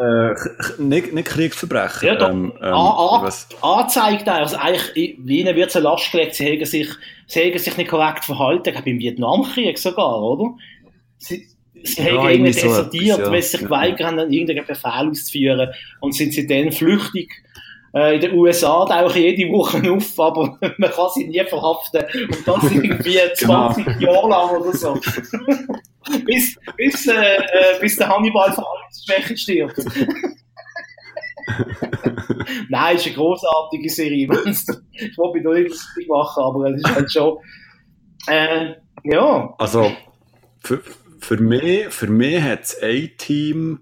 äh, 0.00 0.34
nicht, 0.78 1.12
nicht 1.12 1.28
Kriegsverbrechen. 1.28 2.08
Ja, 2.08 2.16
doch. 2.16 2.30
Ähm, 2.30 2.52
ähm, 2.60 2.72
an, 2.72 3.32
anzeigt 3.62 4.28
also 4.28 4.56
eigentlich, 4.56 5.16
wie 5.18 5.40
ihnen 5.40 5.54
wird 5.54 5.70
es 5.70 5.76
eine 5.76 5.84
Last 5.84 6.10
gelegt, 6.10 6.34
sie 6.34 6.46
haben 6.46 6.64
sich, 6.64 6.88
sie 7.26 7.40
haben 7.40 7.58
sich 7.58 7.76
nicht 7.76 7.90
korrekt 7.90 8.24
verhalten, 8.24 8.68
ich 8.68 8.74
glaube 8.74 8.90
im 8.90 8.98
Vietnamkrieg 8.98 9.78
sogar, 9.78 10.20
oder? 10.20 10.56
Sie, 11.18 11.46
sie 11.84 12.02
ja, 12.02 12.16
haben 12.16 12.28
irgendwie 12.28 12.52
desertiert, 12.52 13.16
so 13.18 13.22
ja. 13.22 13.30
weil 13.30 13.42
sie 13.42 13.50
sich 13.50 13.60
geweigert 13.60 14.02
haben, 14.02 14.18
irgendeinen 14.18 14.66
Befehl 14.66 14.90
auszuführen 14.90 15.70
und 16.00 16.14
sind 16.14 16.32
sie 16.32 16.46
dann 16.46 16.72
flüchtig 16.72 17.30
in 17.94 18.20
den 18.20 18.34
USA 18.34 18.84
tauchen 18.84 19.22
jede 19.22 19.52
Woche 19.52 19.80
auf, 19.92 20.18
aber 20.18 20.58
man 20.78 20.90
kann 20.90 21.08
sie 21.14 21.28
nie 21.28 21.44
verhaften. 21.44 22.02
Und 22.26 22.48
das 22.48 22.62
irgendwie 22.72 23.18
20 23.34 23.84
genau. 23.84 24.00
Jahre 24.00 24.28
lang 24.28 24.50
oder 24.60 24.72
so. 24.76 24.94
bis, 26.24 26.58
bis, 26.76 27.06
äh, 27.06 27.36
äh, 27.36 27.80
bis 27.80 27.96
der 27.96 28.08
Hannibal 28.08 28.52
Verhaltensschwäche 28.52 29.36
stirbt. 29.36 29.78
Nein, 32.68 32.96
ist 32.96 33.06
eine 33.06 33.14
großartige 33.14 33.88
Serie. 33.90 34.28
ich 34.92 35.18
wollte 35.18 35.34
mich 35.34 35.44
noch 35.44 35.52
nicht 35.52 35.68
lustig 35.68 36.08
machen, 36.08 36.42
aber 36.42 36.70
es 36.70 36.78
ist 36.78 36.94
halt 36.94 37.12
schon. 37.12 37.38
Äh, 38.26 38.74
ja. 39.04 39.54
Also, 39.58 39.92
für, 40.60 40.82
für 41.20 41.36
mich, 41.36 41.86
für 41.90 42.08
mich 42.08 42.42
hat 42.42 42.62
das 42.62 42.82
A-Team 42.82 43.80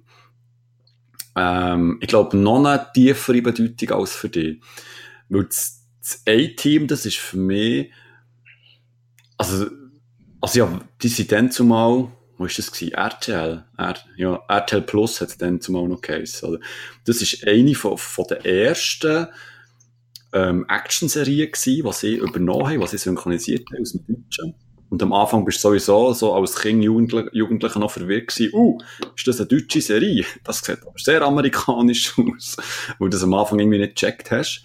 ähm, 1.37 1.99
ich 2.01 2.09
glaube, 2.09 2.37
noch 2.37 2.65
eine 2.65 2.87
tiefere 2.95 3.43
Bedeutung 3.43 3.91
als 3.91 4.15
für 4.15 4.29
dich. 4.29 4.61
Weil 5.29 5.45
das, 5.45 5.85
das 6.01 6.23
A-Team, 6.29 6.87
das 6.87 7.07
ist 7.07 7.19
für 7.19 7.39
mich, 7.39 7.91
also, 9.39 9.67
also 10.41 10.59
ja, 10.59 10.81
die 11.03 11.09
sind 11.09 11.33
dann 11.33 11.51
zumal, 11.51 12.09
wo 12.39 12.45
ist 12.45 12.59
das 12.59 12.73
gewesen? 12.73 12.95
RTL? 12.95 13.65
R, 13.77 13.95
ja, 14.17 14.41
RTL 14.49 14.83
Plus 14.83 15.21
hat 15.21 15.41
dann 15.41 15.61
zumal 15.61 15.89
noch 15.89 16.01
geheißen, 16.01 16.49
oder? 16.49 16.61
Das 17.05 17.23
ist 17.23 17.47
eine 17.47 17.75
von, 17.75 17.97
von 17.99 18.27
den 18.27 18.45
ersten, 18.45 19.29
ähm, 20.33 20.65
Action-Serien 20.69 21.51
gewesen, 21.51 21.85
was 21.85 22.01
sie 22.01 22.17
übernommen 22.17 22.67
haben, 22.67 22.81
was 22.81 22.93
sie 22.93 22.99
synchronisiert 22.99 23.69
haben 23.71 23.83
aus 23.83 23.93
dem 23.93 24.07
Deutschen. 24.07 24.55
Und 24.93 25.03
am 25.03 25.15
Anfang 25.15 25.43
bist 25.43 25.65
du 25.65 25.69
sowieso 25.69 26.13
so 26.13 26.35
als 26.35 26.55
Kind, 26.55 26.85
Jugendlich, 26.85 27.25
Jugendlicher 27.33 27.81
noch 27.81 27.91
verwirrt 27.91 28.29
gewesen. 28.29 28.53
Uh, 28.53 28.79
ist 29.17 29.27
das 29.27 29.41
eine 29.41 29.47
deutsche 29.47 29.81
Serie? 29.81 30.27
Das 30.45 30.59
sieht 30.59 30.83
aber 30.83 30.93
sehr 30.99 31.23
amerikanisch 31.23 32.13
aus. 32.19 32.59
Weil 32.99 33.09
du 33.09 33.17
das 33.17 33.23
am 33.23 33.33
Anfang 33.33 33.59
irgendwie 33.59 33.79
nicht 33.79 33.95
gecheckt 33.95 34.31
hast. 34.31 34.63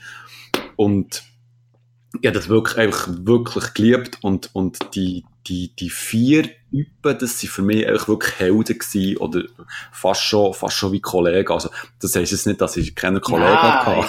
Und 0.76 1.24
habe 2.26 2.38
das 2.38 2.50
wirklich, 2.50 2.78
einfach 2.78 3.08
wirklich 3.10 3.74
geliebt 3.74 4.20
und, 4.22 4.50
und 4.54 4.96
die, 4.96 5.26
die, 5.48 5.76
die 5.76 5.90
vier 5.90 6.44
Typen, 6.72 7.18
das 7.20 7.40
sind 7.40 7.50
für 7.50 7.62
mich 7.62 7.88
eigentlich 7.88 8.08
wirklich 8.08 8.40
Helden 8.40 8.78
gewesen, 8.78 9.18
oder 9.18 9.44
fast 9.92 10.24
schon, 10.24 10.54
fast 10.54 10.76
schon 10.76 10.92
wie 10.92 11.00
Kollegen. 11.00 11.52
Also, 11.52 11.70
das 12.02 12.16
heisst 12.16 12.32
jetzt 12.32 12.48
nicht, 12.48 12.62
dass 12.62 12.78
ich 12.78 12.96
keine 12.96 13.20
Kollegen 13.20 13.62
hatte. 13.62 14.06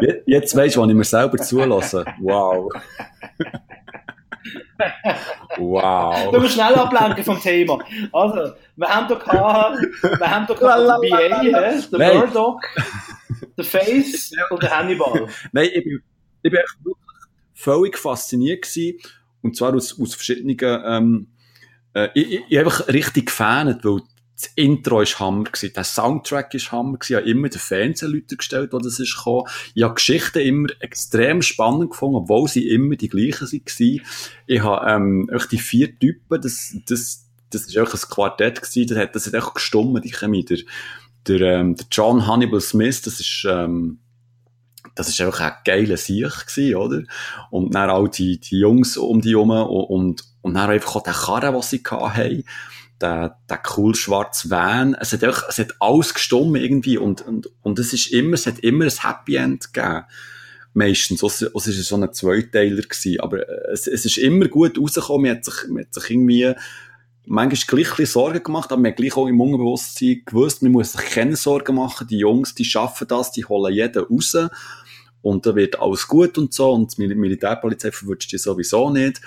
Jetzt 0.26 0.56
weisst 0.56 0.76
du, 0.76 0.80
wann 0.80 0.90
ich 0.90 0.96
mir 0.96 1.04
selber 1.04 1.38
zulasse. 1.38 2.04
Wow. 2.20 2.70
Wow. 5.58 6.32
Du 6.32 6.40
musst 6.40 6.54
schnell 6.54 6.74
ablenken 6.74 7.24
vom 7.24 7.40
Thema. 7.40 7.78
Also, 8.12 8.54
wir 8.76 8.88
haben 8.88 9.08
da 9.08 9.14
gehabt, 9.14 9.78
wir 10.18 10.30
haben 10.30 10.46
da 10.46 10.54
gehabt 10.54 11.04
den 11.04 11.10
BA, 11.10 11.98
den 11.98 12.18
Murdoch, 12.18 12.60
den 13.56 13.64
Face 13.64 14.32
und 14.50 14.62
den 14.62 14.70
Hannibal. 14.70 15.26
Nein, 15.52 15.68
ich 15.74 15.84
bin, 15.84 16.02
ich 16.42 16.50
bin 16.50 16.60
wirklich 16.84 16.96
völlig 17.54 17.98
fasziniert 17.98 18.62
gewesen. 18.62 18.98
Und 19.42 19.56
zwar 19.56 19.74
aus, 19.74 19.98
aus 20.00 20.14
verschiedenen, 20.14 20.56
ähm, 20.86 21.26
äh, 21.94 22.08
ich, 22.14 22.32
ich, 22.32 22.42
ich 22.48 22.58
einfach 22.58 22.88
richtig 22.88 23.26
gefähnet, 23.26 23.84
weil 23.84 24.00
das 24.40 24.50
Intro 24.54 24.98
war 24.98 25.04
Hammer 25.04 25.44
gewesen, 25.44 25.72
der 25.74 25.84
Soundtrack 25.84 26.54
war 26.54 26.72
Hammer 26.72 26.98
gewesen, 26.98 27.12
ich 27.12 27.16
habe 27.16 27.30
immer 27.30 27.48
den 27.48 27.60
Fernsehleute 27.60 28.36
gestellt, 28.36 28.72
wo 28.72 28.78
das 28.78 28.98
ist 28.98 29.16
gekommen. 29.16 29.46
Ich 29.74 29.82
habe 29.82 29.94
Geschichten 29.94 30.38
immer 30.38 30.68
extrem 30.80 31.42
spannend 31.42 31.90
gefunden, 31.90 32.16
obwohl 32.16 32.48
sie 32.48 32.68
immer 32.68 32.96
die 32.96 33.08
gleichen 33.08 33.46
waren. 33.46 34.00
Ich 34.46 34.62
habe, 34.62 34.90
ähm, 34.90 35.30
die 35.50 35.58
vier 35.58 35.98
Typen, 35.98 36.40
das, 36.40 36.74
das, 36.86 37.26
das 37.50 37.62
ist 37.66 37.78
auch 37.78 37.92
ein 37.92 38.00
Quartett 38.00 38.62
gewesen, 38.62 38.86
das 38.88 38.98
hat, 38.98 39.14
das 39.14 39.26
hat 39.26 39.34
echt 39.34 39.54
gestummt, 39.54 40.04
die 40.04 40.10
Chemie. 40.10 40.44
Der, 40.44 40.58
der, 41.26 41.40
ähm, 41.40 41.74
der 41.76 41.86
John 41.90 42.26
Hannibal 42.26 42.60
Smith, 42.60 43.02
das 43.02 43.20
ist, 43.20 43.46
ähm, 43.46 43.98
das 44.94 45.08
ist 45.08 45.20
einfach 45.20 45.40
ein 45.40 45.52
geiler 45.64 45.98
Sieg 45.98 46.46
gewesen, 46.46 46.76
oder? 46.76 47.02
Und 47.50 47.74
dann 47.74 47.90
auch 47.90 48.08
die, 48.08 48.40
die 48.40 48.58
Jungs 48.58 48.96
um 48.96 49.20
die 49.20 49.30
herum 49.30 49.50
und, 49.50 49.84
und, 49.84 50.24
und 50.40 50.54
dann 50.54 50.70
einfach 50.70 50.96
auch 50.96 51.02
der 51.02 51.12
Karren, 51.12 51.54
was 51.54 51.70
sie 51.70 51.82
hatten 51.84 52.44
der, 53.00 53.38
der 53.48 53.60
cool 53.76 53.94
schwarze 53.94 54.50
Van. 54.50 54.94
Es 54.94 55.12
hat 55.12 55.24
einfach, 55.24 55.48
es 55.48 55.58
hat 55.58 55.74
alles 55.80 56.14
gestummt 56.14 56.56
irgendwie 56.56 56.98
und, 56.98 57.22
und, 57.22 57.48
und 57.62 57.78
es 57.78 57.92
ist 57.92 58.08
immer, 58.12 58.34
es 58.34 58.46
hat 58.46 58.58
immer 58.60 58.84
ein 58.84 58.90
Happy 58.90 59.36
End 59.36 59.72
gegeben. 59.72 60.04
Meistens. 60.72 61.22
Es 61.22 61.42
war 61.42 61.60
so 61.60 61.96
ein 61.96 62.12
Zweiteiler 62.12 62.82
gewesen. 62.82 63.20
Aber 63.20 63.48
es, 63.72 63.86
es 63.86 64.04
ist 64.04 64.18
immer 64.18 64.46
gut 64.46 64.78
rausgekommen. 64.78 65.22
Man 65.22 65.36
hat 65.36 65.44
sich, 65.44 65.68
man 65.68 65.84
hat 65.84 65.94
sich 65.94 66.10
irgendwie, 66.10 66.54
manchmal 67.26 67.82
gleich 67.82 67.98
ein 67.98 68.06
Sorgen 68.06 68.42
gemacht, 68.42 68.72
aber 68.72 68.82
man 68.82 68.90
hat 68.90 68.96
gleich 68.96 69.16
auch 69.16 69.26
im 69.26 69.40
Unbewusstsein 69.40 70.22
gewusst, 70.24 70.62
man 70.62 70.72
muss 70.72 70.92
sich 70.92 71.02
keine 71.02 71.36
Sorgen 71.36 71.76
machen. 71.76 72.06
Die 72.06 72.18
Jungs, 72.18 72.54
die 72.54 72.64
schaffen 72.64 73.06
das, 73.08 73.32
die 73.32 73.44
holen 73.44 73.72
jeden 73.72 74.04
raus. 74.04 74.36
Und 75.22 75.46
da 75.46 75.54
wird 75.54 75.78
alles 75.80 76.08
gut 76.08 76.38
und 76.38 76.52
so. 76.52 76.72
Und 76.72 76.96
die 76.96 77.06
Militärpolizei 77.06 77.92
verwünscht 77.92 78.32
die 78.32 78.38
sowieso 78.38 78.90
nicht. 78.90 79.20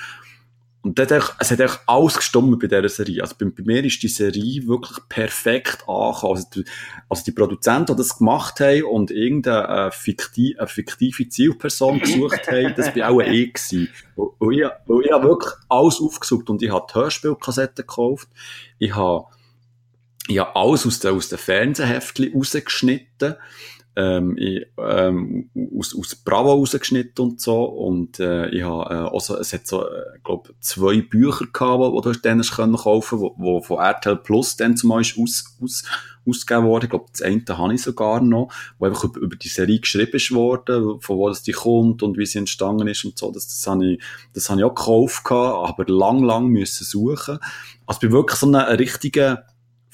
Und 0.83 0.99
das 0.99 1.11
hat 1.11 1.35
es 1.39 1.49
hat 1.49 1.61
echt 1.61 1.79
alles 1.87 2.15
gestummt 2.15 2.59
bei 2.59 2.67
dieser 2.67 2.89
Serie. 2.89 3.21
Also 3.21 3.35
bei, 3.39 3.45
bei, 3.45 3.63
mir 3.63 3.85
ist 3.85 4.03
die 4.03 4.09
Serie 4.09 4.67
wirklich 4.67 4.97
perfekt 5.07 5.87
angekommen. 5.87 6.35
Also 6.35 6.47
die, 6.53 6.65
also 7.07 7.23
die 7.23 7.31
Produzenten, 7.31 7.95
die 7.95 7.97
das 7.97 8.17
gemacht 8.17 8.59
haben 8.59 8.83
und 8.83 9.09
irgendeine 9.09 9.87
äh, 9.87 9.91
fiktive, 9.91 10.59
eine 10.59 10.67
fiktive 10.67 11.29
Zielperson 11.29 11.99
gesucht 12.01 12.51
haben, 12.51 12.73
das 12.75 12.93
war 12.97 13.09
auch 13.09 13.21
ich 13.21 13.53
gewesen. 13.53 13.89
Und 14.15 14.51
ich, 14.51 14.65
und 14.87 15.05
ich 15.05 15.11
habe 15.13 15.29
wirklich 15.29 15.53
alles 15.69 16.01
aufgesucht 16.01 16.49
und 16.49 16.61
ich 16.61 16.69
habe 16.69 16.85
die 16.89 16.99
Hörspielkassetten 16.99 17.87
gekauft. 17.87 18.27
Ich 18.77 18.93
habe, 18.93 19.27
ich 20.27 20.37
habe 20.37 20.53
alles 20.53 20.85
aus 20.85 20.99
den, 20.99 21.15
aus 21.15 21.29
den 21.29 21.37
Fernsehheftchen 21.37 22.33
rausgeschnitten 22.33 23.35
ähm, 23.95 24.35
ich, 24.37 24.65
ähm, 24.77 25.49
aus, 25.77 25.95
aus 25.97 26.15
Bravo 26.15 26.53
rausgeschnitten 26.53 27.23
und 27.23 27.41
so. 27.41 27.63
Und 27.63 28.19
äh, 28.19 28.49
ich 28.49 28.63
habe 28.63 28.93
äh, 28.93 29.13
also, 29.13 29.37
es 29.37 29.53
hat 29.53 29.67
so, 29.67 29.87
äh, 29.87 30.19
glaube 30.23 30.53
zwei 30.59 31.01
Bücher 31.01 31.45
gehabt, 31.51 31.79
wo 31.79 32.01
du 32.01 32.11
dann 32.13 32.41
können 32.41 32.75
kaufen 32.75 33.19
wo, 33.19 33.35
wo 33.37 33.61
von 33.61 33.79
RTL 33.79 34.17
Plus 34.17 34.55
dann 34.57 34.77
zum 34.77 34.89
Beispiel 34.89 35.23
aus, 35.23 35.55
aus, 35.61 35.83
ausgegeben 36.27 36.65
wurde. 36.65 36.85
Ich 36.87 36.89
glaube, 36.89 37.05
das 37.11 37.21
eine 37.21 37.43
habe 37.49 37.73
ich 37.73 37.81
sogar 37.81 38.21
noch, 38.21 38.49
wo 38.79 38.85
einfach 38.85 39.03
über, 39.03 39.19
über 39.19 39.35
die 39.35 39.47
Serie 39.47 39.79
geschrieben 39.79 40.15
ist 40.15 40.31
worden, 40.31 40.99
von 40.99 41.17
wo 41.17 41.29
das 41.29 41.43
die 41.43 41.51
kommt 41.51 42.01
und 42.01 42.17
wie 42.17 42.25
sie 42.25 42.39
entstanden 42.39 42.87
ist 42.87 43.05
und 43.05 43.17
so. 43.17 43.31
Das, 43.31 43.47
das 43.47 43.67
habe 43.67 43.85
ich, 43.85 44.01
das 44.33 44.49
habe 44.49 44.59
ich 44.59 44.65
auch 44.65 44.75
gekauft 44.75 45.23
gehabt, 45.23 45.69
aber 45.69 45.91
lang, 45.91 46.23
lang 46.23 46.47
müssen 46.47 46.83
suchen. 46.83 47.37
Also 47.85 47.97
ich 47.97 47.99
bin 47.99 48.11
wirklich 48.11 48.39
so 48.39 48.47
ein 48.47 48.55
richtiger 48.55 49.45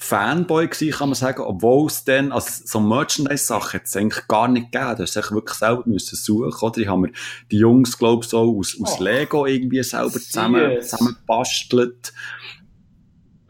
Fanboy 0.02 0.66
gewesen, 0.66 0.92
kann 0.92 1.10
man 1.10 1.14
sagen, 1.14 1.42
obwohl 1.42 1.86
es 1.86 2.04
dann, 2.04 2.32
also 2.32 2.62
so 2.64 2.80
Merchandise-Sachen 2.80 3.80
hat 3.80 3.86
es 3.86 3.94
eigentlich 3.96 4.26
gar 4.28 4.48
nicht 4.48 4.72
gegeben. 4.72 4.94
Da 4.96 5.02
hast 5.02 5.14
du 5.14 5.34
wirklich 5.34 5.58
selber 5.58 5.82
müssen 5.84 6.16
suchen, 6.16 6.66
oder? 6.68 6.78
Ich 6.78 6.88
habe 6.88 7.02
mir 7.02 7.12
die 7.50 7.58
Jungs, 7.58 7.98
glaube 7.98 8.24
ich, 8.24 8.30
so 8.30 8.58
aus, 8.58 8.78
aus 8.82 8.96
oh. 8.98 9.04
Lego 9.04 9.44
irgendwie 9.44 9.82
selber 9.82 10.12
zusammen, 10.12 10.80
zusammen 10.80 11.18
bastelt. 11.26 12.14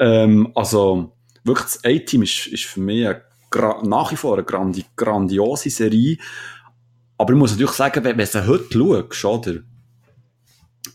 Ähm, 0.00 0.50
also, 0.56 1.12
wirklich 1.44 1.66
das 1.66 1.84
A-Team 1.84 2.24
ist, 2.24 2.48
ist 2.48 2.64
für 2.64 2.80
mich 2.80 3.08
nach 3.84 4.10
wie 4.10 4.16
vor 4.16 4.34
eine 4.34 4.44
grandi 4.44 4.84
grandiose 4.96 5.70
Serie. 5.70 6.18
Aber 7.16 7.32
ich 7.32 7.38
muss 7.38 7.52
natürlich 7.52 7.72
sagen, 7.72 8.02
wenn, 8.02 8.18
wenn 8.18 8.28
du 8.28 8.46
heute 8.48 9.06
schaust, 9.12 9.46
oder? 9.46 9.60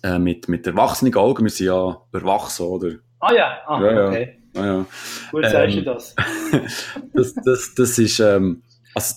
Äh, 0.03 0.19
mit, 0.19 0.49
mit 0.49 0.67
erwachsenen 0.67 1.15
Augen, 1.15 1.45
wir 1.45 1.49
sind 1.49 1.67
ja 1.67 2.01
erwachsen, 2.11 2.65
oder? 2.65 2.95
Ah 3.21 3.33
ja, 3.33 3.57
ah, 3.65 3.81
ja, 3.81 4.07
okay. 4.07 4.23
Ja. 4.23 4.41
Ah, 4.41 4.44
ja. 4.55 4.85
Gut 5.31 5.45
sagst 5.45 5.77
ähm, 5.77 5.83
du 5.83 5.93
das. 5.93 6.15
das, 7.13 7.33
das. 7.35 7.75
Das 7.75 7.99
ist, 7.99 8.19
ähm, 8.19 8.61
also, 8.93 9.15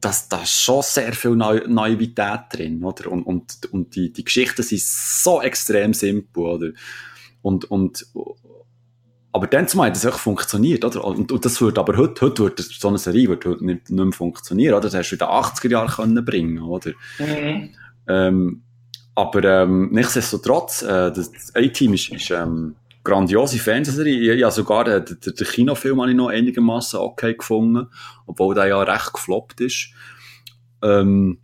das, 0.00 0.28
da 0.28 0.42
ist 0.42 0.60
schon 0.62 0.82
sehr 0.82 1.12
viel 1.12 1.34
Neu 1.34 1.62
Naivität 1.66 2.40
drin, 2.52 2.82
oder? 2.84 3.10
Und, 3.10 3.24
und, 3.24 3.72
und 3.72 3.94
die, 3.96 4.12
die 4.12 4.24
Geschichten 4.24 4.62
sind 4.62 4.80
so 4.80 5.42
extrem 5.42 5.94
simpel, 5.94 6.42
oder? 6.42 6.70
Und, 7.42 7.70
und, 7.70 8.06
aber 9.32 9.46
dann 9.46 9.68
zu 9.68 9.76
meinen, 9.76 9.92
dass 9.92 10.04
es 10.04 10.12
auch 10.12 10.18
funktioniert, 10.18 10.84
oder? 10.84 11.04
Und, 11.04 11.32
und 11.32 11.44
das 11.44 11.60
wird 11.60 11.78
aber 11.78 11.96
heute, 11.96 12.26
heute 12.26 12.44
wird 12.44 12.60
so 12.60 12.88
eine 12.88 12.98
Serie 12.98 13.28
wird 13.28 13.44
heute 13.44 13.64
nicht, 13.64 13.90
nicht 13.90 14.04
mehr 14.04 14.12
funktionieren, 14.12 14.74
oder? 14.74 14.82
Das 14.82 14.94
hast 14.94 15.10
du 15.10 15.14
in 15.14 15.18
den 15.18 15.28
80er 15.28 15.70
Jahren 15.70 15.88
können 15.88 16.24
bringen, 16.24 16.60
oder? 16.60 16.92
Mhm. 17.18 17.70
Ähm, 18.08 18.62
aber, 19.14 19.42
ähm, 19.44 19.90
nichtsdestotrotz, 19.90 20.82
äh, 20.82 21.10
das 21.10 21.52
A-Team 21.54 21.94
ist, 21.94 22.10
ist, 22.12 22.30
ähm, 22.30 22.76
grandiose 23.08 23.58
Fernsehserie. 23.58 24.34
Ja, 24.34 24.50
sogar 24.50 24.84
den, 24.84 25.04
den, 25.04 25.34
den 25.34 25.46
Kinofilm 25.46 26.00
habe 26.00 26.10
ich 26.10 26.16
noch 26.16 26.28
einigermaßen 26.28 27.00
okay 27.00 27.34
gefunden, 27.34 27.88
obwohl 28.26 28.54
der 28.54 28.66
ja 28.66 28.82
recht 28.82 29.12
gefloppt 29.12 29.60
ist. 29.60 29.90
Ähm, 30.82 31.38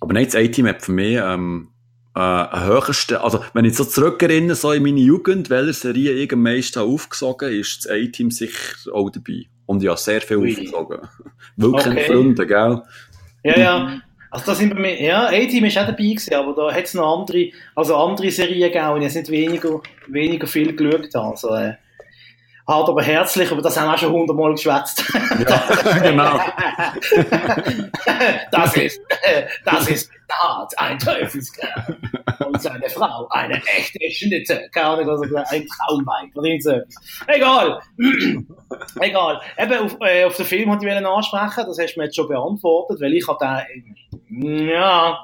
aber 0.00 0.12
nein, 0.12 0.26
das 0.26 0.34
A-Team 0.34 0.66
hat 0.66 0.82
für 0.82 0.92
mich 0.92 1.18
ähm, 1.22 1.68
äh, 2.14 2.18
einen 2.18 2.66
höchsten, 2.66 3.16
also 3.16 3.44
wenn 3.54 3.64
ich 3.64 3.76
so 3.76 3.84
zurückerinnere, 3.84 4.56
so 4.56 4.72
in 4.72 4.82
meine 4.82 5.00
Jugend, 5.00 5.50
welche 5.50 5.72
Serie 5.72 6.12
ich 6.12 6.32
am 6.32 6.42
meisten 6.42 6.80
aufgesogen 6.80 7.52
ist 7.52 7.84
das 7.84 7.92
A-Team 7.92 8.30
sicher 8.30 8.92
auch 8.92 9.10
dabei. 9.10 9.46
Und 9.66 9.82
ja, 9.82 9.96
sehr 9.96 10.20
viel 10.20 10.38
Ui. 10.38 10.50
aufgesogen. 10.50 10.98
Wirklich 11.56 11.86
okay. 11.86 12.06
Freunde, 12.06 12.46
gell? 12.46 12.82
Ja, 13.44 13.58
ja. 13.58 14.02
Also 14.36 14.52
da 14.52 14.54
sind 14.54 14.74
bei 14.74 14.80
mir, 14.80 15.02
ja, 15.02 15.28
A-Team 15.28 15.64
ist 15.64 15.78
auch 15.78 15.86
dabei 15.86 15.96
gewesen, 15.96 16.34
aber 16.34 16.52
da 16.54 16.70
hat 16.70 16.84
es 16.84 16.92
noch 16.92 17.20
andere, 17.20 17.52
also 17.74 17.96
andere 17.96 18.30
Serien 18.30 18.70
gegeben, 18.70 18.90
und 18.90 19.00
ich 19.00 19.14
nicht 19.14 19.30
weniger, 19.30 19.80
weniger 20.08 20.46
viel 20.46 20.76
geschaut 20.76 21.14
habe. 21.14 21.30
Also, 21.30 21.54
äh, 21.54 21.76
hart 22.66 22.88
aber 22.88 23.02
herzlich, 23.02 23.50
aber 23.50 23.62
das 23.62 23.76
haben 23.78 23.88
wir 23.88 23.94
auch 23.94 23.98
schon 23.98 24.12
hundertmal 24.12 24.52
geschwätzt. 24.52 25.04
Ja, 25.48 25.62
genau. 26.02 26.40
das 28.50 28.76
ist, 28.76 29.00
das 29.64 29.88
ist 29.88 30.10
hart, 30.30 30.78
ein 30.78 30.98
Teufelskerl. 30.98 31.96
Und 32.44 32.60
seine 32.60 32.88
Frau, 32.90 33.28
eine 33.30 33.62
echte 33.76 33.98
Schnitte. 34.10 34.68
Keine 34.72 34.86
Ahnung, 34.86 35.10
also 35.10 35.22
ein 35.22 35.66
Traumweib 35.66 36.34
oder 36.34 36.48
irgend 36.48 36.86
Egal. 37.28 37.80
Egal. 39.00 39.40
Eben, 39.58 39.78
auf, 39.78 39.96
äh, 40.00 40.24
auf 40.24 40.36
den 40.36 40.46
Film 40.46 40.70
wollte 40.70 40.86
ich 40.86 40.92
ansprechen, 40.92 41.64
das 41.68 41.78
hast 41.78 41.94
du 41.94 42.00
mir 42.00 42.06
jetzt 42.06 42.16
schon 42.16 42.28
beantwortet, 42.28 43.00
weil 43.00 43.14
ich 43.14 43.26
habe 43.28 43.64
den, 44.28 44.68
ja, 44.68 45.18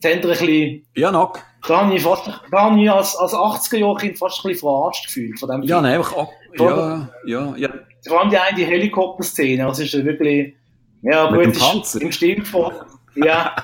Zentrum 0.00 0.32
ein 0.32 0.38
bisschen... 0.38 0.86
Ja, 0.96 1.10
noch. 1.10 1.38
Da 1.66 1.80
habe 1.80 1.94
ich, 1.94 2.02
fast, 2.02 2.30
da 2.50 2.60
habe 2.60 2.78
ich 2.78 2.90
als, 2.90 3.16
als 3.16 3.32
80er-Jahr-Kind 3.32 4.18
fast 4.18 4.44
ein 4.44 4.48
bisschen 4.48 4.68
verarscht 4.68 5.06
gefühlt 5.06 5.38
von 5.40 5.48
dem 5.48 5.62
Ja, 5.62 5.80
nein, 5.80 5.94
einfach, 5.94 6.28
ja, 6.58 7.10
ja, 7.26 7.54
ja. 7.56 7.68
Vor 8.06 8.20
allem 8.20 8.30
die 8.30 8.38
eine 8.38 8.56
die 8.56 8.64
Helikopter-Szene, 8.64 9.64
das 9.64 9.80
ist 9.80 9.92
wirklich, 10.04 10.54
ja, 11.02 11.30
Mit 11.30 11.52
gut, 11.52 11.58
Panzer. 11.58 12.00
im 12.00 12.12
Stil 12.12 12.44
von, 12.44 12.72
ja, 13.14 13.54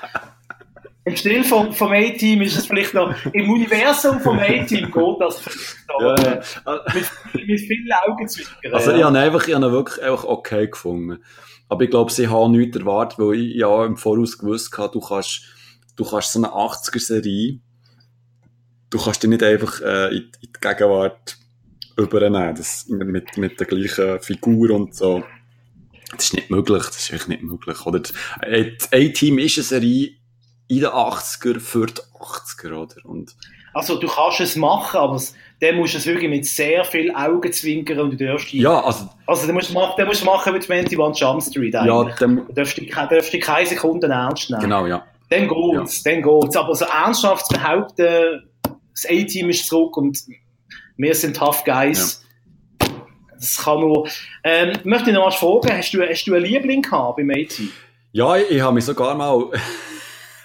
im 1.05 1.17
Stil 1.17 1.45
vom, 1.45 1.73
vom 1.73 1.93
A-Team 1.93 2.43
ist 2.43 2.57
es 2.57 2.67
vielleicht 2.67 2.95
noch, 2.95 3.15
im 3.33 3.51
Universum 3.51 4.21
vom 4.21 4.39
A-Team 4.39 4.91
geht 4.91 5.21
das 5.21 5.41
vielleicht 5.41 5.89
noch, 5.89 6.19
ja, 6.19 6.81
mit, 6.95 7.47
mit 7.47 7.61
vielen 7.61 7.93
Augenzwinkern. 8.07 8.75
Also, 8.75 8.91
ja. 8.93 8.99
ich 8.99 9.05
habe 9.05 9.19
einfach, 9.19 9.47
ich 9.47 9.55
habe 9.55 9.73
wirklich 9.73 10.03
einfach 10.03 10.25
okay 10.25 10.69
gefunden. 10.69 11.23
Aber 11.69 11.85
ich 11.85 11.91
glaube, 11.91 12.11
sie 12.11 12.29
haben 12.29 12.53
nichts 12.53 12.77
erwartet, 12.77 13.19
weil 13.19 13.35
ich 13.35 13.55
ja 13.55 13.85
im 13.85 13.97
Voraus 13.97 14.39
gewusst 14.39 14.77
habe, 14.77 14.93
du 14.93 15.01
kannst, 15.01 15.43
du 15.97 16.05
kannst 16.05 16.33
so 16.33 16.41
eine 16.41 16.49
80er-Serie, 16.49 17.61
du 18.91 18.99
kannst 18.99 19.23
die 19.23 19.29
nicht 19.29 19.43
einfach 19.43 19.81
äh, 19.81 20.09
in, 20.09 20.23
in 20.41 20.53
die 20.53 20.61
Gegenwart 20.61 21.39
übernehmen, 22.01 22.55
das, 22.55 22.87
mit, 22.89 23.37
mit 23.37 23.61
der 23.61 23.67
gleichen 23.67 24.21
Figur 24.21 24.71
und 24.71 24.95
so. 24.95 25.23
Das 26.13 26.25
ist 26.25 26.35
nicht 26.35 26.51
möglich, 26.51 26.85
das 26.85 26.99
ist 26.99 27.13
wirklich 27.13 27.29
nicht 27.29 27.43
möglich. 27.43 27.87
Oder 27.87 28.01
das 28.01 28.93
A-Team 28.93 29.39
ist 29.39 29.59
eine 29.59 29.65
Serie 29.65 30.11
in 30.69 30.81
den 30.81 30.89
80er 30.89 31.61
für 31.61 31.87
die 31.87 32.01
80er, 32.19 32.73
oder? 32.73 33.05
Und 33.05 33.35
also 33.73 33.99
du 33.99 34.09
kannst 34.09 34.41
es 34.41 34.57
machen, 34.57 34.99
aber 34.99 35.21
dann 35.61 35.77
musst 35.77 35.95
du 35.95 35.99
es 35.99 36.07
wirklich 36.07 36.29
mit 36.31 36.47
sehr 36.47 36.85
viel 36.85 37.15
Augenzwinkern 37.15 38.01
und 38.01 38.21
du 38.21 38.27
darfst 38.27 38.53
Ja, 38.53 38.83
also... 38.83 39.09
Also 39.27 39.47
du 39.47 39.53
musst, 39.53 39.73
machen, 39.73 40.05
musst 40.07 40.25
machen 40.25 40.55
wie 40.55 40.73
21 40.73 41.21
Jump 41.21 41.43
Street 41.43 41.77
eigentlich. 41.77 42.09
Ja, 42.09 42.17
dann... 42.19 42.37
Du 42.47 42.53
darfst 42.53 42.77
dich, 42.77 42.91
darfst 42.91 43.33
dich 43.33 43.41
keine 43.41 43.67
Sekunden 43.67 44.11
ernst 44.11 44.51
nehmen. 44.51 44.63
Genau, 44.63 44.87
ja. 44.87 45.05
Dann 45.29 45.47
geht's, 45.47 46.03
ja. 46.03 46.13
dann 46.13 46.23
geht's. 46.23 46.57
Aber 46.57 46.75
so 46.75 46.85
ernsthaft 46.87 47.47
zu 47.47 47.55
behaupten, 47.55 48.43
das 48.93 49.07
A-Team 49.07 49.51
ist 49.51 49.67
zurück 49.67 49.97
und 49.97 50.19
wir 51.01 51.15
sind 51.15 51.37
Tough 51.37 51.65
Guys. 51.65 52.25
Ja. 52.81 52.89
Das 53.35 53.57
kann 53.57 53.81
nur. 53.81 54.07
Ähm, 54.45 54.79
möchte 54.85 55.11
ich 55.11 55.17
noch 55.17 55.27
was 55.27 55.37
fragen, 55.37 55.77
hast 55.79 55.93
du, 55.93 56.07
hast 56.07 56.25
du 56.27 56.35
einen 56.35 56.45
Liebling 56.45 56.83
gehabt 56.83 57.17
beim 57.17 57.31
A-Team? 57.31 57.73
Ja, 58.13 58.37
ich, 58.37 58.51
ich 58.51 58.61
habe 58.61 58.75
mich 58.75 58.85
sogar 58.85 59.15
mal. 59.15 59.51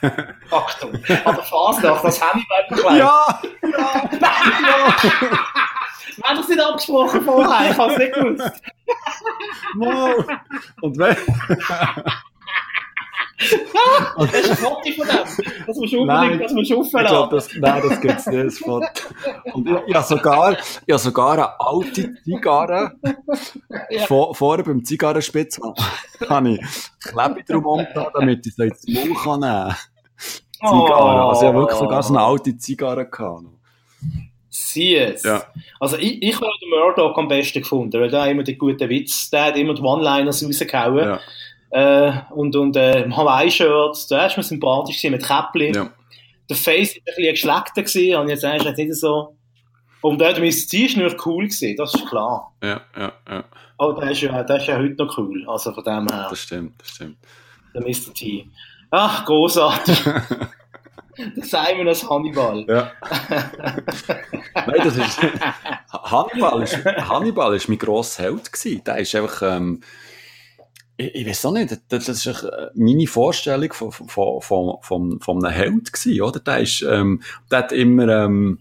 Achtung, 0.51 0.93
an 0.93 1.35
der 1.35 1.43
Fasnacht, 1.43 2.03
das 2.03 2.21
Hannibal 2.21 2.65
bekleidet. 2.69 2.99
Ja! 2.99 3.41
Ja! 3.63 4.09
ja. 4.21 4.95
Wir 6.15 6.23
haben 6.23 6.37
das 6.37 6.47
nicht 6.47 6.61
abgesprochen 6.61 7.21
vorher, 7.23 7.71
ich 7.71 7.77
habe 7.77 7.91
es 7.91 7.99
nicht 7.99 8.13
gewusst. 8.13 8.51
Wow. 9.75 10.25
Und 10.81 10.97
wenn... 10.97 11.17
das 14.17 14.33
ist 14.33 14.49
ein 14.51 14.57
Foto 14.57 14.91
von 14.95 15.07
dem. 15.07 15.45
Das 15.67 15.77
musst 15.77 15.93
du 15.93 16.01
unbedingt, 16.01 16.41
das 16.41 16.53
musst 16.53 16.71
du 16.71 16.79
aufladen. 16.79 17.29
das, 17.29 17.49
nein, 17.55 17.83
das 17.87 18.01
gibt's 18.01 18.27
nicht, 18.27 18.45
das 18.45 18.57
Foto. 18.59 18.87
Und 19.53 19.67
ich, 19.69 19.75
ich 19.87 19.95
habe 19.95 20.05
sogar, 20.07 20.51
ich 20.53 20.93
habe 20.93 20.99
sogar 20.99 21.31
eine 21.33 21.59
alte 21.59 22.15
Zigarre, 22.23 22.93
Ja. 23.89 24.05
vor, 24.05 24.33
vorne 24.35 24.63
beim 24.63 24.83
Zigarrenspitz, 24.85 25.59
habe 26.29 26.49
ich 26.49 26.61
Klebe 27.01 27.43
drum 27.47 27.65
umgetan, 27.65 28.07
damit 28.13 28.45
ich 28.45 28.55
sie 28.55 28.63
ins 28.63 28.87
Maul 28.87 29.15
kann 29.15 29.39
nehmen 29.41 29.75
Zigarre. 30.59 31.23
Also 31.29 31.41
ich 31.41 31.47
habe 31.47 31.57
wirklich 31.59 31.79
sogar 31.79 32.03
so 32.03 32.13
eine 32.15 32.23
alte 32.23 32.57
Zigarre 32.57 33.09
gehabt. 33.09 33.43
Sieh 34.49 34.95
es. 34.95 35.23
Ja. 35.23 35.43
Also 35.81 35.97
ich, 35.97 36.21
ich 36.23 36.35
habe 36.35 36.47
den 36.61 36.69
Murdoch 36.69 37.17
am 37.17 37.27
besten 37.27 37.61
gefunden, 37.61 37.99
weil 37.99 38.09
der 38.09 38.27
immer 38.27 38.43
die 38.43 38.57
guten 38.57 38.89
Witz, 38.89 39.29
der 39.29 39.45
hat 39.45 39.57
immer 39.57 39.73
die 39.73 39.81
One-Liners 39.81 40.45
rausgehauen. 40.45 41.05
Ja, 41.05 41.19
Äh, 41.75 42.21
und 42.29 42.55
und 42.55 42.77
äh, 42.77 43.05
Hawaii-Shirts, 43.11 44.07
der 44.07 44.27
ist 44.27 44.37
mir 44.37 44.43
sympathisch 44.43 44.95
gewesen, 44.95 45.11
mit 45.11 45.25
Käppli. 45.27 45.75
ja. 45.75 45.91
Der 46.49 46.55
Face 46.55 46.95
war 46.95 47.01
ein 47.01 47.03
bisschen 47.05 47.31
geschleckter 47.31 47.83
gewesen, 47.83 48.15
und 48.15 48.29
jetzt 48.29 48.43
du 48.43 48.47
jetzt 48.47 48.77
nicht 48.77 48.95
so. 48.95 49.35
Und 49.99 50.21
der 50.21 50.39
mein 50.39 50.51
Ziel 50.53 50.85
ist 50.85 50.95
nur 50.95 51.13
cool 51.25 51.45
gewesen, 51.47 51.75
das 51.75 51.93
ist 51.93 52.07
klar. 52.07 52.53
Ja, 52.63 52.79
ja, 52.95 53.11
ja. 53.27 53.43
Aber 53.77 53.99
der 53.99 54.11
ist 54.11 54.21
ja, 54.21 54.41
der 54.43 54.55
ist 54.55 54.67
ja 54.67 54.77
heute 54.77 55.03
noch 55.03 55.17
cool, 55.17 55.43
also 55.49 55.73
von 55.73 55.83
dem 55.83 56.07
her, 56.07 56.27
Das 56.29 56.39
stimmt, 56.39 56.79
das 56.79 56.91
stimmt. 56.91 57.17
der 57.73 57.81
Mr. 57.81 58.13
T. 58.13 58.47
Ach, 58.91 59.25
großartig. 59.25 59.99
das 61.35 61.49
sagen 61.49 61.79
wir 61.79 61.87
als 61.87 62.09
Hannibal. 62.09 62.63
Ja. 62.69 62.91
Nein, 64.55 64.81
das 64.81 64.95
ist, 64.95 65.19
Hannibal 65.91 66.61
ist, 66.61 66.85
Hannibal 66.85 67.53
ist 67.53 67.67
mein 67.67 67.79
grosser 67.79 68.23
Held 68.23 68.53
gewesen. 68.53 68.81
Der 68.85 68.97
ist 68.99 69.13
einfach, 69.15 69.41
ähm, 69.41 69.81
ich, 70.97 71.15
ich 71.15 71.27
weiß 71.27 71.45
auch 71.45 71.51
nicht, 71.51 71.71
das, 71.89 72.05
das 72.05 72.25
ist 72.25 72.43
äh, 72.43 72.69
meine 72.73 73.07
Vorstellung 73.07 73.73
von, 73.73 73.91
von, 73.91 74.41
von, 74.41 74.77
von, 74.81 75.19
von 75.19 75.45
einem 75.45 75.53
Held 75.53 75.93
gewesen, 75.93 76.21
oder? 76.21 76.39
Der 76.39 76.59
ist, 76.59 76.81
ähm, 76.87 77.21
der 77.51 77.59
hat 77.59 77.71
immer, 77.71 78.07
ähm, 78.07 78.59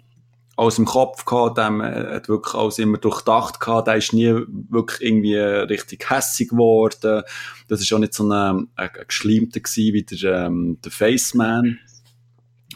aus 0.56 0.76
dem 0.76 0.84
Kopf 0.84 1.24
gehabt, 1.24 1.58
dem 1.58 1.80
äh, 1.80 2.14
hat 2.14 2.28
wirklich 2.28 2.54
alles 2.54 2.78
immer 2.78 2.98
durchdacht 2.98 3.60
gehabt, 3.60 3.88
der 3.88 3.96
ist 3.96 4.12
nie 4.12 4.32
wirklich 4.70 5.00
irgendwie 5.00 5.36
richtig 5.36 6.08
hässig 6.10 6.50
geworden. 6.50 7.22
Das 7.68 7.80
ist 7.80 7.92
auch 7.92 7.98
nicht 7.98 8.14
so 8.14 8.24
ein, 8.24 8.32
ein, 8.32 8.68
ein 8.76 8.90
Geschleimter 9.06 9.60
gewesen 9.60 9.94
wie 9.94 10.02
der, 10.02 10.46
ähm, 10.46 10.78
der 10.84 10.92
Faceman. 10.92 11.78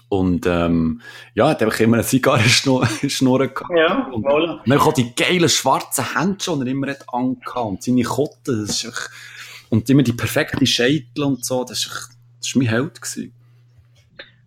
Und, 0.08 0.46
ähm, 0.46 1.02
ja, 1.34 1.50
hat 1.50 1.62
einfach 1.62 1.80
immer 1.80 1.98
eine 1.98 2.06
Zigarrenschnur 2.06 2.80
gehabt. 3.00 3.70
Ja, 3.76 4.08
Und 4.10 4.24
voilà. 4.24 4.60
dann 4.66 4.78
auch 4.78 4.92
die 4.94 5.14
geilen 5.14 5.50
schwarzen 5.50 6.14
Hände 6.14 6.42
schon, 6.42 6.62
er 6.62 6.66
immer 6.66 6.88
hat 6.88 7.04
angehabt. 7.12 7.66
Und 7.66 7.82
seine 7.82 8.02
Kotten, 8.04 8.66
das 8.66 8.70
ist 8.70 8.84
echt, 8.86 9.10
und 9.70 9.88
immer 9.90 10.02
die 10.02 10.12
perfekte 10.12 10.66
Scheitel 10.66 11.24
und 11.24 11.44
so, 11.44 11.64
das 11.64 11.86
ist 12.40 12.56
mein 12.56 12.68
Held 12.68 13.00
gewesen. 13.00 13.32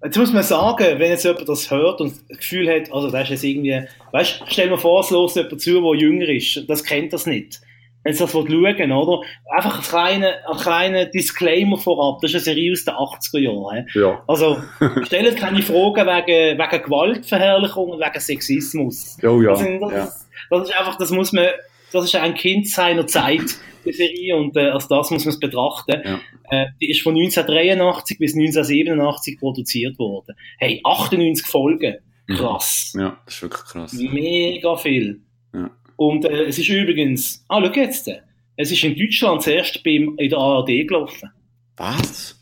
Jetzt 0.04 0.18
muss 0.18 0.34
man 0.34 0.42
sagen, 0.42 1.00
wenn 1.00 1.12
jetzt 1.12 1.26
jemand 1.26 1.48
das 1.48 1.70
hört 1.70 2.02
und 2.02 2.14
das 2.28 2.38
Gefühl 2.40 2.68
hat, 2.70 2.92
also 2.92 3.12
das 3.12 3.24
ist 3.24 3.30
jetzt 3.30 3.44
irgendwie, 3.44 3.84
weißt, 4.12 4.44
stell 4.48 4.70
dir 4.70 4.78
vor, 4.78 5.02
es 5.02 5.12
hört 5.12 5.36
jemand 5.36 5.62
zu, 5.62 5.80
der 5.80 5.96
jünger 5.96 6.28
ist, 6.28 6.68
das 6.68 6.84
kennt 6.84 7.14
das 7.14 7.28
nicht. 7.28 7.62
Wenn 8.04 8.14
sie 8.14 8.24
das 8.24 8.32
schauen 8.32 8.92
oder? 8.92 9.28
Einfach 9.56 9.78
ein 9.78 9.84
kleiner, 9.84 10.34
ein 10.50 10.58
kleiner 10.58 11.06
Disclaimer 11.06 11.78
vorab, 11.78 12.20
das 12.22 12.32
ist 12.32 12.36
eine 12.36 12.56
Serie 12.56 12.72
aus 12.72 12.84
den 12.84 12.96
80er 12.96 13.40
Jahren. 13.40 13.88
Ja. 13.94 14.24
Also, 14.28 14.58
stellt 15.04 15.38
keine 15.38 15.62
Fragen 15.62 16.08
wegen, 16.08 16.58
wegen 16.58 16.84
Gewaltverherrlichung 16.84 17.90
und 17.92 18.00
wegen 18.00 18.20
Sexismus. 18.20 19.18
Oh 19.22 19.40
ja. 19.40 19.52
Also, 19.52 19.66
das, 19.66 19.92
ja. 19.92 20.04
ist, 20.06 20.28
das 20.50 20.70
ist 20.70 20.80
einfach, 20.80 20.98
das 20.98 21.12
muss 21.12 21.32
man, 21.32 21.46
das 21.94 22.06
ist 22.06 22.16
ein 22.16 22.34
Kind 22.34 22.68
seiner 22.68 23.06
Zeit, 23.06 23.56
die 23.86 23.94
Serie, 23.94 24.36
und 24.36 24.56
äh, 24.56 24.70
als 24.70 24.88
das 24.88 25.12
muss 25.12 25.26
man 25.26 25.34
es 25.34 25.40
betrachten. 25.40 26.02
Ja. 26.04 26.20
Äh, 26.50 26.68
die 26.80 26.90
ist 26.90 27.02
von 27.02 27.16
1983 27.16 28.18
bis 28.18 28.34
1987 28.34 29.40
produziert 29.40 30.00
worden. 30.00 30.36
Hey, 30.58 30.82
98 30.84 31.46
Folgen. 31.46 31.98
Krass. 32.28 32.94
Ja, 32.98 33.20
das 33.26 33.36
ist 33.36 33.42
wirklich 33.42 33.64
krass. 33.64 33.94
Mega 33.94 34.76
viel. 34.76 35.22
Ja. 35.54 35.72
Und 35.96 36.26
äh, 36.26 36.44
es 36.44 36.58
ist 36.58 36.70
übrigens, 36.70 37.46
ah, 37.48 37.62
schau 37.64 37.74
jetzt, 37.74 38.10
es 38.56 38.72
ist 38.72 38.84
in 38.84 38.96
Deutschland 38.96 39.42
zuerst 39.42 39.84
beim, 39.84 40.16
in 40.18 40.30
der 40.30 40.40
ARD 40.40 40.88
gelaufen. 40.88 41.32
Was? 41.78 42.40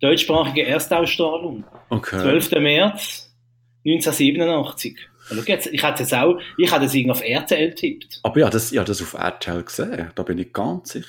Deutschsprachige 0.00 0.64
Erstausstrahlung. 0.64 1.64
Okay. 1.90 2.18
12. 2.18 2.50
März 2.52 3.34
1987. 3.84 5.09
Ja, 5.30 5.36
Schau 5.36 5.42
jetzt, 5.46 5.66
ich 5.66 5.82
hätte 5.82 6.02
jetzt 6.02 6.14
auch, 6.14 6.38
ich 6.58 6.72
hätte 6.72 6.84
es 6.84 6.94
irgendwie 6.94 7.12
auf 7.12 7.22
RTL 7.22 7.74
tippt. 7.74 8.20
Aber 8.22 8.40
ja, 8.40 8.50
das, 8.50 8.70
ja, 8.70 8.84
das 8.84 9.00
auf 9.00 9.14
RTL 9.14 9.62
gesehen. 9.62 10.10
Da 10.14 10.22
bin 10.22 10.38
ich 10.38 10.52
ganz 10.52 10.90
sicher. 10.90 11.06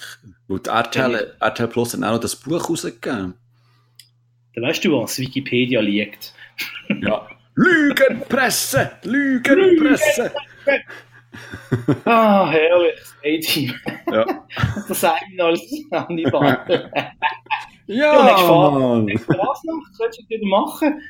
Weil 0.48 0.60
die 0.60 0.70
RTL, 0.70 1.34
RTL 1.40 1.68
Plus 1.68 1.94
hat 1.94 2.04
auch 2.04 2.12
noch 2.14 2.20
das 2.20 2.36
Buch 2.36 2.70
rausgegeben. 2.70 3.34
Dann 4.54 4.64
weißt 4.64 4.84
du 4.84 5.02
was, 5.02 5.18
Wikipedia 5.18 5.82
liegt. 5.82 6.34
Ja. 7.02 7.28
Lügenpresse! 7.56 8.92
Lügenpresse! 9.04 10.32
Ah, 12.06 12.50
herrlich, 12.52 13.00
A-Team. 13.24 13.74
Ja. 14.12 14.26
Das 14.88 15.02
wir 15.02 15.46
als 15.46 15.62
Hannibal. 15.92 16.92
Ja, 17.88 18.24
nicht 18.24 18.36
gefahren. 18.36 19.06
Mann. 19.06 19.08
Was 19.28 19.64
noch? 19.64 19.84
Könntest 19.98 20.22
du 20.22 20.30
wieder 20.30 20.48
machen? 20.48 21.02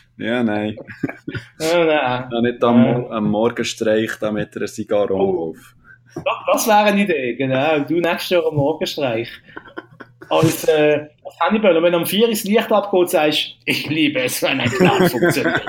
Ja, 0.16 0.42
nein. 0.42 0.76
Oh, 1.60 1.84
nein. 1.84 2.28
Ja, 2.30 2.40
nicht 2.42 2.62
am, 2.62 3.06
am 3.06 3.30
Morgenstreich 3.30 4.10
da 4.20 4.30
mit 4.30 4.56
einer 4.56 4.66
Zigarre 4.66 5.14
Oh. 5.14 5.50
auf. 5.50 5.74
Das, 6.14 6.24
das 6.52 6.66
wäre 6.68 6.84
eine 6.84 7.02
Idee, 7.02 7.34
genau. 7.34 7.80
Du 7.80 7.94
nächstes 8.00 8.30
Jahr 8.30 8.46
am 8.46 8.54
Morgenstreich. 8.56 9.28
Als, 10.30 10.64
äh, 10.68 11.06
als 11.24 11.40
Hannibal, 11.40 11.76
und 11.76 11.82
wenn 11.82 11.94
am 11.94 12.06
4 12.06 12.28
das 12.28 12.44
Licht 12.44 12.70
abgeht, 12.72 13.10
sagst 13.10 13.40
du, 13.40 13.54
ich 13.66 13.88
liebe 13.88 14.20
es, 14.22 14.42
wenn 14.42 14.60
ein 14.60 14.70
Plan 14.70 15.08
funktioniert. 15.08 15.62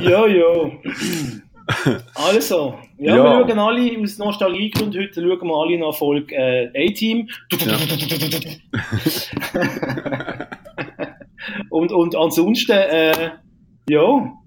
jo, 0.00 0.26
jo. 0.26 0.80
Also, 2.14 2.78
ja, 2.98 3.16
Ja. 3.16 3.24
wir 3.24 3.48
schauen 3.48 3.58
alle 3.58 3.98
aus 4.02 4.18
Nostalgiegründen, 4.18 5.00
heute 5.02 5.20
schauen 5.20 5.48
wir 5.48 5.54
alle 5.56 5.78
nach 5.78 5.94
Folge 5.94 6.34
äh, 6.34 6.68
A-Team. 6.90 7.28
und, 11.70 11.92
und 11.92 12.16
ansonsten, 12.16 12.72
äh, 12.72 13.30
ja, 13.88 14.02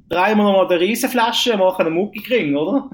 drehen 0.09 0.37
wir 0.37 0.43
nochmal 0.43 0.67
eine 0.67 0.79
Riesenflasche, 0.79 1.57
machen 1.57 1.85
einen 1.87 1.95
Muckikring, 1.95 2.55
oder? 2.55 2.89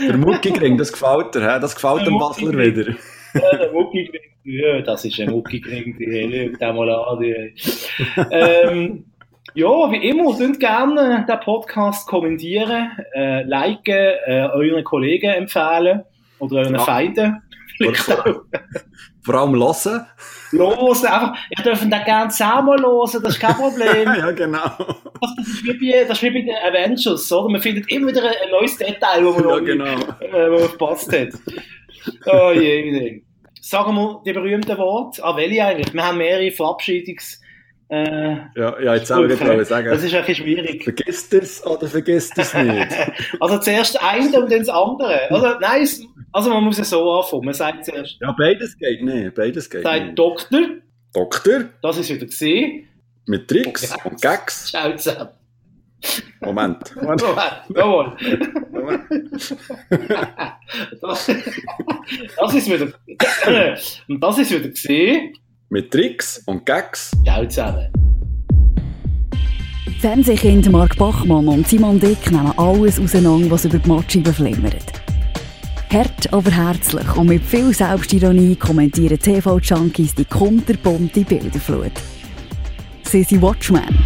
Der 0.00 0.16
Muckigring, 0.16 0.76
das 0.78 0.92
gefällt 0.92 1.34
dir, 1.34 1.58
das 1.58 1.74
gefällt 1.74 2.06
dem 2.06 2.18
Basler 2.18 2.52
wieder. 2.56 2.92
Ja, 3.34 3.56
der 3.56 3.72
Muckikring, 3.72 4.20
ja, 4.48 4.80
das 4.80 5.04
ist 5.04 5.20
ein 5.20 5.30
Muckikring, 5.30 5.96
die 5.98 6.52
schau 6.58 6.72
mal 6.72 6.90
an. 6.90 7.20
Die. 7.20 7.54
Ähm, 8.30 9.04
ja, 9.54 9.68
wie 9.90 10.08
immer, 10.08 10.36
könnt 10.36 10.58
gerne 10.60 11.26
den 11.28 11.40
Podcast 11.40 12.08
kommentieren, 12.08 12.90
äh, 13.14 13.42
liken, 13.42 13.94
äh, 14.26 14.48
euren 14.52 14.84
Kollegen 14.84 15.30
empfehlen 15.30 16.02
oder 16.38 16.60
euren 16.60 16.74
Ja. 16.74 16.80
Feinden. 16.80 17.42
Vor 19.22 19.34
allem 19.34 19.54
hören. 19.58 20.06
Los, 20.52 21.04
einfach, 21.04 21.36
ihr 21.56 21.62
dürft 21.62 21.82
den 21.82 21.90
gerne 21.90 22.30
zusammen 22.30 22.80
hören, 22.80 23.22
das 23.22 23.34
ist 23.34 23.40
kein 23.40 23.54
Problem. 23.54 24.04
ja, 24.18 24.30
genau. 24.30 24.70
Das 25.20 25.46
ist 25.46 25.64
wie 25.64 25.72
bei, 25.92 26.04
das 26.04 26.18
ist 26.18 26.22
wie 26.22 26.30
bei 26.30 26.40
den 26.40 26.56
Avengers, 26.56 27.30
oder? 27.30 27.48
Man 27.50 27.60
findet 27.60 27.90
immer 27.92 28.08
wieder 28.08 28.22
ein, 28.22 28.50
neues 28.50 28.76
Detail, 28.78 29.24
wo 29.24 29.32
man 29.32 29.44
Ja, 29.44 29.56
noch 29.56 29.64
genau. 29.64 29.84
äh, 30.20 30.50
wo 30.50 30.58
man 30.58 30.68
verpasst 30.70 31.12
hat. 31.12 31.28
Oh 32.26 32.52
je, 32.52 32.90
je. 32.90 33.22
Sagen 33.68 33.96
wir 33.96 34.22
die 34.24 34.32
berühmten 34.32 34.78
Worte. 34.78 35.22
Ah, 35.22 35.36
welche 35.36 35.62
eigentlich? 35.62 35.92
Wir 35.92 36.02
haben 36.02 36.16
mehrere 36.16 36.50
Verabschiedungs... 36.50 37.38
Äh, 37.90 38.36
Ja, 38.56 38.80
ja 38.80 38.94
jetzt 38.94 39.12
auch 39.12 39.22
wieder 39.22 39.62
sagen. 39.66 39.90
das 39.90 40.02
ist 40.02 40.14
ein 40.14 40.24
bisschen 40.24 40.44
schwierig. 40.46 40.84
Vergisst 40.84 41.34
es 41.34 41.66
oder 41.66 41.86
vergisst 41.86 42.32
es 42.38 42.54
nicht? 42.54 42.88
Also 43.40 43.58
zuerst 43.58 43.94
das 43.94 44.02
eine 44.02 44.40
und 44.40 44.50
dann 44.50 44.60
das 44.60 44.70
andere. 44.70 45.30
Also, 45.30 45.58
nein, 45.60 45.82
es, 45.82 46.02
also 46.32 46.48
man 46.48 46.64
muss 46.64 46.78
es 46.78 46.88
so 46.88 47.12
anfangen. 47.12 47.44
Man 47.44 47.52
sagt 47.52 47.84
zuerst, 47.84 48.16
ja, 48.22 48.34
beides 48.38 48.74
geht 48.78 49.02
nicht. 49.02 49.34
Beides 49.34 49.68
geht 49.68 49.82
sagt 49.82 50.02
nicht. 50.02 50.18
Doktor, 50.18 50.62
Doktor 51.12 51.64
das 51.82 51.98
ist 51.98 52.08
wieder 52.08 52.24
gesehen. 52.24 52.88
mit 53.26 53.48
Tricks 53.48 53.94
und 54.02 54.22
Gags. 54.22 54.68
Ciao 54.68 54.96
zusammen. 54.96 55.28
Moment. 56.40 56.94
Moment. 56.96 57.22
Jawohl. 57.74 58.16
Moment. 58.70 59.02
Das, 61.00 61.30
das 62.36 62.54
ist 62.54 62.70
wieder. 62.70 62.88
Und 64.08 64.20
das 64.22 64.38
ist 64.38 64.50
wieder 64.50 64.68
gesehen. 64.68 65.34
Mit 65.70 65.90
Tricks 65.90 66.42
und 66.46 66.64
Gags. 66.64 67.10
Ciao 67.24 67.44
zusammen. 67.46 67.88
Fernsehkind 70.00 70.70
Mark 70.70 70.96
Bachmann 70.96 71.48
und 71.48 71.66
Simon 71.66 71.98
Dick 71.98 72.30
nehmen 72.30 72.56
alles 72.56 73.00
auseinander, 73.00 73.50
was 73.50 73.64
über 73.64 73.78
die 73.78 73.88
Matscheibe 73.88 74.32
flimmert. 74.32 74.92
Hart, 75.92 76.32
aber 76.32 76.50
herzlich 76.50 77.16
und 77.16 77.28
mit 77.28 77.42
viel 77.42 77.74
Selbstironie 77.74 78.54
kommentieren 78.54 79.18
TV-Junkies 79.18 80.14
die 80.14 80.24
kunterbunte 80.24 81.22
Bilderflut. 81.22 81.92
Sie 83.02 83.24
sind 83.24 83.42
Watchmen. 83.42 83.98